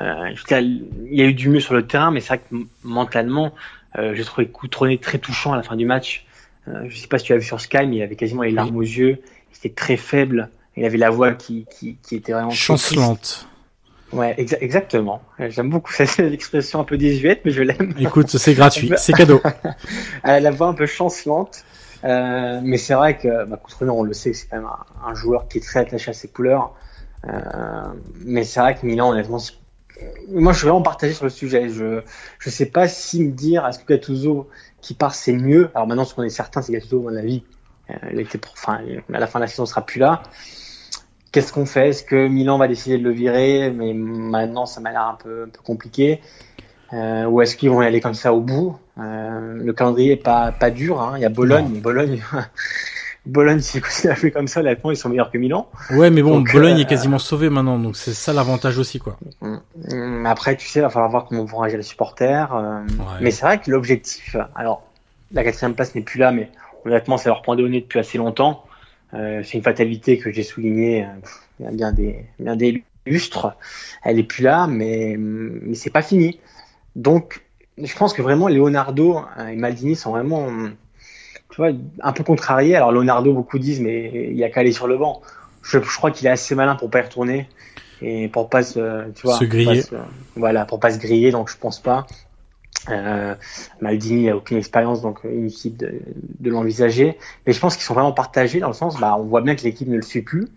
Euh, 0.00 0.30
il 0.50 0.86
y 1.10 1.22
a 1.22 1.26
eu 1.26 1.34
du 1.34 1.48
mieux 1.48 1.60
sur 1.60 1.74
le 1.74 1.86
terrain, 1.86 2.10
mais 2.10 2.20
c'est 2.20 2.28
vrai 2.28 2.38
que 2.50 2.56
mentalement, 2.84 3.54
euh, 3.98 4.14
j'ai 4.14 4.24
trouvé 4.24 4.46
Coutronnet 4.48 4.98
très 4.98 5.18
touchant 5.18 5.52
à 5.52 5.56
la 5.56 5.62
fin 5.62 5.76
du 5.76 5.86
match. 5.86 6.24
Euh, 6.68 6.84
je 6.88 6.96
sais 6.96 7.06
pas 7.08 7.18
si 7.18 7.26
tu 7.26 7.32
as 7.32 7.36
vu 7.36 7.44
sur 7.44 7.60
Sky, 7.60 7.86
mais 7.86 7.96
il 7.96 8.02
avait 8.02 8.16
quasiment 8.16 8.42
les 8.42 8.50
larmes 8.50 8.76
aux 8.76 8.82
yeux. 8.82 9.18
Il 9.52 9.56
était 9.58 9.74
très 9.74 9.96
faible. 9.96 10.48
Il 10.76 10.84
avait 10.84 10.98
la 10.98 11.10
voix 11.10 11.32
qui, 11.32 11.66
qui, 11.70 11.96
qui 12.02 12.16
était 12.16 12.32
vraiment 12.32 12.50
Chancelante. 12.50 13.48
Ouais, 14.12 14.34
exa- 14.36 14.58
exactement. 14.60 15.22
J'aime 15.38 15.70
beaucoup 15.70 15.92
cette 15.96 16.18
expression 16.20 16.80
un 16.80 16.84
peu 16.84 16.96
désuète, 16.96 17.40
mais 17.44 17.50
je 17.50 17.62
l'aime. 17.62 17.94
Écoute, 17.98 18.28
c'est 18.30 18.54
gratuit, 18.54 18.92
c'est 18.96 19.12
cadeau. 19.12 19.40
Elle 20.24 20.30
a 20.30 20.40
la 20.40 20.50
voix 20.50 20.68
un 20.68 20.74
peu 20.74 20.86
chancelante. 20.86 21.64
Euh, 22.04 22.60
mais 22.62 22.76
c'est 22.76 22.94
vrai 22.94 23.16
que 23.16 23.44
bah, 23.46 23.56
Coutronnet, 23.56 23.90
on 23.90 24.02
le 24.02 24.12
sait, 24.12 24.34
c'est 24.34 24.46
quand 24.48 24.56
même 24.58 24.66
un, 24.66 25.08
un 25.10 25.14
joueur 25.14 25.48
qui 25.48 25.58
est 25.58 25.60
très 25.62 25.80
attaché 25.80 26.10
à 26.10 26.14
ses 26.14 26.28
couleurs. 26.28 26.74
Euh, 27.26 27.30
mais 28.24 28.44
c'est 28.44 28.60
vrai 28.60 28.74
que 28.74 28.84
Milan, 28.84 29.10
honnêtement, 29.10 29.38
moi 30.28 30.52
je 30.52 30.58
suis 30.58 30.66
vraiment 30.66 30.82
partagé 30.82 31.14
sur 31.14 31.24
le 31.24 31.30
sujet. 31.30 31.70
Je 31.70 32.02
je 32.38 32.50
sais 32.50 32.66
pas 32.66 32.88
si 32.88 33.24
me 33.24 33.32
dire 33.32 33.66
est-ce 33.66 33.78
que 33.78 33.86
Gattuso 33.94 34.50
qui 34.82 34.92
part 34.92 35.14
c'est 35.14 35.32
mieux? 35.32 35.70
Alors 35.74 35.86
maintenant, 35.86 36.04
ce 36.04 36.14
qu'on 36.14 36.24
est 36.24 36.28
certain, 36.28 36.60
c'est 36.60 36.72
que 36.72 36.78
Gattuso, 36.78 37.00
à 37.08 37.10
mon 37.12 37.16
avis, 37.16 37.42
euh, 37.88 37.94
il 38.12 38.20
était, 38.20 38.36
pour- 38.36 38.52
enfin, 38.52 38.80
à 39.12 39.18
la 39.18 39.26
fin 39.26 39.38
de 39.38 39.44
la 39.44 39.48
saison, 39.48 39.64
il 39.64 39.68
sera 39.68 39.86
plus 39.86 39.98
là. 39.98 40.22
Qu'est-ce 41.34 41.52
qu'on 41.52 41.66
fait? 41.66 41.88
Est-ce 41.88 42.04
que 42.04 42.28
Milan 42.28 42.58
va 42.58 42.68
décider 42.68 42.96
de 42.96 43.02
le 43.02 43.10
virer? 43.10 43.72
Mais 43.72 43.92
maintenant, 43.92 44.66
ça 44.66 44.80
m'a 44.80 44.92
l'air 44.92 45.02
un 45.02 45.18
peu, 45.20 45.42
un 45.42 45.48
peu 45.48 45.58
compliqué. 45.64 46.20
Euh, 46.92 47.24
ou 47.24 47.42
est-ce 47.42 47.56
qu'ils 47.56 47.70
vont 47.70 47.82
y 47.82 47.86
aller 47.86 48.00
comme 48.00 48.14
ça 48.14 48.32
au 48.32 48.40
bout? 48.40 48.78
Euh, 49.00 49.54
Le 49.56 49.72
calendrier 49.72 50.12
est 50.12 50.22
pas 50.22 50.52
pas 50.52 50.70
dur. 50.70 51.02
Hein. 51.02 51.14
Il 51.16 51.22
y 51.22 51.24
a 51.24 51.30
Bologne, 51.30 51.80
Bologne, 51.80 52.22
Bologne, 53.26 53.58
continuent 53.58 54.12
à 54.12 54.14
faire 54.14 54.32
comme 54.32 54.46
ça, 54.46 54.60
honnêtement, 54.60 54.92
ils 54.92 54.96
sont 54.96 55.08
meilleurs 55.08 55.32
que 55.32 55.38
Milan. 55.38 55.68
Ouais, 55.90 56.08
mais 56.08 56.22
bon, 56.22 56.36
Donc, 56.36 56.52
Bologne 56.52 56.76
euh, 56.76 56.82
est 56.82 56.88
quasiment 56.88 57.18
sauvé 57.18 57.50
maintenant, 57.50 57.80
donc 57.80 57.96
c'est 57.96 58.14
ça 58.14 58.32
l'avantage 58.32 58.78
aussi, 58.78 59.00
quoi. 59.00 59.16
Hum, 59.40 60.26
Après, 60.26 60.54
tu 60.56 60.68
sais, 60.68 60.78
il 60.78 60.82
va 60.82 60.88
falloir 60.88 61.10
voir 61.10 61.24
comment 61.24 61.44
vont 61.44 61.58
réagir 61.58 61.78
les 61.78 61.82
supporters. 61.82 62.52
Ouais. 62.54 63.04
Mais 63.22 63.32
c'est 63.32 63.44
vrai 63.44 63.58
que 63.58 63.72
l'objectif, 63.72 64.36
alors 64.54 64.84
la 65.32 65.42
quatrième 65.42 65.74
place 65.74 65.96
n'est 65.96 66.02
plus 66.02 66.20
là, 66.20 66.30
mais 66.30 66.48
honnêtement, 66.84 67.16
c'est 67.16 67.28
leur 67.28 67.42
point 67.42 67.56
de 67.56 67.66
nez 67.66 67.80
depuis 67.80 67.98
assez 67.98 68.18
longtemps. 68.18 68.63
Euh, 69.14 69.42
c'est 69.44 69.58
une 69.58 69.62
fatalité 69.64 70.18
que 70.18 70.30
j'ai 70.32 70.42
souligné 70.42 71.06
il 71.60 71.64
y 71.66 71.68
a 71.68 71.70
bien 71.70 71.92
des, 71.92 72.24
bien 72.40 72.56
des 72.56 72.82
lustres. 73.06 73.56
Elle 74.02 74.18
est 74.18 74.24
plus 74.24 74.42
là, 74.42 74.66
mais, 74.66 75.14
mais 75.18 75.74
c'est 75.74 75.90
pas 75.90 76.02
fini. 76.02 76.40
Donc, 76.96 77.42
je 77.78 77.94
pense 77.96 78.12
que 78.12 78.22
vraiment 78.22 78.48
Leonardo 78.48 79.18
euh, 79.38 79.48
et 79.48 79.56
Maldini 79.56 79.94
sont 79.96 80.10
vraiment, 80.12 80.48
tu 81.50 81.56
vois, 81.56 81.70
un 82.00 82.12
peu 82.12 82.24
contrariés. 82.24 82.74
Alors 82.76 82.92
Leonardo, 82.92 83.32
beaucoup 83.32 83.58
disent, 83.58 83.80
mais 83.80 84.28
il 84.30 84.36
y 84.36 84.44
a 84.44 84.50
qu'à 84.50 84.60
aller 84.60 84.72
sur 84.72 84.86
le 84.88 84.96
banc. 84.98 85.20
Je, 85.62 85.78
je 85.80 85.96
crois 85.96 86.10
qu'il 86.10 86.26
est 86.26 86.30
assez 86.30 86.54
malin 86.54 86.74
pour 86.76 86.90
pas 86.90 86.98
y 87.00 87.02
retourner 87.02 87.48
et 88.02 88.28
pour 88.28 88.50
pas 88.50 88.62
se, 88.62 89.10
tu 89.12 89.22
vois, 89.26 89.34
Se 89.38 89.44
pour 89.44 89.48
griller. 89.48 89.76
pas 89.82 89.82
se- 89.82 89.94
voilà, 90.36 90.64
pour 90.64 90.80
pas 90.80 90.90
se 90.90 90.98
griller. 90.98 91.30
Donc 91.30 91.48
je 91.50 91.56
pense 91.56 91.80
pas. 91.80 92.06
Euh, 92.90 93.34
Maldini 93.80 94.30
a 94.30 94.36
aucune 94.36 94.56
expérience, 94.56 95.00
donc 95.02 95.24
euh, 95.24 95.32
inutile 95.32 95.76
de, 95.76 95.92
de 96.40 96.50
l'envisager. 96.50 97.16
Mais 97.46 97.52
je 97.52 97.60
pense 97.60 97.76
qu'ils 97.76 97.84
sont 97.84 97.94
vraiment 97.94 98.12
partagés 98.12 98.60
dans 98.60 98.68
le 98.68 98.74
sens, 98.74 98.98
bah, 99.00 99.16
on 99.18 99.24
voit 99.24 99.40
bien 99.40 99.54
que 99.54 99.62
l'équipe 99.62 99.88
ne 99.88 99.96
le 99.96 100.02
suit 100.02 100.22
plus. 100.22 100.48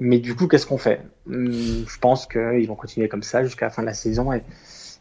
Mais 0.00 0.18
du 0.18 0.34
coup, 0.34 0.46
qu'est-ce 0.46 0.66
qu'on 0.66 0.78
fait? 0.78 1.02
Hum, 1.28 1.84
Je 1.86 1.98
pense 2.00 2.26
qu'ils 2.26 2.66
vont 2.66 2.76
continuer 2.76 3.08
comme 3.08 3.22
ça 3.22 3.44
jusqu'à 3.44 3.66
la 3.66 3.70
fin 3.70 3.82
de 3.82 3.86
la 3.86 3.94
saison. 3.94 4.32
Et 4.32 4.42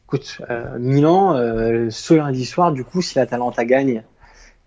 écoute, 0.08 0.42
euh, 0.50 0.78
Milan, 0.80 1.36
euh, 1.36 1.90
ce 1.90 2.14
lundi 2.14 2.46
soir, 2.46 2.72
du 2.72 2.84
coup, 2.84 3.02
si 3.02 3.18
l'Atalanta 3.18 3.64
gagne, 3.66 4.04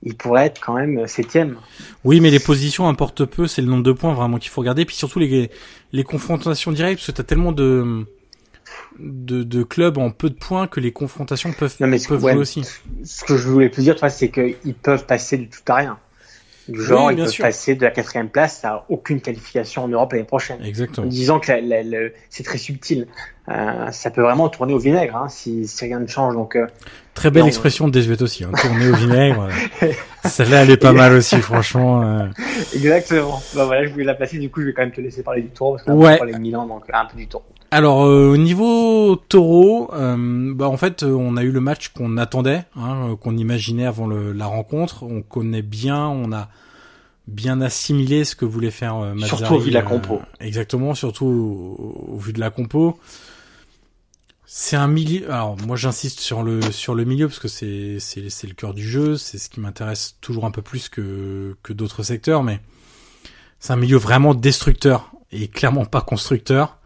il 0.03 0.17
pourrait 0.17 0.47
être 0.47 0.61
quand 0.61 0.75
même 0.75 1.07
septième. 1.07 1.57
Oui, 2.05 2.21
mais 2.21 2.31
les 2.31 2.39
positions 2.39 2.89
importent 2.89 3.25
peu, 3.25 3.47
c'est 3.47 3.61
le 3.61 3.69
nombre 3.69 3.83
de 3.83 3.93
points 3.93 4.15
vraiment 4.15 4.39
qu'il 4.39 4.51
faut 4.51 4.61
regarder. 4.61 4.85
Puis 4.85 4.97
surtout 4.97 5.19
les, 5.19 5.51
les 5.93 6.05
confrontations 6.05 6.73
directes, 6.73 7.01
parce 7.01 7.09
que 7.09 7.13
t'as 7.13 7.23
tellement 7.23 7.53
de, 7.53 8.07
de, 9.03 9.43
de 9.43 9.63
clubs 9.63 9.99
en 9.99 10.11
peu 10.11 10.31
de 10.31 10.35
points 10.35 10.67
que 10.67 10.81
les 10.81 10.93
confrontations 10.93 11.53
peuvent, 11.53 11.75
Non, 11.81 11.87
mais 11.87 11.99
ce- 11.99 12.09
peuvent 12.09 12.23
ouais, 12.25 12.33
jouer 12.33 12.41
aussi. 12.41 12.63
Ce 13.05 13.25
que 13.25 13.37
je 13.37 13.49
voulais 13.49 13.69
plus 13.69 13.83
dire, 13.83 13.95
tu 13.95 14.01
vois, 14.01 14.11
c'est 14.11 14.29
qu'ils 14.29 14.75
peuvent 14.75 15.07
passer 15.07 15.37
du 15.39 15.49
tout 15.49 15.61
à 15.69 15.75
rien. 15.77 15.99
Du 16.69 16.81
genre, 16.85 17.07
Oui, 17.07 17.15
ils 17.15 17.17
peuvent 17.17 17.29
sûr. 17.29 17.45
passer 17.45 17.75
de 17.75 17.83
la 17.83 17.91
quatrième 17.91 18.29
place 18.29 18.65
à 18.65 18.85
aucune 18.89 19.21
qualification 19.21 19.83
en 19.85 19.89
Europe 19.89 20.13
l'année 20.13 20.25
prochaine. 20.25 20.61
en 20.61 20.65
Exactement. 20.65 21.07
disant 21.07 21.41
que 21.41 21.51
c'est 22.29 22.43
très 22.45 22.59
subtil. 22.59 23.09
Euh, 23.49 23.91
ça 23.91 24.11
peut 24.11 24.21
vraiment 24.23 24.49
tourner 24.49 24.73
au 24.75 24.79
vinaigre 24.79 25.17
hein, 25.17 25.29
si, 25.29 25.67
si 25.67 25.85
rien 25.87 25.99
ne 25.99 26.07
change. 26.07 26.35
Donc, 26.35 26.55
euh, 26.55 26.67
Très 27.15 27.31
belle 27.33 27.43
Non, 27.43 27.49
expression 27.49 27.89
de 27.89 27.93
désuète 27.93 28.23
aussi, 28.23 28.45
hein, 28.45 28.53
tourner 28.61 28.89
au 28.89 28.95
vinaigre. 28.95 29.49
euh. 29.83 29.93
Celle-là, 30.29 30.63
elle 30.63 30.71
est 30.71 30.77
pas 30.77 30.93
mal 30.93 31.13
aussi, 31.15 31.41
franchement. 31.41 32.29
exactement. 32.73 33.43
Bah 33.55 33.65
voilà, 33.65 33.85
je 33.87 33.91
voulais 33.91 34.05
la 34.05 34.15
placer. 34.15 34.39
Du 34.39 34.49
coup, 34.51 34.61
je 34.61 34.67
vais 34.67 34.73
quand 34.73 34.83
même 34.83 34.93
te 34.93 35.01
laisser 35.01 35.23
parler 35.25 35.43
du 35.43 35.49
tour 35.49 35.73
parce 35.73 35.83
qu'on 35.85 35.95
Ouais. 35.95 36.15
a 36.15 36.19
parlé 36.19 36.35
de 36.35 36.39
Milan, 36.39 36.67
donc 36.67 36.85
un 36.93 37.07
peu 37.07 37.17
du 37.17 37.27
tour. 37.27 37.43
Alors 37.73 38.05
euh, 38.05 38.33
au 38.33 38.37
niveau 38.37 39.15
taureau, 39.15 39.91
euh, 39.95 40.53
bah 40.55 40.69
en 40.69 40.77
fait 40.77 41.05
euh, 41.05 41.13
on 41.13 41.37
a 41.37 41.45
eu 41.45 41.53
le 41.53 41.61
match 41.61 41.91
qu'on 41.91 42.17
attendait, 42.17 42.65
hein, 42.77 43.17
qu'on 43.21 43.37
imaginait 43.37 43.87
avant 43.87 44.07
le- 44.09 44.33
la 44.33 44.47
rencontre. 44.47 45.05
On 45.05 45.23
connaît 45.23 45.63
bien, 45.63 46.09
on 46.09 46.33
a 46.33 46.49
bien 47.29 47.61
assimilé 47.61 48.25
ce 48.25 48.35
que 48.35 48.45
voulait 48.45 48.73
faire 48.73 48.97
euh. 48.97 49.15
Surtout 49.19 49.55
au 49.55 49.59
vu 49.61 49.71
de 49.71 49.75
la 49.75 49.83
compo. 49.83 50.21
exactement, 50.41 50.95
surtout 50.95 51.27
au, 51.27 52.15
au 52.15 52.19
vu 52.19 52.33
de 52.33 52.41
la 52.41 52.51
compo. 52.51 52.99
C'est 54.47 54.75
un 54.75 54.89
milieu. 54.89 55.31
Alors 55.31 55.57
moi 55.65 55.77
j'insiste 55.77 56.19
sur 56.19 56.43
le 56.43 56.61
sur 56.73 56.97
le 56.97 57.05
milieu 57.05 57.29
parce 57.29 57.39
que 57.39 57.47
c'est 57.47 57.99
c'est 58.01 58.31
c'est 58.31 58.49
le 58.49 58.55
cœur 58.55 58.75
du 58.75 58.83
jeu, 58.83 59.17
c'est 59.17 59.39
ce 59.39 59.49
qui 59.49 59.61
m'intéresse 59.61 60.17
toujours 60.21 60.45
un 60.45 60.51
peu 60.51 60.63
plus 60.63 60.89
que 60.89 61.55
que 61.63 61.73
d'autres 61.73 62.03
secteurs, 62.03 62.43
mais 62.43 62.59
c'est 63.61 63.73
un 63.73 63.77
milieu 63.77 63.97
vraiment 63.97 64.35
destructeur 64.35 65.13
et 65.31 65.47
clairement 65.47 65.85
pas 65.85 66.01
constructeur. 66.01 66.79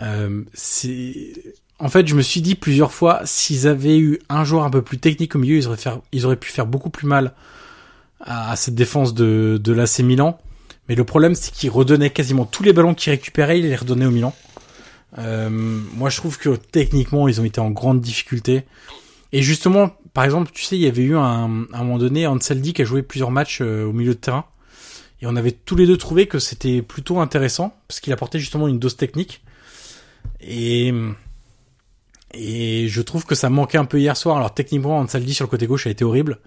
Euh, 0.00 0.42
c'est 0.54 1.32
en 1.78 1.88
fait, 1.88 2.06
je 2.06 2.14
me 2.14 2.22
suis 2.22 2.40
dit 2.40 2.54
plusieurs 2.54 2.92
fois, 2.92 3.22
s'ils 3.24 3.66
avaient 3.66 3.98
eu 3.98 4.20
un 4.28 4.44
joueur 4.44 4.62
un 4.62 4.70
peu 4.70 4.82
plus 4.82 4.98
technique 4.98 5.34
au 5.34 5.40
milieu, 5.40 5.56
ils 5.56 5.66
auraient, 5.66 5.78
ils 6.12 6.36
pu 6.36 6.52
faire 6.52 6.66
beaucoup 6.66 6.90
plus 6.90 7.08
mal 7.08 7.32
à, 8.20 8.54
cette 8.54 8.76
défense 8.76 9.14
de, 9.14 9.60
de 9.60 9.72
l'AC 9.72 9.98
Milan. 9.98 10.38
Mais 10.88 10.94
le 10.94 11.02
problème, 11.02 11.34
c'est 11.34 11.52
qu'il 11.52 11.70
redonnait 11.70 12.10
quasiment 12.10 12.44
tous 12.44 12.62
les 12.62 12.72
ballons 12.72 12.94
qu'il 12.94 13.10
récupérait, 13.10 13.58
il 13.58 13.68
les 13.68 13.74
redonnait 13.74 14.06
au 14.06 14.12
Milan. 14.12 14.32
Euh, 15.18 15.48
moi, 15.50 16.08
je 16.08 16.18
trouve 16.18 16.38
que 16.38 16.50
techniquement, 16.56 17.26
ils 17.26 17.40
ont 17.40 17.44
été 17.44 17.60
en 17.60 17.70
grande 17.70 18.00
difficulté. 18.00 18.62
Et 19.32 19.42
justement, 19.42 19.90
par 20.14 20.24
exemple, 20.24 20.50
tu 20.52 20.62
sais, 20.62 20.76
il 20.76 20.82
y 20.82 20.86
avait 20.86 21.02
eu 21.02 21.16
un, 21.16 21.66
à 21.72 21.78
un 21.78 21.84
moment 21.84 21.98
donné 21.98 22.28
Anseldi 22.28 22.74
qui 22.74 22.82
a 22.82 22.84
joué 22.84 23.02
plusieurs 23.02 23.30
matchs 23.30 23.58
euh, 23.60 23.84
au 23.84 23.92
milieu 23.92 24.14
de 24.14 24.20
terrain. 24.20 24.44
Et 25.20 25.26
on 25.26 25.34
avait 25.34 25.52
tous 25.52 25.76
les 25.76 25.86
deux 25.86 25.96
trouvé 25.96 26.26
que 26.26 26.38
c'était 26.38 26.82
plutôt 26.82 27.20
intéressant, 27.20 27.74
parce 27.88 28.00
qu'il 28.00 28.12
apportait 28.12 28.38
justement 28.38 28.68
une 28.68 28.78
dose 28.78 28.96
technique. 28.96 29.41
Et, 30.40 30.92
et 32.34 32.88
je 32.88 33.02
trouve 33.02 33.24
que 33.24 33.34
ça 33.34 33.50
manquait 33.50 33.78
un 33.78 33.84
peu 33.84 33.98
hier 34.00 34.16
soir. 34.16 34.36
Alors 34.36 34.54
techniquement, 34.54 34.98
Anseldi 34.98 35.34
sur 35.34 35.44
le 35.44 35.50
côté 35.50 35.66
gauche 35.66 35.86
a 35.86 35.90
été 35.90 36.04
horrible. 36.04 36.38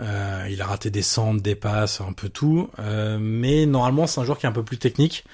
Euh, 0.00 0.48
il 0.50 0.60
a 0.60 0.66
raté 0.66 0.90
des 0.90 1.02
centres, 1.02 1.40
des 1.40 1.54
passes, 1.54 2.00
un 2.00 2.12
peu 2.12 2.28
tout. 2.28 2.68
Euh, 2.80 3.16
mais 3.20 3.64
normalement, 3.64 4.06
c'est 4.06 4.20
un 4.20 4.24
joueur 4.24 4.38
qui 4.38 4.46
est 4.46 4.48
un 4.48 4.52
peu 4.52 4.64
plus 4.64 4.78
technique. 4.78 5.24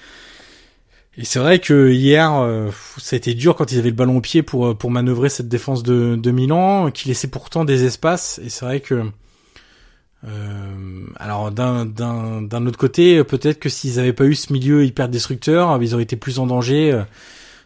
Et 1.17 1.25
c'est 1.25 1.39
vrai 1.39 1.59
que 1.59 1.89
hier, 1.89 2.33
euh, 2.35 2.69
ça 2.97 3.15
a 3.15 3.17
été 3.17 3.33
dur 3.33 3.55
quand 3.55 3.71
ils 3.71 3.79
avaient 3.79 3.89
le 3.89 3.95
ballon 3.95 4.17
au 4.17 4.21
pied 4.21 4.43
pour 4.43 4.77
pour 4.77 4.91
manœuvrer 4.91 5.29
cette 5.29 5.49
défense 5.49 5.83
de, 5.83 6.15
de 6.15 6.31
Milan, 6.31 6.89
qui 6.91 7.09
laissait 7.09 7.27
pourtant 7.27 7.65
des 7.65 7.83
espaces. 7.83 8.39
Et 8.45 8.49
c'est 8.49 8.63
vrai 8.63 8.79
que, 8.79 9.03
euh, 10.25 11.05
alors 11.17 11.51
d'un 11.51 11.85
d'un 11.85 12.41
d'un 12.41 12.65
autre 12.65 12.77
côté, 12.77 13.23
peut-être 13.25 13.59
que 13.59 13.67
s'ils 13.67 13.99
avaient 13.99 14.13
pas 14.13 14.25
eu 14.25 14.35
ce 14.35 14.53
milieu 14.53 14.85
hyper 14.85 15.09
destructeur, 15.09 15.81
ils 15.81 15.93
auraient 15.93 16.03
été 16.03 16.15
plus 16.15 16.39
en 16.39 16.47
danger 16.47 17.03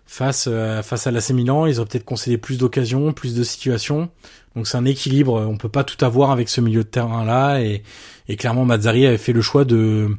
euh, 0.07 0.81
face 0.81 0.87
face 0.87 1.07
à 1.07 1.11
l'AC 1.11 1.31
Milan. 1.31 1.65
Ils 1.65 1.79
auraient 1.79 1.89
peut-être 1.89 2.05
concédé 2.05 2.37
plus 2.37 2.57
d'occasions, 2.57 3.13
plus 3.13 3.35
de 3.35 3.43
situations. 3.43 4.09
Donc 4.55 4.67
c'est 4.67 4.77
un 4.77 4.85
équilibre. 4.85 5.45
On 5.49 5.57
peut 5.57 5.69
pas 5.69 5.83
tout 5.83 6.03
avoir 6.03 6.31
avec 6.31 6.49
ce 6.49 6.61
milieu 6.61 6.83
de 6.83 6.89
terrain 6.89 7.25
là. 7.25 7.61
Et 7.61 7.83
et 8.27 8.37
clairement, 8.37 8.65
Mazzari 8.65 9.05
avait 9.05 9.17
fait 9.17 9.33
le 9.33 9.41
choix 9.41 9.65
de 9.65 10.09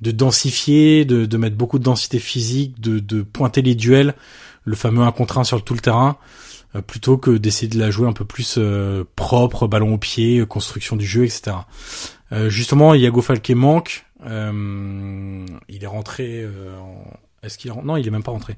de 0.00 0.10
densifier, 0.10 1.04
de, 1.04 1.26
de 1.26 1.36
mettre 1.36 1.56
beaucoup 1.56 1.78
de 1.78 1.84
densité 1.84 2.18
physique, 2.18 2.80
de, 2.80 3.00
de 3.00 3.22
pointer 3.22 3.62
les 3.62 3.74
duels, 3.74 4.14
le 4.64 4.74
fameux 4.74 5.02
1 5.02 5.12
contre 5.12 5.38
1 5.38 5.44
sur 5.44 5.62
tout 5.62 5.74
le 5.74 5.80
terrain, 5.80 6.16
euh, 6.74 6.80
plutôt 6.80 7.18
que 7.18 7.30
d'essayer 7.30 7.68
de 7.68 7.78
la 7.78 7.90
jouer 7.90 8.08
un 8.08 8.12
peu 8.12 8.24
plus 8.24 8.54
euh, 8.58 9.04
propre, 9.16 9.66
ballon 9.66 9.94
au 9.94 9.98
pied, 9.98 10.44
construction 10.46 10.96
du 10.96 11.06
jeu, 11.06 11.24
etc. 11.24 11.56
Euh, 12.32 12.48
justement, 12.48 12.94
Iago 12.94 13.20
Falque 13.20 13.50
manque. 13.50 14.06
il 14.24 15.78
est 15.82 15.86
rentré. 15.86 16.46
En... 16.80 17.04
Est-ce 17.42 17.58
qu'il 17.58 17.70
est... 17.70 17.82
Non, 17.82 17.96
il 17.96 18.06
est 18.06 18.10
même 18.10 18.22
pas 18.22 18.32
rentré. 18.32 18.56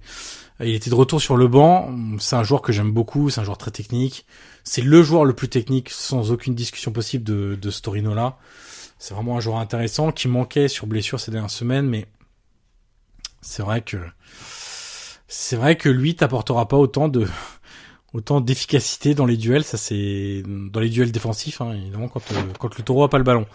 Il 0.63 0.75
était 0.75 0.91
de 0.91 0.95
retour 0.95 1.21
sur 1.21 1.37
le 1.37 1.49
banc. 1.49 1.91
C'est 2.19 2.37
un 2.37 2.43
joueur 2.43 2.63
que 2.63 2.73
j'aime 2.73 2.93
beaucoup. 2.93 3.31
C'est 3.31 3.41
un 3.41 3.45
joueur 3.45 3.59
très 3.59 3.71
technique. 3.71 4.27
C'est 4.65 4.83
le 4.83 5.03
joueur 5.03 5.25
le 5.25 5.35
plus 5.35 5.49
technique, 5.49 5.91
sans 5.91 6.31
aucune 6.31 6.55
discussion 6.55 6.93
possible 6.93 7.25
de, 7.25 7.59
de 7.61 7.71
ce 7.71 8.15
là. 8.15 8.39
C'est 8.99 9.15
vraiment 9.15 9.37
un 9.37 9.41
joueur 9.41 9.57
intéressant 9.57 10.13
qui 10.13 10.29
manquait 10.29 10.69
sur 10.69 10.87
blessure 10.87 11.19
ces 11.19 11.33
dernières 11.33 11.51
semaines, 11.51 11.89
mais 11.89 12.07
c'est 13.41 13.63
vrai 13.63 13.83
que 13.83 13.97
c'est 15.27 15.57
vrai 15.57 15.77
que 15.77 15.89
lui 15.89 16.15
t'apportera 16.15 16.69
pas 16.69 16.77
autant 16.77 17.09
de 17.09 17.27
autant 18.13 18.41
d'efficacité 18.41 19.17
dans 19.17 19.27
les 19.27 19.37
duels. 19.37 19.65
Ça 19.65 19.77
c'est 19.77 20.45
dans 20.47 20.79
les 20.79 20.89
duels 20.89 21.11
défensifs, 21.11 21.61
hein, 21.61 21.73
évidemment 21.75 22.07
quand 22.07 22.31
euh, 22.31 22.43
quand 22.61 22.79
le 22.79 22.85
Taureau 22.85 23.03
a 23.03 23.11
pas 23.11 23.19
le 23.19 23.25
ballon. 23.25 23.47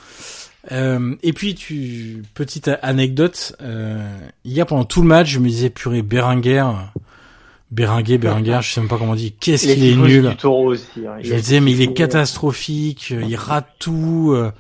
Euh, 0.72 1.16
et 1.24 1.34
puis 1.34 1.56
tu 1.56 2.24
petite 2.34 2.70
anecdote, 2.82 3.56
euh, 3.62 4.18
hier 4.44 4.66
pendant 4.66 4.84
tout 4.84 5.02
le 5.02 5.08
match, 5.08 5.30
je 5.30 5.40
me 5.40 5.48
disais 5.48 5.70
purée 5.70 6.02
Berenguer, 6.02 6.66
Berenguer, 7.72 8.18
Berenguer, 8.18 8.60
je 8.62 8.74
sais 8.74 8.82
même 8.82 8.90
pas 8.90 8.98
comment 8.98 9.14
on 9.14 9.16
dit. 9.16 9.34
Qu'est-ce 9.34 9.66
qu'il 9.66 9.84
est 9.86 9.96
nul. 9.96 10.36
Aussi, 10.44 10.84
hein. 11.08 11.18
Je 11.22 11.34
me 11.34 11.40
disais 11.40 11.60
mais 11.62 11.72
il 11.72 11.82
est 11.82 11.94
catastrophique, 11.94 13.12
il 13.12 13.36
rate 13.36 13.68
tout. 13.80 14.34
Euh, 14.34 14.52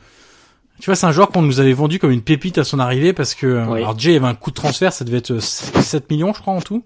tu 0.79 0.85
vois, 0.85 0.95
c'est 0.95 1.07
un 1.07 1.11
joueur 1.11 1.29
qu'on 1.29 1.41
nous 1.41 1.59
avait 1.59 1.73
vendu 1.73 1.97
comme 1.97 2.11
une 2.11 2.21
pépite 2.21 2.57
à 2.57 2.63
son 2.63 2.79
arrivée 2.79 3.13
parce 3.13 3.33
que, 3.33 3.47
euh, 3.47 3.71
alors 3.71 3.97
Jay 3.97 4.15
avait 4.15 4.27
un 4.27 4.35
coût 4.35 4.51
de 4.51 4.55
transfert, 4.55 4.93
ça 4.93 5.05
devait 5.05 5.17
être 5.17 5.39
7 5.39 5.95
euh, 5.95 6.05
millions, 6.11 6.33
je 6.33 6.41
crois, 6.41 6.53
en 6.53 6.61
tout. 6.61 6.85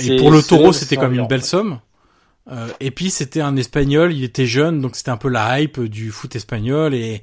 Et 0.00 0.16
pour 0.16 0.30
le 0.30 0.42
taureau, 0.42 0.72
c'était 0.72 0.96
comme 0.96 1.12
une 1.12 1.26
belle 1.26 1.44
somme. 1.44 1.80
Euh, 2.50 2.68
et 2.80 2.90
puis, 2.90 3.10
c'était 3.10 3.42
un 3.42 3.56
espagnol, 3.56 4.12
il 4.12 4.24
était 4.24 4.46
jeune, 4.46 4.80
donc 4.80 4.96
c'était 4.96 5.10
un 5.10 5.16
peu 5.18 5.28
la 5.28 5.60
hype 5.60 5.80
du 5.80 6.10
foot 6.10 6.34
espagnol 6.34 6.94
et, 6.94 7.22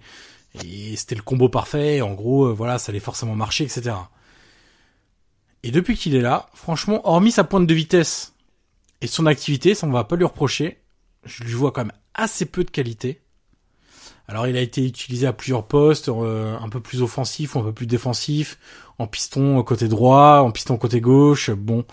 et 0.55 0.95
c'était 0.95 1.15
le 1.15 1.21
combo 1.21 1.49
parfait. 1.49 2.01
En 2.01 2.13
gros, 2.13 2.47
euh, 2.47 2.53
voilà, 2.53 2.80
ça 2.80 2.91
allait 2.91 2.99
forcément 2.99 3.35
marcher, 3.35 3.63
etc. 3.65 3.95
Et 5.63 5.71
depuis 5.71 5.97
qu'il 5.97 6.15
est 6.15 6.21
là, 6.21 6.49
franchement, 6.53 7.01
hormis 7.07 7.31
sa 7.31 7.43
pointe 7.43 7.67
de 7.67 7.73
vitesse 7.73 8.34
et 9.01 9.07
son 9.07 9.26
activité, 9.26 9.76
ça 9.76 9.88
on 9.88 9.91
va 9.91 10.03
pas 10.03 10.15
lui 10.15 10.26
reprocher. 10.26 10.80
Je 11.26 11.43
lui 11.43 11.53
vois 11.53 11.71
quand 11.71 11.81
même 11.81 11.97
assez 12.13 12.45
peu 12.45 12.63
de 12.63 12.71
qualité. 12.71 13.21
Alors 14.27 14.47
il 14.47 14.55
a 14.55 14.61
été 14.61 14.85
utilisé 14.85 15.26
à 15.26 15.34
plusieurs 15.34 15.65
postes, 15.65 16.07
euh, 16.07 16.55
un 16.59 16.69
peu 16.69 16.80
plus 16.80 17.01
offensif 17.01 17.55
ou 17.55 17.59
un 17.59 17.63
peu 17.63 17.73
plus 17.73 17.88
défensif, 17.88 18.59
en 18.99 19.07
piston 19.07 19.61
côté 19.63 19.88
droit, 19.88 20.41
en 20.45 20.51
piston 20.51 20.77
côté 20.77 21.01
gauche. 21.01 21.49
Bon, 21.49 21.84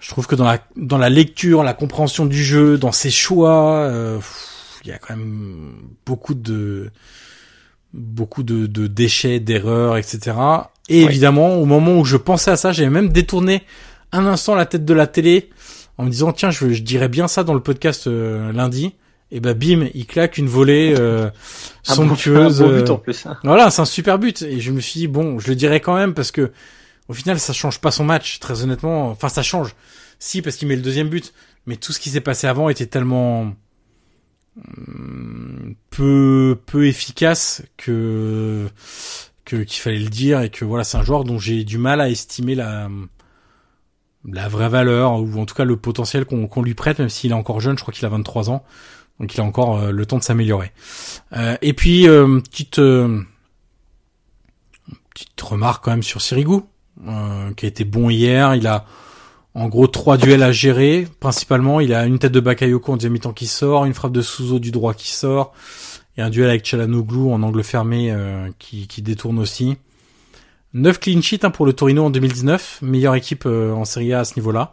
je 0.00 0.08
trouve 0.08 0.26
que 0.26 0.34
dans 0.34 0.44
la 0.44 0.58
dans 0.76 0.98
la 0.98 1.08
lecture, 1.08 1.62
la 1.62 1.72
compréhension 1.72 2.26
du 2.26 2.42
jeu, 2.42 2.78
dans 2.78 2.90
ses 2.90 3.10
choix, 3.10 3.82
euh, 3.84 4.18
il 4.84 4.90
y 4.90 4.92
a 4.92 4.98
quand 4.98 5.16
même 5.16 5.74
beaucoup 6.06 6.34
de 6.34 6.90
beaucoup 7.92 8.42
de, 8.42 8.66
de 8.66 8.86
déchets, 8.86 9.40
d'erreurs, 9.40 9.96
etc. 9.96 10.36
Et 10.88 11.02
évidemment, 11.02 11.56
au 11.56 11.64
moment 11.64 11.98
où 11.98 12.04
je 12.04 12.16
pensais 12.16 12.52
à 12.52 12.56
ça, 12.56 12.70
j'avais 12.72 12.90
même 12.90 13.08
détourné 13.08 13.64
un 14.12 14.26
instant 14.26 14.54
la 14.54 14.66
tête 14.66 14.84
de 14.84 14.94
la 14.94 15.06
télé 15.06 15.50
en 15.98 16.04
me 16.04 16.10
disant 16.10 16.32
tiens, 16.32 16.50
je, 16.50 16.70
je 16.70 16.82
dirais 16.82 17.08
bien 17.08 17.26
ça 17.26 17.42
dans 17.42 17.54
le 17.54 17.60
podcast 17.60 18.06
euh, 18.06 18.52
lundi 18.52 18.94
et 19.32 19.40
bah 19.40 19.54
bim, 19.54 19.88
il 19.94 20.06
claque 20.06 20.38
une 20.38 20.48
volée 20.48 20.94
euh, 20.98 21.30
somptueuse. 21.82 22.62
Un 22.62 22.66
beau 22.66 22.72
but 22.74 22.90
en 22.90 22.96
plus. 22.96 23.26
Hein. 23.26 23.36
Voilà, 23.44 23.70
c'est 23.70 23.82
un 23.82 23.86
super 23.86 24.18
but. 24.18 24.42
Et 24.42 24.60
je 24.60 24.72
me 24.72 24.80
suis 24.80 25.00
dit 25.00 25.08
bon, 25.08 25.38
je 25.38 25.48
le 25.48 25.54
dirais 25.54 25.80
quand 25.80 25.94
même 25.94 26.14
parce 26.14 26.32
que 26.32 26.50
au 27.08 27.12
final, 27.12 27.40
ça 27.40 27.52
change 27.52 27.80
pas 27.80 27.90
son 27.90 28.04
match, 28.04 28.38
très 28.38 28.62
honnêtement. 28.62 29.10
Enfin, 29.10 29.28
ça 29.28 29.42
change. 29.42 29.74
Si, 30.18 30.42
parce 30.42 30.56
qu'il 30.56 30.68
met 30.68 30.76
le 30.76 30.82
deuxième 30.82 31.08
but. 31.08 31.32
Mais 31.66 31.76
tout 31.76 31.92
ce 31.92 32.00
qui 32.00 32.10
s'est 32.10 32.20
passé 32.20 32.46
avant 32.46 32.68
était 32.68 32.86
tellement 32.86 33.52
peu 35.90 36.58
peu 36.66 36.86
efficace 36.86 37.62
que 37.76 38.68
qu'il 39.44 39.80
fallait 39.80 39.98
le 39.98 40.08
dire 40.08 40.40
et 40.42 40.50
que 40.50 40.64
voilà, 40.64 40.84
c'est 40.84 40.96
un 40.96 41.02
joueur 41.02 41.24
dont 41.24 41.38
j'ai 41.38 41.64
du 41.64 41.78
mal 41.78 42.00
à 42.00 42.08
estimer 42.08 42.54
la 42.54 42.88
la 44.24 44.48
vraie 44.48 44.68
valeur 44.68 45.14
ou 45.14 45.40
en 45.40 45.46
tout 45.46 45.54
cas 45.54 45.64
le 45.64 45.76
potentiel 45.76 46.24
qu'on 46.24 46.46
qu'on 46.46 46.62
lui 46.62 46.74
prête 46.74 46.98
même 46.98 47.08
s'il 47.08 47.30
est 47.32 47.34
encore 47.34 47.60
jeune, 47.60 47.76
je 47.76 47.82
crois 47.82 47.92
qu'il 47.92 48.06
a 48.06 48.10
23 48.10 48.50
ans. 48.50 48.64
Donc 49.18 49.34
il 49.34 49.40
a 49.40 49.44
encore 49.44 49.78
euh, 49.78 49.90
le 49.90 50.06
temps 50.06 50.18
de 50.18 50.22
s'améliorer. 50.22 50.72
Euh, 51.36 51.56
et 51.60 51.74
puis 51.74 52.08
euh, 52.08 52.40
petite 52.40 52.80
petite 55.14 55.40
remarque 55.40 55.84
quand 55.84 55.90
même 55.90 56.02
sur 56.02 56.22
Sirigu, 56.22 56.60
qui 57.56 57.66
a 57.66 57.68
été 57.68 57.84
bon 57.84 58.08
hier. 58.10 58.54
Il 58.54 58.66
a 58.66 58.86
en 59.60 59.68
gros 59.68 59.86
trois 59.86 60.16
duels 60.16 60.42
à 60.42 60.52
gérer. 60.52 61.06
Principalement, 61.20 61.80
il 61.80 61.94
a 61.94 62.06
une 62.06 62.18
tête 62.18 62.32
de 62.32 62.40
Bakayoko 62.40 62.92
en 62.92 62.96
deuxième 62.96 63.12
mi-temps 63.12 63.32
qui 63.32 63.46
sort, 63.46 63.84
une 63.84 63.94
frappe 63.94 64.12
de 64.12 64.22
Souzo 64.22 64.58
du 64.58 64.70
droit 64.70 64.94
qui 64.94 65.10
sort, 65.10 65.52
et 66.16 66.22
un 66.22 66.30
duel 66.30 66.48
avec 66.48 66.64
Chalanoglu 66.64 67.32
en 67.32 67.42
angle 67.42 67.62
fermé 67.62 68.14
qui, 68.58 68.86
qui 68.88 69.02
détourne 69.02 69.38
aussi. 69.38 69.76
9 70.72 71.00
clean 71.00 71.20
sheets 71.20 71.44
hein, 71.44 71.50
pour 71.50 71.66
le 71.66 71.72
Torino 71.72 72.04
en 72.04 72.10
2019, 72.10 72.80
meilleure 72.82 73.14
équipe 73.14 73.46
en 73.46 73.84
Serie 73.84 74.14
A 74.14 74.20
à 74.20 74.24
ce 74.24 74.36
niveau-là. 74.36 74.72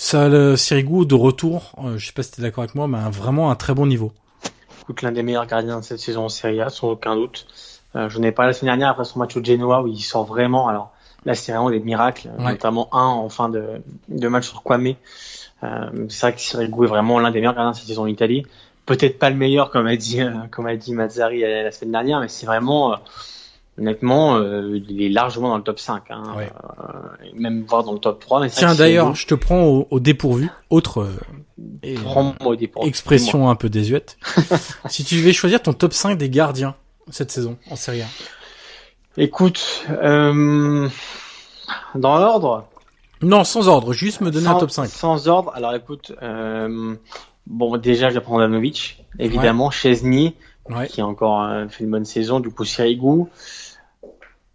Ça, 0.00 0.28
le 0.28 0.54
Sirigu 0.54 1.06
de 1.06 1.16
retour, 1.16 1.72
euh, 1.82 1.98
je 1.98 2.06
sais 2.06 2.12
pas 2.12 2.22
si 2.22 2.30
tu 2.30 2.40
es 2.40 2.44
d'accord 2.44 2.62
avec 2.62 2.76
moi, 2.76 2.86
mais 2.86 3.00
vraiment 3.10 3.50
un 3.50 3.56
très 3.56 3.74
bon 3.74 3.84
niveau. 3.84 4.12
Écoute, 4.82 5.02
l'un 5.02 5.10
des 5.10 5.24
meilleurs 5.24 5.48
gardiens 5.48 5.80
de 5.80 5.84
cette 5.84 5.98
saison 5.98 6.26
en 6.26 6.28
Serie 6.28 6.60
A, 6.60 6.70
sans 6.70 6.90
aucun 6.90 7.16
doute. 7.16 7.48
Euh, 7.96 8.08
je 8.08 8.20
n'ai 8.20 8.30
pas 8.30 8.46
la 8.46 8.52
semaine 8.52 8.74
dernière 8.74 8.90
après 8.90 9.04
son 9.04 9.18
match 9.18 9.36
au 9.36 9.42
Genoa 9.42 9.82
où 9.82 9.88
il 9.88 10.00
sort 10.00 10.24
vraiment. 10.24 10.68
Alors 10.68 10.92
là, 11.24 11.34
c'est 11.34 11.52
vraiment 11.52 11.70
des 11.70 11.80
miracles, 11.80 12.30
notamment 12.38 12.88
un 12.92 13.06
en 13.06 13.28
fin 13.28 13.48
de, 13.48 13.82
de 14.08 14.28
match 14.28 14.48
sur 14.48 14.62
Kwame. 14.62 14.94
Euh, 15.64 16.06
c'est 16.08 16.20
vrai 16.20 16.34
que 16.34 16.40
Sirigu 16.40 16.84
est 16.84 16.88
vraiment 16.88 17.18
l'un 17.18 17.30
des 17.30 17.40
meilleurs 17.40 17.54
gardiens 17.54 17.72
de 17.72 17.76
cette 17.76 17.86
saison 17.86 18.02
en 18.02 18.06
Italie. 18.06 18.44
Peut-être 18.86 19.18
pas 19.18 19.28
le 19.28 19.36
meilleur, 19.36 19.70
comme 19.70 19.86
a 19.86 19.96
dit, 19.96 20.22
euh, 20.22 20.32
comme 20.50 20.66
a 20.66 20.76
dit 20.76 20.94
Mazzari 20.94 21.40
la 21.40 21.72
semaine 21.72 21.92
dernière, 21.92 22.20
mais 22.20 22.28
c'est 22.28 22.46
vraiment 22.46 22.98
honnêtement, 23.78 24.36
euh, 24.36 24.80
il 24.88 25.02
est 25.02 25.08
largement 25.08 25.48
dans 25.48 25.56
le 25.56 25.62
top 25.62 25.78
5, 25.78 26.10
hein, 26.10 26.22
euh, 26.38 26.48
même 27.34 27.64
voire 27.66 27.84
dans 27.84 27.92
le 27.92 27.98
top 27.98 28.20
3. 28.20 28.40
Mais 28.40 28.50
Tiens, 28.50 28.74
d'ailleurs, 28.74 29.14
je 29.14 29.26
te 29.26 29.34
prends 29.34 29.86
au, 29.90 30.00
dépourvu. 30.00 30.48
Autre 30.70 31.02
euh, 31.02 32.56
dépourvu, 32.56 32.88
expression 32.88 33.48
un 33.48 33.54
peu 33.54 33.68
désuète. 33.68 34.18
si 34.88 35.04
tu 35.04 35.16
devais 35.16 35.32
choisir 35.32 35.62
ton 35.62 35.72
top 35.72 35.92
5 35.92 36.18
des 36.18 36.30
gardiens 36.30 36.74
cette 37.10 37.30
saison 37.30 37.56
en 37.70 37.76
Serie 37.76 38.02
A. 38.02 38.06
Écoute, 39.18 39.84
dans 39.90 40.88
l'ordre? 41.94 42.68
Non, 43.20 43.42
sans 43.44 43.68
ordre, 43.68 43.92
juste 43.92 44.20
me 44.20 44.30
donner 44.30 44.46
un 44.46 44.54
top 44.54 44.70
5. 44.70 44.86
Sans 44.86 45.28
ordre, 45.28 45.52
alors 45.54 45.74
écoute, 45.74 46.12
bon 47.46 47.76
déjà 47.76 48.10
je 48.10 48.14
vais 48.14 48.20
prendre 48.20 48.40
Danovic, 48.40 49.04
évidemment, 49.18 49.70
Chesney, 49.70 50.34
qui 50.88 51.00
a 51.00 51.06
encore 51.06 51.48
fait 51.68 51.84
une 51.84 51.90
bonne 51.90 52.04
saison, 52.04 52.40
du 52.40 52.50
coup 52.50 52.64
Sirigu, 52.64 53.24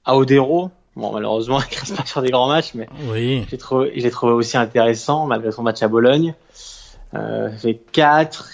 Aodero, 0.06 0.72
bon 0.96 1.12
malheureusement 1.12 1.60
il 1.72 1.78
reste 1.78 1.98
pas 1.98 2.06
sur 2.06 2.22
des 2.22 2.30
grands 2.30 2.48
matchs, 2.48 2.74
mais 2.74 2.88
oui. 3.10 3.46
j'ai 3.50 3.58
trouvé, 3.58 3.92
j'ai 3.96 4.12
trouvé 4.12 4.32
aussi 4.32 4.58
intéressant 4.58 5.26
malgré 5.26 5.52
son 5.52 5.64
match 5.64 5.84
à 5.84 5.88
Bologne. 5.88 6.36
Euh, 7.16 7.52
fait 7.58 7.80
4, 7.92 8.50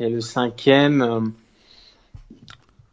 et 0.00 0.10
le 0.10 0.20
cinquième. 0.20 1.32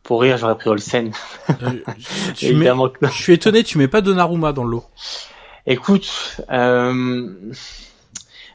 Pour 0.03 0.21
rire, 0.21 0.37
j'aurais 0.37 0.57
pris 0.57 0.69
Olsen. 0.69 1.11
Euh, 1.49 1.53
tu 2.35 2.45
mets- 2.47 2.51
Évidemment 2.51 2.89
que 2.89 3.05
non. 3.05 3.09
je 3.11 3.21
suis 3.21 3.33
étonné, 3.33 3.63
tu 3.63 3.77
mets 3.77 3.87
pas 3.87 4.01
Donnarumma 4.01 4.51
dans 4.53 4.63
le 4.65 4.71
lot. 4.71 4.83
Écoute, 5.65 6.41
euh, 6.51 7.29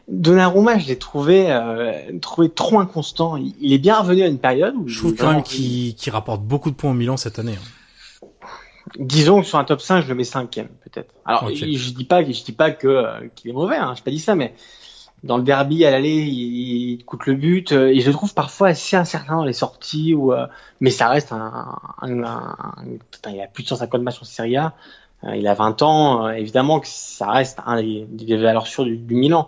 Donnarumma, 0.08 0.78
je 0.78 0.86
l'ai 0.88 0.98
trouvé, 0.98 1.50
euh, 1.50 1.92
trouvé 2.20 2.50
trop 2.50 2.78
inconstant. 2.80 3.36
Il, 3.36 3.54
il 3.60 3.72
est 3.72 3.78
bien 3.78 3.98
revenu 4.00 4.22
à 4.22 4.26
une 4.26 4.38
période 4.38 4.74
où 4.76 4.88
Je 4.88 4.98
trouve 4.98 5.14
quand 5.14 5.32
même 5.32 5.42
qu'il 5.42 5.94
rapporte 6.10 6.42
beaucoup 6.42 6.70
de 6.70 6.76
points 6.76 6.90
au 6.90 6.94
Milan 6.94 7.16
cette 7.16 7.38
année. 7.38 7.54
hein. 7.56 8.26
Disons 8.98 9.42
que 9.42 9.46
sur 9.46 9.58
un 9.58 9.64
top 9.64 9.82
5, 9.82 10.02
je 10.02 10.08
le 10.08 10.14
mets 10.14 10.24
cinquième, 10.24 10.68
peut-être. 10.82 11.12
Alors, 11.26 11.50
je, 11.50 11.66
je 11.66 11.90
dis 11.90 12.04
pas, 12.04 12.22
je 12.24 12.42
dis 12.42 12.52
pas 12.52 12.70
que 12.70 12.88
euh, 12.88 13.28
qu'il 13.34 13.50
est 13.50 13.54
mauvais, 13.54 13.76
hein, 13.76 13.92
j'ai 13.94 14.02
pas 14.02 14.10
dit 14.10 14.18
ça, 14.18 14.34
mais 14.34 14.54
dans 15.24 15.36
le 15.36 15.42
derby 15.42 15.84
à 15.84 15.90
l'aller, 15.90 16.14
il, 16.22 16.92
il 16.92 17.04
coûte 17.04 17.26
le 17.26 17.34
but 17.34 17.72
euh, 17.72 17.88
et 17.88 18.00
je 18.00 18.10
trouve 18.10 18.34
parfois 18.34 18.68
assez 18.68 18.96
incertain 18.96 19.36
dans 19.36 19.44
les 19.44 19.52
sorties. 19.52 20.14
Ou, 20.14 20.32
euh, 20.32 20.46
mais 20.80 20.90
ça 20.90 21.08
reste 21.08 21.32
un, 21.32 21.76
un, 22.02 22.22
un- 22.24 22.56
un- 22.76 22.84
putain, 23.10 23.30
il 23.30 23.40
a 23.40 23.46
plus 23.48 23.64
de 23.64 23.68
150 23.68 24.02
matchs 24.02 24.20
en 24.22 24.24
Serie 24.24 24.56
A. 24.56 24.74
euh, 25.24 25.36
il 25.36 25.46
a 25.48 25.54
20 25.54 25.82
ans, 25.82 26.26
euh, 26.26 26.30
évidemment 26.32 26.80
que 26.80 26.86
ça 26.88 27.30
reste 27.30 27.58
un 27.66 27.80
des, 27.82 28.06
des 28.08 28.36
valeurs 28.36 28.66
sûres 28.66 28.84
du, 28.84 28.96
du 28.96 29.14
Milan. 29.14 29.46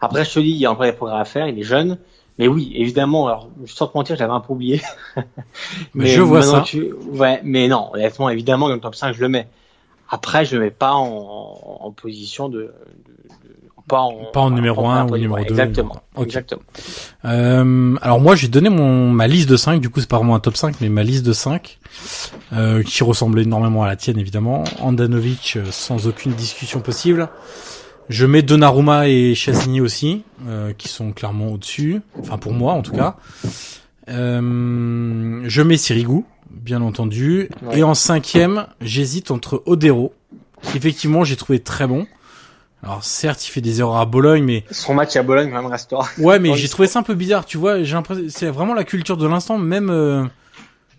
Après, 0.00 0.24
je 0.24 0.32
te 0.34 0.40
dis, 0.40 0.50
il 0.50 0.56
y 0.56 0.66
a 0.66 0.72
encore 0.72 0.86
des 0.86 0.92
progrès 0.92 1.20
à 1.20 1.24
faire, 1.24 1.46
il 1.46 1.58
est 1.58 1.62
jeune. 1.62 1.98
Mais 2.38 2.48
oui, 2.48 2.72
évidemment, 2.74 3.26
alors, 3.28 3.48
sans 3.66 3.86
te 3.86 3.96
mentir, 3.96 4.16
je 4.16 4.20
l'avais 4.22 4.32
un 4.32 4.40
peu 4.40 4.54
oublié. 4.54 4.80
Mais 5.94 6.06
je 6.08 6.22
vois 6.22 6.42
ça. 6.42 6.60
tu- 6.62 6.92
Ouais, 7.12 7.40
mais 7.44 7.68
non, 7.68 7.90
honnêtement, 7.92 8.28
évidemment, 8.30 8.68
dans 8.68 8.74
le 8.74 8.80
top 8.80 8.94
5, 8.94 9.12
je 9.14 9.20
le 9.20 9.28
mets. 9.28 9.48
Après, 10.10 10.44
je 10.44 10.56
le 10.56 10.62
mets 10.62 10.70
pas 10.70 10.94
en, 10.94 11.78
en 11.80 11.90
position 11.92 12.48
de- 12.48 12.72
pas 13.92 14.00
en, 14.00 14.24
Pas 14.32 14.40
en 14.40 14.50
numéro 14.50 14.88
un 14.88 15.04
ou 15.04 15.08
position. 15.08 15.16
numéro 15.28 15.34
Ouais, 15.40 15.44
deux. 15.44 15.50
Exactement. 15.52 16.02
Ok. 16.16 16.24
Exactement. 16.28 16.62
Euh, 17.26 17.94
alors 18.00 18.20
moi 18.20 18.34
j'ai 18.34 18.48
donné 18.48 18.70
mon 18.70 19.10
ma 19.10 19.26
liste 19.26 19.48
de 19.50 19.56
5, 19.56 19.80
du 19.82 19.90
coup 19.90 20.00
c'est 20.00 20.08
pas 20.08 20.16
vraiment 20.16 20.34
un 20.34 20.40
top 20.40 20.56
5 20.56 20.76
mais 20.80 20.88
ma 20.88 21.02
liste 21.02 21.26
de 21.26 21.32
5 21.34 21.78
euh, 22.54 22.82
qui 22.82 23.04
ressemblait 23.04 23.42
énormément 23.42 23.82
à 23.82 23.86
la 23.86 23.96
tienne 23.96 24.18
évidemment. 24.18 24.64
Andanovic 24.80 25.54
euh, 25.56 25.64
sans 25.70 26.06
aucune 26.06 26.32
discussion 26.32 26.80
possible. 26.80 27.28
Je 28.08 28.24
mets 28.26 28.40
Donnarumma 28.42 29.08
et 29.08 29.34
Chazini 29.34 29.80
aussi 29.82 30.24
euh, 30.48 30.72
qui 30.76 30.88
sont 30.88 31.12
clairement 31.12 31.48
au-dessus, 31.52 32.00
enfin 32.18 32.38
pour 32.38 32.52
moi 32.54 32.72
en 32.72 32.80
tout 32.82 32.92
cas. 32.92 33.16
Euh, 34.08 35.42
je 35.44 35.62
mets 35.62 35.76
Sirigu 35.76 36.24
bien 36.50 36.82
entendu 36.82 37.48
Ouais. 37.62 37.78
et 37.78 37.82
en 37.82 37.94
cinquième 37.94 38.66
j'hésite 38.80 39.30
entre 39.30 39.62
Odero 39.66 40.12
qui 40.62 40.76
effectivement 40.76 41.24
j'ai 41.24 41.36
trouvé 41.36 41.60
très 41.60 41.86
bon. 41.86 42.06
Alors 42.82 43.04
certes 43.04 43.46
il 43.46 43.50
fait 43.50 43.60
des 43.60 43.80
erreurs 43.80 43.96
à 43.96 44.06
Bologne 44.06 44.42
mais 44.44 44.64
Son 44.70 44.94
match 44.94 45.14
à 45.16 45.22
Bologne, 45.22 45.50
même, 45.50 45.66
restaure. 45.66 46.08
Ouais, 46.18 46.38
mais 46.38 46.54
j'ai 46.56 46.68
trouvé 46.68 46.88
ça 46.88 46.98
un 46.98 47.02
peu 47.04 47.14
bizarre, 47.14 47.44
tu 47.44 47.56
vois. 47.58 47.82
J'ai 47.82 47.94
l'impression, 47.94 48.24
c'est 48.28 48.48
vraiment 48.50 48.74
la 48.74 48.84
culture 48.84 49.16
de 49.16 49.26
l'instant. 49.26 49.56
Même, 49.58 49.88
euh, 49.90 50.24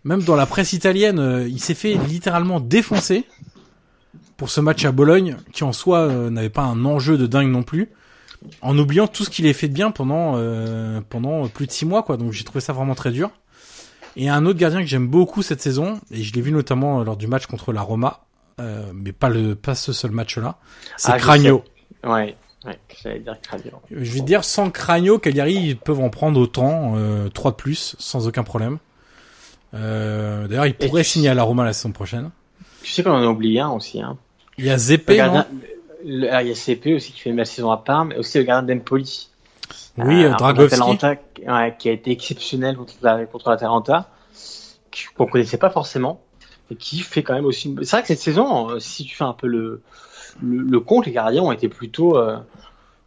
même 0.05 0.21
dans 0.23 0.35
la 0.35 0.45
presse 0.45 0.73
italienne, 0.73 1.19
euh, 1.19 1.47
il 1.47 1.59
s'est 1.59 1.73
fait 1.73 1.95
littéralement 1.95 2.59
défoncer 2.59 3.25
pour 4.37 4.49
ce 4.49 4.61
match 4.61 4.85
à 4.85 4.91
Bologne, 4.91 5.37
qui 5.51 5.63
en 5.63 5.73
soi 5.73 5.99
euh, 5.99 6.29
n'avait 6.29 6.49
pas 6.49 6.63
un 6.63 6.85
enjeu 6.85 7.17
de 7.17 7.27
dingue 7.27 7.49
non 7.49 7.63
plus, 7.63 7.89
en 8.61 8.77
oubliant 8.77 9.07
tout 9.07 9.23
ce 9.25 9.29
qu'il 9.29 9.45
a 9.47 9.53
fait 9.53 9.67
de 9.67 9.73
bien 9.73 9.91
pendant 9.91 10.33
euh, 10.37 11.01
pendant 11.09 11.47
plus 11.47 11.67
de 11.67 11.71
six 11.71 11.85
mois, 11.85 12.03
quoi. 12.03 12.17
Donc 12.17 12.31
j'ai 12.31 12.43
trouvé 12.43 12.61
ça 12.61 12.73
vraiment 12.73 12.95
très 12.95 13.11
dur. 13.11 13.29
Et 14.15 14.29
un 14.29 14.45
autre 14.45 14.59
gardien 14.59 14.79
que 14.81 14.87
j'aime 14.87 15.07
beaucoup 15.07 15.41
cette 15.41 15.61
saison, 15.61 15.99
et 16.11 16.23
je 16.23 16.33
l'ai 16.33 16.41
vu 16.41 16.51
notamment 16.51 17.01
euh, 17.01 17.03
lors 17.03 17.17
du 17.17 17.27
match 17.27 17.45
contre 17.47 17.73
la 17.73 17.81
Roma, 17.81 18.25
euh, 18.59 18.91
mais 18.93 19.11
pas 19.11 19.29
le 19.29 19.55
pas 19.55 19.75
ce 19.75 19.91
seul 19.93 20.11
match-là, 20.11 20.57
c'est 20.97 21.11
Ah, 21.11 21.17
Cragno. 21.17 21.63
Ouais, 22.03 22.35
ouais, 22.65 22.79
j'allais 23.01 23.19
dire 23.19 23.37
Cradio. 23.41 23.71
Je 23.91 24.11
vais 24.11 24.21
dire, 24.21 24.43
sans 24.43 24.69
Cragno, 24.69 25.19
Cagliari, 25.19 25.53
ils 25.55 25.77
peuvent 25.77 25.99
en 26.01 26.09
prendre 26.09 26.39
autant, 26.39 26.93
euh, 26.97 27.29
3 27.29 27.51
de 27.51 27.55
plus, 27.55 27.95
sans 27.99 28.27
aucun 28.27 28.43
problème. 28.43 28.77
Euh, 29.73 30.47
D'ailleurs, 30.47 30.65
il 30.67 30.71
Et 30.79 30.87
pourrait 30.87 31.03
tu- 31.03 31.09
signer 31.09 31.29
à 31.29 31.33
la 31.33 31.43
Roma 31.43 31.63
la 31.63 31.73
saison 31.73 31.91
prochaine. 31.91 32.29
Tu 32.83 32.91
sais 32.91 33.03
qu'on 33.03 33.11
en 33.11 33.23
a 33.23 33.27
oublié 33.27 33.59
un 33.61 33.69
aussi, 33.69 34.01
hein. 34.01 34.17
Il 34.57 34.65
y 34.65 34.69
a 34.69 34.77
non 34.77 35.15
gardien, 35.15 35.47
le- 36.05 36.31
ah, 36.31 36.43
il 36.43 36.49
y 36.49 36.51
a 36.51 36.55
CP 36.55 36.93
aussi 36.93 37.11
qui 37.11 37.21
fait 37.21 37.29
une 37.31 37.37
belle 37.37 37.47
saison 37.47 37.71
à 37.71 37.77
part, 37.77 38.05
mais 38.05 38.17
aussi 38.17 38.37
le 38.37 38.43
gardien 38.43 38.75
d'Empoli. 38.75 39.29
Oui, 39.97 40.23
euh, 40.25 40.33
Dragovski. 40.33 40.79
ouais, 41.47 41.75
qui 41.79 41.89
a 41.89 41.91
été 41.91 42.11
exceptionnel 42.11 42.75
contre 42.75 42.93
la, 43.01 43.25
contre 43.25 43.49
l'Atalanta, 43.49 44.09
qui- 44.91 45.05
qu'on 45.15 45.25
connaissait 45.25 45.57
pas 45.57 45.69
forcément, 45.71 46.21
et 46.69 46.75
qui 46.75 46.99
fait 46.99 47.23
quand 47.23 47.33
même 47.33 47.45
aussi. 47.45 47.69
une- 47.69 47.83
C'est 47.83 47.95
vrai 47.95 48.01
que 48.01 48.07
cette 48.09 48.19
saison, 48.19 48.69
euh, 48.71 48.79
si 48.79 49.05
tu 49.05 49.15
fais 49.15 49.23
un 49.23 49.33
peu 49.33 49.47
le, 49.47 49.81
le, 50.41 50.61
le 50.63 50.79
compte, 50.79 51.05
les 51.05 51.11
gardiens 51.11 51.43
ont 51.43 51.51
été 51.51 51.67
plutôt. 51.69 52.17
euh, 52.17 52.37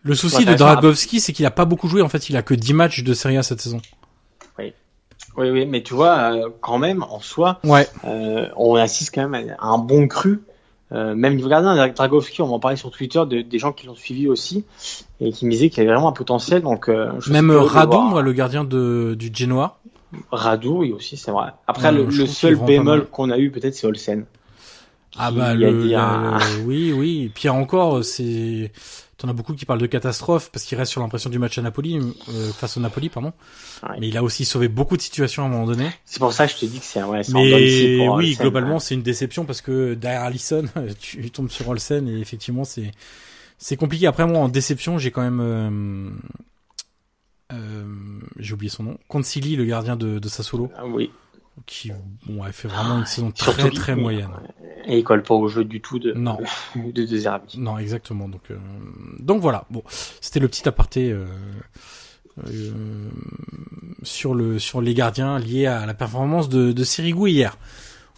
Le 0.02 0.14
souci 0.14 0.44
de. 0.44 0.54
Dragovski, 0.54 1.20
c'est 1.20 1.32
qu'il 1.32 1.46
a 1.46 1.50
pas 1.50 1.64
beaucoup 1.64 1.88
joué. 1.88 2.02
En 2.02 2.08
fait, 2.08 2.28
il 2.28 2.36
a 2.36 2.42
que 2.42 2.54
10 2.54 2.72
matchs 2.74 3.02
de 3.02 3.14
Serie 3.14 3.36
A 3.36 3.42
cette 3.42 3.60
saison. 3.60 3.80
Oui, 5.38 5.50
oui, 5.50 5.66
mais 5.66 5.82
tu 5.82 5.92
vois, 5.92 6.32
euh, 6.32 6.48
quand 6.62 6.78
même, 6.78 7.02
en 7.02 7.20
soi, 7.20 7.60
Ouais. 7.62 7.86
euh, 8.06 8.46
on 8.56 8.74
assiste 8.76 9.14
quand 9.14 9.28
même 9.28 9.54
à 9.58 9.66
un 9.66 9.76
bon 9.76 10.08
cru. 10.08 10.40
Euh, 10.92 11.14
même 11.14 11.34
niveau 11.36 11.48
gardien, 11.50 11.88
Dragovski, 11.88 12.40
on 12.40 12.46
m'en 12.46 12.58
parlait 12.58 12.76
sur 12.78 12.90
Twitter, 12.90 13.22
de, 13.28 13.42
des 13.42 13.58
gens 13.58 13.72
qui 13.72 13.86
l'ont 13.86 13.94
suivi 13.96 14.28
aussi, 14.28 14.64
et 15.20 15.32
qui 15.32 15.44
me 15.44 15.50
disaient 15.50 15.68
qu'il 15.68 15.82
avait 15.82 15.92
vraiment 15.92 16.08
un 16.08 16.12
potentiel. 16.12 16.62
Donc, 16.62 16.88
je 16.88 17.32
Même 17.32 17.50
Radou, 17.50 18.00
moi, 18.00 18.22
le 18.22 18.32
gardien 18.32 18.64
de, 18.64 19.14
du 19.18 19.30
Genoa. 19.34 19.78
Radou, 20.32 20.78
oui, 20.78 20.92
aussi, 20.92 21.18
c'est 21.18 21.32
vrai. 21.32 21.48
Après, 21.66 21.88
Ouais, 21.90 21.96
le, 21.96 22.04
le 22.06 22.26
seul 22.26 22.56
bémol 22.56 23.06
qu'on 23.06 23.30
a 23.30 23.36
eu, 23.36 23.50
peut-être, 23.50 23.74
c'est 23.74 23.86
Olsen. 23.86 24.24
Ah 25.18 25.30
bah 25.30 25.54
le, 25.54 25.94
un- 25.96 26.38
le- 26.38 26.62
oui 26.64 26.92
oui. 26.92 27.30
Pire 27.34 27.54
encore 27.54 28.04
c'est 28.04 28.72
t'en 29.18 29.28
as 29.28 29.32
beaucoup 29.32 29.54
qui 29.54 29.64
parlent 29.64 29.80
de 29.80 29.86
catastrophe 29.86 30.50
parce 30.52 30.64
qu'il 30.66 30.76
reste 30.76 30.92
sur 30.92 31.00
l'impression 31.00 31.30
du 31.30 31.38
match 31.38 31.56
à 31.56 31.62
Napoli 31.62 31.96
euh, 31.96 32.52
face 32.52 32.76
au 32.76 32.80
Napoli 32.80 33.08
pardon. 33.08 33.32
Ouais. 33.82 33.96
mais 33.98 34.08
il 34.08 34.16
a 34.18 34.22
aussi 34.22 34.44
sauvé 34.44 34.68
beaucoup 34.68 34.96
de 34.98 35.02
situations 35.02 35.42
à 35.42 35.46
un 35.46 35.48
moment 35.48 35.64
donné. 35.66 35.88
C'est 36.04 36.18
pour 36.20 36.32
ça 36.34 36.46
que 36.46 36.52
je 36.52 36.58
te 36.58 36.66
dis 36.66 36.78
que 36.80 36.84
c'est 36.84 37.02
ouais, 37.02 37.22
mais 37.32 37.98
pour 38.06 38.16
oui 38.16 38.26
Olsen, 38.30 38.42
globalement 38.42 38.74
ouais. 38.74 38.80
c'est 38.80 38.94
une 38.94 39.02
déception 39.02 39.44
parce 39.46 39.62
que 39.62 39.94
derrière 39.94 40.22
Allison 40.22 40.64
tu 41.00 41.30
tombes 41.30 41.48
sur 41.50 41.66
Olsen 41.68 42.08
et 42.08 42.20
effectivement 42.20 42.64
c'est 42.64 42.90
c'est 43.58 43.76
compliqué. 43.78 44.06
Après 44.06 44.26
moi 44.26 44.38
en 44.40 44.48
déception 44.50 44.98
j'ai 44.98 45.10
quand 45.10 45.22
même 45.22 45.40
euh, 45.40 46.10
euh, 47.54 47.84
j'ai 48.38 48.52
oublié 48.54 48.70
son 48.70 48.82
nom. 48.82 48.98
Concili 49.08 49.56
le 49.56 49.64
gardien 49.64 49.96
de, 49.96 50.18
de 50.18 50.28
Sassuolo. 50.28 50.70
Ah 50.76 50.84
oui. 50.86 51.10
qui 51.64 51.90
bon 52.26 52.42
a 52.42 52.52
fait 52.52 52.68
vraiment 52.68 52.98
une 52.98 53.06
saison 53.06 53.30
très 53.30 53.52
Surtout 53.62 53.76
très 53.76 53.96
moyenne 53.96 54.28
Et 54.86 54.98
il 54.98 55.04
colle 55.04 55.22
pas 55.22 55.34
au 55.34 55.48
jeu 55.48 55.64
du 55.64 55.80
tout 55.80 55.98
de, 55.98 56.12
Non. 56.12 56.38
de, 56.76 57.04
de, 57.04 57.16
Zerbi. 57.16 57.58
Non, 57.58 57.78
exactement. 57.78 58.28
Donc, 58.28 58.42
euh, 58.50 58.56
donc 59.18 59.40
voilà. 59.40 59.64
Bon, 59.70 59.82
c'était 60.20 60.40
le 60.40 60.48
petit 60.48 60.68
aparté 60.68 61.10
euh, 61.10 61.26
euh, 62.46 63.10
sur 64.02 64.34
le 64.34 64.58
sur 64.58 64.80
les 64.80 64.94
gardiens 64.94 65.38
liés 65.38 65.66
à 65.66 65.86
la 65.86 65.94
performance 65.94 66.48
de, 66.48 66.72
de 66.72 66.84
Sirigu 66.84 67.30
hier. 67.30 67.56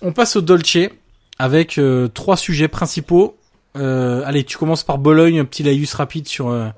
On 0.02 0.12
passe 0.12 0.36
au 0.36 0.40
Dolce 0.40 0.90
avec 1.38 1.78
euh, 1.78 2.08
trois 2.08 2.36
sujets 2.36 2.68
principaux. 2.68 3.36
Euh, 3.76 4.22
allez, 4.24 4.44
tu 4.44 4.58
commences 4.58 4.84
par 4.84 4.98
Bologne, 4.98 5.38
un 5.38 5.44
petit 5.44 5.62
laïus 5.62 5.94
rapide 5.94 6.26
sur 6.26 6.48
euh, 6.48 6.68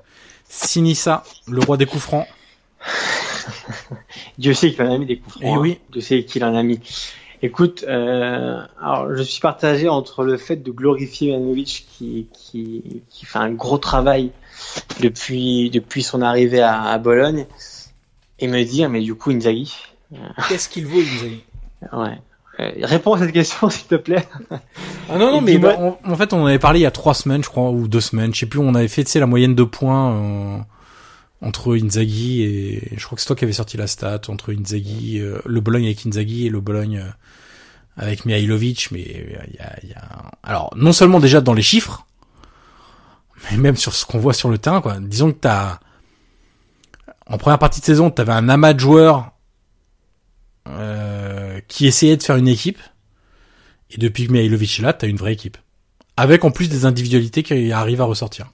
Sinissa, 0.47 1.23
le 1.47 1.61
roi 1.61 1.77
des 1.77 1.85
coups 1.85 2.03
francs. 2.03 2.27
Dieu 4.37 4.53
sait 4.53 4.71
qu'il 4.71 4.81
en 4.83 4.93
a 4.93 4.97
mis 4.97 5.05
des 5.05 5.17
coups 5.17 5.33
francs. 5.33 5.43
Eh 5.45 5.53
hein. 5.53 5.59
oui. 5.59 5.79
Dieu 5.91 6.01
sait 6.01 6.23
qu'il 6.23 6.43
en 6.43 6.55
a 6.55 6.63
mis. 6.63 6.79
Écoute, 7.43 7.85
euh, 7.87 8.61
alors 8.79 9.15
je 9.15 9.23
suis 9.23 9.41
partagé 9.41 9.89
entre 9.89 10.23
le 10.23 10.37
fait 10.37 10.57
de 10.57 10.71
glorifier 10.71 11.29
Ivanovic 11.29 11.87
qui, 11.91 12.27
qui, 12.33 13.01
qui 13.09 13.25
fait 13.25 13.39
un 13.39 13.51
gros 13.51 13.79
travail 13.79 14.31
depuis, 14.99 15.71
depuis 15.71 16.03
son 16.03 16.21
arrivée 16.21 16.61
à, 16.61 16.83
à 16.83 16.97
Bologne 16.99 17.47
et 18.39 18.47
me 18.47 18.63
dire, 18.63 18.89
mais 18.89 19.01
du 19.01 19.15
coup, 19.15 19.31
Inzaghi. 19.31 19.75
Qu'est-ce 20.49 20.69
qu'il 20.69 20.85
vaut, 20.85 20.99
Inzaghi? 20.99 21.43
Ouais. 21.93 22.19
Euh, 22.59 22.71
réponds 22.83 23.13
à 23.13 23.19
cette 23.19 23.31
question, 23.31 23.69
s'il 23.69 23.87
te 23.87 23.95
plaît. 23.95 24.27
Ah 25.09 25.17
non, 25.17 25.31
non, 25.31 25.37
Et 25.39 25.41
mais 25.41 25.57
bah, 25.57 25.77
en, 25.79 25.97
en 26.03 26.15
fait, 26.15 26.33
on 26.33 26.43
en 26.43 26.45
avait 26.45 26.59
parlé 26.59 26.79
il 26.79 26.83
y 26.83 26.87
a 26.87 26.91
trois 26.91 27.13
semaines, 27.13 27.43
je 27.43 27.49
crois, 27.49 27.71
ou 27.71 27.87
deux 27.87 28.01
semaines, 28.01 28.33
je 28.35 28.41
sais 28.41 28.45
plus, 28.45 28.59
on 28.59 28.75
avait 28.75 28.87
fait, 28.87 29.03
tu 29.03 29.11
sais, 29.11 29.19
la 29.19 29.25
moyenne 29.25 29.55
de 29.55 29.63
points 29.63 30.11
euh, 30.11 30.57
entre 31.41 31.75
Inzaghi 31.75 32.43
et... 32.43 32.93
Je 32.95 33.05
crois 33.05 33.15
que 33.15 33.21
c'est 33.21 33.27
toi 33.27 33.35
qui 33.35 33.43
avais 33.43 33.53
sorti 33.53 33.77
la 33.77 33.87
stat, 33.87 34.21
entre 34.27 34.53
Inzaghi, 34.53 35.19
euh, 35.19 35.39
le 35.45 35.59
Bologne 35.59 35.85
avec 35.85 36.05
Inzaghi 36.05 36.47
et 36.47 36.49
le 36.49 36.61
Bologne 36.61 36.99
euh, 36.99 37.09
avec 37.97 38.25
Mihailovic, 38.25 38.91
mais 38.91 39.01
euh, 39.01 39.43
il 39.47 39.55
y 39.55 39.59
a, 39.59 39.79
il 39.83 39.89
y 39.89 39.93
a... 39.93 40.31
Alors, 40.43 40.71
non 40.75 40.93
seulement 40.93 41.19
déjà 41.19 41.41
dans 41.41 41.53
les 41.53 41.61
chiffres, 41.61 42.05
mais 43.49 43.57
même 43.57 43.75
sur 43.75 43.93
ce 43.93 44.05
qu'on 44.05 44.19
voit 44.19 44.33
sur 44.33 44.49
le 44.49 44.57
terrain, 44.57 44.81
quoi. 44.81 44.99
Disons 44.99 45.31
que 45.31 45.39
t'as... 45.39 45.79
En 47.27 47.37
première 47.37 47.59
partie 47.59 47.79
de 47.79 47.85
saison, 47.85 48.11
t'avais 48.11 48.33
un 48.33 48.49
amas 48.49 48.73
de 48.73 48.79
joueurs 48.79 49.31
euh, 50.67 51.59
qui 51.67 51.87
essayaient 51.87 52.17
de 52.17 52.23
faire 52.23 52.35
une 52.35 52.47
équipe, 52.47 52.79
et 53.89 53.97
depuis 53.97 54.27
que 54.27 54.31
Mihailovic 54.31 54.79
est 54.79 54.83
là, 54.83 54.93
t'as 54.93 55.07
une 55.07 55.17
vraie 55.17 55.33
équipe. 55.33 55.57
Avec 56.17 56.43
en 56.43 56.51
plus 56.51 56.69
des 56.69 56.85
individualités 56.85 57.41
qui 57.41 57.71
arrivent 57.71 58.01
à 58.01 58.05
ressortir. 58.05 58.51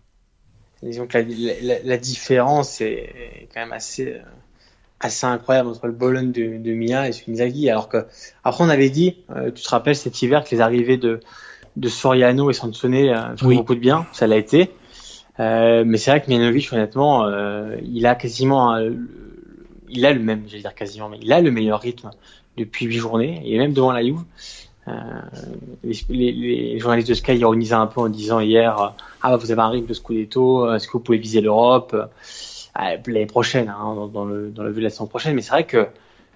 Disons 0.84 1.08
que 1.08 1.18
la, 1.18 1.24
la, 1.62 1.76
la 1.84 1.98
différence 1.98 2.82
est 2.82 3.48
quand 3.54 3.60
même 3.62 3.74
assez, 3.74 4.08
euh, 4.14 4.20
assez 5.00 5.26
incroyable 5.26 5.70
entre 5.70 5.88
le 5.88 5.94
Bologne 5.94 6.32
de, 6.32 6.58
de 6.58 6.74
Mia 6.74 7.08
et 7.08 7.12
d'Inzaghi. 7.12 7.70
Alors 7.70 7.90
que, 7.90 8.06
après, 8.44 8.64
on 8.64 8.70
avait 8.70 8.90
dit, 8.90 9.18
euh, 9.36 9.52
tu 9.52 9.64
te 9.64 9.70
rappelles 9.70 9.96
cet 9.96 10.22
hiver 10.22 10.44
que 10.44 10.52
les 10.52 10.62
arrivées 10.62 10.98
de, 10.98 11.20
de 11.76 11.90
Soriano 11.90 12.50
et 12.50 12.54
Sansone 12.54 12.94
euh, 12.94 13.36
font 13.38 13.48
Oui. 13.48 13.56
beaucoup 13.58 13.76
de 13.76 13.80
bien. 13.80 14.06
Ça 14.14 14.28
l'a 14.28 14.38
été. 14.38 14.72
Euh, 15.40 15.84
mais 15.86 15.98
c'est 15.98 16.12
vrai 16.12 16.22
que 16.22 16.30
Mianovic, 16.30 16.72
honnêtement, 16.74 17.28
il 17.84 18.06
a 18.06 18.16
quasiment, 18.16 18.76
le- 18.78 18.98
il 19.90 20.06
a 20.06 20.14
le 20.14 20.20
même, 20.20 20.44
j'allais 20.48 20.62
dire 20.64 20.76
quasiment, 20.76 21.10
mais 21.10 21.20
il 21.22 21.32
a 21.32 21.42
le 21.42 21.52
meilleur 21.52 21.80
rythme 21.80 22.10
depuis 22.58 22.86
huit 22.88 22.98
journées. 22.98 23.42
Il 23.46 23.54
est 23.54 23.60
même 23.60 23.74
devant 23.74 23.92
la 23.92 24.04
Juve. 24.04 24.22
Euh, 24.88 25.22
les, 25.84 26.32
les, 26.32 26.80
journalistes 26.80 27.10
de 27.10 27.14
Sky 27.14 27.36
ironisaient 27.36 27.74
un 27.74 27.88
peu 27.88 28.00
en 28.00 28.10
disant 28.10 28.40
hier 28.40 28.80
euh, 28.80 28.88
ah 29.22 29.36
vous 29.36 29.52
avez 29.52 29.62
un 29.62 29.70
rythme 29.70 29.88
de 29.88 29.94
Scudetto, 29.94 30.66
euh, 30.66 30.76
est-ce 30.76 30.88
que 30.88 30.94
vous 30.94 31.02
pouvez 31.02 31.18
viser 31.18 31.42
l'Europe? 31.42 31.96
L'année 32.76 33.26
prochaine, 33.26 33.70
hein, 33.70 34.08
dans, 34.14 34.26
le 34.26 34.50
dans 34.50 34.62
le 34.62 34.70
vue 34.70 34.82
de 34.82 34.84
la 34.84 34.92
saison 34.92 35.08
prochaine. 35.08 35.34
Mais 35.34 35.42
c'est 35.42 35.50
vrai 35.50 35.66
que 35.66 35.88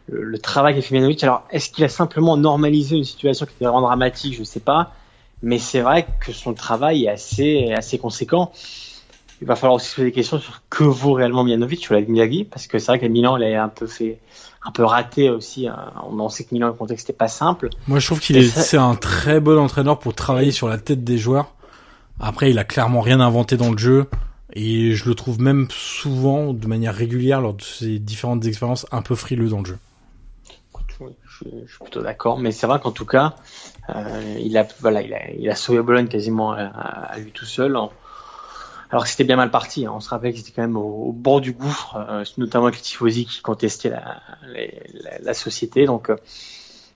le, 0.08 0.40
travail 0.40 0.74
qu'a 0.74 0.82
fait 0.82 0.96
Mianovic, 0.96 1.24
alors 1.24 1.44
est-ce 1.52 1.70
qu'il 1.70 1.84
a 1.84 1.88
simplement 1.88 2.36
normalisé 2.36 2.98
une 2.98 3.04
situation 3.04 3.46
qui 3.46 3.54
était 3.54 3.66
vraiment 3.66 3.82
dramatique, 3.82 4.36
je 4.36 4.44
sais 4.44 4.60
pas, 4.60 4.92
mais 5.44 5.60
c'est 5.60 5.82
vrai 5.82 6.08
que 6.20 6.32
son 6.32 6.56
travail 6.56 7.06
est 7.06 7.10
assez 7.10 7.72
assez 7.74 8.00
conséquent. 8.00 8.52
Il 9.40 9.48
va 9.48 9.56
falloir 9.56 9.76
aussi 9.76 9.88
se 9.88 9.96
poser 9.96 10.08
des 10.08 10.12
questions 10.14 10.40
sur 10.40 10.62
que 10.70 10.84
vaut 10.84 11.14
réellement 11.14 11.44
Mianovic 11.44 11.82
sur 11.82 11.94
la 11.94 12.02
Miyagi, 12.02 12.44
parce 12.44 12.66
que 12.66 12.80
c'est 12.80 12.88
vrai 12.88 13.00
qu'à 13.00 13.08
Milan, 13.08 13.38
il 13.38 13.44
a 13.44 13.64
un 13.64 13.70
peu 13.70 13.86
fait 13.86 14.18
un 14.64 14.72
peu 14.72 14.84
raté 14.84 15.30
aussi. 15.30 15.68
Hein. 15.68 15.92
On 16.04 16.30
sait 16.30 16.44
que 16.44 16.54
Milan, 16.54 16.68
le 16.68 16.74
contexte 16.74 17.08
n'était 17.08 17.18
pas 17.18 17.28
simple. 17.28 17.70
Moi, 17.88 18.00
je 18.00 18.06
trouve 18.06 18.20
qu'il 18.20 18.38
est, 18.38 18.48
c'est 18.48 18.78
un 18.78 18.96
très 18.96 19.40
bon 19.40 19.58
entraîneur 19.58 20.00
pour 20.00 20.14
travailler 20.14 20.52
sur 20.52 20.68
la 20.68 20.78
tête 20.78 21.04
des 21.04 21.18
joueurs. 21.18 21.54
Après, 22.20 22.52
il 22.52 22.60
a 22.60 22.64
clairement 22.64 23.02
rien 23.02 23.20
inventé 23.20 23.58
dans 23.58 23.72
le 23.72 23.78
jeu. 23.78 24.08
Et 24.54 24.94
je 24.94 25.08
le 25.08 25.16
trouve 25.16 25.40
même 25.40 25.68
souvent, 25.72 26.54
de 26.54 26.68
manière 26.68 26.94
régulière, 26.94 27.42
lors 27.42 27.54
de 27.54 27.62
ses 27.62 28.00
différentes 28.00 28.46
expériences, 28.46 28.86
un 28.92 29.02
peu 29.02 29.16
frileux 29.16 29.50
dans 29.50 29.60
le 29.60 29.66
jeu. 29.66 29.78
Je, 31.00 31.68
suis 31.68 31.80
plutôt 31.82 32.04
d'accord, 32.04 32.38
mais 32.38 32.52
c'est 32.52 32.68
vrai 32.68 32.80
qu'en 32.80 32.92
tout 32.92 33.08
cas, 33.08 33.34
euh, 33.90 34.38
il 34.40 34.56
a, 34.58 34.68
voilà, 34.82 35.02
il 35.02 35.12
a, 35.12 35.32
il 35.32 35.50
a 35.50 35.56
sauvé 35.56 35.82
Bologne 35.82 36.08
quasiment 36.08 36.52
à, 36.52 36.66
à 36.66 37.18
lui 37.18 37.32
tout 37.32 37.46
seul 37.46 37.76
en, 37.76 37.92
alors 38.92 39.04
que 39.04 39.10
c'était 39.10 39.24
bien 39.24 39.38
mal 39.38 39.52
parti. 39.52 39.86
Hein. 39.86 39.94
On 39.96 40.00
se 40.00 40.10
rappelle 40.10 40.34
qu'ils 40.34 40.42
étaient 40.42 40.52
quand 40.52 40.62
même 40.62 40.78
au, 40.78 41.14
bord 41.14 41.42
du 41.42 41.54
gouffre, 41.54 41.98
euh, 42.10 42.24
notamment 42.38 42.66
avec 42.66 42.78
les 42.78 42.84
tifosi 42.84 43.26
qui 43.26 43.42
contestaient 43.42 43.90
la, 43.90 44.22
la, 44.54 45.20
la 45.22 45.34
société. 45.34 45.86
Donc 45.86 46.10
euh, 46.10 46.18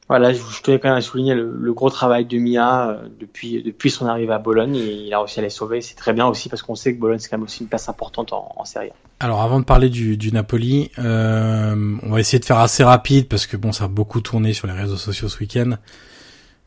voilà, 0.09 0.33
je, 0.33 0.41
tenais 0.61 0.77
quand 0.77 0.89
même 0.89 0.97
à 0.97 1.01
souligner 1.01 1.33
le, 1.33 1.73
gros 1.73 1.89
travail 1.89 2.25
de 2.25 2.37
Mia 2.37 2.89
euh, 2.89 3.07
depuis 3.19 3.63
depuis 3.63 3.89
son 3.89 4.07
arrivée 4.07 4.33
à 4.33 4.39
Bologne. 4.39 4.75
Et 4.75 5.05
il 5.05 5.13
a 5.13 5.19
réussi 5.19 5.39
à 5.39 5.43
les 5.43 5.49
sauver. 5.49 5.79
C'est 5.79 5.95
très 5.95 6.11
bien 6.11 6.27
aussi 6.27 6.49
parce 6.49 6.63
qu'on 6.63 6.75
sait 6.75 6.93
que 6.93 6.99
Bologne 6.99 7.19
c'est 7.19 7.29
quand 7.29 7.37
même 7.37 7.45
aussi 7.45 7.63
une 7.63 7.69
place 7.69 7.87
importante 7.87 8.33
en, 8.33 8.53
en 8.57 8.65
Serie 8.65 8.89
A. 8.89 9.25
Alors 9.25 9.41
avant 9.41 9.61
de 9.61 9.65
parler 9.65 9.87
du, 9.87 10.17
du 10.17 10.33
Napoli, 10.33 10.91
on 10.97 12.09
va 12.09 12.19
essayer 12.19 12.39
de 12.39 12.45
faire 12.45 12.59
assez 12.59 12.83
rapide 12.83 13.29
parce 13.29 13.47
que 13.47 13.55
bon, 13.55 13.71
ça 13.71 13.85
a 13.85 13.87
beaucoup 13.87 14.19
tourné 14.19 14.51
sur 14.51 14.67
les 14.67 14.73
réseaux 14.73 14.97
sociaux 14.97 15.29
ce 15.29 15.39
week-end. 15.39 15.77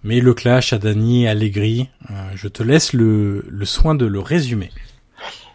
Mais 0.04 0.20
le 0.20 0.32
clash 0.32 0.72
à 0.72 0.78
Dani 0.78 1.26
Allegri, 1.26 1.90
je 2.34 2.48
te 2.48 2.62
laisse 2.62 2.92
le, 2.94 3.44
le 3.46 3.64
soin 3.66 3.94
de 3.94 4.06
le 4.06 4.20
résumer. 4.20 4.70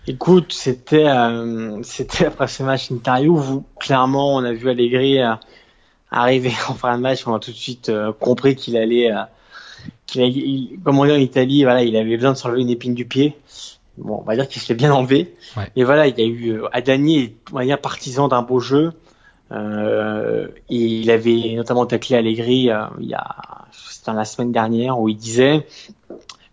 Écoute, 0.06 0.52
c'était 0.52 1.08
euh, 1.08 1.82
c'était 1.84 2.26
après 2.26 2.48
ce 2.48 2.62
match 2.62 2.92
interview 2.92 3.38
où 3.38 3.64
clairement 3.80 4.36
on 4.36 4.44
a 4.44 4.52
vu 4.52 4.70
Allegri 4.70 5.22
euh, 5.22 5.34
arriver 6.12 6.52
en 6.70 6.74
fin 6.74 6.98
de 6.98 7.02
match, 7.02 7.26
on 7.26 7.34
a 7.34 7.40
tout 7.40 7.52
de 7.52 7.56
suite 7.56 7.88
euh, 7.88 8.12
compris 8.12 8.56
qu'il 8.56 8.76
allait 8.76 9.12
qu'il 10.06 10.78
comme 10.84 11.00
on 11.00 11.06
dit 11.06 11.12
en 11.12 11.16
Italie, 11.16 11.64
voilà, 11.64 11.84
il 11.84 11.96
avait 11.96 12.18
besoin 12.18 12.34
de 12.34 12.38
s'enlever 12.38 12.62
une 12.62 12.70
épine 12.70 12.94
du 12.94 13.06
pied. 13.06 13.38
Bon, 13.98 14.20
on 14.22 14.24
va 14.24 14.36
dire 14.36 14.48
qu'il 14.48 14.62
se 14.62 14.70
l'est 14.70 14.76
bien 14.76 14.92
enlevé. 14.92 15.36
Et 15.76 15.84
voilà, 15.84 16.08
il 16.08 16.20
y 16.20 16.24
a 16.24 16.26
eu 16.26 16.62
Adani, 16.74 17.36
on 17.52 17.58
va 17.58 17.64
dire 17.64 17.80
partisan 17.80 18.28
d'un 18.28 18.42
beau 18.42 18.60
jeu. 18.60 18.92
et 19.52 20.48
il 20.70 21.12
avait 21.12 21.54
notamment 21.56 21.86
taclé 21.86 22.18
Allegri 22.18 22.70
il 23.00 23.08
y 23.08 23.14
a 23.14 23.36
c'était 23.72 24.14
la 24.14 24.26
semaine 24.26 24.52
dernière 24.52 25.00
où 25.00 25.08
il 25.08 25.16
disait 25.16 25.66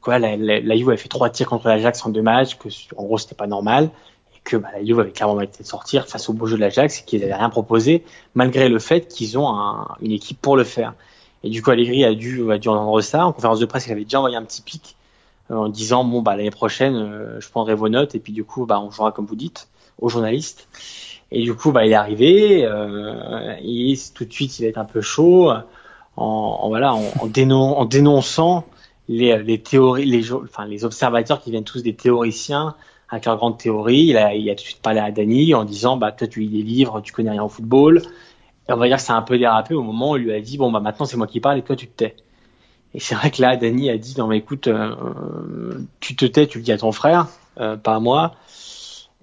quoi, 0.00 0.18
la, 0.18 0.36
la, 0.36 0.60
la 0.60 0.76
Juve 0.76 0.88
avait 0.88 0.96
fait 0.96 1.08
trois 1.08 1.30
tirs 1.30 1.48
contre 1.48 1.68
l'Ajax 1.68 2.04
en 2.04 2.10
deux 2.10 2.22
matchs, 2.22 2.56
que 2.56 2.68
en 2.96 3.04
gros 3.04 3.18
c'était 3.18 3.34
pas 3.34 3.46
normal, 3.46 3.90
et 4.34 4.40
que 4.44 4.56
bah, 4.56 4.68
la 4.74 4.84
Juve 4.84 5.00
avait 5.00 5.12
clairement 5.12 5.40
été 5.40 5.62
de 5.62 5.68
sortir 5.68 6.06
face 6.06 6.28
au 6.28 6.32
beau 6.32 6.46
jeu 6.46 6.56
de 6.56 6.60
l'Ajax 6.60 7.00
et 7.00 7.04
qu'ils 7.04 7.20
n'avaient 7.20 7.34
rien 7.34 7.50
proposé, 7.50 8.04
malgré 8.34 8.68
le 8.68 8.78
fait 8.78 9.08
qu'ils 9.08 9.38
ont 9.38 9.48
un, 9.48 9.88
une 10.00 10.12
équipe 10.12 10.40
pour 10.40 10.56
le 10.56 10.64
faire. 10.64 10.94
Et 11.42 11.50
du 11.50 11.62
coup, 11.62 11.70
Allegri 11.70 12.04
a 12.04 12.14
dû, 12.14 12.50
a 12.52 12.58
dû 12.58 12.68
entendre 12.68 13.00
ça. 13.00 13.24
En 13.24 13.32
conférence 13.32 13.60
de 13.60 13.66
presse, 13.66 13.86
il 13.86 13.92
avait 13.92 14.04
déjà 14.04 14.18
envoyé 14.18 14.36
un 14.36 14.44
petit 14.44 14.60
pic 14.62 14.96
euh, 15.50 15.56
en 15.56 15.68
disant 15.68 16.04
bon 16.04 16.22
bah 16.22 16.36
l'année 16.36 16.50
prochaine, 16.50 16.94
euh, 16.96 17.40
je 17.40 17.48
prendrai 17.48 17.74
vos 17.74 17.88
notes 17.88 18.14
et 18.14 18.18
puis 18.18 18.32
du 18.32 18.44
coup 18.44 18.66
bah 18.66 18.80
on 18.80 18.90
jouera 18.90 19.10
comme 19.12 19.26
vous 19.26 19.36
dites 19.36 19.68
aux 19.98 20.08
journalistes. 20.08 20.68
Et 21.32 21.42
du 21.42 21.54
coup 21.54 21.72
bah 21.72 21.86
il 21.86 21.92
est 21.92 21.96
arrivé 21.96 22.64
euh, 22.64 23.54
et 23.62 23.94
tout 24.14 24.24
de 24.24 24.32
suite 24.32 24.58
il 24.58 24.62
va 24.62 24.68
être 24.68 24.78
un 24.78 24.84
peu 24.84 25.00
chaud 25.00 25.50
en, 26.16 26.24
en 26.26 26.68
voilà 26.68 26.94
en, 26.94 27.02
en, 27.20 27.30
en 27.50 27.84
dénonçant 27.84 28.64
les, 29.10 29.42
les 29.42 29.60
théories, 29.60 30.04
les, 30.04 30.32
enfin, 30.32 30.66
les 30.66 30.84
observateurs 30.84 31.42
qui 31.42 31.50
viennent 31.50 31.64
tous 31.64 31.82
des 31.82 31.94
théoriciens 31.94 32.76
avec 33.08 33.24
leurs 33.24 33.36
grandes 33.36 33.58
théories. 33.58 34.06
Il 34.06 34.16
a, 34.16 34.28
a 34.28 34.32
tout 34.32 34.54
de 34.54 34.60
suite 34.60 34.82
parlé 34.82 35.00
à 35.00 35.10
Dany 35.10 35.52
en 35.52 35.64
disant, 35.64 35.96
bah, 35.96 36.12
toi, 36.12 36.28
tu 36.28 36.40
lis 36.40 36.48
des 36.48 36.62
livres, 36.62 37.00
tu 37.00 37.12
connais 37.12 37.30
rien 37.30 37.42
au 37.42 37.48
football. 37.48 38.02
Et 38.68 38.72
on 38.72 38.76
va 38.76 38.86
dire 38.86 38.98
que 38.98 39.02
c'est 39.02 39.12
un 39.12 39.22
peu 39.22 39.36
dérapé 39.36 39.74
au 39.74 39.82
moment 39.82 40.12
où 40.12 40.16
il 40.16 40.22
lui 40.22 40.32
a 40.32 40.40
dit, 40.40 40.58
bon, 40.58 40.70
bah, 40.70 40.78
maintenant, 40.78 41.06
c'est 41.06 41.16
moi 41.16 41.26
qui 41.26 41.40
parle 41.40 41.58
et 41.58 41.62
toi, 41.62 41.74
tu 41.74 41.88
te 41.88 41.96
tais. 41.96 42.14
Et 42.94 43.00
c'est 43.00 43.16
vrai 43.16 43.32
que 43.32 43.42
là, 43.42 43.56
Dany 43.56 43.90
a 43.90 43.98
dit, 43.98 44.14
non, 44.16 44.28
mais 44.28 44.38
écoute, 44.38 44.68
euh, 44.68 45.74
tu 45.98 46.14
te 46.14 46.24
tais, 46.24 46.46
tu 46.46 46.58
le 46.58 46.64
dis 46.64 46.72
à 46.72 46.78
ton 46.78 46.92
frère, 46.92 47.26
euh, 47.58 47.76
pas 47.76 47.96
à 47.96 48.00
moi. 48.00 48.36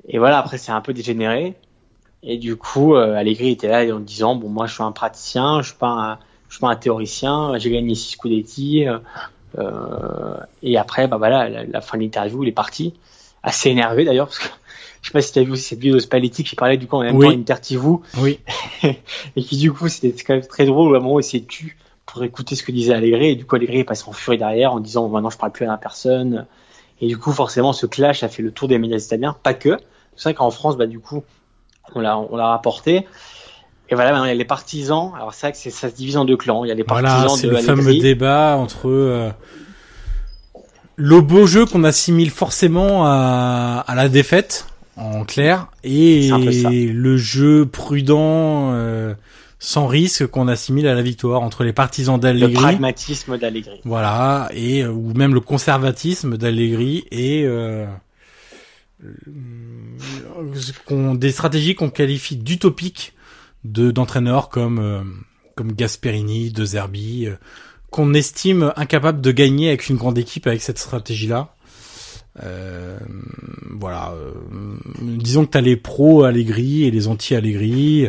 Et 0.09 0.19
voilà, 0.19 0.39
après, 0.39 0.57
c'est 0.57 0.73
un 0.73 0.81
peu 0.81 0.93
dégénéré. 0.93 1.55
Et 2.23 2.37
du 2.37 2.57
coup, 2.57 2.95
euh, 2.95 3.15
Allegri 3.15 3.51
était 3.51 3.69
là 3.69 3.95
en 3.95 3.99
disant, 4.01 4.35
bon, 4.35 4.49
moi, 4.49 4.67
je 4.67 4.73
suis 4.73 4.83
un 4.83 4.91
praticien, 4.91 5.61
je 5.61 5.69
suis 5.69 5.77
pas 5.77 6.19
je 6.47 6.55
suis 6.55 6.61
pas 6.61 6.69
un 6.69 6.75
théoricien, 6.75 7.57
j'ai 7.57 7.69
gagné 7.69 7.95
six 7.95 8.11
Scudetti, 8.11 8.87
euh, 8.87 8.99
et 10.63 10.77
après, 10.77 11.07
bah 11.07 11.17
voilà, 11.17 11.49
la, 11.49 11.65
la 11.65 11.81
fin 11.81 11.97
de 11.97 12.03
l'interview, 12.03 12.43
il 12.43 12.49
est 12.49 12.53
parti, 12.53 12.93
assez 13.43 13.69
énervé 13.69 14.05
d'ailleurs, 14.05 14.27
parce 14.27 14.39
que 14.39 14.47
je 15.01 15.07
sais 15.07 15.13
pas 15.13 15.21
si 15.21 15.33
tu 15.33 15.39
as 15.39 15.43
vu 15.43 15.51
aussi 15.51 15.63
cette 15.63 15.79
vidéo 15.79 15.95
de 15.95 15.99
Spalletti 15.99 16.43
qui 16.43 16.55
parlait 16.55 16.77
du 16.77 16.87
coup 16.87 16.97
en 16.97 17.03
même 17.03 17.15
oui. 17.15 17.27
temps 17.27 17.39
Intertivou. 17.39 18.03
Oui. 18.17 18.39
et 18.83 19.43
qui 19.43 19.57
du 19.57 19.71
coup, 19.71 19.87
c'était 19.87 20.11
quand 20.23 20.33
même 20.33 20.45
très 20.45 20.65
drôle, 20.65 20.95
à 20.95 20.99
un 20.99 21.01
moment, 21.01 21.19
il 21.19 21.23
s'est 21.23 21.43
tu 21.47 21.77
pour 22.05 22.23
écouter 22.23 22.55
ce 22.55 22.63
que 22.63 22.71
disait 22.71 22.93
Allegri, 22.93 23.27
et 23.31 23.35
du 23.35 23.45
coup, 23.45 23.55
Allegri 23.55 23.79
est 23.79 23.83
passé 23.83 24.05
en 24.07 24.13
furie 24.13 24.37
derrière 24.37 24.73
en 24.73 24.79
disant, 24.79 25.09
maintenant, 25.09 25.29
je 25.29 25.37
parle 25.37 25.51
plus 25.51 25.65
à 25.65 25.67
la 25.67 25.77
personne. 25.77 26.45
Et 27.01 27.07
du 27.07 27.17
coup, 27.17 27.31
forcément, 27.31 27.73
ce 27.73 27.85
clash 27.85 28.23
a 28.23 28.29
fait 28.29 28.41
le 28.41 28.51
tour 28.51 28.67
des 28.67 28.79
médias 28.79 28.97
italiens, 28.97 29.35
pas 29.43 29.53
que. 29.53 29.77
C'est 30.15 30.29
vrai 30.29 30.33
qu'en 30.33 30.49
France, 30.49 30.77
bah, 30.77 30.87
du 30.87 30.99
coup, 30.99 31.23
on 31.93 31.99
l'a, 31.99 32.17
on 32.17 32.35
l'a 32.35 32.47
rapporté. 32.47 33.05
Et 33.89 33.95
voilà, 33.95 34.11
maintenant 34.11 34.25
il 34.25 34.29
y 34.29 34.31
a 34.31 34.35
les 34.35 34.45
partisans. 34.45 35.11
Alors 35.15 35.33
c'est 35.33 35.47
vrai 35.47 35.53
que 35.53 35.71
ça 35.71 35.89
se 35.89 35.95
divise 35.95 36.17
en 36.17 36.25
deux 36.25 36.37
clans. 36.37 36.65
Il 36.65 36.67
y 36.67 36.71
a 36.71 36.75
les 36.75 36.83
partisans 36.83 37.11
voilà, 37.11 37.35
c'est 37.37 37.47
le 37.47 37.57
fameux 37.57 37.97
débat 37.99 38.55
entre 38.57 38.89
euh, 38.89 39.29
le 40.97 41.21
beau 41.21 41.45
jeu 41.45 41.65
qu'on 41.65 41.83
assimile 41.83 42.31
forcément 42.31 43.05
à, 43.05 43.83
à, 43.87 43.95
la 43.95 44.09
défaite, 44.09 44.65
en 44.97 45.23
clair, 45.23 45.67
et 45.83 46.29
le 46.29 47.17
jeu 47.17 47.65
prudent, 47.65 48.71
euh, 48.73 49.13
sans 49.59 49.87
risque 49.87 50.27
qu'on 50.27 50.47
assimile 50.47 50.87
à 50.87 50.95
la 50.95 51.01
victoire 51.01 51.41
entre 51.41 51.63
les 51.63 51.73
partisans 51.73 52.19
d'Allegri. 52.19 52.53
Le 52.53 52.59
pragmatisme 52.59 53.37
d'Allegri. 53.37 53.79
Voilà, 53.85 54.49
et 54.53 54.83
euh, 54.83 54.91
ou 54.91 55.13
même 55.13 55.33
le 55.33 55.39
conservatisme 55.39 56.35
d'Allegri 56.35 57.05
et 57.11 57.43
euh, 57.45 57.85
des 61.13 61.31
stratégies 61.31 61.75
qu'on 61.75 61.89
qualifie 61.89 62.35
d'utopiques 62.35 63.13
de 63.71 63.91
d'entraîneurs 63.91 64.49
comme 64.49 64.79
euh, 64.79 65.01
comme 65.57 65.73
Gasperini, 65.73 66.51
De 66.51 66.63
Zerbi, 66.63 67.25
euh, 67.25 67.35
qu'on 67.89 68.13
estime 68.13 68.71
incapable 68.77 69.19
de 69.19 69.31
gagner 69.31 69.69
avec 69.69 69.89
une 69.89 69.97
grande 69.97 70.17
équipe 70.17 70.47
avec 70.47 70.61
cette 70.61 70.77
stratégie-là. 70.77 71.53
Euh, 72.43 72.97
voilà. 73.71 74.13
Euh, 74.13 74.33
disons 75.01 75.45
que 75.45 75.51
t'as 75.51 75.61
les 75.61 75.75
pros 75.75 76.23
Allegri 76.23 76.83
et 76.83 76.91
les 76.91 77.07
anti-Allegri. 77.07 78.07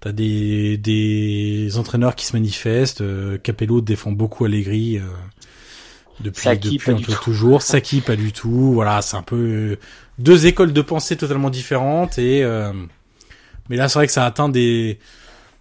T'as 0.00 0.12
des, 0.12 0.76
des 0.76 1.78
entraîneurs 1.78 2.14
qui 2.14 2.26
se 2.26 2.32
manifestent. 2.34 3.02
Capello 3.42 3.80
défend 3.80 4.12
beaucoup 4.12 4.44
Allegri 4.44 5.00
depuis, 6.20 6.42
Saki, 6.42 6.70
depuis 6.76 6.92
un 6.92 6.96
peu 6.96 7.12
toujours. 7.14 7.62
Saki 7.62 8.00
pas 8.00 8.14
du 8.16 8.32
tout. 8.32 8.72
Voilà, 8.74 9.02
c'est 9.02 9.16
un 9.16 9.22
peu 9.22 9.76
deux 10.18 10.46
écoles 10.46 10.72
de 10.72 10.82
pensée 10.82 11.16
totalement 11.16 11.50
différentes 11.50 12.18
et 12.18 12.44
mais 13.68 13.76
là, 13.76 13.88
c'est 13.88 13.98
vrai 13.98 14.06
que 14.06 14.12
ça 14.12 14.24
atteint 14.24 14.48
des 14.48 14.98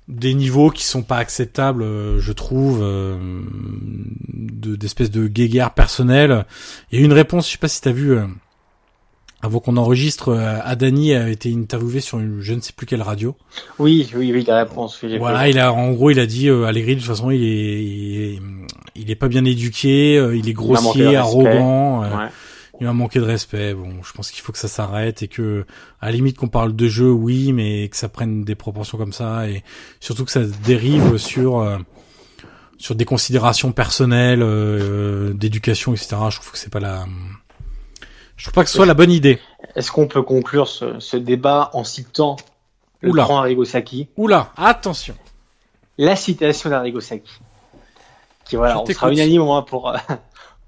des 0.07 0.33
niveaux 0.33 0.69
qui 0.69 0.83
sont 0.83 1.03
pas 1.03 1.17
acceptables, 1.17 1.83
euh, 1.83 2.19
je 2.19 2.31
trouve, 2.31 2.79
euh, 2.81 3.17
d'espèces 4.29 5.11
de, 5.11 5.27
guéguerre 5.27 5.73
personnelle. 5.73 6.45
Il 6.91 6.97
y 6.97 7.01
a 7.01 7.03
eu 7.03 7.05
une 7.05 7.13
réponse, 7.13 7.47
je 7.47 7.53
sais 7.53 7.57
pas 7.57 7.67
si 7.67 7.81
t'as 7.81 7.91
vu, 7.91 8.11
euh, 8.11 8.25
avant 9.41 9.59
qu'on 9.59 9.75
enregistre, 9.75 10.29
euh, 10.29 10.59
Adani 10.63 11.13
a 11.13 11.29
été 11.29 11.53
interviewé 11.53 11.99
sur 11.99 12.19
une, 12.19 12.39
je 12.39 12.53
ne 12.53 12.61
sais 12.61 12.71
plus 12.71 12.85
quelle 12.85 13.01
radio. 13.01 13.35
Oui, 13.79 14.09
oui, 14.15 14.31
oui, 14.31 14.45
la 14.47 14.59
réponse. 14.59 15.03
voilà, 15.19 15.49
il 15.49 15.59
a, 15.59 15.73
en 15.73 15.91
gros, 15.91 16.09
il 16.09 16.19
a 16.19 16.25
dit, 16.25 16.47
euh, 16.47 16.63
Allegri, 16.63 16.95
de 16.95 17.01
toute 17.01 17.09
façon, 17.09 17.29
il 17.29 17.43
est, 17.43 17.83
il 17.83 18.21
est, 18.21 18.39
il 18.95 19.11
est 19.11 19.15
pas 19.15 19.27
bien 19.27 19.43
éduqué, 19.43 20.15
il 20.33 20.47
est 20.47 20.53
grossier, 20.53 21.17
arrogant. 21.17 22.01
Ouais 22.03 22.27
il 22.79 22.85
m'a 22.85 22.93
manqué 22.93 23.19
de 23.19 23.25
respect. 23.25 23.73
Bon, 23.73 24.03
je 24.03 24.13
pense 24.13 24.31
qu'il 24.31 24.41
faut 24.41 24.51
que 24.51 24.57
ça 24.57 24.67
s'arrête 24.67 25.23
et 25.23 25.27
que, 25.27 25.65
à 25.99 26.07
la 26.07 26.11
limite, 26.11 26.37
qu'on 26.37 26.47
parle 26.47 26.75
de 26.75 26.87
jeu, 26.87 27.09
oui, 27.09 27.53
mais 27.53 27.87
que 27.89 27.97
ça 27.97 28.09
prenne 28.09 28.43
des 28.43 28.55
proportions 28.55 28.97
comme 28.97 29.13
ça 29.13 29.47
et 29.49 29.63
surtout 29.99 30.25
que 30.25 30.31
ça 30.31 30.43
dérive 30.65 31.17
sur 31.17 31.59
euh, 31.59 31.77
sur 32.77 32.93
des 32.95 33.05
considérations 33.05 33.71
personnelles, 33.71 34.43
euh, 34.43 35.33
d'éducation, 35.33 35.93
etc. 35.93 36.17
Je 36.29 36.35
trouve 36.37 36.51
que 36.51 36.57
c'est 36.57 36.71
pas 36.71 36.79
la, 36.79 37.05
je 38.37 38.43
trouve 38.43 38.53
pas 38.53 38.63
que 38.63 38.69
ce 38.69 38.75
soit 38.75 38.85
la 38.85 38.93
bonne 38.93 39.11
idée. 39.11 39.39
Est-ce 39.75 39.91
qu'on 39.91 40.07
peut 40.07 40.21
conclure 40.21 40.67
ce, 40.67 40.99
ce, 40.99 41.17
débat 41.17 41.71
en 41.73 41.83
citant 41.83 42.37
le 43.01 43.09
Oula. 43.09 43.23
grand 43.23 43.39
Arrigo 43.39 43.65
Sacchi 43.65 44.09
Oula, 44.15 44.51
attention. 44.55 45.15
la 45.97 46.15
citation 46.15 46.69
d'Arrigo 46.69 46.99
Sacchi. 46.99 47.39
Qui 48.45 48.55
voilà, 48.55 48.79
on 48.79 48.85
sera 48.85 49.11
unanime 49.11 49.41
moins 49.41 49.63
pour, 49.63 49.93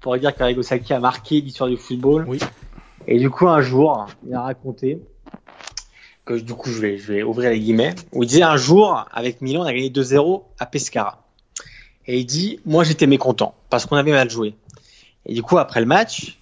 pour 0.00 0.16
dire 0.18 0.34
qu'Arrigo 0.34 0.62
Sacchi 0.62 0.92
a 0.92 1.00
marqué 1.00 1.40
l'histoire 1.40 1.68
du 1.68 1.76
football. 1.76 2.24
Oui. 2.26 2.38
Et 3.06 3.18
du 3.18 3.30
coup, 3.30 3.48
un 3.48 3.60
jour, 3.60 4.06
il 4.26 4.34
a 4.34 4.42
raconté 4.42 5.00
que 6.24 6.34
du 6.34 6.54
coup, 6.54 6.70
je 6.70 6.80
vais, 6.80 6.98
je 6.98 7.12
vais 7.12 7.22
ouvrir 7.22 7.50
les 7.50 7.58
guillemets, 7.58 7.94
où 8.12 8.22
il 8.22 8.26
disait 8.26 8.42
un 8.42 8.56
jour, 8.56 9.04
avec 9.12 9.40
Milan, 9.40 9.62
on 9.62 9.64
a 9.64 9.72
gagné 9.72 9.90
2-0 9.90 10.42
à 10.58 10.66
Pescara. 10.66 11.24
Et 12.06 12.18
il 12.18 12.24
dit, 12.24 12.60
moi 12.64 12.84
j'étais 12.84 13.06
mécontent 13.06 13.54
parce 13.68 13.86
qu'on 13.86 13.96
avait 13.96 14.12
mal 14.12 14.30
joué. 14.30 14.54
Et 15.26 15.34
du 15.34 15.42
coup, 15.42 15.58
après 15.58 15.80
le 15.80 15.86
match, 15.86 16.38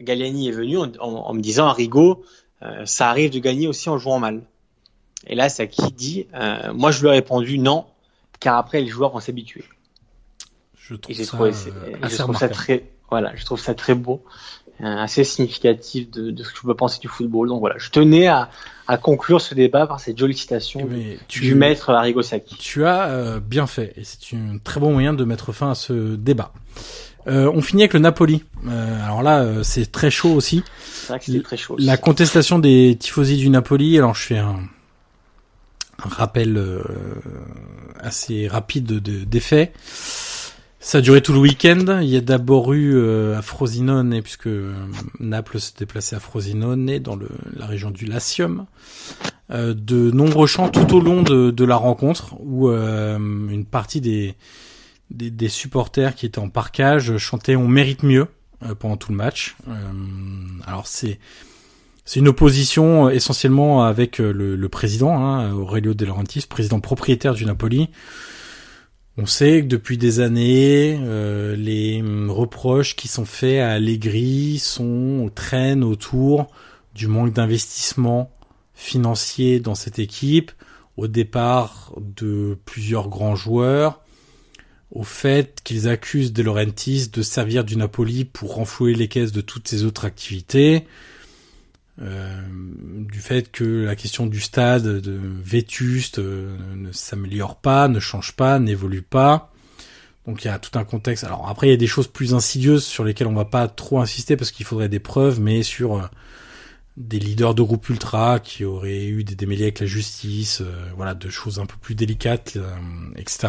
Galliani 0.00 0.48
est 0.48 0.52
venu 0.52 0.78
en, 0.78 1.34
me 1.34 1.40
disant, 1.40 1.66
Arrigo, 1.66 2.24
euh, 2.62 2.84
ça 2.86 3.10
arrive 3.10 3.30
de 3.30 3.38
gagner 3.38 3.68
aussi 3.68 3.88
en 3.88 3.98
jouant 3.98 4.18
mal. 4.18 4.42
Et 5.26 5.34
là, 5.34 5.48
qui 5.48 5.92
dit, 5.92 6.26
euh, 6.34 6.72
moi 6.72 6.90
je 6.90 7.00
lui 7.00 7.08
ai 7.08 7.12
répondu 7.12 7.58
non, 7.58 7.86
car 8.40 8.56
après 8.56 8.80
les 8.80 8.88
joueurs 8.88 9.10
vont 9.10 9.20
s'habituer. 9.20 9.64
Je 10.76 10.94
trouve, 10.94 11.16
ça, 11.16 11.24
trouvé, 11.24 11.50
euh, 11.50 12.08
je 12.08 12.16
trouve 12.16 12.36
ça 12.36 12.48
très, 12.48 12.84
voilà, 13.14 13.32
je 13.36 13.44
trouve 13.44 13.60
ça 13.60 13.74
très 13.74 13.94
beau, 13.94 14.24
assez 14.82 15.22
significatif 15.22 16.10
de, 16.10 16.32
de, 16.32 16.42
ce 16.42 16.50
que 16.50 16.58
je 16.58 16.66
peux 16.66 16.74
penser 16.74 16.98
du 17.00 17.08
football. 17.08 17.48
Donc 17.48 17.60
voilà, 17.60 17.76
je 17.78 17.90
tenais 17.90 18.26
à, 18.26 18.50
à 18.88 18.96
conclure 18.98 19.40
ce 19.40 19.54
débat 19.54 19.86
par 19.86 20.00
cette 20.00 20.18
jolie 20.18 20.36
citation 20.36 20.88
tu, 21.28 21.40
du 21.40 21.54
maître 21.54 21.90
Arrigo 21.90 22.22
Sacchi. 22.22 22.56
Tu 22.58 22.84
as 22.84 23.08
euh, 23.08 23.38
bien 23.38 23.68
fait, 23.68 23.92
et 23.96 24.02
c'est 24.02 24.36
un 24.36 24.58
très 24.58 24.80
bon 24.80 24.92
moyen 24.92 25.14
de 25.14 25.24
mettre 25.24 25.52
fin 25.52 25.70
à 25.70 25.74
ce 25.76 26.16
débat. 26.16 26.52
Euh, 27.26 27.50
on 27.54 27.62
finit 27.62 27.82
avec 27.82 27.94
le 27.94 28.00
Napoli. 28.00 28.44
Euh, 28.66 29.04
alors 29.04 29.22
là, 29.22 29.40
euh, 29.40 29.62
c'est 29.62 29.90
très 29.90 30.10
chaud 30.10 30.34
aussi. 30.34 30.62
C'est 30.82 31.08
vrai 31.08 31.20
que 31.20 31.38
très 31.38 31.56
chaud. 31.56 31.76
La 31.78 31.96
contestation 31.96 32.58
des 32.58 32.96
tifosi 32.98 33.36
du 33.38 33.48
Napoli. 33.48 33.96
Alors 33.96 34.14
je 34.14 34.24
fais 34.26 34.38
un, 34.38 34.58
un 36.04 36.08
rappel 36.08 36.56
euh, 36.58 36.82
assez 37.98 38.46
rapide 38.48 38.86
de, 38.86 39.24
des 39.24 39.40
faits. 39.40 39.72
Ça 40.86 40.98
a 40.98 41.00
duré 41.00 41.22
tout 41.22 41.32
le 41.32 41.38
week-end. 41.38 42.00
Il 42.02 42.08
y 42.10 42.16
a 42.18 42.20
d'abord 42.20 42.74
eu 42.74 43.02
à 43.34 43.40
Frosinone, 43.40 44.20
puisque 44.20 44.50
Naples 45.18 45.58
se 45.58 45.72
déplaçait 45.74 46.14
à 46.14 46.20
Frosinone, 46.20 46.98
dans 46.98 47.16
le, 47.16 47.28
la 47.56 47.64
région 47.64 47.90
du 47.90 48.04
Latium, 48.04 48.66
de 49.48 50.10
nombreux 50.10 50.46
chants 50.46 50.68
tout 50.68 50.94
au 50.94 51.00
long 51.00 51.22
de, 51.22 51.50
de 51.50 51.64
la 51.64 51.76
rencontre, 51.76 52.34
où 52.38 52.68
une 52.68 53.64
partie 53.64 54.02
des 54.02 54.34
des, 55.10 55.30
des, 55.30 55.48
supporters 55.48 56.14
qui 56.14 56.26
étaient 56.26 56.38
en 56.38 56.50
parcage 56.50 57.16
chantaient 57.16 57.56
"On 57.56 57.68
mérite 57.68 58.02
mieux" 58.02 58.26
euh, 58.62 58.74
pendant 58.74 58.98
tout 58.98 59.10
le 59.10 59.16
match. 59.16 59.56
Euh, 59.68 59.72
alors 60.66 60.86
c'est 60.86 61.18
c'est 62.04 62.20
une 62.20 62.28
opposition 62.28 63.06
euh, 63.06 63.10
essentiellement 63.10 63.84
avec 63.84 64.18
le, 64.18 64.56
le 64.56 64.68
président 64.68 65.16
hein, 65.16 65.50
Aurelio 65.52 65.94
De 65.94 66.04
Laurentiis, 66.04 66.44
président 66.48 66.80
propriétaire 66.80 67.34
du 67.34 67.46
Napoli. 67.46 67.88
On 69.16 69.26
sait 69.26 69.62
que 69.62 69.66
depuis 69.66 69.96
des 69.96 70.18
années, 70.18 70.98
euh, 71.00 71.54
les 71.54 72.02
reproches 72.28 72.96
qui 72.96 73.06
sont 73.06 73.24
faits 73.24 73.60
à 73.60 73.70
Allegri 73.70 74.58
sont 74.58 75.30
traînent 75.32 75.84
autour 75.84 76.48
du 76.96 77.06
manque 77.06 77.32
d'investissement 77.32 78.32
financier 78.74 79.60
dans 79.60 79.76
cette 79.76 80.00
équipe, 80.00 80.50
au 80.96 81.06
départ 81.06 81.92
de 82.00 82.58
plusieurs 82.64 83.08
grands 83.08 83.36
joueurs, 83.36 84.00
au 84.90 85.04
fait 85.04 85.60
qu'ils 85.62 85.88
accusent 85.88 86.32
De 86.32 86.42
Laurentiis 86.42 87.08
de 87.08 87.22
servir 87.22 87.62
du 87.62 87.76
Napoli 87.76 88.24
pour 88.24 88.54
renflouer 88.54 88.94
les 88.94 89.06
caisses 89.06 89.32
de 89.32 89.40
toutes 89.40 89.68
ses 89.68 89.84
autres 89.84 90.06
activités, 90.06 90.86
euh, 92.02 92.42
du 92.50 93.20
fait 93.20 93.52
que 93.52 93.84
la 93.84 93.94
question 93.94 94.26
du 94.26 94.40
stade 94.40 94.82
de 94.82 95.20
vétuste 95.22 96.18
euh, 96.18 96.56
ne 96.74 96.90
s'améliore 96.90 97.56
pas, 97.56 97.86
ne 97.86 98.00
change 98.00 98.32
pas, 98.32 98.58
n'évolue 98.58 99.02
pas. 99.02 99.52
Donc 100.26 100.44
il 100.44 100.48
y 100.48 100.50
a 100.50 100.58
tout 100.58 100.76
un 100.76 100.84
contexte. 100.84 101.22
Alors 101.22 101.48
après 101.48 101.68
il 101.68 101.70
y 101.70 101.74
a 101.74 101.76
des 101.78 101.86
choses 101.86 102.08
plus 102.08 102.34
insidieuses 102.34 102.84
sur 102.84 103.04
lesquelles 103.04 103.28
on 103.28 103.34
va 103.34 103.44
pas 103.44 103.68
trop 103.68 104.00
insister 104.00 104.36
parce 104.36 104.50
qu'il 104.50 104.66
faudrait 104.66 104.88
des 104.88 104.98
preuves, 104.98 105.40
mais 105.40 105.62
sur 105.62 105.96
euh, 105.96 106.02
des 106.96 107.20
leaders 107.20 107.54
de 107.54 107.62
groupes 107.62 107.88
ultra 107.88 108.40
qui 108.40 108.64
auraient 108.64 109.06
eu 109.06 109.22
des 109.22 109.36
démêlés 109.36 109.64
avec 109.64 109.80
la 109.80 109.86
justice, 109.86 110.62
voilà, 110.96 111.14
de 111.14 111.28
choses 111.28 111.58
un 111.58 111.66
peu 111.66 111.76
plus 111.80 111.96
délicates, 111.96 112.56
etc. 113.16 113.48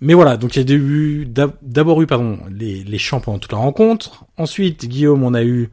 Mais 0.00 0.14
voilà, 0.14 0.38
donc 0.38 0.56
il 0.56 0.70
y 0.70 0.74
a 1.40 1.48
d'abord 1.60 2.00
eu 2.00 2.06
pardon 2.06 2.38
les, 2.50 2.82
les 2.82 2.98
chants 2.98 3.20
pendant 3.20 3.38
toute 3.38 3.52
la 3.52 3.58
rencontre. 3.58 4.24
Ensuite, 4.38 4.86
Guillaume, 4.86 5.22
on 5.22 5.34
a 5.34 5.44
eu 5.44 5.70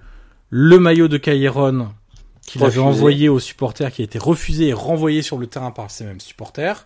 le 0.56 0.78
maillot 0.78 1.08
de 1.08 1.18
Cailleron 1.18 1.96
qu'il 2.44 2.64
avait 2.64 2.78
envoyé 2.78 3.28
aux 3.28 3.40
supporters, 3.40 3.92
qui 3.92 4.04
a 4.04 4.06
été 4.06 4.20
refusé 4.20 4.68
et 4.68 4.74
renvoyé 4.74 5.24
sur 5.24 5.40
le 5.40 5.48
terrain 5.48 5.72
par 5.72 5.90
ces 5.90 6.04
mêmes 6.04 6.20
supporters, 6.20 6.86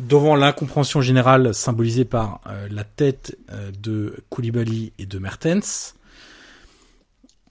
devant 0.00 0.34
l'incompréhension 0.34 1.00
générale 1.00 1.54
symbolisée 1.54 2.04
par 2.04 2.40
euh, 2.48 2.66
la 2.68 2.82
tête 2.82 3.38
euh, 3.52 3.70
de 3.80 4.16
Koulibaly 4.28 4.92
et 4.98 5.06
de 5.06 5.20
Mertens. 5.20 5.94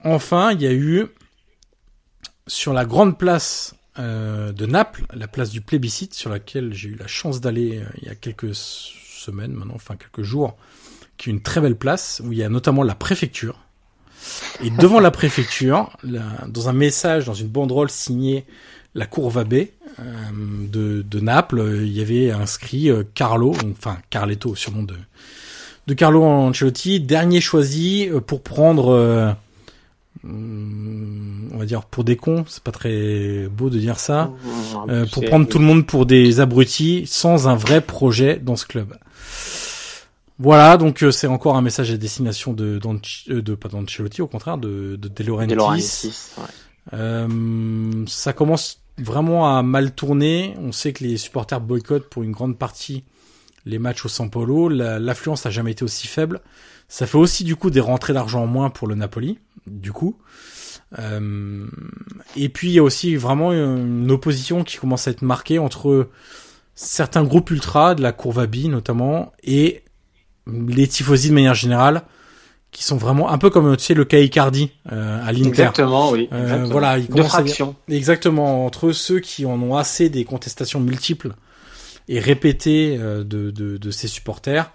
Enfin, 0.04 0.52
il 0.52 0.60
y 0.60 0.66
a 0.66 0.74
eu 0.74 1.06
sur 2.46 2.74
la 2.74 2.84
grande 2.84 3.16
place 3.16 3.74
euh, 3.98 4.52
de 4.52 4.66
Naples, 4.66 5.06
la 5.14 5.26
place 5.26 5.48
du 5.48 5.62
plébiscite, 5.62 6.12
sur 6.12 6.28
laquelle 6.28 6.74
j'ai 6.74 6.90
eu 6.90 6.96
la 6.96 7.06
chance 7.06 7.40
d'aller 7.40 7.82
il 8.02 8.06
y 8.06 8.10
a 8.10 8.14
quelques 8.14 8.54
semaines 8.54 9.54
maintenant, 9.54 9.76
enfin 9.76 9.96
quelques 9.96 10.22
jours, 10.22 10.58
qui 11.16 11.30
est 11.30 11.32
une 11.32 11.40
très 11.40 11.62
belle 11.62 11.76
place 11.76 12.20
où 12.22 12.32
il 12.32 12.38
y 12.38 12.42
a 12.42 12.50
notamment 12.50 12.82
la 12.82 12.94
préfecture. 12.94 13.65
Et 14.62 14.70
devant 14.70 15.00
la 15.00 15.10
préfecture, 15.10 15.90
dans 16.04 16.68
un 16.68 16.72
message, 16.72 17.26
dans 17.26 17.34
une 17.34 17.48
banderole 17.48 17.90
signée 17.90 18.44
la 18.96 19.06
Cour 19.06 19.32
euh, 19.36 19.42
de, 20.72 21.02
de, 21.02 21.20
Naples, 21.20 21.80
il 21.82 21.92
y 21.92 22.00
avait 22.00 22.30
inscrit 22.30 22.90
euh, 22.90 23.04
Carlo, 23.14 23.54
enfin 23.70 23.98
Carletto, 24.10 24.54
surnom 24.54 24.82
de, 24.82 24.94
de 25.86 25.94
Carlo 25.94 26.24
Ancelotti, 26.24 27.00
dernier 27.00 27.40
choisi 27.42 28.08
euh, 28.08 28.20
pour 28.20 28.42
prendre, 28.42 28.88
euh, 28.88 29.30
on 30.24 31.58
va 31.58 31.66
dire 31.66 31.84
pour 31.84 32.04
des 32.04 32.16
cons, 32.16 32.44
c'est 32.48 32.62
pas 32.62 32.72
très 32.72 33.46
beau 33.48 33.68
de 33.68 33.78
dire 33.78 33.98
ça, 33.98 34.30
pour 35.12 35.24
prendre 35.24 35.46
tout 35.46 35.58
le 35.58 35.64
monde 35.64 35.86
pour 35.86 36.06
des 36.06 36.40
abrutis 36.40 37.04
sans 37.06 37.48
un 37.48 37.54
vrai 37.54 37.82
projet 37.82 38.40
dans 38.42 38.56
ce 38.56 38.64
club. 38.64 38.96
Voilà, 40.38 40.76
donc 40.76 41.02
euh, 41.02 41.10
c'est 41.10 41.26
encore 41.26 41.56
un 41.56 41.62
message 41.62 41.90
à 41.90 41.96
destination 41.96 42.52
de, 42.52 42.78
euh, 42.84 43.42
de 43.42 43.54
pas 43.54 43.68
d'Ancelotti, 43.68 44.20
au 44.20 44.26
contraire, 44.26 44.58
de, 44.58 44.96
de 44.96 45.08
De 45.08 45.24
Laurentiis. 45.24 46.12
Euh, 46.92 48.04
ça 48.06 48.32
commence 48.32 48.82
vraiment 48.98 49.56
à 49.56 49.62
mal 49.62 49.94
tourner. 49.94 50.54
On 50.58 50.72
sait 50.72 50.92
que 50.92 51.04
les 51.04 51.16
supporters 51.16 51.60
boycottent 51.60 52.08
pour 52.08 52.22
une 52.22 52.32
grande 52.32 52.58
partie 52.58 53.04
les 53.64 53.78
matchs 53.78 54.04
au 54.04 54.08
San 54.08 54.30
Paulo. 54.30 54.68
L'affluence 54.68 55.44
a 55.44 55.50
jamais 55.50 55.72
été 55.72 55.84
aussi 55.84 56.06
faible. 56.06 56.40
Ça 56.88 57.06
fait 57.06 57.18
aussi 57.18 57.42
du 57.42 57.56
coup 57.56 57.70
des 57.70 57.80
rentrées 57.80 58.12
d'argent 58.12 58.44
en 58.44 58.46
moins 58.46 58.70
pour 58.70 58.86
le 58.86 58.94
Napoli, 58.94 59.38
du 59.66 59.92
coup. 59.92 60.16
Euh, 61.00 61.66
et 62.36 62.48
puis 62.48 62.68
il 62.68 62.74
y 62.74 62.78
a 62.78 62.82
aussi 62.82 63.16
vraiment 63.16 63.52
une 63.52 64.10
opposition 64.12 64.62
qui 64.62 64.76
commence 64.76 65.08
à 65.08 65.10
être 65.10 65.22
marquée 65.22 65.58
entre 65.58 66.08
certains 66.76 67.24
groupes 67.24 67.50
ultra 67.50 67.96
de 67.96 68.02
la 68.02 68.12
Courvabie 68.12 68.68
notamment 68.68 69.32
et 69.42 69.82
les 70.46 70.86
tifosi 70.86 71.30
de 71.30 71.34
manière 71.34 71.54
générale 71.54 72.02
qui 72.72 72.84
sont 72.84 72.96
vraiment 72.96 73.30
un 73.30 73.38
peu 73.38 73.48
comme 73.48 73.76
tu 73.76 73.84
sais 73.84 73.94
le 73.94 74.04
cas 74.04 74.18
Icardi 74.18 74.70
euh, 74.92 75.26
à 75.26 75.32
l'Inter. 75.32 75.48
Exactement, 75.48 76.10
oui. 76.10 76.28
Euh, 76.32 76.66
voilà, 76.70 77.00
de 77.00 77.22
fraction. 77.22 77.74
Exactement 77.88 78.66
entre 78.66 78.92
ceux 78.92 79.20
qui 79.20 79.46
en 79.46 79.60
ont 79.62 79.76
assez 79.76 80.10
des 80.10 80.24
contestations 80.24 80.80
multiples 80.80 81.34
et 82.08 82.20
répétées 82.20 82.98
euh, 83.00 83.24
de, 83.24 83.50
de, 83.50 83.78
de 83.78 83.90
ses 83.90 84.08
supporters 84.08 84.70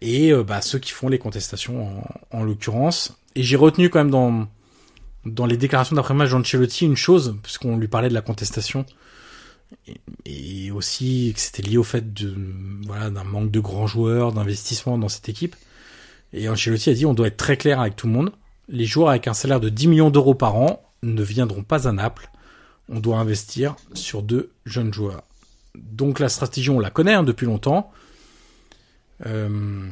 et 0.00 0.32
euh, 0.32 0.42
bah, 0.42 0.60
ceux 0.60 0.78
qui 0.78 0.90
font 0.90 1.08
les 1.08 1.18
contestations 1.18 2.02
en, 2.32 2.38
en 2.38 2.42
l'occurrence. 2.42 3.16
Et 3.36 3.42
j'ai 3.42 3.56
retenu 3.56 3.90
quand 3.90 4.00
même 4.00 4.10
dans 4.10 4.48
dans 5.24 5.46
les 5.46 5.56
déclarations 5.56 5.96
d'après-match 5.96 6.30
d'Ancelotti 6.30 6.84
une 6.84 6.96
chose 6.96 7.36
puisqu'on 7.42 7.76
lui 7.76 7.88
parlait 7.88 8.08
de 8.08 8.14
la 8.14 8.22
contestation 8.22 8.86
et, 10.24 10.70
aussi 10.70 11.32
que 11.34 11.40
c'était 11.40 11.62
lié 11.62 11.78
au 11.78 11.82
fait 11.82 12.12
de 12.12 12.34
voilà 12.86 13.10
d'un 13.10 13.24
manque 13.24 13.50
de 13.50 13.60
grands 13.60 13.86
joueurs, 13.86 14.32
d'investissement 14.32 14.98
dans 14.98 15.08
cette 15.08 15.28
équipe. 15.28 15.56
Et 16.32 16.48
Ancelotti 16.48 16.90
a 16.90 16.94
dit 16.94 17.06
on 17.06 17.14
doit 17.14 17.28
être 17.28 17.36
très 17.36 17.56
clair 17.56 17.80
avec 17.80 17.96
tout 17.96 18.06
le 18.06 18.12
monde. 18.12 18.32
Les 18.68 18.84
joueurs 18.84 19.10
avec 19.10 19.28
un 19.28 19.34
salaire 19.34 19.60
de 19.60 19.68
10 19.68 19.88
millions 19.88 20.10
d'euros 20.10 20.34
par 20.34 20.56
an 20.56 20.82
ne 21.02 21.22
viendront 21.22 21.62
pas 21.62 21.88
à 21.88 21.92
Naples. 21.92 22.30
On 22.88 23.00
doit 23.00 23.18
investir 23.18 23.76
sur 23.94 24.22
deux 24.22 24.50
jeunes 24.64 24.92
joueurs. 24.92 25.22
Donc 25.74 26.18
la 26.20 26.28
stratégie, 26.28 26.70
on 26.70 26.80
la 26.80 26.90
connaît 26.90 27.14
hein, 27.14 27.22
depuis 27.22 27.46
longtemps. 27.46 27.90
Euh, 29.24 29.88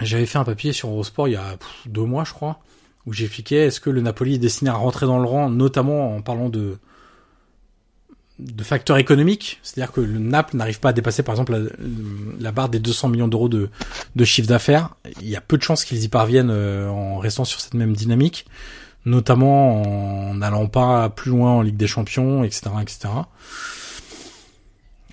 J'avais 0.00 0.26
fait 0.26 0.38
un 0.38 0.44
papier 0.44 0.72
sur 0.72 0.88
Eurosport 0.88 1.28
il 1.28 1.32
y 1.32 1.36
a 1.36 1.56
deux 1.86 2.04
mois, 2.04 2.24
je 2.24 2.32
crois, 2.32 2.60
où 3.06 3.12
j'expliquais 3.12 3.66
est-ce 3.66 3.80
que 3.80 3.90
le 3.90 4.00
Napoli 4.00 4.34
est 4.34 4.38
destiné 4.38 4.70
à 4.70 4.74
rentrer 4.74 5.06
dans 5.06 5.18
le 5.18 5.26
rang, 5.26 5.50
notamment 5.50 6.16
en 6.16 6.22
parlant 6.22 6.48
de 6.48 6.78
de 8.42 8.64
facteurs 8.64 8.96
économiques, 8.96 9.60
c'est-à-dire 9.62 9.92
que 9.92 10.00
le 10.00 10.18
Naples 10.18 10.56
n'arrive 10.56 10.80
pas 10.80 10.90
à 10.90 10.92
dépasser 10.92 11.22
par 11.22 11.34
exemple 11.34 11.72
la, 12.40 12.52
barre 12.52 12.68
des 12.68 12.78
200 12.78 13.08
millions 13.08 13.28
d'euros 13.28 13.48
de, 13.48 13.68
chiffre 14.24 14.48
d'affaires. 14.48 14.90
Il 15.20 15.28
y 15.28 15.36
a 15.36 15.40
peu 15.40 15.56
de 15.56 15.62
chances 15.62 15.84
qu'ils 15.84 16.02
y 16.02 16.08
parviennent 16.08 16.50
euh, 16.50 16.88
en 16.88 17.18
restant 17.18 17.44
sur 17.44 17.60
cette 17.60 17.74
même 17.74 17.94
dynamique, 17.94 18.46
notamment 19.04 19.82
en 19.82 20.34
n'allant 20.34 20.66
pas 20.66 21.08
plus 21.10 21.30
loin 21.30 21.52
en 21.52 21.62
Ligue 21.62 21.76
des 21.76 21.86
Champions, 21.86 22.44
etc., 22.44 22.70
etc. 22.80 23.08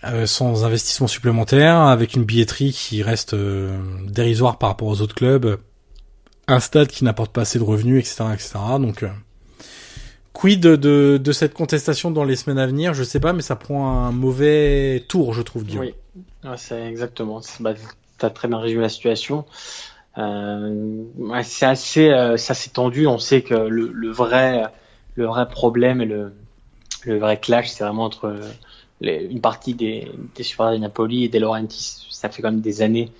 Euh, 0.05 0.25
sans 0.25 0.63
investissement 0.63 1.07
supplémentaire, 1.07 1.75
avec 1.77 2.15
une 2.15 2.23
billetterie 2.23 2.71
qui 2.71 3.03
reste 3.03 3.33
euh, 3.33 3.77
dérisoire 4.07 4.57
par 4.57 4.69
rapport 4.69 4.87
aux 4.87 5.01
autres 5.01 5.15
clubs, 5.15 5.59
un 6.47 6.59
stade 6.59 6.87
qui 6.87 7.03
n'apporte 7.03 7.31
pas 7.31 7.41
assez 7.41 7.59
de 7.59 7.63
revenus, 7.63 7.99
etc., 7.99 8.23
etc. 8.33 8.59
Donc, 8.79 9.03
quid 10.39 10.61
de, 10.61 11.17
de 11.17 11.31
cette 11.33 11.53
contestation 11.53 12.11
dans 12.11 12.23
les 12.23 12.37
semaines 12.37 12.59
à 12.59 12.65
venir? 12.65 12.93
Je 12.93 13.03
sais 13.03 13.19
pas, 13.19 13.33
mais 13.33 13.41
ça 13.41 13.57
prend 13.57 13.89
un 13.89 14.11
mauvais 14.11 15.03
tour, 15.09 15.33
je 15.33 15.41
trouve, 15.41 15.65
Guillaume. 15.65 15.85
Oui, 15.85 15.93
ouais, 16.49 16.57
c'est 16.57 16.81
exactement. 16.87 17.41
Bah, 17.59 17.73
T'as 18.17 18.29
très 18.29 18.47
bien 18.47 18.57
résumé 18.57 18.81
la 18.81 18.89
situation. 18.89 19.45
Euh, 20.17 21.03
ouais, 21.17 21.43
c'est 21.43 21.65
assez, 21.65 22.09
euh, 22.09 22.33
assez 22.33 22.69
tendu. 22.69 23.07
On 23.07 23.17
sait 23.17 23.41
que 23.41 23.53
le, 23.53 23.91
le, 23.93 24.11
vrai, 24.11 24.63
le 25.15 25.25
vrai 25.25 25.47
problème 25.47 26.01
et 26.01 26.05
le, 26.05 26.33
le 27.05 27.17
vrai 27.17 27.39
clash, 27.39 27.69
c'est 27.69 27.83
vraiment 27.83 28.05
entre 28.05 28.39
les, 29.01 29.25
une 29.25 29.41
partie 29.41 29.73
des, 29.73 30.09
des 30.35 30.43
supporters 30.43 30.75
de 30.75 30.81
Napoli 30.81 31.25
et 31.25 31.29
des 31.29 31.39
Laurentiis. 31.39 32.07
Ça 32.09 32.29
fait 32.29 32.41
quand 32.41 32.51
même 32.51 32.61
des 32.61 32.81
années 32.81 33.11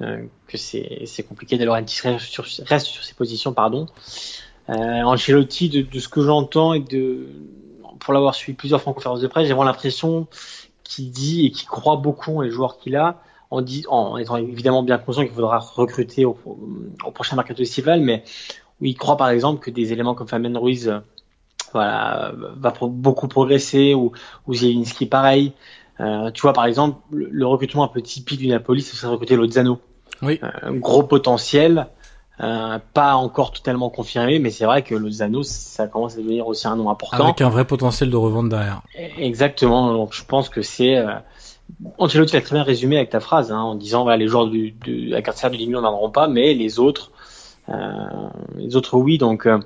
euh, 0.00 0.22
que 0.46 0.56
c'est, 0.56 1.02
c'est 1.06 1.22
compliqué. 1.22 1.58
Des 1.58 1.64
Laurentiis 1.64 2.00
reste 2.02 2.26
sur, 2.26 2.44
reste 2.66 2.86
sur 2.86 3.04
ses 3.04 3.14
positions, 3.14 3.52
pardon. 3.52 3.86
Euh, 4.68 5.02
Ancelotti, 5.02 5.68
de, 5.68 5.82
de 5.82 5.98
ce 5.98 6.08
que 6.08 6.22
j'entends 6.22 6.72
et 6.72 6.80
de, 6.80 7.28
pour 8.00 8.12
l'avoir 8.12 8.34
suivi 8.34 8.56
plusieurs 8.56 8.80
fois 8.80 8.90
en 8.90 8.94
conférence 8.94 9.20
de 9.20 9.28
presse, 9.28 9.46
j'ai 9.46 9.52
vraiment 9.52 9.64
l'impression 9.64 10.26
qu'il 10.82 11.10
dit 11.10 11.46
et 11.46 11.50
qu'il 11.50 11.68
croit 11.68 11.96
beaucoup 11.96 12.38
en 12.38 12.40
les 12.40 12.50
joueurs 12.50 12.78
qu'il 12.78 12.96
a 12.96 13.20
en, 13.50 13.62
dit, 13.62 13.84
en 13.88 14.16
étant 14.16 14.36
évidemment 14.36 14.82
bien 14.82 14.98
conscient 14.98 15.22
qu'il 15.22 15.32
faudra 15.32 15.58
recruter 15.58 16.24
au, 16.24 16.36
au, 17.04 17.10
prochain 17.10 17.36
mercato 17.36 17.62
estival, 17.62 18.00
mais 18.00 18.24
où 18.80 18.86
il 18.86 18.96
croit 18.96 19.16
par 19.16 19.28
exemple 19.28 19.60
que 19.60 19.70
des 19.70 19.92
éléments 19.92 20.14
comme 20.14 20.28
Fabien 20.28 20.58
Ruiz 20.58 20.88
euh, 20.88 20.98
voilà, 21.72 22.32
va 22.34 22.70
pro 22.70 22.88
beaucoup 22.88 23.28
progresser, 23.28 23.94
ou, 23.94 24.12
ou 24.46 24.54
Zielinski 24.54 25.06
pareil. 25.06 25.52
Euh, 26.00 26.30
tu 26.30 26.42
vois 26.42 26.52
par 26.52 26.66
exemple 26.66 26.98
le, 27.10 27.28
le, 27.30 27.46
recrutement 27.46 27.84
un 27.84 27.88
peu 27.88 28.02
typique 28.02 28.38
du 28.38 28.48
Napoli, 28.48 28.82
ce 28.82 28.96
serait 28.96 29.10
recruter 29.10 29.36
Lozano. 29.36 29.78
Oui. 30.22 30.38
Euh, 30.42 30.72
gros 30.72 31.02
potentiel, 31.02 31.88
euh, 32.40 32.78
pas 32.92 33.14
encore 33.14 33.50
totalement 33.50 33.88
confirmé, 33.88 34.38
mais 34.38 34.50
c'est 34.50 34.66
vrai 34.66 34.82
que 34.82 34.94
Lozano, 34.94 35.42
ça 35.42 35.86
commence 35.86 36.14
à 36.14 36.18
devenir 36.18 36.46
aussi 36.46 36.68
un 36.68 36.76
nom 36.76 36.90
important. 36.90 37.24
Avec 37.24 37.40
un 37.40 37.48
vrai 37.48 37.64
potentiel 37.64 38.10
de 38.10 38.16
revente 38.16 38.50
derrière. 38.50 38.82
Exactement, 39.16 39.92
donc 39.92 40.12
je 40.12 40.24
pense 40.24 40.48
que 40.50 40.60
c'est... 40.60 40.96
Euh, 40.96 41.14
Ancelotti 41.98 42.34
l'a 42.34 42.42
très 42.42 42.54
bien 42.54 42.62
résumé 42.62 42.96
avec 42.96 43.10
ta 43.10 43.20
phrase, 43.20 43.50
hein, 43.50 43.58
en 43.58 43.74
disant 43.74 44.02
voilà, 44.02 44.18
les 44.18 44.28
joueurs 44.28 44.48
du, 44.48 44.72
de 44.72 45.10
la 45.10 45.22
carte 45.22 45.50
du 45.50 45.56
Lignon 45.56 45.80
n'en 45.80 46.10
pas, 46.10 46.28
mais 46.28 46.52
les 46.54 46.78
autres, 46.78 47.10
euh, 47.70 47.74
les 48.56 48.76
autres 48.76 48.96
oui. 48.98 49.18
Donc, 49.18 49.46
euh, 49.46 49.58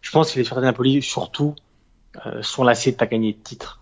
je 0.00 0.10
pense 0.12 0.32
que 0.32 0.38
les 0.38 0.44
supporters 0.44 0.62
de 0.62 0.66
Napoli 0.66 1.02
surtout 1.02 1.54
sont 2.40 2.64
lassés 2.64 2.92
de 2.92 2.96
pas 2.96 3.06
gagner 3.06 3.34
de 3.34 3.38
titre. 3.38 3.80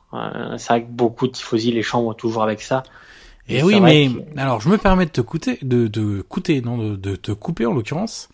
C'est 0.56 0.68
vrai 0.68 0.82
que 0.82 0.90
beaucoup 0.90 1.28
de 1.28 1.32
tifosi 1.32 1.70
les 1.70 1.84
chambres 1.84 2.16
toujours 2.16 2.42
avec 2.42 2.60
ça. 2.60 2.82
Et, 3.48 3.58
Et 3.58 3.62
oui, 3.62 3.80
mais 3.80 4.08
que... 4.08 4.38
alors 4.38 4.60
je 4.60 4.68
me 4.68 4.78
permets 4.78 5.06
de 5.06 5.10
te 5.10 5.20
coûter, 5.20 5.58
de, 5.62 5.86
de 5.86 6.22
coûter, 6.22 6.62
non, 6.62 6.78
de, 6.78 6.96
de 6.96 7.16
te 7.16 7.32
couper 7.32 7.66
en 7.66 7.74
l'occurrence, 7.74 8.28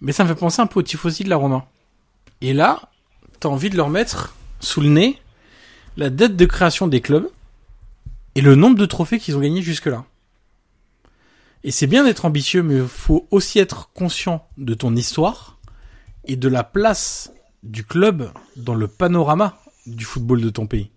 mais 0.00 0.12
ça 0.12 0.24
me 0.24 0.28
fait 0.28 0.34
penser 0.34 0.62
un 0.62 0.66
peu 0.66 0.80
aux 0.80 0.82
tifosi 0.82 1.24
de 1.24 1.30
la 1.30 1.36
Roma. 1.36 1.66
Et 2.40 2.52
là, 2.52 2.90
t'as 3.40 3.48
envie 3.48 3.70
de 3.70 3.76
leur 3.76 3.90
mettre 3.90 4.34
sous 4.60 4.80
le 4.80 4.88
nez 4.88 5.20
la 5.96 6.10
dette 6.10 6.36
de 6.36 6.44
création 6.44 6.86
des 6.86 7.00
clubs 7.00 7.28
et 8.34 8.40
le 8.40 8.54
nombre 8.54 8.76
de 8.76 8.86
trophées 8.86 9.18
qu'ils 9.18 9.36
ont 9.36 9.40
gagnés 9.40 9.62
jusque-là. 9.62 10.04
Et 11.62 11.70
c'est 11.70 11.86
bien 11.86 12.04
d'être 12.04 12.24
ambitieux, 12.24 12.62
mais 12.62 12.76
il 12.76 12.86
faut 12.86 13.26
aussi 13.30 13.58
être 13.58 13.90
conscient 13.94 14.46
de 14.58 14.74
ton 14.74 14.94
histoire 14.96 15.58
et 16.26 16.36
de 16.36 16.48
la 16.48 16.62
place 16.62 17.32
du 17.62 17.84
club 17.84 18.30
dans 18.56 18.74
le 18.74 18.86
panorama 18.86 19.58
du 19.86 20.04
football 20.04 20.42
de 20.42 20.50
ton 20.50 20.66
pays. 20.66 20.90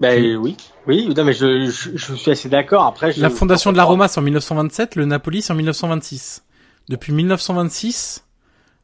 Ben 0.00 0.36
oui, 0.36 0.56
oui, 0.86 1.14
non, 1.16 1.24
mais 1.24 1.32
je, 1.32 1.66
je, 1.70 1.96
je 1.96 2.14
suis 2.14 2.30
assez 2.30 2.48
d'accord. 2.48 2.84
Après, 2.84 3.12
je... 3.12 3.20
la 3.20 3.30
fondation 3.30 3.72
de 3.72 3.76
la 3.76 3.84
Roma 3.84 4.08
c'est 4.08 4.18
en 4.20 4.22
1927, 4.22 4.96
le 4.96 5.04
Napoli 5.04 5.42
c'est 5.42 5.52
en 5.52 5.56
1926. 5.56 6.44
Depuis 6.88 7.12
1926, 7.12 8.24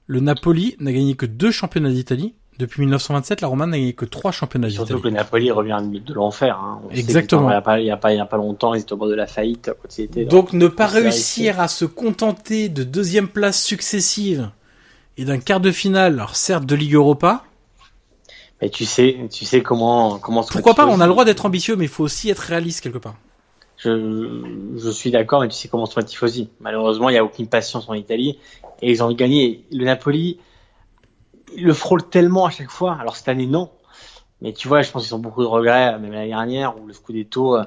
le 0.06 0.20
Napoli 0.20 0.76
n'a 0.80 0.92
gagné 0.92 1.14
que 1.14 1.26
deux 1.26 1.50
championnats 1.50 1.90
d'Italie 1.90 2.34
depuis 2.60 2.80
1927, 2.82 3.40
la 3.40 3.48
Roma 3.48 3.66
n'a 3.66 3.78
gagné 3.78 3.94
que 3.94 4.04
trois 4.04 4.32
championnats 4.32 4.68
d'Italie. 4.68 4.86
Surtout 4.86 5.02
que 5.02 5.08
Napoli 5.08 5.50
revient 5.50 5.80
de 5.82 6.12
l'enfer. 6.12 6.58
Hein. 6.62 6.82
Exactement. 6.90 7.48
Il 7.48 7.52
n'y 7.52 7.54
a, 7.54 7.62
pas, 7.62 7.80
il 7.80 7.86
y 7.86 7.90
a, 7.90 7.96
pas, 7.96 8.12
il 8.12 8.18
y 8.18 8.20
a 8.20 8.26
pas 8.26 8.36
longtemps, 8.36 8.74
ils 8.74 8.82
étaient 8.82 8.92
au 8.92 8.98
bord 8.98 9.08
de 9.08 9.14
la 9.14 9.26
faillite. 9.26 9.70
Était 9.98 10.26
Donc 10.26 10.52
ne 10.52 10.68
pas 10.68 10.86
réussir 10.86 11.58
à 11.58 11.68
se 11.68 11.86
contenter 11.86 12.68
de 12.68 12.84
deuxième 12.84 13.28
place 13.28 13.62
successive 13.62 14.50
et 15.16 15.24
d'un 15.24 15.38
quart 15.38 15.60
de 15.60 15.70
finale, 15.70 16.12
alors 16.14 16.36
certes 16.36 16.66
de 16.66 16.74
Ligue 16.74 16.94
Europa. 16.94 17.44
Mais 18.60 18.68
tu 18.68 18.84
sais, 18.84 19.28
tu 19.30 19.44
sais 19.44 19.62
comment 19.62 20.18
comment. 20.18 20.44
Pourquoi 20.44 20.74
pas 20.74 20.86
On 20.86 21.00
a 21.00 21.06
le 21.06 21.12
droit 21.12 21.24
d'être 21.24 21.46
ambitieux, 21.46 21.76
mais 21.76 21.86
il 21.86 21.90
faut 21.90 22.04
aussi 22.04 22.30
être 22.30 22.40
réaliste 22.40 22.82
quelque 22.82 22.98
part. 22.98 23.14
Je, 23.76 24.76
je 24.76 24.90
suis 24.90 25.10
d'accord, 25.10 25.40
mais 25.40 25.48
tu 25.48 25.56
sais 25.56 25.68
comment 25.68 25.86
sont 25.86 26.00
les 26.00 26.06
tifosi. 26.06 26.50
Malheureusement, 26.60 27.08
il 27.08 27.12
n'y 27.12 27.18
a 27.18 27.24
aucune 27.24 27.46
patience 27.46 27.88
en 27.88 27.94
Italie 27.94 28.38
et 28.82 28.90
ils 28.90 29.02
ont 29.02 29.10
gagné. 29.12 29.64
Le 29.72 29.84
Napoli 29.84 30.38
il 31.56 31.64
le 31.64 31.74
frôle 31.74 32.08
tellement 32.08 32.46
à 32.46 32.50
chaque 32.50 32.70
fois. 32.70 32.96
Alors 33.00 33.16
cette 33.16 33.28
année, 33.28 33.46
non. 33.46 33.70
Mais 34.42 34.52
tu 34.52 34.68
vois, 34.68 34.82
je 34.82 34.90
pense 34.90 35.04
qu'ils 35.04 35.14
ont 35.14 35.20
beaucoup 35.20 35.42
de 35.42 35.48
regrets, 35.48 35.98
même 35.98 36.12
l'année 36.12 36.28
dernière, 36.28 36.80
où 36.80 36.86
le 36.86 36.92
Scudetto 36.92 37.56
euh, 37.56 37.64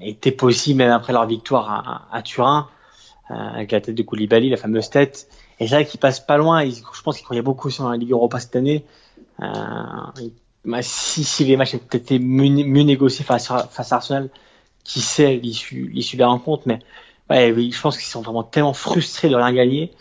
était 0.00 0.32
possible 0.32 0.78
même 0.78 0.90
après 0.90 1.12
leur 1.12 1.26
victoire 1.26 1.70
à, 1.70 2.06
à, 2.12 2.18
à 2.18 2.22
Turin, 2.22 2.68
euh, 3.30 3.34
avec 3.34 3.72
la 3.72 3.80
tête 3.80 3.94
de 3.94 4.02
Koulibaly, 4.02 4.48
la 4.48 4.56
fameuse 4.56 4.88
tête. 4.88 5.28
Et 5.60 5.66
c'est 5.66 5.74
vrai 5.74 5.84
qu'ils 5.84 6.00
passent 6.00 6.20
pas 6.20 6.38
loin. 6.38 6.62
Ils, 6.62 6.74
je 6.74 7.02
pense 7.02 7.16
qu'ils 7.16 7.24
croyaient 7.24 7.42
beaucoup 7.42 7.68
sur 7.68 7.88
la 7.88 7.96
Ligue 7.96 8.12
Europa 8.12 8.40
cette 8.40 8.56
année. 8.56 8.84
Euh, 9.42 9.46
bah, 10.64 10.82
si, 10.82 11.24
si 11.24 11.44
les 11.44 11.56
matchs 11.56 11.74
étaient 11.74 11.98
été 11.98 12.18
mieux, 12.18 12.64
mieux 12.64 12.82
négociés 12.82 13.24
face 13.24 13.50
à, 13.50 13.66
face 13.66 13.92
à 13.92 13.96
Arsenal, 13.96 14.28
qui 14.84 15.00
sait 15.00 15.36
l'issue 15.36 16.16
de 16.16 16.20
la 16.20 16.28
rencontre, 16.28 16.64
mais 16.66 16.78
ouais, 17.30 17.52
oui, 17.52 17.72
je 17.72 17.80
pense 17.80 17.96
qu'ils 17.96 18.06
sont 18.06 18.22
vraiment 18.22 18.42
tellement 18.42 18.72
frustrés 18.72 19.28
de 19.28 19.36
rien 19.36 19.52
gagner 19.52 19.92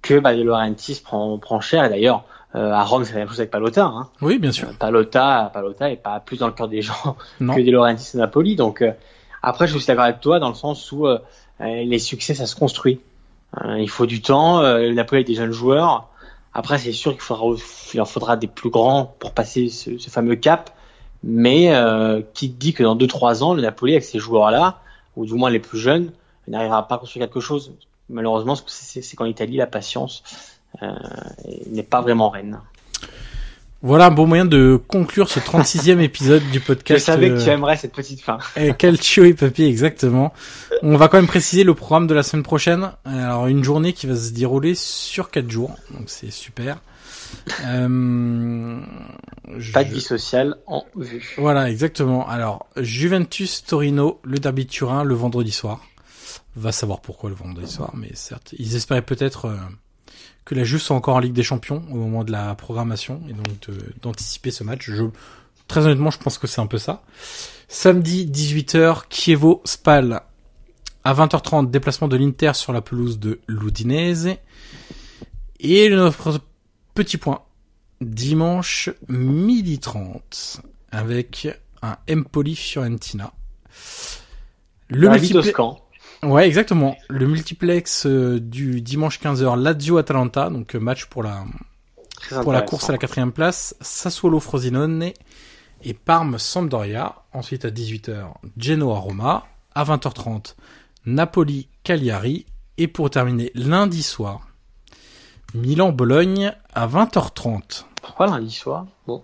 que 0.00 0.18
bah, 0.18 0.34
De 0.34 0.42
Laurentiis 0.42 1.00
prend, 1.02 1.38
prend 1.38 1.60
cher. 1.60 1.84
Et 1.84 1.88
d'ailleurs, 1.88 2.24
euh, 2.54 2.72
à 2.72 2.82
Rome, 2.84 3.04
c'est 3.04 3.12
la 3.12 3.20
même 3.20 3.28
chose 3.28 3.40
avec 3.40 3.50
Palota. 3.50 3.84
Hein. 3.84 4.08
Oui, 4.20 4.38
bien 4.38 4.52
sûr. 4.52 4.68
Euh, 4.68 4.72
Palota, 4.78 5.50
Palota 5.52 5.90
est 5.90 5.96
pas 5.96 6.20
plus 6.20 6.38
dans 6.38 6.46
le 6.46 6.52
cœur 6.52 6.68
des 6.68 6.82
gens 6.82 7.16
non. 7.40 7.54
que 7.54 7.60
De 7.60 7.70
Laurentiis 7.70 8.16
et 8.16 8.18
Napoli. 8.18 8.56
Donc 8.56 8.82
euh, 8.82 8.92
après, 9.42 9.66
je 9.66 9.76
suis 9.76 9.86
d'accord 9.86 10.04
avec 10.04 10.20
toi 10.20 10.38
dans 10.38 10.48
le 10.48 10.54
sens 10.54 10.90
où 10.92 11.06
euh, 11.06 11.18
les 11.60 11.98
succès, 11.98 12.34
ça 12.34 12.46
se 12.46 12.56
construit. 12.56 13.00
Euh, 13.60 13.78
il 13.78 13.88
faut 13.88 14.06
du 14.06 14.22
temps. 14.22 14.60
Euh, 14.60 14.92
Napoli 14.92 15.22
a 15.22 15.24
des 15.24 15.34
jeunes 15.34 15.52
joueurs. 15.52 16.08
Après, 16.54 16.78
c'est 16.78 16.92
sûr 16.92 17.12
qu'il 17.12 17.20
faudra, 17.20 17.46
il 17.94 18.00
en 18.00 18.04
faudra 18.04 18.36
des 18.36 18.46
plus 18.46 18.70
grands 18.70 19.14
pour 19.18 19.32
passer 19.32 19.68
ce, 19.68 19.98
ce 19.98 20.10
fameux 20.10 20.36
cap. 20.36 20.70
Mais 21.24 21.72
euh, 21.72 22.20
qui 22.34 22.48
dit 22.48 22.72
que 22.72 22.82
dans 22.82 22.96
2-3 22.96 23.44
ans, 23.44 23.54
le 23.54 23.62
Napoli 23.62 23.92
avec 23.92 24.04
ces 24.04 24.18
joueurs-là, 24.18 24.80
ou 25.14 25.24
du 25.24 25.34
moins 25.34 25.50
les 25.50 25.60
plus 25.60 25.78
jeunes, 25.78 26.10
n'arrivera 26.48 26.88
pas 26.88 26.96
à 26.96 26.98
construire 26.98 27.26
quelque 27.26 27.38
chose 27.38 27.72
malheureusement, 28.12 28.54
c'est 28.66 29.16
qu'en 29.16 29.24
Italie, 29.24 29.56
la 29.56 29.66
patience 29.66 30.22
euh, 30.82 30.92
n'est 31.66 31.82
pas 31.82 32.00
vraiment 32.00 32.30
reine. 32.30 32.60
Voilà 33.84 34.06
un 34.06 34.10
bon 34.12 34.28
moyen 34.28 34.44
de 34.44 34.80
conclure 34.86 35.28
ce 35.28 35.40
36e 35.40 35.98
épisode 36.02 36.42
du 36.52 36.60
podcast. 36.60 37.00
Je 37.00 37.04
savais 37.04 37.30
que 37.30 37.42
tu 37.42 37.50
aimerais 37.50 37.76
cette 37.76 37.92
petite 37.92 38.20
fin. 38.20 38.38
Et 38.54 38.72
Calcio 38.74 39.24
et 39.24 39.34
Papier, 39.34 39.66
exactement. 39.66 40.32
On 40.82 40.96
va 40.96 41.08
quand 41.08 41.18
même 41.18 41.26
préciser 41.26 41.64
le 41.64 41.74
programme 41.74 42.06
de 42.06 42.14
la 42.14 42.22
semaine 42.22 42.44
prochaine. 42.44 42.92
Alors, 43.04 43.48
une 43.48 43.64
journée 43.64 43.92
qui 43.92 44.06
va 44.06 44.14
se 44.14 44.30
dérouler 44.30 44.76
sur 44.76 45.30
4 45.30 45.50
jours. 45.50 45.74
Donc, 45.90 46.04
c'est 46.06 46.30
super. 46.30 46.80
Euh, 47.64 48.80
Pas 49.72 49.82
de 49.82 49.92
vie 49.92 50.00
sociale 50.00 50.56
en 50.68 50.84
vue. 50.94 51.34
Voilà, 51.38 51.68
exactement. 51.68 52.28
Alors, 52.28 52.68
Juventus 52.76 53.64
Torino, 53.64 54.20
le 54.22 54.38
derby 54.38 54.64
de 54.64 54.70
Turin, 54.70 55.02
le 55.02 55.14
vendredi 55.14 55.50
soir 55.50 55.80
va 56.54 56.70
savoir 56.70 57.00
pourquoi 57.00 57.30
le 57.30 57.36
vendredi 57.36 57.70
soir, 57.70 57.92
mais 57.94 58.10
certes, 58.14 58.54
ils 58.58 58.76
espéraient 58.76 59.02
peut-être 59.02 59.46
euh, 59.46 59.56
que 60.44 60.54
la 60.54 60.64
Juve 60.64 60.80
soit 60.80 60.96
encore 60.96 61.16
en 61.16 61.20
Ligue 61.20 61.32
des 61.32 61.42
Champions 61.42 61.82
au 61.90 61.96
moment 61.96 62.24
de 62.24 62.32
la 62.32 62.54
programmation 62.54 63.22
et 63.28 63.32
donc 63.32 63.68
d'anticiper 64.02 64.50
ce 64.50 64.64
match. 64.64 64.90
Je, 64.90 65.04
très 65.68 65.84
honnêtement, 65.84 66.10
je 66.10 66.18
pense 66.18 66.38
que 66.38 66.46
c'est 66.46 66.60
un 66.60 66.66
peu 66.66 66.78
ça. 66.78 67.02
Samedi 67.68 68.26
18h, 68.26 69.04
Chievo 69.08 69.62
Spal. 69.64 70.22
À 71.04 71.14
20h30, 71.14 71.70
déplacement 71.70 72.06
de 72.06 72.16
l'Inter 72.16 72.52
sur 72.54 72.72
la 72.72 72.80
pelouse 72.80 73.18
de 73.18 73.40
l'Udinese. 73.48 74.36
Et 75.58 75.88
notre 75.88 76.40
petit 76.94 77.16
point, 77.16 77.42
dimanche 78.00 78.90
midi 79.08 79.78
30, 79.78 80.60
avec 80.92 81.48
un 81.82 81.96
Empoli 82.10 82.54
Fiorentina. 82.54 83.32
Le 84.88 85.08
multiple... 85.08 85.52
Ouais, 86.24 86.46
exactement. 86.46 86.96
Le 87.08 87.26
multiplex 87.26 88.06
euh, 88.06 88.38
du 88.38 88.80
dimanche 88.80 89.18
15h, 89.20 89.60
Lazio 89.60 89.98
Atalanta, 89.98 90.50
donc 90.50 90.76
euh, 90.76 90.78
match 90.78 91.06
pour 91.06 91.22
la 91.22 91.44
pour 92.42 92.52
la 92.52 92.62
course 92.62 92.88
à 92.88 92.92
la 92.92 92.98
quatrième 92.98 93.32
place, 93.32 93.74
Sassuolo 93.80 94.38
Frosinone 94.38 95.10
et 95.82 95.94
Parme 95.94 96.38
Sampdoria. 96.38 97.16
Ensuite 97.32 97.64
à 97.64 97.70
18h, 97.70 98.34
Genoa 98.56 98.98
Roma. 98.98 99.46
À 99.74 99.84
20h30, 99.84 100.54
Napoli 101.06 101.68
Cagliari. 101.82 102.46
Et 102.78 102.88
pour 102.88 103.10
terminer, 103.10 103.50
lundi 103.54 104.02
soir, 104.02 104.46
Milan 105.54 105.92
Bologne 105.92 106.52
à 106.74 106.86
20h30. 106.86 107.84
Pourquoi 108.02 108.26
lundi 108.26 108.50
soir? 108.50 108.86
Bon. 109.06 109.22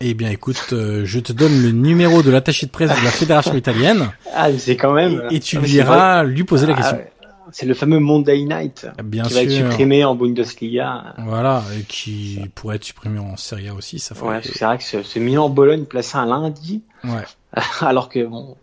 Eh 0.00 0.12
bien, 0.14 0.30
écoute, 0.30 0.60
euh, 0.72 1.02
je 1.06 1.20
te 1.20 1.32
donne 1.32 1.62
le 1.62 1.70
numéro 1.72 2.22
de 2.22 2.30
l'attaché 2.30 2.66
de 2.66 2.70
presse 2.70 2.90
de 2.90 3.04
la 3.04 3.10
fédération 3.10 3.54
italienne. 3.54 4.10
Ah, 4.34 4.48
c'est 4.58 4.76
quand 4.76 4.92
même. 4.92 5.22
Et, 5.30 5.36
et 5.36 5.40
tu 5.40 5.56
Ah, 5.56 5.60
lui 5.60 5.72
iras 5.72 6.22
lui 6.24 6.44
poser 6.44 6.66
la 6.66 6.74
Ah, 6.74 6.76
question. 6.76 6.96
ouais. 6.98 7.12
C'est 7.52 7.64
le 7.64 7.74
fameux 7.74 8.00
Monday 8.00 8.40
Night 8.42 8.88
Bien 9.04 9.22
qui 9.22 9.32
va 9.34 9.42
être 9.42 9.50
sûr. 9.52 9.70
supprimé 9.70 10.04
en 10.04 10.14
Bundesliga. 10.16 11.14
Voilà, 11.18 11.62
et 11.78 11.82
qui 11.84 12.40
pourrait 12.54 12.76
être 12.76 12.84
supprimé 12.84 13.20
en 13.20 13.36
Serie 13.36 13.68
A 13.68 13.74
aussi, 13.74 13.98
ça 14.00 14.14
Ouais, 14.22 14.40
que 14.40 14.48
c'est 14.48 14.64
vrai 14.64 14.76
que 14.78 14.84
ce, 14.84 15.02
ce 15.04 15.18
Milan-Bologne 15.20 15.84
placé 15.84 16.18
un 16.18 16.26
lundi, 16.26 16.82
Ouais. 17.04 17.22
alors 17.80 18.08
que 18.08 18.24
bon, 18.26 18.56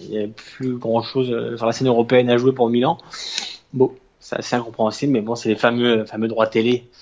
il 0.00 0.10
n'y 0.10 0.22
a 0.22 0.26
plus 0.28 0.76
grand 0.76 1.02
chose 1.02 1.34
sur 1.56 1.66
la 1.66 1.72
scène 1.72 1.88
européenne 1.88 2.28
à 2.28 2.36
jouer 2.36 2.52
pour 2.52 2.68
Milan. 2.68 2.98
Bon, 3.72 3.92
c'est 4.20 4.54
incompréhensible, 4.54 5.14
mais 5.14 5.22
bon, 5.22 5.34
c'est 5.34 5.48
les 5.48 5.56
fameux, 5.56 6.04
fameux 6.04 6.28
droits 6.28 6.46
télé 6.46 6.84
euh, 6.84 6.95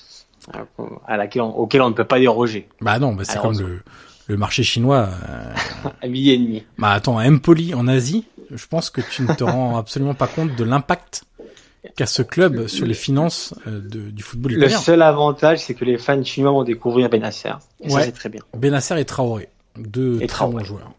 à 1.06 1.16
laquelle 1.16 1.42
on, 1.42 1.50
auxquels 1.56 1.82
on 1.82 1.90
ne 1.90 1.94
peut 1.94 2.04
pas 2.04 2.18
déroger. 2.18 2.68
Bah 2.80 2.98
non, 2.98 3.14
bah 3.14 3.24
c'est 3.24 3.38
comme 3.40 3.58
le, 3.58 3.80
le 4.26 4.36
marché 4.36 4.62
chinois. 4.62 5.08
euh, 5.28 5.52
À 6.02 6.06
et 6.06 6.08
demi. 6.38 6.64
Bah 6.78 6.90
attends, 6.92 7.18
à 7.18 7.26
Empoli 7.28 7.74
en 7.74 7.88
Asie, 7.88 8.24
je 8.50 8.66
pense 8.66 8.90
que 8.90 9.00
tu 9.00 9.22
ne 9.22 9.32
te 9.34 9.44
rends 9.44 9.76
absolument 9.78 10.14
pas 10.14 10.26
compte 10.26 10.54
de 10.54 10.64
l'impact 10.64 11.24
qu'a 11.96 12.06
ce 12.06 12.22
club 12.22 12.66
sur 12.66 12.86
les 12.86 12.94
finances 12.94 13.54
euh, 13.66 13.78
de- 13.80 14.10
du 14.10 14.22
football 14.22 14.52
Le 14.52 14.58
italien. 14.58 14.78
seul 14.78 15.02
avantage, 15.02 15.58
c'est 15.60 15.74
que 15.74 15.84
les 15.84 15.98
fans 15.98 16.22
chinois 16.24 16.50
vont 16.52 16.64
découvrir 16.64 17.08
Benacer. 17.10 17.52
Et 17.80 17.90
ça, 17.90 17.96
Ouais. 17.96 18.04
c'est 18.04 18.12
très 18.12 18.28
bien. 18.30 18.40
Benasser 18.56 18.98
et 18.98 19.04
Traoré, 19.04 19.48
deux 19.78 20.16
Et 20.22 20.26
très 20.26 20.38
Traoré. 20.38 20.54
bons 20.54 20.64
joueurs. 20.64 20.90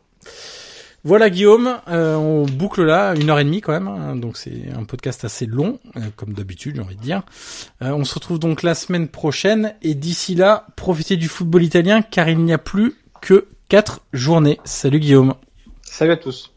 Voilà 1.07 1.29
Guillaume, 1.29 1.77
euh, 1.87 2.15
on 2.15 2.47
boucle 2.47 2.83
là 2.83 3.13
une 3.13 3.29
heure 3.29 3.37
et 3.37 3.43
demie 3.43 3.61
quand 3.61 3.73
même, 3.73 3.87
hein, 3.87 4.15
donc 4.15 4.37
c'est 4.37 4.71
un 4.75 4.85
podcast 4.85 5.23
assez 5.23 5.45
long, 5.45 5.79
euh, 5.97 5.99
comme 6.15 6.33
d'habitude 6.33 6.77
j'ai 6.77 6.81
envie 6.81 6.95
de 6.95 7.01
dire. 7.01 7.21
Euh, 7.83 7.91
on 7.91 8.03
se 8.05 8.15
retrouve 8.15 8.39
donc 8.39 8.63
la 8.63 8.73
semaine 8.73 9.07
prochaine 9.07 9.75
et 9.83 9.93
d'ici 9.93 10.33
là, 10.33 10.65
profitez 10.75 11.15
du 11.15 11.27
football 11.27 11.61
italien 11.61 12.01
car 12.01 12.27
il 12.27 12.39
n'y 12.39 12.53
a 12.53 12.57
plus 12.57 12.95
que 13.21 13.45
quatre 13.69 14.01
journées. 14.13 14.59
Salut 14.63 14.99
Guillaume. 14.99 15.35
Salut 15.83 16.13
à 16.13 16.17
tous. 16.17 16.54